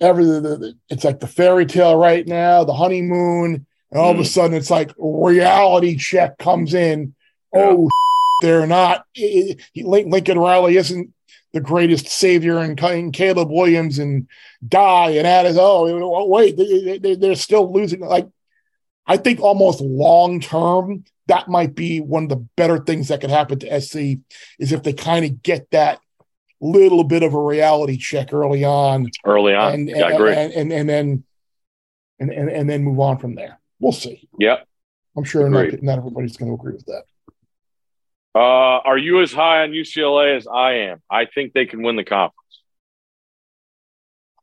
every 0.01 0.25
the, 0.25 0.41
the, 0.41 0.75
it's 0.89 1.05
like 1.05 1.21
the 1.21 1.27
fairy 1.27 1.67
tale 1.67 1.97
right 1.97 2.27
now, 2.27 2.65
the 2.65 2.75
honeymoon, 2.75 3.67
and 3.91 4.01
all 4.01 4.13
mm. 4.13 4.15
of 4.15 4.21
a 4.21 4.23
mm. 4.23 4.33
sudden 4.33 4.57
it's 4.57 4.71
like 4.71 4.93
reality 4.99 5.97
check 5.97 6.39
comes 6.39 6.75
in. 6.75 7.15
Yeah. 7.55 7.61
Oh, 7.61 7.89
they're 8.43 8.67
not. 8.67 9.05
Lincoln 9.77 10.39
Riley 10.39 10.77
isn't 10.77 11.13
the 11.53 11.61
greatest 11.61 12.07
savior, 12.09 12.59
and, 12.59 13.13
Caleb 13.13 13.51
Williams 13.51 13.99
and 13.99 14.29
Die 14.67 15.11
and 15.11 15.27
Addis. 15.27 15.57
Oh, 15.59 16.27
wait, 16.27 16.57
they, 16.57 17.31
are 17.31 17.35
still 17.35 17.73
losing. 17.73 18.01
Like, 18.01 18.29
I 19.07 19.17
think 19.17 19.41
almost 19.41 19.81
long 19.81 20.41
term, 20.41 21.05
that 21.27 21.49
might 21.49 21.75
be 21.75 22.01
one 22.01 22.25
of 22.25 22.29
the 22.29 22.47
better 22.57 22.79
things 22.79 23.09
that 23.09 23.21
could 23.21 23.31
happen 23.31 23.59
to 23.61 23.81
SC 23.81 24.21
is 24.59 24.73
if 24.73 24.83
they 24.83 24.93
kind 24.93 25.25
of 25.25 25.43
get 25.43 25.71
that 25.71 26.01
little 26.61 27.05
bit 27.05 27.23
of 27.23 27.35
a 27.35 27.41
reality 27.41 27.97
check 27.97 28.33
early 28.33 28.65
on. 28.65 29.07
Early 29.25 29.55
on, 29.55 29.75
and, 29.75 29.89
yeah, 29.89 30.09
and, 30.09 30.25
and, 30.25 30.53
and, 30.53 30.73
and 30.73 30.89
then 30.89 31.25
and, 32.21 32.31
and 32.31 32.51
and 32.51 32.69
then 32.69 32.83
move 32.83 33.01
on 33.01 33.19
from 33.19 33.35
there. 33.35 33.59
We'll 33.81 33.93
see. 33.93 34.29
Yep. 34.39 34.67
I'm 35.17 35.25
sure 35.25 35.49
not, 35.49 35.83
not 35.83 35.99
everybody's 35.99 36.37
going 36.37 36.51
to 36.51 36.55
agree 36.55 36.75
with 36.75 36.87
that. 36.87 37.05
Uh, 38.39 38.81
are 38.85 38.97
you 38.97 39.21
as 39.21 39.33
high 39.33 39.65
on 39.65 39.71
UCLA 39.71 40.37
as 40.37 40.47
I 40.47 40.75
am? 40.75 41.03
I 41.11 41.25
think 41.25 41.55
they 41.55 41.67
can 41.67 41.83
win 41.83 41.97
the 41.97 42.05
conference. 42.05 42.63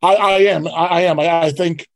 I, 0.04 0.16
I 0.16 0.38
am. 0.40 0.68
I, 0.68 0.72
I 0.72 1.02
am. 1.04 1.18
I, 1.18 1.44
I 1.44 1.52
think. 1.52 1.88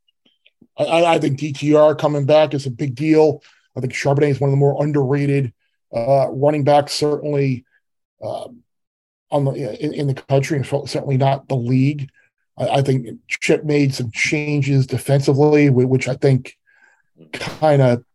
I, 0.78 1.04
I, 1.04 1.20
think 1.20 1.38
DTR 1.38 2.00
coming 2.00 2.26
back 2.26 2.54
is 2.54 2.66
a 2.66 2.72
big 2.72 2.96
deal. 2.96 3.44
I 3.76 3.82
think 3.82 3.92
Charbonnet 3.92 4.30
is 4.30 4.40
one 4.40 4.48
of 4.48 4.54
the 4.54 4.58
more 4.58 4.82
underrated 4.82 5.52
uh, 5.94 6.30
running 6.30 6.64
backs, 6.64 6.94
certainly 6.94 7.66
um, 8.24 8.64
on 9.30 9.44
the 9.44 9.84
in, 9.84 9.94
in, 9.94 10.08
the 10.08 10.14
country, 10.14 10.56
and 10.56 10.66
certainly 10.66 11.18
not 11.18 11.50
the 11.50 11.58
league. 11.58 12.10
I, 12.58 12.68
I, 12.70 12.82
think 12.82 13.20
Chip 13.28 13.66
made 13.66 13.94
some 13.94 14.10
changes 14.12 14.88
defensively, 14.88 15.70
which 15.70 16.08
I 16.08 16.16
think 16.16 16.56
kind 17.34 17.82
of 17.82 18.06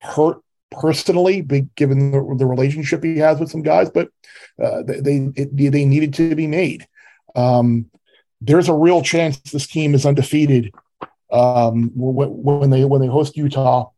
hurt 0.00 0.38
personally, 0.70 1.40
given 1.76 2.10
the, 2.10 2.34
the, 2.38 2.46
relationship 2.46 3.04
he 3.04 3.18
has 3.18 3.38
with 3.38 3.50
some 3.50 3.62
guys, 3.62 3.90
but 3.90 4.08
uh, 4.62 4.82
they 4.86 5.28
it, 5.36 5.56
they 5.56 5.84
needed 5.84 6.14
to 6.14 6.34
be 6.34 6.46
made. 6.46 6.86
Um, 7.34 7.90
there's 8.40 8.68
a 8.68 8.74
real 8.74 9.02
chance 9.02 9.38
this 9.38 9.66
team 9.66 9.94
is 9.94 10.06
undefeated 10.06 10.72
um, 11.32 11.90
when 11.94 12.70
they 12.70 12.84
when 12.84 13.00
they 13.00 13.06
host 13.06 13.36
Utah, 13.36 13.90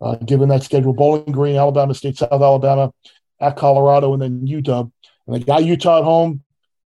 uh, 0.00 0.16
given 0.16 0.48
that 0.50 0.62
schedule: 0.62 0.92
Bowling 0.92 1.32
Green, 1.32 1.56
Alabama 1.56 1.94
State, 1.94 2.18
South 2.18 2.32
Alabama, 2.32 2.92
at 3.40 3.56
Colorado, 3.56 4.12
and 4.12 4.22
then 4.22 4.46
Utah. 4.46 4.86
And 5.26 5.34
they 5.34 5.40
got 5.40 5.64
Utah 5.64 5.98
at 5.98 6.04
home, 6.04 6.42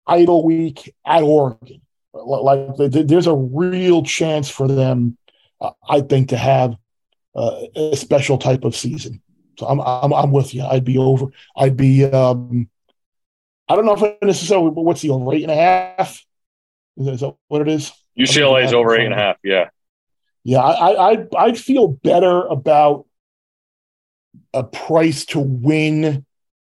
idle 0.06 0.44
week 0.44 0.94
at 1.06 1.24
Oregon. 1.24 1.82
Like 2.14 2.76
there's 2.78 3.28
a 3.28 3.36
real 3.36 4.04
chance 4.04 4.50
for 4.50 4.68
them, 4.68 5.18
uh, 5.62 5.72
I 5.88 6.02
think, 6.02 6.30
to 6.30 6.38
have 6.38 6.76
uh, 7.36 7.62
a 7.76 7.96
special 7.96 8.38
type 8.38 8.64
of 8.64 8.76
season. 8.76 9.22
So 9.58 9.68
I'm, 9.68 9.82
I'm 9.82 10.14
I'm 10.14 10.32
with 10.32 10.54
you. 10.54 10.64
I'd 10.64 10.86
be 10.86 10.98
over. 10.98 11.28
I'd 11.56 11.76
be. 11.76 12.06
Um, 12.06 12.70
I 13.68 13.76
don't 13.76 13.86
know 13.86 13.94
if 13.94 14.04
I 14.04 14.18
necessarily. 14.22 14.70
What's 14.70 15.02
the 15.02 15.10
over 15.10 15.34
eight 15.34 15.44
and 15.44 15.52
a 15.52 15.56
half? 15.56 16.26
Is 16.98 17.06
that, 17.06 17.14
is 17.14 17.20
that 17.22 17.36
what 17.48 17.62
it 17.62 17.68
is? 17.68 17.92
UCLA 18.18 18.66
is 18.66 18.74
over 18.74 18.96
eight 18.96 19.06
and 19.06 19.14
a 19.14 19.18
half. 19.18 19.38
Yeah. 19.44 19.70
Yeah, 20.44 20.60
I 20.60 21.12
I 21.12 21.28
I'd 21.38 21.58
feel 21.58 21.90
better 21.90 22.46
about 22.48 23.06
a 24.54 24.64
price 24.64 25.26
to 25.26 25.40
win 25.40 26.26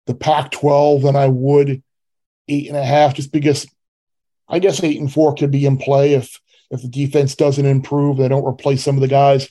the 0.06 0.14
Pac-12 0.14 1.02
than 1.02 1.16
I 1.16 1.28
would 1.28 1.82
eight 2.48 2.68
and 2.68 2.76
a 2.76 2.84
half, 2.84 3.14
just 3.14 3.32
because 3.32 3.66
I 4.48 4.58
guess 4.58 4.82
eight 4.82 4.98
and 5.00 5.10
four 5.10 5.34
could 5.34 5.52
be 5.52 5.64
in 5.64 5.78
play 5.78 6.14
if 6.14 6.40
if 6.72 6.82
the 6.82 6.88
defense 6.88 7.36
doesn't 7.36 7.64
improve, 7.64 8.16
they 8.16 8.28
don't 8.28 8.46
replace 8.46 8.82
some 8.82 8.96
of 8.96 9.02
the 9.02 9.08
guys 9.08 9.50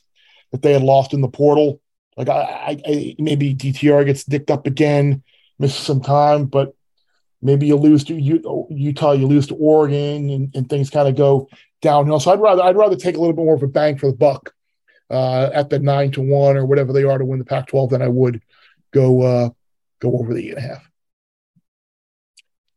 that 0.52 0.62
they 0.62 0.74
had 0.74 0.84
lost 0.84 1.14
in 1.14 1.22
the 1.22 1.28
portal. 1.28 1.82
Like 2.18 2.30
I, 2.30 2.42
I, 2.42 2.82
I 2.86 3.16
maybe 3.20 3.56
DTR 3.56 4.06
gets 4.06 4.24
dicked 4.24 4.52
up 4.52 4.68
again, 4.68 5.24
misses 5.60 5.80
some 5.80 6.02
time, 6.02 6.46
but 6.46 6.74
maybe 7.42 7.68
you 7.68 7.76
lose 7.76 8.04
to 8.06 8.14
Utah, 8.14 9.14
you 9.14 9.28
lose 9.28 9.48
to 9.48 9.56
Oregon, 9.56 10.30
and, 10.30 10.56
and 10.56 10.70
things 10.70 10.90
kind 10.90 11.08
of 11.08 11.16
go 11.16 11.48
downhill. 11.82 12.20
So 12.20 12.32
I'd 12.32 12.42
rather 12.42 12.64
I'd 12.64 12.78
rather 12.78 12.96
take 12.96 13.16
a 13.16 13.20
little 13.20 13.36
bit 13.36 13.46
more 13.46 13.56
of 13.56 13.64
a 13.64 13.68
bang 13.68 13.98
for 13.98 14.08
the 14.08 14.18
buck 14.18 14.54
uh, 15.10 15.50
at 15.54 15.70
the 15.70 15.80
nine 15.80 16.12
to 16.12 16.22
one 16.22 16.58
or 16.58 16.66
whatever 16.66 16.94
they 16.94 17.04
are 17.04 17.18
to 17.18 17.26
win 17.26 17.40
the 17.40 17.46
Pac-12 17.46 17.90
than 17.90 18.02
I 18.02 18.08
would 18.08 18.42
go 18.92 19.22
uh, 19.22 19.50
go 20.00 20.18
over 20.18 20.34
the 20.34 20.50
eight 20.50 20.58
and 20.58 20.66
a 20.66 20.68
half. 20.68 20.90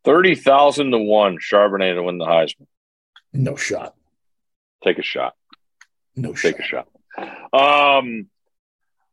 Thirty 0.04 0.34
thousand 0.34 0.90
to 0.90 0.98
one 0.98 1.38
Charbonnet 1.38 1.94
to 1.94 2.02
win 2.02 2.18
the 2.18 2.26
Heisman. 2.26 2.66
No 3.32 3.56
shot. 3.56 3.94
Take 4.82 4.98
a 4.98 5.02
shot. 5.02 5.34
No 6.14 6.34
shot. 6.34 6.56
Take 6.56 6.56
shot. 6.58 6.64
a 6.64 6.68
shot. 6.68 6.88
Um, 7.18 8.28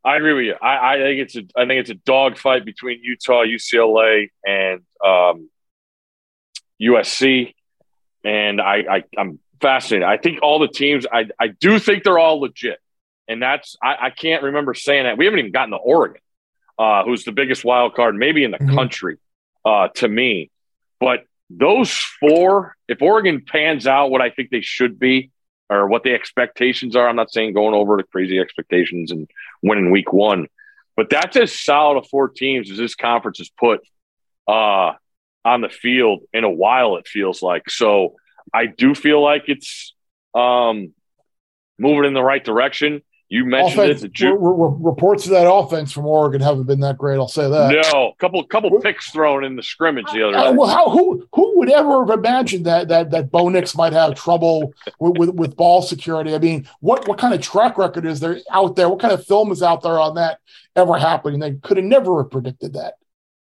I 0.04 0.16
agree 0.16 0.32
with 0.32 0.44
you. 0.44 0.54
I, 0.60 0.94
I 0.94 0.96
think 0.98 1.20
it's 1.20 1.36
a 1.36 1.42
I 1.56 1.66
think 1.66 1.80
it's 1.80 1.90
a 1.90 1.94
dogfight 1.94 2.64
between 2.64 3.00
Utah, 3.02 3.44
UCLA, 3.44 4.30
and 4.44 4.80
um, 5.04 5.48
USC, 6.80 7.54
and 8.24 8.60
I, 8.60 8.84
I 8.90 9.04
I'm 9.16 9.38
fascinated. 9.60 10.08
I 10.08 10.16
think 10.16 10.40
all 10.42 10.58
the 10.58 10.68
teams. 10.68 11.06
I 11.10 11.26
I 11.38 11.48
do 11.48 11.78
think 11.78 12.02
they're 12.02 12.18
all 12.18 12.40
legit, 12.40 12.80
and 13.28 13.40
that's 13.40 13.76
I, 13.82 14.06
I 14.06 14.10
can't 14.10 14.42
remember 14.42 14.74
saying 14.74 15.04
that. 15.04 15.16
We 15.18 15.26
haven't 15.26 15.38
even 15.38 15.52
gotten 15.52 15.70
to 15.70 15.76
Oregon, 15.76 16.20
uh, 16.78 17.04
who's 17.04 17.24
the 17.24 17.32
biggest 17.32 17.64
wild 17.64 17.94
card 17.94 18.16
maybe 18.16 18.42
in 18.42 18.50
the 18.50 18.58
mm-hmm. 18.58 18.74
country, 18.74 19.18
uh, 19.64 19.88
to 19.96 20.08
me. 20.08 20.50
But 20.98 21.24
those 21.48 21.92
four, 22.18 22.76
if 22.88 23.00
Oregon 23.02 23.44
pans 23.46 23.86
out 23.86 24.10
what 24.10 24.20
I 24.20 24.30
think 24.30 24.50
they 24.50 24.62
should 24.62 24.98
be, 24.98 25.30
or 25.72 25.86
what 25.86 26.02
the 26.02 26.12
expectations 26.12 26.96
are. 26.96 27.08
I'm 27.08 27.16
not 27.16 27.32
saying 27.32 27.54
going 27.54 27.74
over 27.74 27.96
the 27.96 28.02
crazy 28.04 28.38
expectations 28.38 29.10
and 29.10 29.28
winning 29.62 29.90
week 29.90 30.12
one, 30.12 30.48
but 30.96 31.10
that's 31.10 31.36
as 31.36 31.58
solid 31.58 31.98
of 31.98 32.08
four 32.08 32.28
teams 32.28 32.70
as 32.70 32.78
this 32.78 32.94
conference 32.94 33.38
has 33.38 33.50
put 33.50 33.80
uh, 34.46 34.92
on 35.44 35.60
the 35.60 35.68
field 35.68 36.20
in 36.32 36.44
a 36.44 36.50
while, 36.50 36.96
it 36.96 37.08
feels 37.08 37.42
like. 37.42 37.68
So 37.70 38.16
I 38.52 38.66
do 38.66 38.94
feel 38.94 39.22
like 39.22 39.44
it's 39.46 39.94
um, 40.34 40.92
moving 41.78 42.04
in 42.04 42.14
the 42.14 42.22
right 42.22 42.44
direction. 42.44 43.02
You 43.32 43.46
mentioned 43.46 43.80
offense, 43.80 44.02
it. 44.02 44.12
Ju- 44.12 44.36
reports 44.36 45.24
of 45.24 45.30
that 45.30 45.50
offense 45.50 45.90
from 45.90 46.04
Oregon 46.04 46.42
haven't 46.42 46.64
been 46.64 46.80
that 46.80 46.98
great. 46.98 47.16
I'll 47.16 47.28
say 47.28 47.48
that. 47.48 47.90
No, 47.90 48.12
couple 48.18 48.44
couple 48.44 48.78
picks 48.78 49.10
thrown 49.10 49.42
in 49.42 49.56
the 49.56 49.62
scrimmage 49.62 50.04
the 50.12 50.28
other 50.28 50.36
uh, 50.36 50.52
well, 50.52 50.68
how, 50.68 50.90
who 50.90 51.26
who 51.32 51.58
would 51.58 51.70
ever 51.70 52.04
have 52.04 52.18
imagined 52.18 52.66
that 52.66 52.88
that 52.88 53.10
that 53.10 53.30
Bo 53.30 53.48
Nix 53.48 53.74
might 53.74 53.94
have 53.94 54.16
trouble 54.16 54.74
with, 54.98 55.16
with, 55.16 55.30
with 55.30 55.56
ball 55.56 55.80
security? 55.80 56.34
I 56.34 56.40
mean, 56.40 56.68
what 56.80 57.08
what 57.08 57.16
kind 57.16 57.32
of 57.32 57.40
track 57.40 57.78
record 57.78 58.04
is 58.04 58.20
there 58.20 58.38
out 58.50 58.76
there? 58.76 58.90
What 58.90 59.00
kind 59.00 59.14
of 59.14 59.24
film 59.24 59.50
is 59.50 59.62
out 59.62 59.80
there 59.80 59.98
on 59.98 60.16
that 60.16 60.38
ever 60.76 60.98
happening? 60.98 61.40
They 61.40 61.54
could 61.54 61.78
have 61.78 61.86
never 61.86 62.18
have 62.18 62.30
predicted 62.30 62.74
that. 62.74 62.96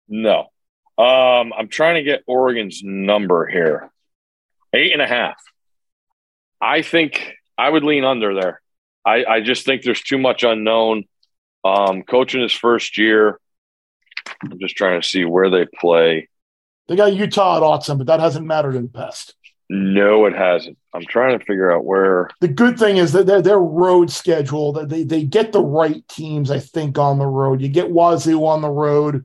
No, 0.07 0.53
um, 0.99 1.53
I'm 1.53 1.66
trying 1.66 1.97
to 1.97 2.05
get 2.05 2.22
Oregon's 2.28 2.80
number 2.84 3.45
here. 3.45 3.91
Eight 4.72 4.93
and 4.93 5.03
a 5.03 5.09
half. 5.09 5.43
I 6.61 6.82
think 6.82 7.34
I 7.59 7.68
would 7.68 7.82
lean 7.82 8.05
under 8.05 8.41
there. 8.41 8.61
I, 9.05 9.24
I 9.24 9.40
just 9.40 9.64
think 9.64 9.82
there's 9.82 10.03
too 10.03 10.18
much 10.18 10.42
unknown. 10.42 11.05
Um, 11.64 12.03
coaching 12.03 12.40
his 12.40 12.53
first 12.53 12.96
year, 12.96 13.38
I'm 14.42 14.59
just 14.59 14.76
trying 14.76 15.01
to 15.01 15.07
see 15.07 15.24
where 15.24 15.51
they 15.51 15.66
play. 15.78 16.28
They 16.88 16.96
got 16.96 17.14
Utah 17.14 17.59
at 17.59 17.62
Autzen, 17.62 17.98
but 17.98 18.07
that 18.09 18.20
hasn't 18.20 18.46
mattered 18.46 18.74
in 18.74 18.82
the 18.82 18.88
past. 18.88 19.34
No, 19.72 20.26
it 20.26 20.34
hasn't. 20.34 20.76
I'm 20.92 21.05
trying 21.07 21.38
to 21.38 21.44
figure 21.44 21.70
out 21.70 21.84
where. 21.84 22.28
The 22.40 22.48
good 22.48 22.76
thing 22.76 22.96
is 22.96 23.12
that 23.12 23.26
their, 23.26 23.61
road 23.61 24.11
schedule, 24.11 24.72
that 24.72 24.88
they, 24.88 25.05
they 25.05 25.22
get 25.22 25.53
the 25.53 25.62
right 25.62 26.07
teams, 26.09 26.51
I 26.51 26.59
think, 26.59 26.98
on 26.98 27.18
the 27.18 27.26
road. 27.26 27.61
You 27.61 27.68
get 27.68 27.92
Wazoo 27.92 28.44
on 28.44 28.62
the 28.62 28.68
road, 28.68 29.24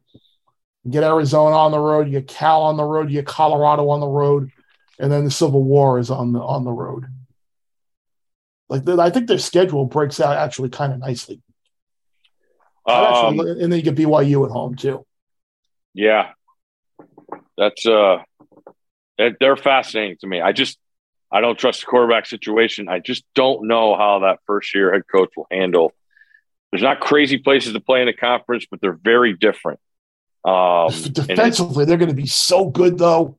you 0.84 0.92
get 0.92 1.04
Arizona 1.04 1.56
on 1.56 1.72
the 1.72 1.80
road, 1.80 2.06
you 2.06 2.20
get 2.20 2.28
Cal 2.28 2.62
on 2.62 2.78
the 2.78 2.84
road, 2.84 3.10
you 3.10 3.16
get 3.16 3.26
Colorado 3.26 3.90
on 3.90 4.00
the 4.00 4.08
road, 4.08 4.52
and 5.00 5.12
then 5.12 5.26
the 5.26 5.32
Civil 5.32 5.64
War 5.64 5.98
is 5.98 6.12
on 6.12 6.32
the 6.32 6.40
on 6.40 6.64
the 6.64 6.72
road. 6.72 7.08
Like 8.70 8.88
I 8.88 9.10
think 9.10 9.28
their 9.28 9.38
schedule 9.38 9.86
breaks 9.86 10.20
out 10.20 10.38
actually 10.38 10.70
kind 10.70 10.94
of 10.94 11.00
nicely. 11.00 11.42
Um, 12.88 13.40
actually, 13.40 13.64
and 13.64 13.72
then 13.72 13.80
you 13.80 13.82
get 13.82 13.96
BYU 13.96 14.46
at 14.46 14.52
home 14.52 14.76
too. 14.76 15.06
Yeah, 15.94 16.32
that's 17.58 17.86
uh, 17.86 18.18
they're 19.18 19.58
fascinating 19.58 20.18
to 20.22 20.28
me. 20.28 20.42
I 20.42 20.52
just 20.52 20.78
I 21.32 21.42
don't 21.42 21.58
trust 21.58 21.82
the 21.82 21.88
quarterback 21.88 22.26
situation. 22.26 22.88
I 22.90 23.00
just 23.00 23.24
don't 23.34 23.68
know 23.68 23.96
how 23.96 24.20
that 24.20 24.40
first 24.46 24.74
year 24.74 24.94
head 24.94 25.04
coach 25.12 25.30
will 25.36 25.48
handle. 25.52 25.94
There's 26.72 26.84
not 26.84 27.00
crazy 27.00 27.38
places 27.38 27.74
to 27.74 27.80
play 27.80 28.02
in 28.02 28.08
the 28.08 28.14
conference, 28.14 28.66
but 28.70 28.82
they're 28.82 29.00
very 29.02 29.34
different. 29.34 29.80
Um, 30.44 30.90
Defensively, 31.12 31.86
they're 31.86 31.98
going 31.98 32.10
to 32.10 32.16
be 32.16 32.28
so 32.28 32.70
good, 32.70 32.98
though. 32.98 33.38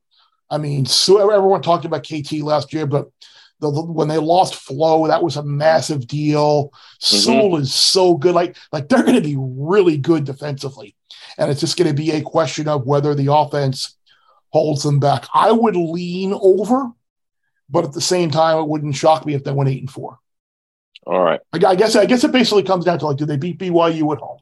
I 0.51 0.59
mean, 0.59 0.87
so 0.87 1.31
everyone 1.31 1.63
talked 1.63 1.85
about 1.85 2.05
KT 2.05 2.33
last 2.41 2.73
year, 2.73 2.87
but 2.87 3.09
the, 3.61 3.71
when 3.71 4.09
they 4.09 4.19
lost 4.19 4.55
Flowe, 4.57 5.07
that 5.09 5.23
was 5.23 5.37
a 5.37 5.43
massive 5.43 6.07
deal. 6.07 6.69
Mm-hmm. 6.69 7.17
Sewell 7.17 7.57
is 7.57 7.73
so 7.73 8.17
good. 8.17 8.35
Like, 8.35 8.57
like 8.73 8.89
they're 8.89 9.03
going 9.03 9.15
to 9.15 9.21
be 9.21 9.37
really 9.39 9.97
good 9.97 10.25
defensively. 10.25 10.95
and 11.39 11.51
it's 11.51 11.61
just 11.61 11.77
going 11.77 11.89
to 11.89 11.95
be 11.95 12.11
a 12.13 12.21
question 12.23 12.69
of 12.69 12.87
whether 12.87 13.15
the 13.15 13.33
offense 13.33 13.97
holds 14.51 14.83
them 14.83 15.01
back. 15.01 15.27
I 15.35 15.53
would 15.53 15.77
lean 15.77 16.33
over, 16.35 16.91
but 17.69 17.85
at 17.85 17.93
the 17.93 18.01
same 18.01 18.31
time, 18.31 18.59
it 18.59 18.69
wouldn't 18.69 18.95
shock 18.95 19.27
me 19.27 19.35
if 19.35 19.45
they 19.45 19.53
went 19.53 19.71
eight 19.71 19.81
and 19.81 19.91
four. 19.91 20.19
All 21.07 21.23
right. 21.23 21.41
I, 21.53 21.59
I 21.67 21.75
guess 21.77 21.95
I 21.97 22.05
guess 22.07 22.25
it 22.25 22.33
basically 22.33 22.63
comes 22.63 22.85
down 22.85 22.99
to 23.01 23.07
like, 23.07 23.17
do 23.17 23.27
they 23.27 23.37
beat 23.37 23.59
BYU 23.59 24.13
at 24.15 24.21
home? 24.21 24.39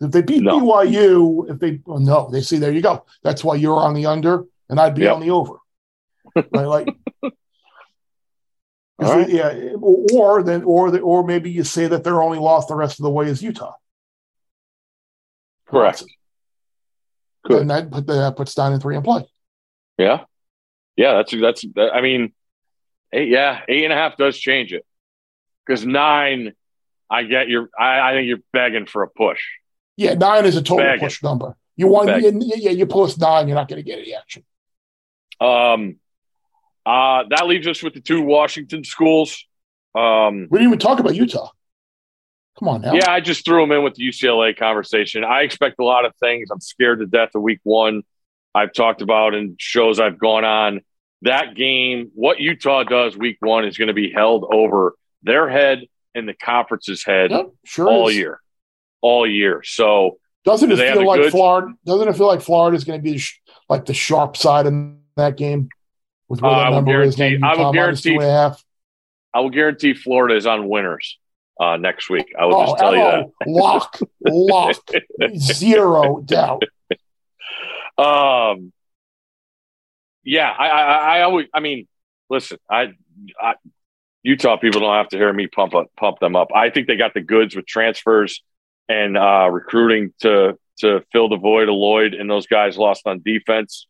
If 0.00 0.12
they 0.12 0.22
beat 0.22 0.42
No. 0.42 0.58
BYU, 0.60 1.50
if 1.50 1.58
they 1.58 1.80
well, 1.84 1.98
no, 2.00 2.30
they 2.30 2.40
see 2.40 2.56
there 2.58 2.72
you 2.72 2.80
go. 2.80 3.04
That's 3.22 3.44
why 3.44 3.56
you're 3.56 3.76
on 3.76 3.94
the 3.94 4.06
under, 4.06 4.44
and 4.68 4.80
I'd 4.80 4.94
be 4.94 5.02
Yep. 5.02 5.14
on 5.14 5.20
the 5.20 5.30
over. 5.30 5.54
right, 6.36 6.48
like, 6.52 6.88
Yeah, 9.00 9.72
or, 9.80 10.42
then 10.42 10.62
or 10.64 10.90
the, 10.90 11.00
or 11.00 11.24
maybe 11.24 11.50
you 11.50 11.64
say 11.64 11.86
that 11.86 12.04
they're 12.04 12.22
only 12.22 12.38
lost 12.38 12.68
the 12.68 12.74
rest 12.74 13.00
of 13.00 13.04
the 13.04 13.10
way 13.10 13.26
is 13.26 13.42
Utah. 13.42 13.74
Correct. 15.66 16.04
Good. 17.44 17.62
And 17.62 17.70
that 17.70 17.90
put 17.90 18.06
that 18.08 18.36
puts 18.36 18.54
down 18.54 18.72
in 18.74 18.80
three 18.80 18.96
in 18.96 19.02
play. 19.02 19.24
Yeah. 19.96 20.24
Yeah. 20.96 21.14
That's, 21.14 21.34
that's, 21.40 21.64
that, 21.76 21.94
I 21.94 22.00
mean, 22.02 22.34
eight, 23.12 23.28
yeah, 23.28 23.60
eight 23.68 23.84
and 23.84 23.92
a 23.92 23.96
half 23.96 24.16
does 24.16 24.38
change 24.38 24.72
it. 24.72 24.84
Because 25.64 25.86
nine, 25.86 26.52
I 27.08 27.22
get 27.22 27.48
your, 27.48 27.70
I, 27.78 28.00
I 28.00 28.12
think 28.12 28.26
you're 28.26 28.38
begging 28.52 28.86
for 28.86 29.02
a 29.02 29.08
push. 29.08 29.40
Yeah, 29.96 30.14
nine 30.14 30.44
is 30.44 30.56
a 30.56 30.62
total 30.62 30.86
it. 30.86 31.00
push 31.00 31.22
number. 31.22 31.56
You 31.76 31.86
want 31.86 32.08
yeah, 32.08 32.30
yeah, 32.56 32.70
you 32.72 32.84
plus 32.86 33.16
nine, 33.16 33.48
you're 33.48 33.54
not 33.54 33.68
going 33.68 33.82
to 33.82 33.88
get 33.88 34.00
any 34.00 34.14
action. 34.14 34.44
Um, 35.40 35.99
uh, 36.86 37.24
that 37.30 37.46
leaves 37.46 37.66
us 37.66 37.82
with 37.82 37.94
the 37.94 38.00
two 38.00 38.22
Washington 38.22 38.84
schools. 38.84 39.44
Um, 39.94 40.48
We 40.50 40.58
didn't 40.58 40.68
even 40.72 40.78
talk 40.78 41.00
about 41.00 41.14
Utah. 41.14 41.50
Come 42.58 42.68
on 42.68 42.80
now. 42.82 42.92
yeah, 42.92 43.10
I 43.10 43.20
just 43.20 43.44
threw 43.44 43.62
them 43.62 43.72
in 43.72 43.82
with 43.82 43.94
the 43.94 44.06
UCLA 44.06 44.56
conversation. 44.56 45.24
I 45.24 45.42
expect 45.42 45.76
a 45.80 45.84
lot 45.84 46.04
of 46.04 46.14
things. 46.16 46.50
I'm 46.50 46.60
scared 46.60 46.98
to 47.00 47.06
death 47.06 47.30
of 47.34 47.42
week 47.42 47.60
one. 47.62 48.02
I've 48.54 48.72
talked 48.72 49.00
about 49.02 49.34
in 49.34 49.56
shows 49.58 49.98
I've 50.00 50.18
gone 50.18 50.44
on. 50.44 50.80
That 51.22 51.54
game, 51.54 52.10
what 52.14 52.40
Utah 52.40 52.82
does 52.84 53.16
week 53.16 53.36
one 53.40 53.64
is 53.64 53.78
going 53.78 53.88
to 53.88 53.94
be 53.94 54.10
held 54.10 54.46
over 54.52 54.94
their 55.22 55.48
head 55.48 55.84
and 56.14 56.28
the 56.28 56.34
conference's 56.34 57.04
head 57.04 57.30
Yep, 57.30 57.50
sure 57.64 57.88
all 57.88 58.08
is. 58.08 58.16
year. 58.16 58.40
All 59.00 59.26
year. 59.26 59.62
So 59.64 60.18
Doesn't 60.44 60.72
it 60.72 60.76
feel 60.78 61.06
like 61.06 61.20
goods? 61.20 61.30
Florida? 61.32 61.72
Doesn't 61.86 62.08
it 62.08 62.16
feel 62.16 62.26
like 62.26 62.40
Florida 62.40 62.76
is 62.76 62.84
going 62.84 63.02
to 63.02 63.02
be 63.02 63.22
like 63.68 63.86
the 63.86 63.94
sharp 63.94 64.36
side 64.36 64.66
in 64.66 64.98
that 65.16 65.36
game 65.36 65.68
with 66.30 66.42
Uh, 66.42 66.48
I 66.48 66.68
will 66.70 66.76
number 66.76 67.02
is 67.02 67.18
now? 67.18 67.28
guarantee- 67.28 67.44
I 67.44 67.50
will 67.52 67.58
Utah 67.58 67.72
minus 67.72 68.00
two 68.02 68.08
guarantee- 68.10 68.24
and 68.24 68.32
a 68.32 68.38
half. 68.48 68.64
I 69.34 69.40
will 69.40 69.50
guarantee 69.50 69.94
Florida 69.94 70.34
is 70.36 70.46
on 70.46 70.68
winners 70.68 71.18
uh, 71.60 71.76
next 71.76 72.08
week. 72.10 72.32
I 72.38 72.46
will 72.46 72.56
Oh, 72.56 72.66
just 72.66 72.78
tell 72.78 72.96
you 72.96 73.02
that. 73.02 73.26
lock, 73.46 73.98
lock, 74.26 74.76
zero 75.36 76.20
doubt. 76.24 76.62
Um, 77.98 78.72
yeah, 80.24 80.50
I, 80.50 80.68
I, 80.68 81.18
I 81.18 81.22
always, 81.22 81.48
I 81.52 81.60
mean, 81.60 81.86
listen, 82.30 82.56
I, 82.70 82.92
I, 83.38 83.54
Utah 84.22 84.56
people 84.56 84.80
don't 84.80 84.94
have 84.94 85.08
to 85.08 85.18
hear 85.18 85.30
me 85.32 85.48
pump 85.48 85.74
up, 85.74 85.88
pump 85.98 86.18
them 86.18 86.34
up. 86.34 86.48
I 86.54 86.70
think 86.70 86.86
they 86.86 86.96
got 86.96 87.12
the 87.12 87.20
goods 87.20 87.54
with 87.54 87.66
transfers 87.66 88.42
and 88.88 89.18
uh, 89.18 89.48
recruiting 89.50 90.14
to 90.20 90.58
to 90.78 91.04
fill 91.12 91.28
the 91.28 91.36
void 91.36 91.68
of 91.68 91.74
Lloyd 91.74 92.14
and 92.14 92.30
those 92.30 92.46
guys 92.46 92.78
lost 92.78 93.06
on 93.06 93.20
defense. 93.22 93.86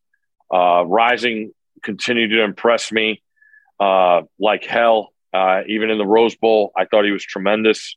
Uh, 0.52 0.82
Rising 0.84 1.52
continued 1.82 2.28
to 2.28 2.42
impress 2.42 2.92
me 2.92 3.22
uh, 3.80 4.22
like 4.38 4.64
hell. 4.64 5.12
Uh, 5.32 5.62
even 5.68 5.90
in 5.90 5.98
the 5.98 6.06
Rose 6.06 6.36
Bowl, 6.36 6.72
I 6.76 6.84
thought 6.84 7.04
he 7.04 7.12
was 7.12 7.24
tremendous, 7.24 7.96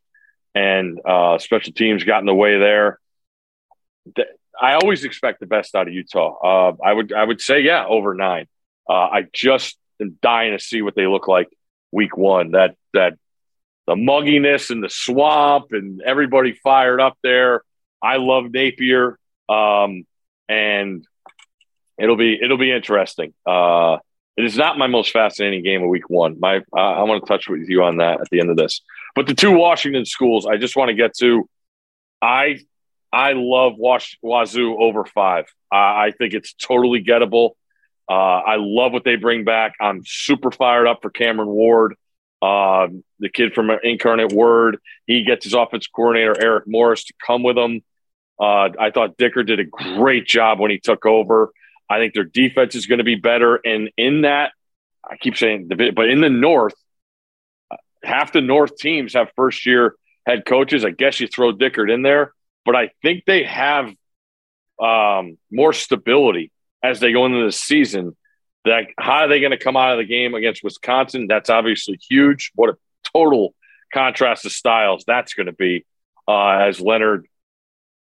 and 0.53 0.99
uh, 1.05 1.39
special 1.39 1.73
teams 1.73 2.03
got 2.03 2.19
in 2.19 2.25
the 2.25 2.34
way 2.34 2.59
there. 2.59 2.99
Th- 4.15 4.27
I 4.59 4.75
always 4.75 5.03
expect 5.03 5.39
the 5.39 5.47
best 5.47 5.75
out 5.75 5.88
of 5.88 5.93
Utah. 5.93 6.36
Uh, 6.43 6.75
I 6.84 6.93
would 6.93 7.11
I 7.11 7.23
would 7.23 7.41
say 7.41 7.61
yeah 7.61 7.86
over 7.86 8.13
nine. 8.13 8.47
Uh, 8.88 8.93
I 8.93 9.25
just 9.34 9.77
am 9.99 10.17
dying 10.21 10.55
to 10.55 10.63
see 10.63 10.81
what 10.81 10.95
they 10.95 11.07
look 11.07 11.27
like 11.27 11.49
week 11.91 12.15
one. 12.15 12.51
That 12.51 12.75
that 12.93 13.13
the 13.88 13.95
mugginess 13.95 14.69
and 14.69 14.84
the 14.84 14.89
swamp 14.89 15.71
and 15.71 16.01
everybody 16.01 16.53
fired 16.53 17.01
up 17.01 17.17
there. 17.23 17.63
I 18.01 18.17
love 18.17 18.51
Napier, 18.51 19.17
um, 19.49 20.05
and 20.47 21.05
it'll 22.04 22.18
be 22.18 22.38
it'll 22.41 22.58
be 22.58 22.72
interesting. 22.72 23.34
Uh, 23.45 23.97
it 24.36 24.45
is 24.45 24.58
not 24.58 24.78
my 24.78 24.88
most 24.88 25.12
fascinating 25.12 25.64
game 25.64 25.84
of 25.84 25.89
week 25.89 26.10
one. 26.10 26.39
My 26.39 26.58
uh, 26.76 26.80
I 26.80 27.04
want 27.04 27.24
to 27.24 27.28
touch 27.28 27.47
with 27.47 27.70
you 27.70 27.84
on 27.84 27.97
that 27.97 28.22
at 28.22 28.30
the 28.30 28.39
end 28.39 28.49
of 28.49 28.58
this. 28.58 28.82
But 29.16 29.28
the 29.28 29.36
two 29.36 29.51
Washington 29.51 30.06
schools, 30.06 30.45
I 30.45 30.58
just 30.58 30.76
want 30.76 30.89
to 30.89 30.95
get 30.95 31.16
to. 31.18 31.47
I 32.22 32.60
I 33.12 33.34
love 33.34 33.74
Wash, 33.78 34.18
Wazoo 34.24 34.76
over 34.78 35.06
five. 35.06 35.45
I, 35.72 36.12
think 36.18 36.34
it's 36.34 36.54
totally 36.54 37.04
gettable. 37.04 37.51
Uh, 38.10 38.14
I 38.14 38.56
love 38.58 38.91
what 38.91 39.04
they 39.04 39.16
bring 39.16 39.43
back. 39.43 39.74
I'm 39.80 40.01
super 40.06 40.51
fired 40.51 40.88
up 40.88 41.01
for 41.01 41.10
Cameron 41.10 41.49
Ward, 41.49 41.95
um, 42.41 43.04
the 43.20 43.30
kid 43.30 43.54
from 43.54 43.72
Incarnate 43.84 44.34
Word. 44.34 44.78
He 45.06 45.24
gets 45.24 45.45
his 45.45 45.54
offense 45.54 45.88
coordinator 45.88 46.36
Eric 46.39 46.66
Morris 46.68 47.06
to 47.06 47.14
come 47.26 47.43
with 47.43 47.58
him. 47.58 47.82
Uh, 48.39 48.70
I 48.80 48.91
thought 48.91 49.18
Dickert 49.18 49.45
did 49.45 49.60
a 49.60 49.66
great 49.66 50.26
job 50.28 50.60
when 50.60 50.72
he 50.72 50.80
took 50.80 51.06
over. 51.06 51.51
I 51.89 51.99
think 51.99 52.13
their 52.13 52.23
defense 52.23 52.75
is 52.75 52.86
going 52.86 52.99
to 52.99 53.03
be 53.03 53.15
better, 53.15 53.55
and 53.55 53.89
in 53.97 54.21
that, 54.21 54.51
I 55.03 55.17
keep 55.17 55.38
saying 55.38 55.67
the 55.69 55.91
but 55.91 56.09
in 56.09 56.21
the 56.21 56.29
North, 56.29 56.75
half 58.03 58.31
the 58.31 58.41
North 58.41 58.77
teams 58.77 59.13
have 59.13 59.31
first 59.36 59.65
year 59.65 59.95
head 60.25 60.45
coaches. 60.45 60.86
I 60.86 60.91
guess 60.91 61.19
you 61.19 61.27
throw 61.27 61.51
Dickert 61.53 61.91
in 61.91 62.01
there, 62.01 62.34
but 62.65 62.75
I 62.75 62.91
think 63.01 63.25
they 63.25 63.43
have 63.43 63.93
um, 64.81 65.38
more 65.51 65.73
stability 65.73 66.51
as 66.81 66.99
they 66.99 67.11
go 67.11 67.25
into 67.25 67.45
the 67.45 67.51
season. 67.51 68.15
That 68.65 68.86
how 68.97 69.19
are 69.19 69.27
they 69.27 69.41
going 69.41 69.51
to 69.51 69.57
come 69.57 69.75
out 69.75 69.91
of 69.91 69.97
the 69.97 70.05
game 70.05 70.36
against 70.36 70.63
Wisconsin? 70.63 71.27
That's 71.27 71.49
obviously 71.49 71.99
huge. 72.09 72.51
What 72.55 72.69
a 72.69 72.77
total 73.13 73.53
contrast 73.93 74.45
of 74.45 74.51
styles 74.51 75.03
that's 75.05 75.34
going 75.34 75.47
to 75.47 75.53
be 75.53 75.86
uh, 76.27 76.49
as 76.49 76.79
Leonhard, 76.79 77.27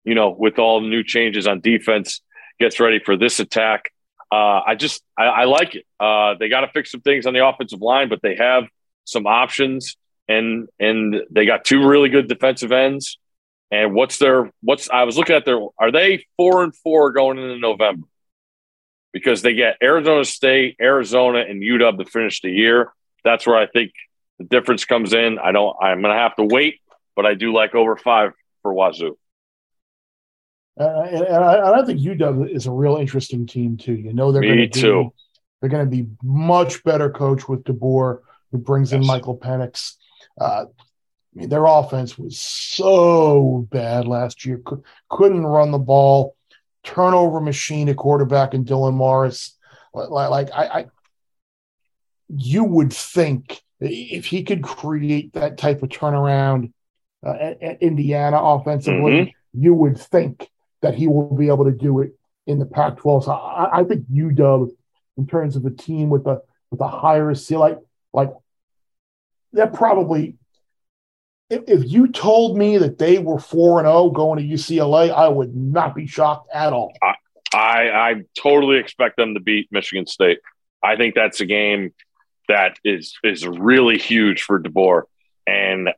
you 0.05 0.15
know, 0.15 0.31
with 0.31 0.59
all 0.59 0.81
the 0.81 0.89
new 0.89 1.05
changes 1.05 1.47
on 1.47 1.61
defense, 1.61 2.23
gets 2.59 2.81
ready 2.81 2.99
for 2.99 3.17
this 3.17 3.41
attack. 3.41 3.93
Uh, 4.31 4.61
I 4.67 4.75
just 4.75 5.03
I, 5.17 5.25
I 5.25 5.45
like 5.45 5.75
it. 5.75 5.85
Uh, 6.01 6.35
they 6.39 6.49
got 6.49 6.63
to 6.63 6.69
fix 6.69 6.91
some 6.91 7.01
things 7.01 7.27
on 7.27 7.35
the 7.35 7.47
offensive 7.47 7.81
line, 7.81 8.09
but 8.09 8.23
they 8.23 8.37
have 8.37 8.65
some 9.05 9.27
options, 9.27 9.97
and 10.29 10.69
and 10.81 11.23
they 11.31 11.47
got 11.47 11.65
two 11.65 11.87
really 11.87 12.09
good 12.09 12.29
defensive 12.29 12.73
ends. 12.73 13.19
And 13.71 13.95
what's 13.95 14.19
their 14.19 14.51
what's 14.63 14.91
I 14.91 15.05
was 15.05 15.17
looking 15.17 15.37
at 15.37 15.45
their 15.45 15.61
are 15.79 15.93
they 15.93 16.27
four 16.37 16.65
and 16.65 16.75
four 16.75 17.13
going 17.13 17.39
into 17.39 17.59
November? 17.59 18.07
Because 19.13 19.43
they 19.43 19.55
get 19.55 19.77
Arizona 19.83 20.25
State, 20.25 20.77
Arizona, 20.81 21.41
and 21.41 21.63
UW 21.63 21.99
to 21.99 22.05
finish 22.05 22.41
the 22.43 22.51
year. 22.51 22.93
That's 23.25 23.47
where 23.47 23.57
I 23.57 23.67
think 23.67 23.93
the 24.39 24.45
difference 24.45 24.85
comes 24.85 25.13
in. 25.13 25.39
I 25.39 25.53
don't 25.53 25.77
I'm 25.81 26.03
gonna 26.03 26.15
have 26.15 26.37
to 26.37 26.45
wait, 26.45 26.81
but 27.15 27.27
I 27.27 27.35
do 27.35 27.53
like 27.53 27.75
over 27.75 27.97
five 27.97 28.33
for 28.63 28.75
Wazoo. 28.75 29.17
Uh, 30.79 31.03
and, 31.03 31.23
and, 31.23 31.45
I, 31.45 31.55
and 31.55 31.81
I 31.81 31.85
think 31.85 32.01
UW 32.01 32.55
is 32.55 32.67
a 32.67 32.71
real 32.71 32.97
interesting 32.97 33.47
team 33.47 33.77
too. 33.77 33.95
You 33.95 34.13
know 34.13 34.31
they're 34.31 34.43
going 34.43 34.57
to 34.57 34.63
Be, 35.05 35.11
they're 35.61 35.71
going 35.71 35.85
to 35.85 35.91
be 35.91 36.07
much 36.23 36.85
better 36.85 37.11
coach 37.11 37.49
with 37.49 37.65
DeBoer, 37.65 38.21
who 38.53 38.59
brings 38.59 38.93
in 38.93 39.05
Michael 39.05 39.39
Penix. 39.39 39.95
Uh, 40.39 40.67
I 40.67 41.39
mean, 41.39 41.49
their 41.49 41.65
offense 41.67 42.19
was 42.19 42.39
so 42.39 43.67
bad 43.71 44.07
last 44.07 44.45
year. 44.45 44.61
Could, 44.65 44.83
couldn't 45.09 45.47
run 45.47 45.71
the 45.71 45.79
ball. 45.79 46.37
Turnover 46.83 47.41
machine 47.41 47.89
at 47.89 47.97
quarterback 47.97 48.55
and 48.55 48.67
Dylan 48.67 48.95
Morris. 48.95 49.57
Like, 49.93 50.31
like 50.31 50.49
I, 50.55 50.67
I, 50.67 50.87
you 52.29 52.65
would 52.65 52.93
think 52.93 53.63
if 53.81 54.27
he 54.27 54.45
could 54.45 54.63
create 54.63 55.33
that 55.35 55.59
type 55.59 55.83
of 55.83 55.89
turnaround 55.89 56.73
uh, 57.25 57.35
at, 57.39 57.63
at 57.63 57.83
Indiana 57.83 58.39
offensively, 58.41 59.35
you 59.53 59.75
would 59.75 59.99
think 59.99 60.49
that 60.83 60.95
he 60.95 61.07
will 61.07 61.35
be 61.35 61.49
able 61.49 61.65
to 61.65 61.73
do 61.73 62.01
it 62.01 62.13
in 62.47 62.59
the 62.59 62.67
Pac-12. 62.67 63.25
So 63.25 63.33
I, 63.33 63.81
I 63.81 63.85
think 63.85 64.07
UW, 64.09 64.71
in 65.17 65.27
terms 65.27 65.57
of 65.57 65.65
a 65.65 65.71
team 65.71 66.11
with 66.11 66.27
a 66.27 66.43
with 66.71 66.81
a 66.81 66.89
higher 66.89 67.35
ceiling, 67.35 67.77
like 68.13 68.29
like 68.29 68.31
they're 69.53 69.67
probably. 69.67 70.37
If, 71.49 71.63
if 71.69 71.93
you 71.93 72.09
told 72.09 72.59
me 72.59 72.77
that 72.79 72.99
they 72.99 73.19
were 73.19 73.39
four 73.39 73.79
and 73.79 73.87
zero 73.87 74.11
going 74.11 74.41
to 74.41 74.55
UCLA, 74.55 75.13
I 75.13 75.29
would 75.29 75.55
not 75.55 75.95
be 75.95 76.09
shocked 76.09 76.49
at 76.53 76.73
all. 76.73 76.93
I, 77.55 77.89
I 77.89 78.23
totally 78.37 78.79
expect 78.79 79.17
them 79.17 79.35
to 79.35 79.41
beat 79.41 79.69
Michigan 79.71 80.07
State. 80.07 80.41
I 80.83 80.97
think 80.97 81.15
that's 81.15 81.41
a 81.41 81.47
game 81.47 81.95
that 82.49 82.79
is 82.85 83.17
is 83.25 83.47
really 83.47 83.99
huge 83.99 84.43
for 84.43 84.61
DeBoer. 84.61 85.03
And 85.47 85.91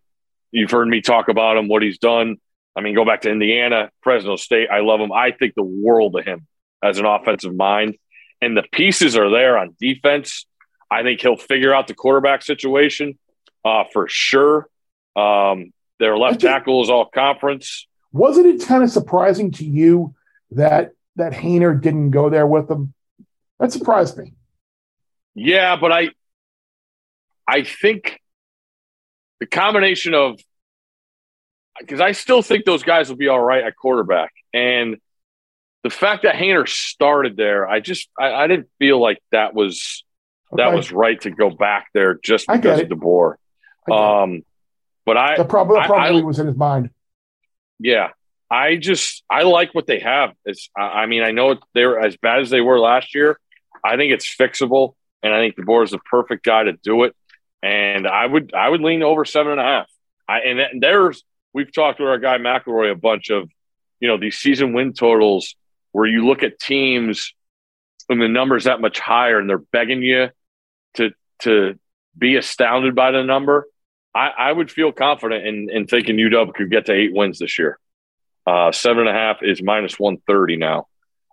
you've 0.50 0.70
heard 0.70 0.88
me 0.88 1.00
talk 1.00 1.28
about 1.28 1.56
him, 1.56 1.68
what 1.68 1.82
he's 1.82 1.98
done. 1.98 2.36
I 2.78 2.80
mean, 2.80 2.94
go 2.94 3.04
back 3.04 3.22
to 3.22 3.30
Indiana, 3.30 3.90
Fresno 4.02 4.36
State. 4.36 4.68
I 4.70 4.80
love 4.80 5.00
him. 5.00 5.10
I 5.10 5.32
think 5.32 5.54
the 5.56 5.64
world 5.64 6.14
of 6.14 6.24
him 6.24 6.46
as 6.80 6.98
an 7.00 7.06
offensive 7.06 7.52
mind. 7.52 7.96
And 8.40 8.56
the 8.56 8.62
pieces 8.70 9.16
are 9.16 9.28
there 9.28 9.58
on 9.58 9.74
defense. 9.80 10.46
I 10.88 11.02
think 11.02 11.20
he'll 11.20 11.36
figure 11.36 11.74
out 11.74 11.88
the 11.88 11.94
quarterback 11.94 12.42
situation 12.42 13.18
uh, 13.64 13.82
for 13.92 14.06
sure. 14.08 14.68
Um, 15.16 15.72
their 15.98 16.16
left 16.16 16.40
think- 16.40 16.52
tackle 16.52 16.80
is 16.84 16.88
all 16.88 17.06
conference. 17.06 17.88
wasn't 18.12 18.46
it 18.46 18.64
kind 18.64 18.84
of 18.84 18.90
surprising 18.90 19.50
to 19.52 19.64
you 19.64 20.14
that 20.52 20.92
that 21.16 21.32
Haener 21.32 21.82
didn't 21.82 22.12
go 22.12 22.30
there 22.30 22.46
with 22.46 22.68
them? 22.68 22.94
That 23.58 23.72
surprised 23.72 24.16
me. 24.16 24.34
Yeah, 25.34 25.74
but 25.74 25.90
I 25.90 26.10
I 27.48 27.64
think 27.64 28.20
the 29.40 29.46
combination 29.46 30.14
of 30.14 30.38
because 31.78 32.00
I 32.00 32.12
still 32.12 32.42
think 32.42 32.64
those 32.64 32.82
guys 32.82 33.08
will 33.08 33.16
be 33.16 33.28
all 33.28 33.40
right 33.40 33.64
at 33.64 33.76
quarterback. 33.76 34.32
And 34.52 34.98
the 35.82 35.90
fact 35.90 36.22
that 36.24 36.34
Haener 36.34 36.68
started 36.68 37.36
there, 37.36 37.68
I 37.68 37.80
just 37.80 38.08
I, 38.18 38.32
I 38.32 38.46
didn't 38.46 38.68
feel 38.78 39.00
like 39.00 39.22
that 39.32 39.54
was 39.54 40.04
okay. 40.52 40.62
that 40.62 40.74
was 40.74 40.92
right 40.92 41.20
to 41.22 41.30
go 41.30 41.50
back 41.50 41.88
there 41.94 42.18
just 42.22 42.46
because 42.46 42.80
of 42.80 42.88
DeBoer. 42.88 43.34
Um, 43.90 44.42
but 45.06 45.16
I 45.16 45.36
that 45.36 45.48
probably, 45.48 45.76
that 45.76 45.86
probably 45.86 46.20
I, 46.20 46.24
was 46.24 46.38
in 46.38 46.46
his 46.46 46.56
mind. 46.56 46.90
Yeah, 47.78 48.10
I 48.50 48.76
just 48.76 49.24
I 49.30 49.42
like 49.42 49.74
what 49.74 49.86
they 49.86 50.00
have. 50.00 50.34
It's 50.44 50.68
I 50.76 51.06
mean 51.06 51.22
I 51.22 51.30
know 51.30 51.56
they're 51.74 51.98
as 51.98 52.16
bad 52.16 52.40
as 52.40 52.50
they 52.50 52.60
were 52.60 52.78
last 52.78 53.14
year. 53.14 53.38
I 53.84 53.96
think 53.96 54.12
it's 54.12 54.36
fixable, 54.36 54.94
and 55.22 55.32
I 55.32 55.38
think 55.38 55.56
DeBoer 55.56 55.84
is 55.84 55.92
the 55.92 55.98
perfect 55.98 56.44
guy 56.44 56.64
to 56.64 56.72
do 56.72 57.04
it. 57.04 57.14
And 57.62 58.06
I 58.06 58.26
would 58.26 58.52
I 58.52 58.68
would 58.68 58.80
lean 58.80 59.02
over 59.02 59.24
seven 59.24 59.52
and 59.52 59.60
a 59.60 59.64
half. 59.64 59.86
I 60.28 60.40
and 60.40 60.82
there's 60.82 61.22
we've 61.52 61.72
talked 61.72 62.00
with 62.00 62.08
our 62.08 62.18
guy 62.18 62.38
McElroy 62.38 62.90
a 62.90 62.96
bunch 62.96 63.30
of 63.30 63.50
you 64.00 64.08
know 64.08 64.18
these 64.18 64.38
season 64.38 64.72
win 64.72 64.92
totals 64.92 65.54
where 65.92 66.06
you 66.06 66.26
look 66.26 66.42
at 66.42 66.58
teams 66.58 67.34
and 68.08 68.20
the 68.20 68.28
numbers 68.28 68.64
that 68.64 68.80
much 68.80 68.98
higher 68.98 69.38
and 69.38 69.48
they're 69.48 69.58
begging 69.58 70.02
you 70.02 70.28
to 70.94 71.10
to 71.40 71.78
be 72.16 72.36
astounded 72.36 72.94
by 72.94 73.10
the 73.10 73.22
number. 73.22 73.68
I, 74.14 74.28
I 74.36 74.52
would 74.52 74.70
feel 74.70 74.90
confident 74.90 75.46
in, 75.46 75.70
in 75.70 75.86
thinking 75.86 76.16
UW 76.16 76.54
could 76.54 76.70
get 76.70 76.86
to 76.86 76.92
eight 76.92 77.14
wins 77.14 77.38
this 77.38 77.58
year. 77.58 77.78
Uh, 78.46 78.72
seven 78.72 79.06
and 79.06 79.10
a 79.10 79.12
half 79.12 79.42
is 79.42 79.62
minus 79.62 79.98
130 79.98 80.56
now. 80.56 80.88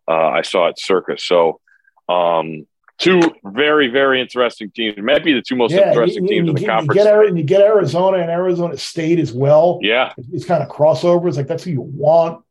Uh, 0.08 0.28
I 0.28 0.42
saw 0.42 0.68
at 0.68 0.80
Circa. 0.80 1.18
So, 1.18 1.62
um, 2.10 2.68
two 2.98 3.22
very, 3.44 3.88
very 3.88 4.22
interesting 4.22 4.72
teams. 4.72 4.96
It 4.98 5.04
might 5.04 5.24
be 5.24 5.34
the 5.34 5.42
two 5.42 5.56
most 5.56 5.74
yeah, 5.74 5.90
interesting 5.90 6.24
you, 6.24 6.30
teams 6.30 6.46
you, 6.46 6.50
in 6.50 6.56
the 6.56 6.62
you, 6.62 6.68
conference. 6.68 7.00
You 7.00 7.04
get, 7.04 7.38
you 7.38 7.44
get 7.44 7.62
Arizona 7.62 8.18
and 8.18 8.30
Arizona 8.30 8.78
State 8.78 9.20
as 9.20 9.34
well. 9.34 9.80
Yeah. 9.82 10.14
It's 10.32 10.46
kind 10.46 10.64
of 10.64 10.70
crossovers. 10.70 11.38
Like, 11.38 11.48
that's 11.48 11.64
who 11.64 11.72
you 11.72 11.82
want. 11.82 12.44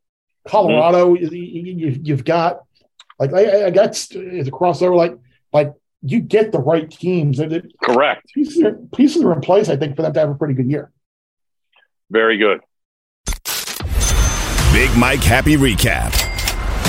Colorado, 0.47 1.15
mm-hmm. 1.15 2.05
you, 2.05 2.15
have 2.15 2.25
got, 2.25 2.61
like, 3.19 3.33
I, 3.33 3.66
I 3.66 3.71
got 3.71 3.91
it's 3.91 4.12
a 4.12 4.51
crossover. 4.51 4.95
Like, 4.95 5.16
like 5.53 5.73
you 6.03 6.21
get 6.21 6.53
the 6.53 6.59
right 6.59 6.91
teams. 6.91 7.41
Correct. 7.83 8.31
Pieces 8.35 8.62
are, 8.62 8.75
pieces 8.95 9.23
are 9.23 9.33
in 9.33 9.41
place, 9.41 9.71
I 9.71 9.77
think, 9.77 9.97
for 9.97 10.03
them 10.03 10.12
to 10.12 10.21
have 10.21 10.31
a 10.31 10.35
pretty 10.35 10.55
good 10.55 10.71
year. 10.71 10.93
Very 12.11 12.37
good. 12.37 12.61
Big 14.75 14.95
Mike 14.99 15.21
Happy 15.21 15.57
Recap. 15.57 16.12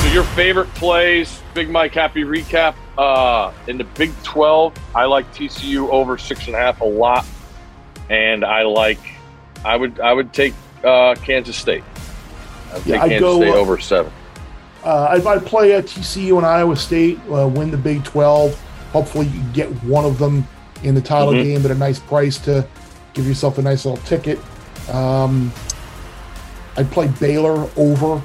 So 0.01 0.07
your 0.11 0.23
favorite 0.23 0.67
plays, 0.73 1.39
Big 1.53 1.69
Mike 1.69 1.93
Happy 1.93 2.23
Recap. 2.23 2.75
Uh, 2.97 3.51
in 3.67 3.77
the 3.77 3.83
Big 3.83 4.11
12, 4.23 4.73
I 4.95 5.05
like 5.05 5.31
TCU 5.33 5.89
over 5.89 6.17
six 6.17 6.47
and 6.47 6.55
a 6.55 6.59
half 6.59 6.81
a 6.81 6.85
lot, 6.85 7.25
and 8.09 8.45
I 8.45 8.63
like 8.63 8.99
I 9.65 9.75
would 9.75 9.99
I 9.99 10.13
would 10.13 10.31
take 10.31 10.53
uh, 10.83 11.15
Kansas 11.15 11.57
State. 11.57 11.83
I'd 12.71 12.77
take 12.77 12.85
yeah, 12.85 12.99
Kansas 12.99 13.19
go, 13.19 13.37
State 13.37 13.49
uh, 13.49 13.57
over 13.57 13.79
seven. 13.79 14.13
Uh, 14.83 15.07
I'd, 15.09 15.25
I'd 15.25 15.45
play 15.45 15.73
at 15.73 15.85
TCU 15.85 16.37
and 16.37 16.45
Iowa 16.45 16.75
State 16.75 17.19
uh, 17.29 17.47
win 17.47 17.71
the 17.71 17.77
Big 17.77 18.03
12. 18.03 18.53
Hopefully, 18.91 19.27
you 19.27 19.41
get 19.51 19.67
one 19.83 20.05
of 20.05 20.17
them 20.17 20.47
in 20.83 20.95
the 20.95 21.01
title 21.01 21.33
mm-hmm. 21.33 21.43
game 21.43 21.65
at 21.65 21.71
a 21.71 21.75
nice 21.75 21.99
price 21.99 22.37
to 22.39 22.65
give 23.13 23.27
yourself 23.27 23.57
a 23.57 23.61
nice 23.61 23.85
little 23.85 24.03
ticket. 24.05 24.39
Um, 24.89 25.51
I'd 26.77 26.89
play 26.91 27.07
Baylor 27.19 27.69
over 27.75 28.21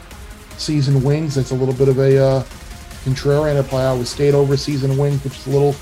season 0.59 1.03
wins. 1.03 1.37
That's 1.37 1.53
a 1.53 1.55
little 1.55 1.75
bit 1.75 1.89
of 1.89 1.99
a 1.99 2.23
uh, 2.23 2.45
contrarian. 3.05 3.59
I'd 3.59 3.67
play 3.67 3.83
Iowa 3.83 4.05
State 4.05 4.35
over 4.35 4.57
season 4.57 4.97
wins, 4.97 5.23
which 5.25 5.37
is 5.39 5.47
a 5.47 5.51
little 5.51 5.73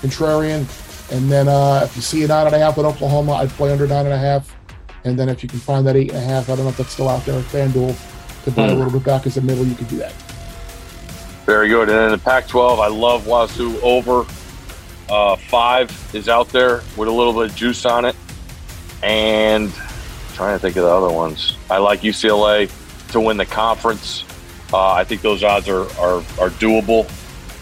contrarian. 0.00 0.66
And 1.10 1.30
then 1.30 1.48
uh, 1.48 1.80
if 1.84 1.96
you 1.96 2.02
see 2.02 2.24
a 2.24 2.28
nine 2.28 2.46
and 2.46 2.54
a 2.54 2.58
half 2.58 2.78
at 2.78 2.84
Oklahoma, 2.84 3.32
I'd 3.34 3.50
play 3.50 3.72
under 3.72 3.86
nine 3.86 4.06
and 4.06 4.14
a 4.14 4.18
half. 4.18 4.54
And 5.04 5.18
then 5.18 5.28
if 5.28 5.42
you 5.42 5.48
can 5.48 5.58
find 5.58 5.86
that 5.86 5.96
eight 5.96 6.10
and 6.10 6.18
a 6.18 6.20
half, 6.20 6.50
I 6.50 6.56
don't 6.56 6.64
know 6.64 6.70
if 6.70 6.76
that's 6.76 6.92
still 6.92 7.08
out 7.08 7.24
there 7.24 7.38
at 7.38 7.44
FanDuel 7.46 7.96
to 8.44 8.50
buy 8.50 8.62
mm. 8.62 8.68
a 8.68 8.72
hmm. 8.72 8.78
little 8.78 8.92
bit 8.92 9.04
back 9.04 9.26
as 9.26 9.36
a 9.36 9.40
middle, 9.40 9.64
you 9.64 9.74
could 9.74 9.88
do 9.88 9.96
that. 9.96 10.12
Very 11.46 11.68
good. 11.68 11.88
And 11.88 11.96
then 11.96 12.10
the 12.10 12.18
Pac 12.18 12.46
12, 12.46 12.78
I 12.78 12.88
love 12.88 13.26
Wazoo 13.26 13.80
over. 13.80 14.26
Uh, 15.08 15.36
five 15.36 15.90
is 16.14 16.28
out 16.28 16.50
there 16.50 16.82
with 16.96 17.08
a 17.08 17.12
little 17.12 17.32
bit 17.32 17.50
of 17.50 17.56
juice 17.56 17.86
on 17.86 18.04
it. 18.04 18.14
And 19.02 19.72
trying 20.34 20.54
to 20.54 20.58
think 20.58 20.76
of 20.76 20.84
the 20.84 20.90
other 20.90 21.12
ones. 21.12 21.56
I 21.70 21.78
like 21.78 22.02
UCLA 22.02 22.70
to 23.12 23.20
win 23.20 23.36
the 23.38 23.46
conference. 23.46 24.24
Uh, 24.72 24.92
I 24.92 25.04
think 25.04 25.22
those 25.22 25.42
odds 25.42 25.68
are 25.68 25.82
are, 25.98 26.18
are 26.38 26.50
doable. 26.50 27.10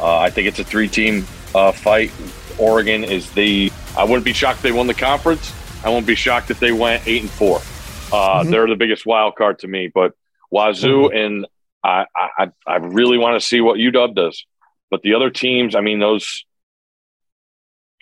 Uh, 0.00 0.18
I 0.18 0.30
think 0.30 0.48
it's 0.48 0.58
a 0.58 0.64
three 0.64 0.88
team 0.88 1.26
uh, 1.54 1.72
fight. 1.72 2.12
Oregon 2.58 3.04
is 3.04 3.30
the. 3.32 3.72
I 3.96 4.04
wouldn't 4.04 4.24
be 4.24 4.32
shocked 4.32 4.58
if 4.58 4.62
they 4.62 4.72
won 4.72 4.86
the 4.86 4.94
conference. 4.94 5.52
I 5.84 5.88
won't 5.88 6.06
be 6.06 6.14
shocked 6.14 6.50
if 6.50 6.58
they 6.58 6.72
went 6.72 7.06
eight 7.06 7.22
and 7.22 7.30
four. 7.30 7.58
Uh, 7.58 8.40
mm-hmm. 8.40 8.50
They're 8.50 8.66
the 8.66 8.76
biggest 8.76 9.06
wild 9.06 9.36
card 9.36 9.60
to 9.60 9.68
me. 9.68 9.90
But 9.92 10.12
Wazoo 10.50 11.08
mm-hmm. 11.08 11.16
and 11.16 11.46
I, 11.84 12.06
I, 12.16 12.50
I 12.66 12.76
really 12.76 13.18
want 13.18 13.40
to 13.40 13.46
see 13.46 13.60
what 13.60 13.78
UW 13.78 14.14
does. 14.14 14.44
But 14.90 15.02
the 15.02 15.14
other 15.14 15.30
teams, 15.30 15.74
I 15.74 15.80
mean, 15.80 15.98
those 15.98 16.44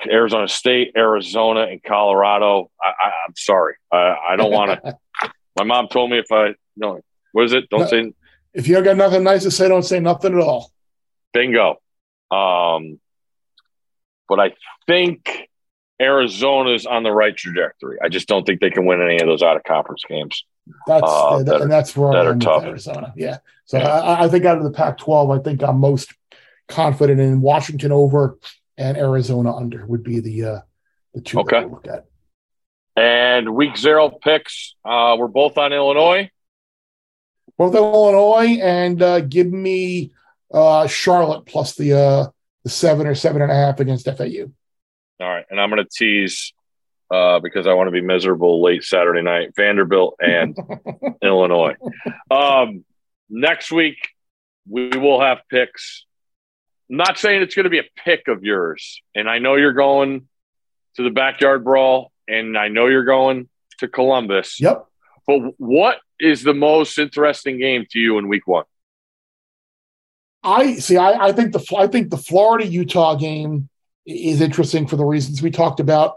Arizona 0.06 0.48
State, 0.48 0.92
Arizona, 0.96 1.62
and 1.62 1.82
Colorado. 1.82 2.70
I, 2.80 3.08
am 3.26 3.34
sorry, 3.36 3.74
I, 3.92 4.16
I 4.30 4.36
don't 4.36 4.52
want 4.52 4.82
to. 4.82 4.98
my 5.56 5.64
mom 5.64 5.88
told 5.88 6.10
me 6.10 6.18
if 6.18 6.30
I 6.32 6.54
no, 6.76 7.00
what 7.32 7.44
is 7.44 7.52
it? 7.52 7.68
Don't 7.70 7.80
no, 7.80 7.86
say. 7.86 8.12
If 8.54 8.68
you 8.68 8.80
got 8.82 8.96
nothing 8.96 9.24
nice 9.24 9.42
to 9.42 9.50
say, 9.50 9.68
don't 9.68 9.82
say 9.82 10.00
nothing 10.00 10.34
at 10.34 10.40
all. 10.40 10.72
Bingo. 11.32 11.80
Um, 12.30 13.00
but 14.28 14.40
I 14.40 14.54
think 14.86 15.48
Arizona's 16.00 16.86
on 16.86 17.02
the 17.02 17.12
right 17.12 17.36
trajectory. 17.36 17.98
I 18.02 18.08
just 18.08 18.28
don't 18.28 18.44
think 18.44 18.60
they 18.60 18.70
can 18.70 18.86
win 18.86 19.02
any 19.02 19.20
of 19.20 19.26
those 19.26 19.42
out 19.42 19.56
of 19.56 19.64
conference 19.64 20.02
games. 20.08 20.44
That's 20.86 21.02
uh, 21.04 21.42
that, 21.42 21.60
and 21.62 21.70
that's 21.70 21.96
where 21.96 22.12
that 22.12 22.26
I'm 22.26 22.40
tough. 22.40 22.64
Arizona. 22.64 23.12
Yeah. 23.16 23.38
So 23.66 23.78
yeah. 23.78 23.88
I, 23.88 24.24
I 24.24 24.28
think 24.28 24.44
out 24.44 24.56
of 24.56 24.64
the 24.64 24.70
Pac-12, 24.70 25.38
I 25.38 25.42
think 25.42 25.62
I'm 25.62 25.78
most 25.78 26.14
confident 26.68 27.20
in 27.20 27.40
Washington 27.40 27.92
over 27.92 28.38
and 28.76 28.96
Arizona 28.96 29.54
under 29.54 29.84
would 29.86 30.02
be 30.02 30.20
the 30.20 30.44
uh, 30.44 30.60
the 31.12 31.20
two 31.20 31.40
okay. 31.40 31.60
that 31.60 31.70
we'll 31.70 31.74
look 31.76 31.88
at. 31.88 32.06
And 32.96 33.54
week 33.54 33.76
zero 33.76 34.08
picks, 34.08 34.74
uh, 34.84 35.16
we're 35.18 35.28
both 35.28 35.58
on 35.58 35.72
Illinois. 35.72 36.30
Both 37.56 37.74
Illinois, 37.74 38.58
and 38.60 39.00
uh, 39.00 39.20
give 39.20 39.50
me 39.50 40.12
uh, 40.52 40.86
Charlotte 40.86 41.46
plus 41.46 41.74
the 41.74 41.92
uh, 41.92 42.26
the 42.64 42.70
seven 42.70 43.06
or 43.06 43.14
seven 43.14 43.42
and 43.42 43.52
a 43.52 43.54
half 43.54 43.80
against 43.80 44.06
FAU. 44.06 44.50
All 45.20 45.28
right, 45.28 45.44
and 45.50 45.60
I'm 45.60 45.70
going 45.70 45.84
to 45.84 45.88
tease 45.90 46.52
uh, 47.10 47.38
because 47.38 47.66
I 47.66 47.74
want 47.74 47.86
to 47.86 47.92
be 47.92 48.00
miserable 48.00 48.62
late 48.62 48.82
Saturday 48.82 49.22
night. 49.22 49.52
Vanderbilt 49.56 50.16
and 50.20 50.56
Illinois. 51.22 51.76
Um, 52.30 52.84
next 53.28 53.70
week 53.70 53.98
we 54.66 54.88
will 54.88 55.20
have 55.20 55.38
picks 55.48 56.06
I'm 56.90 56.96
not 56.96 57.18
saying 57.18 57.42
it's 57.42 57.54
going 57.54 57.64
to 57.64 57.70
be 57.70 57.78
a 57.78 57.84
pick 58.04 58.28
of 58.28 58.44
yours. 58.44 59.00
And 59.14 59.28
I 59.28 59.38
know 59.38 59.56
you're 59.56 59.72
going 59.72 60.28
to 60.96 61.02
the 61.02 61.10
backyard 61.10 61.64
brawl, 61.64 62.12
and 62.28 62.56
I 62.56 62.68
know 62.68 62.86
you're 62.86 63.04
going 63.04 63.48
to 63.78 63.88
Columbus. 63.88 64.60
Yep. 64.60 64.86
But 65.26 65.54
what 65.58 65.98
is 66.20 66.42
the 66.42 66.54
most 66.54 66.98
interesting 66.98 67.58
game 67.58 67.86
to 67.90 67.98
you 67.98 68.18
in 68.18 68.28
week 68.28 68.46
one? 68.46 68.64
I 70.42 70.74
see. 70.74 70.96
I, 70.96 71.28
I 71.28 71.32
think 71.32 71.52
the 71.52 71.76
I 71.76 71.86
think 71.86 72.10
the 72.10 72.18
Florida 72.18 72.66
Utah 72.66 73.14
game 73.14 73.68
is 74.06 74.40
interesting 74.40 74.86
for 74.86 74.96
the 74.96 75.04
reasons 75.04 75.42
we 75.42 75.50
talked 75.50 75.80
about. 75.80 76.16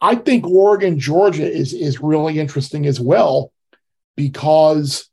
I 0.00 0.14
think 0.14 0.46
Oregon 0.46 0.98
Georgia 0.98 1.50
is 1.50 1.74
is 1.74 2.00
really 2.00 2.38
interesting 2.38 2.86
as 2.86 2.98
well 2.98 3.52
because 4.16 5.08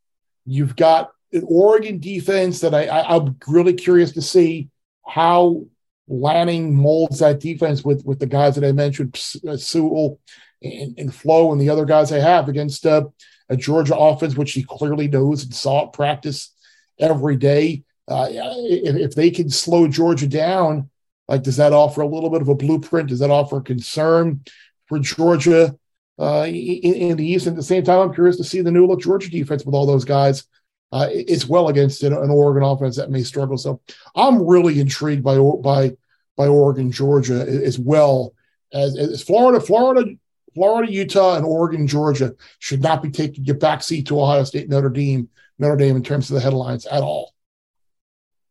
you've 0.46 0.78
got 0.78 1.12
an 1.34 1.44
Oregon 1.46 2.00
defense 2.00 2.62
that 2.62 2.74
I, 2.74 2.86
I 2.86 3.16
I'm 3.16 3.36
really 3.48 3.74
curious 3.74 4.14
to 4.14 4.22
see 4.22 4.70
how 5.06 5.66
Lanning 6.10 6.76
molds 6.76 7.20
that 7.20 7.40
defense 7.40 7.84
with 7.84 8.06
with 8.06 8.20
the 8.20 8.28
guys 8.28 8.56
that 8.56 8.66
I 8.66 8.74
mentioned, 8.74 9.16
uh, 9.48 9.56
Sewell 9.56 10.20
and, 10.62 10.98
and 10.98 11.16
Flowe 11.16 11.52
and 11.52 11.62
the 11.62 11.70
other 11.70 11.86
guys 11.86 12.10
they 12.10 12.20
have 12.20 12.50
against 12.50 12.86
uh, 12.86 13.06
a 13.50 13.58
Georgia 13.58 13.96
offense, 13.96 14.36
which 14.36 14.54
he 14.54 14.64
clearly 14.64 15.08
knows 15.08 15.44
and 15.44 15.54
saw 15.54 15.86
it 15.86 15.94
practice 15.94 16.52
every 17.00 17.36
day. 17.36 17.84
Uh, 18.08 18.28
if, 18.30 18.96
if 18.96 19.16
they 19.16 19.32
can 19.32 19.50
slow 19.50 19.88
Georgia 19.88 20.28
down, 20.28 20.90
like 21.28 21.44
does 21.44 21.58
that 21.58 21.74
offer 21.74 22.02
a 22.02 22.08
little 22.08 22.30
bit 22.30 22.42
of 22.42 22.50
a 22.50 22.56
blueprint? 22.56 23.10
Does 23.10 23.20
that 23.20 23.30
offer 23.30 23.62
concern 23.62 24.42
for 24.88 25.00
Georgia 25.00 25.76
uh, 26.20 26.46
in, 26.48 26.94
in, 26.94 27.18
the 27.18 27.26
East? 27.26 27.48
And 27.48 27.56
at 27.56 27.58
the 27.58 27.64
same 27.64 27.84
time, 27.84 28.00
I'm 28.00 28.14
curious 28.14 28.38
to 28.38 28.44
see 28.44 28.62
the 28.62 28.72
new 28.72 28.86
look 28.86 29.02
Georgia 29.02 29.30
defense 29.30 29.66
with 29.66 29.76
all 29.76 29.86
those 29.86 30.06
guys 30.06 30.46
uh, 30.92 31.10
as 31.30 31.48
well 31.48 31.70
against 31.70 32.04
an, 32.04 32.14
an, 32.14 32.30
Oregon 32.30 32.64
offense 32.64 32.98
that 32.98 33.10
may 33.10 33.24
struggle. 33.24 33.58
So 33.58 33.82
I'm 34.16 34.46
really 34.46 34.80
intrigued 34.80 35.24
by 35.24 35.38
by 35.38 35.96
by 36.36 36.48
Oregon, 36.48 36.92
Georgia 36.92 37.42
as 37.42 37.80
well 37.80 38.34
as, 38.74 38.98
as 38.98 39.24
Florida. 39.24 39.60
Florida, 39.60 40.12
Florida, 40.54 40.92
Utah, 40.92 41.36
and 41.36 41.46
Oregon, 41.46 41.88
Georgia 41.88 42.34
should 42.60 42.82
not 42.82 43.02
be 43.02 43.10
taking 43.10 43.50
a 43.50 43.54
backseat 43.54 44.06
to 44.08 44.20
Ohio 44.20 44.44
State, 44.44 44.70
Notre 44.70 44.90
Dame, 44.90 45.30
Notre 45.60 45.78
Dame 45.78 45.96
in 45.96 46.04
terms 46.04 46.30
of 46.30 46.36
the 46.36 46.42
headlines 46.42 46.86
at 46.86 47.02
all. 47.02 47.34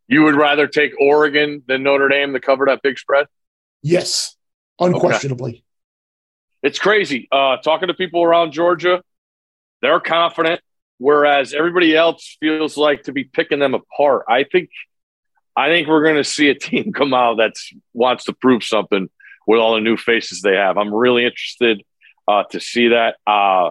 You 0.08 0.24
would 0.24 0.34
rather 0.34 0.66
take 0.66 0.92
Oregon 1.00 1.62
than 1.66 1.82
Notre 1.82 2.08
Dame 2.08 2.32
to 2.32 2.40
cover 2.40 2.66
that 2.66 2.82
big 2.82 2.98
spread? 2.98 3.26
Yes, 3.82 4.36
unquestionably. 4.78 5.50
Okay. 5.50 5.62
It's 6.64 6.78
crazy. 6.78 7.28
Uh, 7.32 7.56
talking 7.58 7.88
to 7.88 7.94
people 7.94 8.22
around 8.22 8.52
Georgia, 8.52 9.02
they're 9.80 10.00
confident, 10.00 10.60
whereas 10.98 11.54
everybody 11.54 11.96
else 11.96 12.36
feels 12.40 12.76
like 12.76 13.04
to 13.04 13.12
be 13.12 13.24
picking 13.24 13.58
them 13.58 13.74
apart. 13.74 14.24
I 14.28 14.44
think, 14.44 14.70
I 15.56 15.68
think 15.68 15.88
we're 15.88 16.04
going 16.04 16.16
to 16.16 16.24
see 16.24 16.48
a 16.50 16.54
team 16.54 16.92
come 16.92 17.14
out 17.14 17.38
that 17.38 17.54
wants 17.92 18.24
to 18.24 18.32
prove 18.32 18.62
something 18.62 19.08
with 19.46 19.60
all 19.60 19.74
the 19.74 19.80
new 19.80 19.96
faces 19.96 20.40
they 20.40 20.54
have. 20.54 20.78
I'm 20.78 20.94
really 20.94 21.24
interested 21.24 21.82
uh, 22.28 22.44
to 22.50 22.60
see 22.60 22.88
that. 22.88 23.16
Uh, 23.26 23.70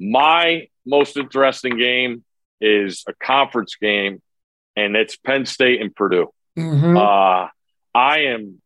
my 0.00 0.68
most 0.86 1.16
interesting 1.16 1.78
game 1.78 2.24
is 2.60 3.04
a 3.08 3.14
conference 3.14 3.76
game, 3.80 4.22
and 4.76 4.96
it's 4.96 5.16
Penn 5.16 5.46
State 5.46 5.80
and 5.80 5.94
Purdue. 5.94 6.32
Mm-hmm. 6.58 6.96
Uh, 6.96 7.48
I 7.94 8.18
am 8.18 8.60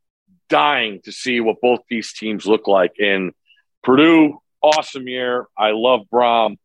dying 0.49 1.01
to 1.05 1.13
see 1.13 1.41
what 1.41 1.61
both 1.61 1.81
these 1.89 2.13
teams 2.13 2.47
look 2.47 2.67
like. 2.67 2.95
And 2.99 3.33
Purdue, 3.83 4.41
awesome 4.63 5.09
year. 5.09 5.47
I 5.57 5.71
love 5.73 6.07
Brohm 6.13 6.57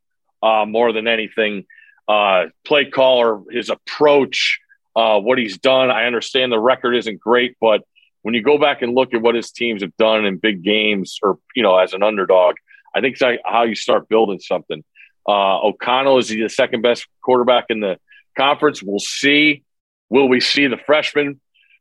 uh, 0.42 0.66
more 0.66 0.92
than 0.94 1.08
anything. 1.08 1.66
Uh, 2.08 2.46
play 2.66 2.86
caller, 2.86 3.42
his 3.50 3.70
approach, 3.70 4.60
uh, 4.96 5.20
what 5.20 5.38
he's 5.38 5.58
done. 5.58 5.90
I 5.90 6.06
understand 6.06 6.52
the 6.52 6.60
record 6.60 6.96
isn't 6.96 7.20
great, 7.20 7.56
but 7.60 7.82
when 8.24 8.34
you 8.34 8.42
go 8.42 8.58
back 8.58 8.82
and 8.82 8.96
look 8.96 9.14
at 9.14 9.22
what 9.22 9.36
his 9.36 9.52
teams 9.52 9.84
have 9.84 9.96
done 9.98 10.26
in 10.26 10.38
big 10.38 10.64
games 10.64 11.20
or, 11.22 11.38
you 11.56 11.62
know, 11.62 11.78
as 11.78 11.94
an 11.94 12.02
underdog, 12.02 12.56
I 12.96 13.02
think 13.02 13.18
that's 13.18 13.40
how 13.46 13.64
you 13.64 13.76
start 13.76 14.10
building 14.10 14.40
something. 14.40 14.84
Uh, 15.28 15.60
O'Connell 15.60 16.18
is 16.18 16.30
the 16.30 16.48
second 16.50 16.82
best 16.82 17.06
quarterback 17.22 17.66
in 17.70 17.80
the 17.80 17.98
conference. 18.38 18.82
We'll 18.82 19.00
see. 19.00 19.64
Will 20.10 20.28
we 20.28 20.40
see 20.40 20.68
the 20.68 20.78
freshman 20.78 21.40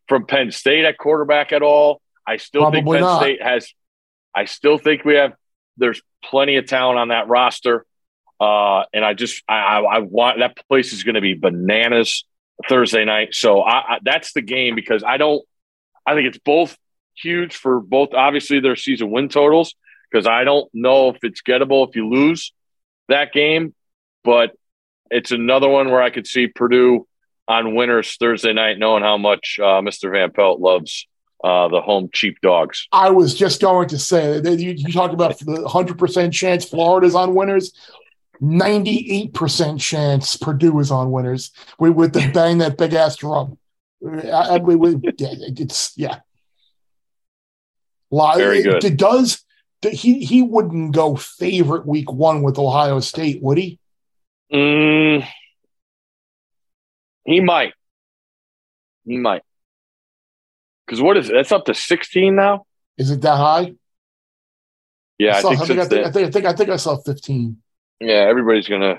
from 0.08 0.26
Penn 0.26 0.50
State 0.50 0.84
at 0.84 0.98
quarterback 0.98 1.52
at 1.52 1.62
all? 1.62 2.00
I 2.26 2.36
still 2.36 2.62
Probably 2.62 2.80
think 2.80 2.92
Penn 2.92 3.00
not. 3.00 3.20
State 3.20 3.42
has. 3.42 3.72
I 4.34 4.44
still 4.44 4.78
think 4.78 5.04
we 5.04 5.14
have. 5.14 5.34
There's 5.76 6.02
plenty 6.24 6.56
of 6.56 6.66
talent 6.66 6.98
on 6.98 7.08
that 7.08 7.28
roster, 7.28 7.84
uh, 8.40 8.84
and 8.92 9.04
I 9.04 9.14
just 9.14 9.42
I, 9.48 9.54
I, 9.54 9.80
I 9.80 9.98
want 9.98 10.38
that 10.38 10.56
place 10.68 10.92
is 10.92 11.02
going 11.02 11.14
to 11.14 11.20
be 11.20 11.34
bananas 11.34 12.24
Thursday 12.68 13.04
night. 13.04 13.34
So 13.34 13.62
I, 13.62 13.94
I, 13.94 13.98
that's 14.02 14.32
the 14.32 14.42
game 14.42 14.74
because 14.74 15.02
I 15.02 15.16
don't 15.16 15.42
I 16.06 16.14
think 16.14 16.28
it's 16.28 16.38
both 16.38 16.76
huge 17.14 17.56
for 17.56 17.80
both, 17.80 18.14
obviously, 18.14 18.60
their 18.60 18.76
season 18.76 19.10
win 19.10 19.28
totals, 19.28 19.74
because 20.10 20.26
I 20.26 20.44
don't 20.44 20.68
know 20.72 21.10
if 21.10 21.18
it's 21.22 21.42
gettable 21.42 21.88
if 21.88 21.96
you 21.96 22.08
lose 22.08 22.52
that 23.08 23.32
game, 23.32 23.74
but 24.24 24.52
it's 25.10 25.30
another 25.30 25.68
one 25.68 25.90
where 25.90 26.02
I 26.02 26.10
could 26.10 26.26
see 26.26 26.46
Purdue 26.46 27.06
on 27.48 27.74
winners 27.74 28.16
Thursday 28.16 28.52
night, 28.52 28.78
knowing 28.78 29.02
how 29.02 29.18
much 29.18 29.58
uh, 29.60 29.80
Mr. 29.80 30.10
Van 30.10 30.30
Pelt 30.30 30.60
loves 30.60 31.06
uh, 31.44 31.68
the 31.68 31.80
home 31.80 32.08
cheap 32.12 32.40
dogs. 32.40 32.86
I 32.92 33.10
was 33.10 33.34
just 33.34 33.60
going 33.60 33.88
to 33.88 33.98
say 33.98 34.40
that 34.40 34.58
you, 34.58 34.72
you 34.76 34.92
talked 34.92 35.14
about 35.14 35.38
the 35.38 35.44
100% 35.44 36.32
chance 36.32 36.64
Florida's 36.64 37.14
on 37.14 37.34
winners. 37.34 37.72
98% 38.40 39.80
chance 39.80 40.36
Purdue 40.36 40.78
is 40.80 40.90
on 40.90 41.12
winners 41.12 41.52
with, 41.78 41.92
with 41.92 42.12
the 42.12 42.30
bang 42.32 42.58
that 42.58 42.76
big 42.76 42.92
ass 42.92 43.16
drum. 43.16 43.58
I, 44.04 44.56
I, 44.56 44.60
it's 44.62 45.92
yeah. 45.96 46.18
Very 48.10 48.58
it, 48.58 48.62
good. 48.64 48.84
It 48.84 48.96
does. 48.96 49.44
He 49.82 50.24
he 50.24 50.42
wouldn't 50.42 50.94
go 50.94 51.16
favorite 51.16 51.86
week 51.86 52.12
one 52.12 52.42
with 52.42 52.58
Ohio 52.58 53.00
State, 53.00 53.42
would 53.42 53.58
he? 53.58 53.78
Mm, 54.52 55.26
he 57.24 57.40
might. 57.40 57.72
He 59.04 59.16
might. 59.16 59.42
Because 60.86 61.00
what 61.00 61.16
is 61.16 61.30
it? 61.30 61.32
That's 61.32 61.52
up 61.52 61.64
to 61.66 61.74
sixteen 61.74 62.36
now. 62.36 62.66
Is 62.98 63.10
it 63.10 63.22
that 63.22 63.36
high? 63.36 63.74
Yeah, 65.18 65.36
I, 65.36 65.40
saw, 65.40 65.50
I, 65.50 65.56
think, 65.56 65.62
I, 65.62 65.66
think, 65.66 65.80
I, 65.80 65.86
think, 65.86 66.06
I 66.06 66.10
think 66.10 66.26
I 66.26 66.30
think 66.30 66.46
I 66.46 66.52
think 66.52 66.70
I 66.70 66.76
saw 66.76 66.96
fifteen. 66.98 67.62
Yeah, 68.00 68.26
everybody's 68.28 68.68
gonna 68.68 68.96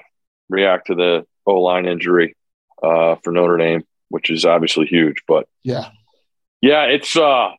react 0.49 0.87
to 0.87 0.95
the 0.95 1.25
O 1.45 1.55
line 1.55 1.85
injury 1.85 2.35
uh, 2.81 3.15
for 3.23 3.31
Notre 3.31 3.57
Dame 3.57 3.83
which 4.09 4.29
is 4.29 4.45
obviously 4.45 4.85
huge. 4.85 5.23
But 5.27 5.47
yeah, 5.63 5.89
yeah, 6.61 6.83
it's 6.83 7.15
uh, 7.15 7.51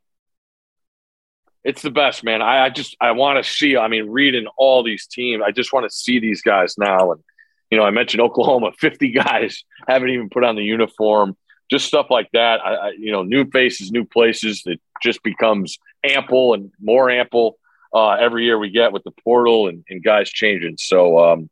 it's 1.63 1.83
the 1.83 1.91
best, 1.91 2.25
man. 2.25 2.43
I, 2.43 2.67
I 2.67 2.71
just 2.71 2.97
I 3.01 3.13
want 3.13 3.43
to 3.43 3.51
see. 3.51 3.77
I 3.77 3.89
mean, 3.89 4.11
reading 4.11 4.47
all 4.57 4.83
these 4.83 5.07
teams, 5.07 5.43
I 5.45 5.51
just 5.51 5.73
want 5.73 5.89
to 5.89 5.95
see 5.95 6.21
these 6.21 6.43
guys 6.43 6.77
now. 6.79 7.13
And 7.13 7.23
you 7.71 7.79
know, 7.79 7.85
I 7.85 7.91
mentioned 7.91 8.21
Oklahoma, 8.23 8.73
fifty 8.79 9.11
guys 9.11 9.65
haven't 9.89 10.11
even 10.11 10.31
put 10.31 10.45
on 10.45 10.57
the 10.57 10.65
uniform. 10.65 11.37
Just 11.71 11.87
stuff 11.87 12.07
like 12.11 12.29
that. 12.35 12.61
I, 12.65 12.75
I 12.75 12.91
you 12.91 13.11
know, 13.11 13.23
new 13.23 13.49
faces, 13.51 13.91
new 13.91 14.05
places. 14.05 14.63
It 14.67 14.81
just 15.03 15.23
becomes 15.23 15.79
ample 16.05 16.55
and 16.55 16.71
more 16.81 17.11
ample 17.11 17.59
uh, 17.95 18.11
every 18.11 18.45
year 18.45 18.59
we 18.59 18.71
get 18.71 18.93
with 18.93 19.05
the 19.05 19.13
portal 19.23 19.69
and, 19.69 19.85
and 19.89 20.03
guys 20.03 20.29
changing. 20.29 20.77
So 20.77 21.19
um, 21.19 21.49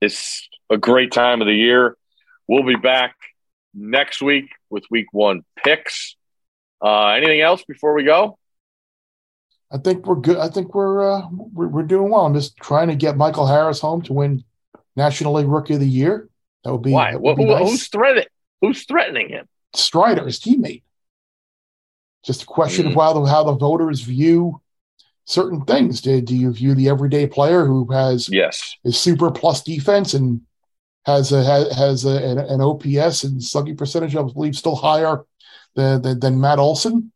it's 0.00 0.48
a 0.70 0.78
great 0.78 1.10
time 1.10 1.40
of 1.40 1.48
the 1.48 1.54
year. 1.54 1.96
We'll 2.46 2.62
be 2.62 2.76
back 2.76 3.16
next 3.76 4.22
week 4.22 4.46
with 4.70 4.84
week 4.90 5.06
one 5.12 5.42
picks. 5.62 6.16
Uh, 6.84 7.08
anything 7.10 7.40
else 7.40 7.62
before 7.66 7.94
we 7.94 8.02
go? 8.02 8.38
I 9.70 9.78
think 9.78 10.06
we're 10.06 10.16
good. 10.16 10.38
I 10.38 10.48
think 10.48 10.74
we're, 10.74 11.16
uh, 11.16 11.28
we're, 11.30 11.68
we're 11.68 11.82
doing 11.82 12.10
well. 12.10 12.24
I'm 12.26 12.34
just 12.34 12.56
trying 12.56 12.88
to 12.88 12.94
get 12.94 13.16
Michael 13.16 13.46
Harris 13.46 13.80
home 13.80 14.02
to 14.02 14.12
win 14.12 14.44
National 14.94 15.34
League 15.34 15.48
Rookie 15.48 15.74
of 15.74 15.80
the 15.80 15.88
Year. 15.88 16.28
That 16.64 16.72
would 16.72 16.82
be 16.82 16.92
why. 16.92 17.14
Would 17.14 17.36
be 17.36 17.44
nice. 17.44 17.68
Who's 17.68 17.88
threatening? 17.88 18.26
Who's 18.60 18.84
threatening 18.86 19.28
him? 19.28 19.46
Strider, 19.74 20.24
his 20.24 20.40
teammate. 20.40 20.82
Just 22.24 22.42
a 22.42 22.46
question 22.46 22.86
mm. 22.86 22.88
of 22.88 22.94
how 22.94 23.12
the 23.12 23.24
how 23.30 23.44
the 23.44 23.54
voters 23.54 24.00
view 24.00 24.60
certain 25.26 25.64
things. 25.64 26.00
Do, 26.00 26.20
do 26.20 26.34
you 26.34 26.52
view 26.52 26.74
the 26.74 26.88
everyday 26.88 27.26
player 27.26 27.66
who 27.66 27.90
has 27.92 28.28
yes 28.28 28.76
is 28.84 28.98
super 28.98 29.30
plus 29.30 29.62
defense 29.62 30.14
and 30.14 30.40
has 31.06 31.30
a 31.30 31.42
has 31.44 32.04
a, 32.04 32.16
an, 32.16 32.38
an 32.38 32.60
OPS 32.60 33.22
and 33.22 33.42
slugging 33.42 33.76
percentage, 33.76 34.16
I 34.16 34.22
believe, 34.22 34.56
still 34.56 34.74
higher 34.74 35.24
than, 35.76 36.02
than, 36.02 36.18
than 36.18 36.40
Matt 36.40 36.58
Olson, 36.58 37.12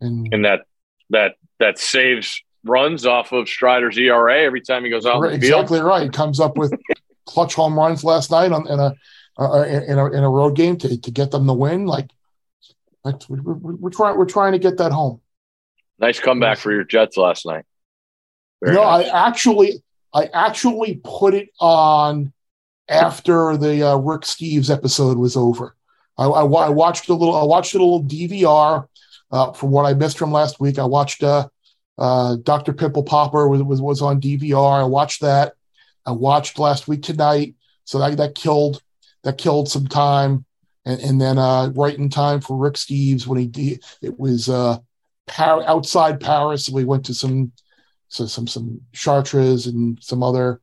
and 0.00 0.28
and 0.32 0.44
that 0.46 0.62
that 1.10 1.36
that 1.60 1.78
saves 1.78 2.42
runs 2.64 3.04
off 3.04 3.32
of 3.32 3.46
Strider's 3.46 3.98
ERA 3.98 4.42
every 4.42 4.62
time 4.62 4.84
he 4.84 4.90
goes 4.90 5.04
out. 5.04 5.20
Right, 5.20 5.34
exactly 5.34 5.80
right. 5.80 6.10
Comes 6.10 6.40
up 6.40 6.56
with 6.56 6.72
clutch 7.26 7.54
home 7.54 7.78
runs 7.78 8.02
last 8.02 8.30
night 8.30 8.50
on 8.50 8.66
in 8.66 8.80
a, 8.80 8.94
uh, 9.38 9.62
in 9.64 9.98
a 9.98 10.06
in 10.06 10.24
a 10.24 10.30
road 10.30 10.56
game 10.56 10.78
to, 10.78 10.98
to 10.98 11.10
get 11.10 11.30
them 11.30 11.46
the 11.46 11.52
win. 11.52 11.84
Like, 11.84 12.10
like 13.04 13.16
we're, 13.28 13.42
we're, 13.52 13.90
trying 13.90 14.16
we're 14.16 14.24
trying 14.24 14.52
to 14.52 14.58
get 14.58 14.78
that 14.78 14.90
home. 14.90 15.20
Nice 15.98 16.18
comeback 16.18 16.56
for 16.56 16.72
your 16.72 16.84
Jets 16.84 17.18
last 17.18 17.44
night. 17.44 17.66
Very 18.62 18.74
no, 18.74 18.84
nice. 18.84 19.06
I 19.06 19.28
actually 19.28 19.82
I 20.14 20.30
actually 20.32 21.02
put 21.04 21.34
it 21.34 21.50
on 21.60 22.32
after 22.88 23.56
the 23.56 23.82
uh, 23.82 23.96
Rick 23.96 24.22
Steves 24.22 24.70
episode 24.70 25.18
was 25.18 25.36
over. 25.36 25.76
I, 26.18 26.26
I, 26.26 26.44
I, 26.44 26.68
watched 26.68 27.08
a 27.08 27.14
little. 27.14 27.34
I 27.36 27.44
watched 27.44 27.74
a 27.74 27.78
little 27.78 28.04
DVR 28.04 28.86
uh, 29.30 29.52
from 29.52 29.70
what 29.70 29.84
I 29.84 29.94
missed 29.94 30.18
from 30.18 30.32
last 30.32 30.60
week. 30.60 30.78
I 30.78 30.84
watched 30.84 31.22
uh, 31.22 31.48
uh, 31.98 32.36
Dr. 32.42 32.72
Pimple 32.72 33.02
Popper 33.02 33.48
was, 33.48 33.62
was 33.62 33.80
was 33.80 34.02
on 34.02 34.20
DVR. 34.20 34.80
I 34.80 34.84
watched 34.84 35.22
that. 35.22 35.54
I 36.06 36.12
watched 36.12 36.58
last 36.58 36.86
week 36.88 37.02
tonight. 37.02 37.54
So 37.84 37.98
that 37.98 38.16
that 38.18 38.34
killed 38.34 38.82
that 39.22 39.38
killed 39.38 39.68
some 39.68 39.86
time. 39.86 40.44
And, 40.86 41.00
and 41.00 41.20
then 41.20 41.38
uh, 41.38 41.70
right 41.74 41.96
in 41.96 42.10
time 42.10 42.42
for 42.42 42.58
Rick 42.58 42.74
Steves 42.74 43.26
when 43.26 43.38
he 43.38 43.80
it 44.02 44.18
was 44.18 44.48
uh, 44.48 44.78
Par- 45.26 45.64
outside 45.66 46.20
Paris. 46.20 46.68
We 46.68 46.84
went 46.84 47.06
to 47.06 47.14
some 47.14 47.52
so 48.08 48.26
some 48.26 48.46
some 48.46 48.82
Chartres 48.92 49.66
and 49.66 49.98
some 50.02 50.22
other 50.22 50.60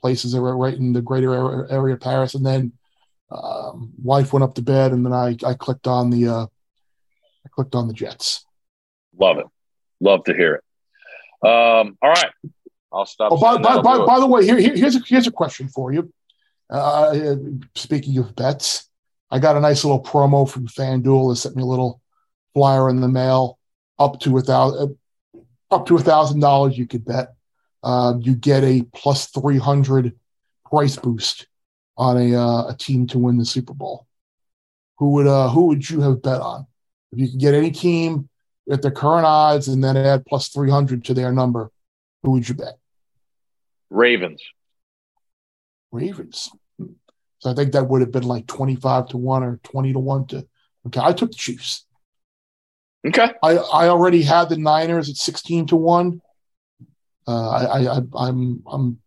places 0.00 0.32
that 0.32 0.40
were 0.40 0.56
right 0.56 0.74
in 0.74 0.92
the 0.92 1.02
greater 1.02 1.70
area 1.70 1.94
of 1.94 2.00
Paris. 2.00 2.34
And 2.34 2.44
then 2.44 2.72
um, 3.30 3.92
wife 4.02 4.32
went 4.32 4.42
up 4.42 4.54
to 4.54 4.62
bed, 4.62 4.92
and 4.92 5.04
then 5.04 5.12
I 5.12 5.36
I 5.44 5.54
clicked 5.54 5.86
on 5.86 6.10
the 6.10 6.28
uh, 6.28 6.46
I 6.46 7.48
clicked 7.50 7.74
on 7.74 7.88
the 7.88 7.94
Jets. 7.94 8.44
Love 9.18 9.38
it. 9.38 9.46
Love 10.00 10.24
to 10.24 10.34
hear 10.34 10.54
it. 10.54 10.64
Um, 11.46 11.96
all 12.02 12.10
right, 12.10 12.30
I'll 12.92 13.06
stop. 13.06 13.32
Oh, 13.32 13.40
by, 13.40 13.56
by, 13.58 13.80
by, 13.80 14.04
by, 14.04 14.20
the 14.20 14.26
way, 14.26 14.44
here, 14.44 14.58
here, 14.58 14.76
here's 14.76 14.96
a 14.96 15.00
here's 15.06 15.26
a 15.26 15.32
question 15.32 15.68
for 15.68 15.92
you. 15.92 16.12
Uh, 16.68 17.36
speaking 17.74 18.18
of 18.18 18.34
bets, 18.34 18.88
I 19.30 19.38
got 19.38 19.56
a 19.56 19.60
nice 19.60 19.84
little 19.84 20.02
promo 20.02 20.48
from 20.48 20.66
FanDuel. 20.66 21.32
They 21.32 21.38
sent 21.38 21.56
me 21.56 21.62
a 21.62 21.66
little 21.66 22.00
flyer 22.52 22.90
in 22.90 23.00
the 23.00 23.08
mail 23.08 23.58
up 23.98 24.18
to 24.20 24.36
a 24.38 24.42
thousand 24.42 24.96
up 25.70 25.86
to 25.86 25.96
a 25.96 26.00
thousand 26.00 26.40
dollars 26.40 26.76
you 26.76 26.86
could 26.86 27.04
bet 27.04 27.34
um, 27.82 28.20
you 28.22 28.34
get 28.34 28.64
a 28.64 28.82
plus 28.94 29.26
300 29.28 30.18
price 30.68 30.96
boost 30.96 31.46
on 31.96 32.16
a, 32.16 32.34
uh, 32.34 32.68
a 32.68 32.76
team 32.76 33.06
to 33.08 33.18
win 33.18 33.38
the 33.38 33.44
Super 33.44 33.74
Bowl. 33.74 34.06
Who 34.98 35.12
would 35.12 35.26
uh, 35.26 35.48
who 35.48 35.66
would 35.66 35.88
you 35.88 36.02
have 36.02 36.22
bet 36.22 36.40
on? 36.40 36.66
If 37.12 37.18
you 37.18 37.28
could 37.28 37.40
get 37.40 37.54
any 37.54 37.70
team 37.70 38.28
at 38.70 38.82
the 38.82 38.90
current 38.90 39.26
odds 39.26 39.68
and 39.68 39.82
then 39.82 39.96
add 39.96 40.26
plus 40.26 40.48
300 40.48 41.04
to 41.06 41.14
their 41.14 41.32
number, 41.32 41.70
who 42.22 42.32
would 42.32 42.48
you 42.48 42.54
bet? 42.54 42.78
Ravens. 43.88 44.42
Ravens. 45.90 46.50
So 47.38 47.50
I 47.50 47.54
think 47.54 47.72
that 47.72 47.88
would 47.88 48.02
have 48.02 48.12
been 48.12 48.24
like 48.24 48.46
25 48.46 49.08
to 49.08 49.16
1 49.16 49.42
or 49.42 49.58
20 49.62 49.94
to 49.94 49.98
1 49.98 50.26
to 50.28 50.46
okay. 50.86 51.00
I 51.02 51.12
took 51.12 51.30
the 51.30 51.36
Chiefs. 51.36 51.86
Okay. 53.06 53.30
I, 53.42 53.56
I 53.56 53.88
already 53.88 54.22
had 54.22 54.50
the 54.50 54.58
Niners 54.58 55.08
at 55.08 55.16
16 55.16 55.68
to 55.68 55.76
1. 55.76 56.20
Uh, 57.30 57.48
I, 57.50 57.96
I 57.96 58.00
I'm 58.14 58.62
I'm 58.66 58.98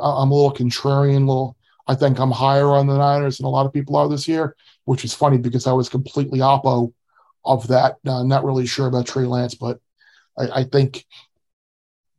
I'm 0.00 0.30
a 0.30 0.34
little 0.34 0.54
contrarian, 0.54 1.16
a 1.24 1.26
little 1.26 1.56
I 1.86 1.94
think 1.94 2.18
I'm 2.18 2.30
higher 2.30 2.70
on 2.70 2.86
the 2.86 2.96
Niners 2.98 3.36
than 3.36 3.46
a 3.46 3.50
lot 3.50 3.66
of 3.66 3.72
people 3.72 3.96
are 3.96 4.08
this 4.08 4.26
year, 4.26 4.56
which 4.84 5.04
is 5.04 5.14
funny 5.14 5.38
because 5.38 5.66
I 5.66 5.72
was 5.72 5.88
completely 5.88 6.40
oppo 6.40 6.92
of 7.44 7.68
that. 7.68 7.96
Not 8.04 8.44
really 8.44 8.66
sure 8.66 8.86
about 8.86 9.06
Trey 9.06 9.24
Lance, 9.24 9.54
but 9.54 9.78
I, 10.38 10.60
I 10.60 10.64
think 10.64 11.04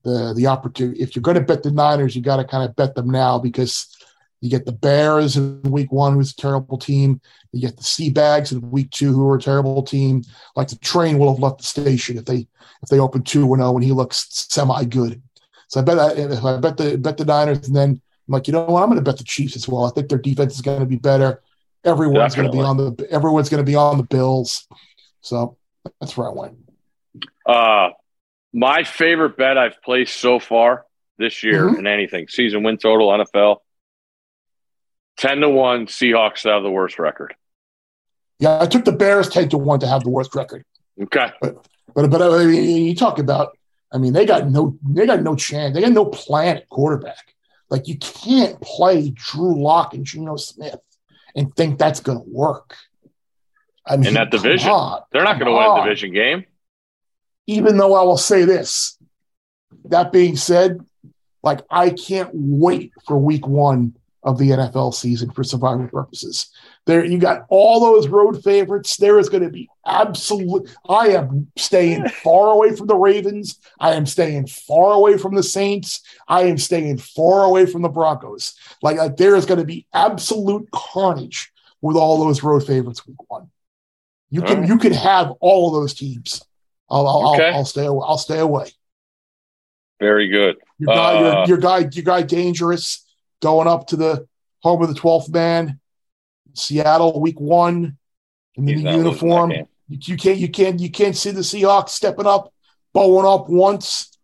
the 0.04 0.34
the 0.36 0.48
opportunity 0.48 1.02
if 1.02 1.16
you're 1.16 1.24
going 1.24 1.36
to 1.36 1.42
bet 1.42 1.64
the 1.64 1.72
Niners, 1.72 2.16
you 2.16 2.22
got 2.22 2.38
to 2.38 2.46
kind 2.46 2.68
of 2.68 2.76
bet 2.76 2.96
them 2.96 3.10
now 3.10 3.40
because 3.40 3.97
you 4.42 4.50
get 4.50 4.66
the 4.66 4.72
Bears 4.72 5.36
in 5.36 5.62
week 5.64 5.92
one, 5.92 6.14
who's 6.14 6.32
a 6.32 6.36
terrible 6.36 6.78
team. 6.78 7.20
You 7.52 7.62
get 7.62 7.78
the 7.78 7.84
Sea 7.84 8.10
Bags 8.10 8.52
in 8.52 8.70
week 8.70 8.92
two, 8.92 9.12
who 9.14 9.28
are 9.30 9.38
a 9.38 9.42
terrible 9.42 9.82
team. 9.82 10.24
Like 10.56 10.68
the 10.68 10.76
train 10.78 11.18
will 11.18 11.34
have 11.34 11.42
left 11.42 11.58
the 11.60 11.64
station 11.64 12.18
if 12.18 12.26
they 12.26 12.48
if 12.84 12.90
they 12.90 13.00
open 13.00 13.24
two 13.24 13.52
and 13.54 13.62
zero 13.62 13.76
and 13.76 13.84
he 13.84 13.92
looks 13.92 14.28
semi 14.50 14.84
good. 14.86 15.22
So 15.68 15.80
I 15.80 15.84
bet 15.84 15.98
I, 16.00 16.56
I 16.56 16.58
bet 16.60 16.78
the 16.78 16.98
bet 16.98 17.18
the 17.18 17.26
Niners, 17.26 17.68
and 17.68 17.76
then 17.76 17.90
I'm 18.28 18.32
like, 18.32 18.48
you 18.48 18.54
know 18.54 18.66
what? 18.66 18.84
I'm 18.84 18.90
going 18.90 18.98
to 19.04 19.04
bet 19.04 19.18
the 19.18 19.24
Chiefs 19.24 19.56
as 19.56 19.68
well. 19.68 19.86
I 19.86 19.90
think 19.92 20.10
their 20.10 20.18
defense 20.20 20.56
is 20.56 20.62
going 20.62 20.82
to 20.82 20.86
be 20.86 20.98
better. 20.98 21.42
Everyone's 21.84 22.36
going 22.36 22.48
to 22.48 22.52
be 22.52 22.60
on 22.62 22.78
the 22.78 23.08
everyone's 23.10 23.50
going 23.50 23.64
to 23.66 23.70
be 23.70 23.76
on 23.76 23.98
the 23.98 24.04
Bills. 24.04 24.68
So 25.22 25.58
that's 26.00 26.16
where 26.16 26.30
I 26.30 26.34
went. 26.34 26.58
Uh, 27.46 27.90
my 28.54 28.84
favorite 28.84 29.38
bet 29.38 29.58
I've 29.58 29.82
placed 29.82 30.20
so 30.20 30.40
far 30.40 30.86
this 31.18 31.44
year 31.44 31.64
Mhm. 31.70 31.80
in 31.80 31.88
anything 31.88 32.28
season 32.28 32.64
win 32.64 32.78
total 32.78 33.10
NFL 33.10 33.58
10 35.18 35.42
to 35.42 35.50
1 35.50 35.88
Seahawks 35.88 36.42
to 36.42 36.50
have 36.50 36.64
the 36.64 36.72
worst 36.72 37.00
record. 37.00 37.36
Yeah, 38.40 38.62
I 38.62 38.68
took 38.68 38.86
the 38.86 38.92
Bears 38.92 39.30
ten 39.30 39.50
to 39.50 39.58
one 39.58 39.80
to 39.80 39.88
have 39.88 40.04
the 40.04 40.10
worst 40.10 40.36
record. 40.36 40.64
Okay. 41.02 41.32
But 41.42 41.66
but 41.96 42.22
I 42.22 42.46
mean, 42.46 42.86
you 42.86 42.96
talk 42.96 43.20
about. 43.20 43.58
I 43.92 43.98
mean, 43.98 44.14
they 44.14 44.26
got 44.26 44.50
no 44.50 44.78
they 44.88 45.06
got 45.06 45.22
no 45.22 45.36
chance. 45.36 45.74
They 45.74 45.82
got 45.82 45.92
no 45.92 46.06
plan 46.06 46.58
at 46.58 46.70
quarterback. 46.70 47.34
Like 47.70 47.88
you 47.88 47.98
can't 47.98 48.60
play 48.62 49.12
Drew 49.12 49.62
Lock 49.62 49.94
and 49.94 50.06
Geno 50.06 50.36
Smith 50.36 50.80
and 51.36 51.56
think 51.56 51.80
that's 51.80 52.00
going 52.00 52.20
to 52.20 52.26
work. 52.28 52.76
I 53.86 53.98
mean, 53.98 54.08
In 54.08 54.14
that 54.16 54.32
division. 54.32 54.70
on, 54.70 55.02
They're 55.12 55.24
not 55.24 55.40
going 55.40 55.52
to 55.52 55.58
win 55.58 55.80
a 55.80 55.84
division 55.84 56.14
game. 56.14 56.46
Even 57.48 57.78
though 57.78 57.96
I 57.96 58.04
will 58.04 58.18
say 58.18 58.44
this, 58.44 58.98
that 59.86 60.12
being 60.12 60.36
said, 60.36 60.86
like 61.42 61.62
I 61.70 61.92
can't 61.92 62.30
wait 62.34 62.92
for 63.06 63.18
Week 63.18 63.48
One 63.48 63.96
of 64.28 64.38
the 64.38 64.50
NFL 64.50 64.94
season 64.94 65.32
for 65.32 65.42
survival 65.42 65.88
purposes. 65.88 66.48
There, 66.86 67.06
you 67.06 67.18
got 67.18 67.46
all 67.48 67.80
those 67.80 68.10
road 68.10 68.44
favorites. 68.44 68.98
There 68.98 69.20
is 69.20 69.30
going 69.30 69.44
to 69.44 69.50
be 69.50 69.70
absolute. 69.86 70.70
I 70.90 71.08
am 71.10 71.50
staying 71.56 72.10
far 72.10 72.52
away 72.52 72.76
from 72.76 72.88
the 72.88 72.96
Ravens. 72.96 73.58
I 73.80 73.94
am 73.94 74.06
staying 74.06 74.48
far 74.48 74.92
away 74.94 75.18
from 75.18 75.34
the 75.34 75.44
Saints. 75.44 76.02
I 76.28 76.44
am 76.44 76.58
staying 76.58 76.98
far 76.98 77.46
away 77.46 77.66
from 77.68 77.84
the 77.84 77.90
Broncos. 77.90 78.54
Like, 78.82 78.98
like 78.98 79.16
there 79.16 79.38
is 79.38 79.46
going 79.46 79.60
to 79.60 79.66
be 79.66 79.88
absolute 79.94 80.70
carnage 80.72 81.50
with 81.82 81.96
all 81.96 82.24
those 82.26 82.44
road 82.44 82.68
favorites 82.68 83.08
week 83.08 83.30
one. 83.30 83.50
You 84.30 84.42
can 84.42 84.56
Alright. 84.58 84.70
you 84.70 84.78
can 84.78 84.92
have 84.92 85.32
all 85.40 85.68
of 85.70 85.82
those 85.82 85.94
teams. 85.94 86.44
I'll 86.90 87.08
I'll, 87.08 87.34
Okay. 87.36 87.48
I'll, 87.48 87.56
I'll 87.60 87.66
stay 87.66 87.86
away. 87.86 88.06
I'll 88.06 88.18
stay 88.18 88.40
away. 88.40 88.72
Very 90.02 90.28
good. 90.28 90.58
Your 90.80 90.94
guy, 90.94 91.16
Uh, 91.16 91.22
your, 91.22 91.48
your 91.48 91.58
guy, 91.58 91.80
your 91.94 92.04
guy, 92.04 92.22
dangerous 92.24 93.07
going 93.42 93.68
up 93.68 93.88
to 93.88 93.96
the 93.96 94.28
home 94.62 94.82
of 94.82 94.90
the 94.90 94.96
twelfth 94.96 95.30
man, 95.30 95.80
Seattle, 96.54 97.20
week 97.20 97.40
one, 97.40 97.98
in 98.56 98.66
the 98.66 98.76
new 98.76 98.84
not 98.84 98.96
losing 98.96 98.98
that 98.98 98.98
uniform. 98.98 99.52
You, 99.52 99.68
you 100.02 100.18
can't, 100.18 100.38
you 100.38 100.50
can't, 100.50 100.80
you 100.80 100.92
can't 100.92 101.16
see 101.16 101.32
the 101.32 101.42
Seahawks 101.42 101.90
stepping 101.90 102.26
up, 102.26 102.54
bowing 102.94 103.26
up 103.26 103.50
once. 103.50 104.18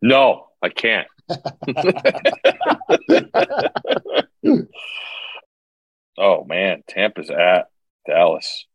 No, 0.00 0.46
I 0.62 0.70
can't. 0.70 1.08
oh 6.16 6.44
man, 6.44 6.82
Tampa's 6.88 7.30
at 7.30 7.68
Dallas. 8.06 8.66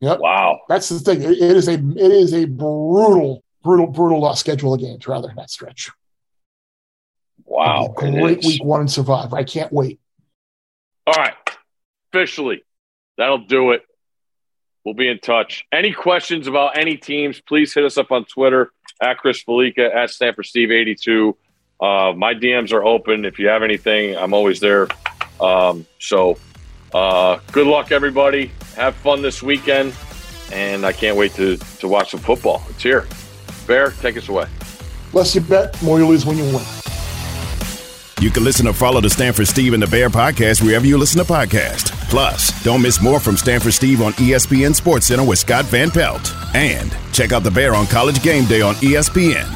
Yep. 0.00 0.18
Wow. 0.20 0.60
That's 0.68 0.88
the 0.88 1.00
thing. 1.00 1.22
It, 1.22 1.32
it 1.32 1.56
is 1.56 1.68
a, 1.68 1.74
it 1.74 2.12
is 2.12 2.34
a 2.34 2.44
brutal, 2.44 3.42
brutal, 3.62 3.86
brutal 3.86 4.24
uh, 4.24 4.34
schedule 4.34 4.74
of 4.74 4.80
games 4.80 5.08
rather 5.08 5.28
than 5.28 5.36
that 5.36 5.50
stretch. 5.50 5.90
Wow. 7.56 7.94
It'll 7.96 8.02
be 8.02 8.06
a 8.06 8.18
it 8.18 8.20
great 8.20 8.44
week 8.44 8.62
one 8.62 8.80
and 8.80 8.90
survive. 8.90 9.32
I 9.32 9.42
can't 9.42 9.72
wait. 9.72 9.98
All 11.06 11.14
right. 11.14 11.34
Officially, 12.12 12.62
that'll 13.16 13.46
do 13.46 13.70
it. 13.70 13.82
We'll 14.84 14.94
be 14.94 15.08
in 15.08 15.18
touch. 15.18 15.64
Any 15.72 15.92
questions 15.92 16.48
about 16.48 16.76
any 16.76 16.98
teams, 16.98 17.40
please 17.40 17.72
hit 17.72 17.84
us 17.84 17.96
up 17.96 18.12
on 18.12 18.26
Twitter 18.26 18.72
at 19.00 19.16
Chris 19.18 19.42
Fallica, 19.42 19.92
at 19.94 20.10
Stanford 20.10 20.44
Steve 20.44 20.70
82. 20.70 21.34
Uh, 21.80 22.12
my 22.14 22.34
DMs 22.34 22.72
are 22.72 22.84
open. 22.84 23.24
If 23.24 23.38
you 23.38 23.48
have 23.48 23.62
anything, 23.62 24.16
I'm 24.16 24.34
always 24.34 24.60
there. 24.60 24.88
Um, 25.40 25.86
so 25.98 26.38
uh, 26.92 27.38
good 27.52 27.66
luck, 27.66 27.90
everybody. 27.90 28.50
Have 28.76 28.94
fun 28.96 29.22
this 29.22 29.42
weekend. 29.42 29.94
And 30.52 30.84
I 30.84 30.92
can't 30.92 31.16
wait 31.16 31.32
to, 31.32 31.56
to 31.56 31.88
watch 31.88 32.10
some 32.10 32.20
football. 32.20 32.62
It's 32.68 32.82
here. 32.82 33.08
Bear, 33.66 33.92
take 33.92 34.18
us 34.18 34.28
away. 34.28 34.46
Less 35.14 35.34
you 35.34 35.40
bet, 35.40 35.82
more 35.82 35.98
you 35.98 36.06
lose 36.06 36.26
when 36.26 36.36
you 36.36 36.44
win. 36.44 36.64
You 38.20 38.30
can 38.30 38.44
listen 38.44 38.66
or 38.66 38.72
follow 38.72 39.02
the 39.02 39.10
Stanford 39.10 39.46
Steve 39.46 39.74
and 39.74 39.82
the 39.82 39.86
Bear 39.86 40.08
podcast 40.08 40.62
wherever 40.62 40.86
you 40.86 40.96
listen 40.96 41.22
to 41.22 41.30
podcasts. 41.30 41.90
Plus, 42.08 42.62
don't 42.64 42.80
miss 42.80 43.02
more 43.02 43.20
from 43.20 43.36
Stanford 43.36 43.74
Steve 43.74 44.00
on 44.00 44.12
ESPN 44.14 44.74
Sports 44.74 45.06
Center 45.06 45.22
with 45.22 45.38
Scott 45.38 45.66
Van 45.66 45.90
Pelt. 45.90 46.32
And 46.54 46.96
check 47.12 47.32
out 47.32 47.42
the 47.42 47.50
Bear 47.50 47.74
on 47.74 47.86
College 47.86 48.22
Game 48.22 48.46
Day 48.46 48.62
on 48.62 48.74
ESPN. 48.76 49.46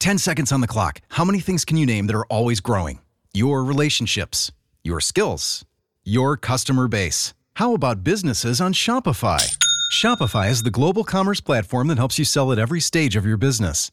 10 0.00 0.18
seconds 0.18 0.50
on 0.50 0.60
the 0.60 0.66
clock. 0.66 1.00
How 1.10 1.24
many 1.24 1.38
things 1.38 1.64
can 1.64 1.76
you 1.76 1.86
name 1.86 2.08
that 2.08 2.16
are 2.16 2.26
always 2.26 2.60
growing? 2.60 2.98
Your 3.32 3.62
relationships, 3.62 4.50
your 4.82 5.00
skills, 5.00 5.64
your 6.04 6.36
customer 6.36 6.88
base. 6.88 7.32
How 7.54 7.74
about 7.74 8.02
businesses 8.02 8.60
on 8.60 8.72
Shopify? 8.72 9.56
Shopify 9.92 10.50
is 10.50 10.64
the 10.64 10.70
global 10.70 11.04
commerce 11.04 11.40
platform 11.40 11.86
that 11.88 11.98
helps 11.98 12.18
you 12.18 12.24
sell 12.24 12.50
at 12.50 12.58
every 12.58 12.80
stage 12.80 13.14
of 13.14 13.24
your 13.24 13.36
business. 13.36 13.92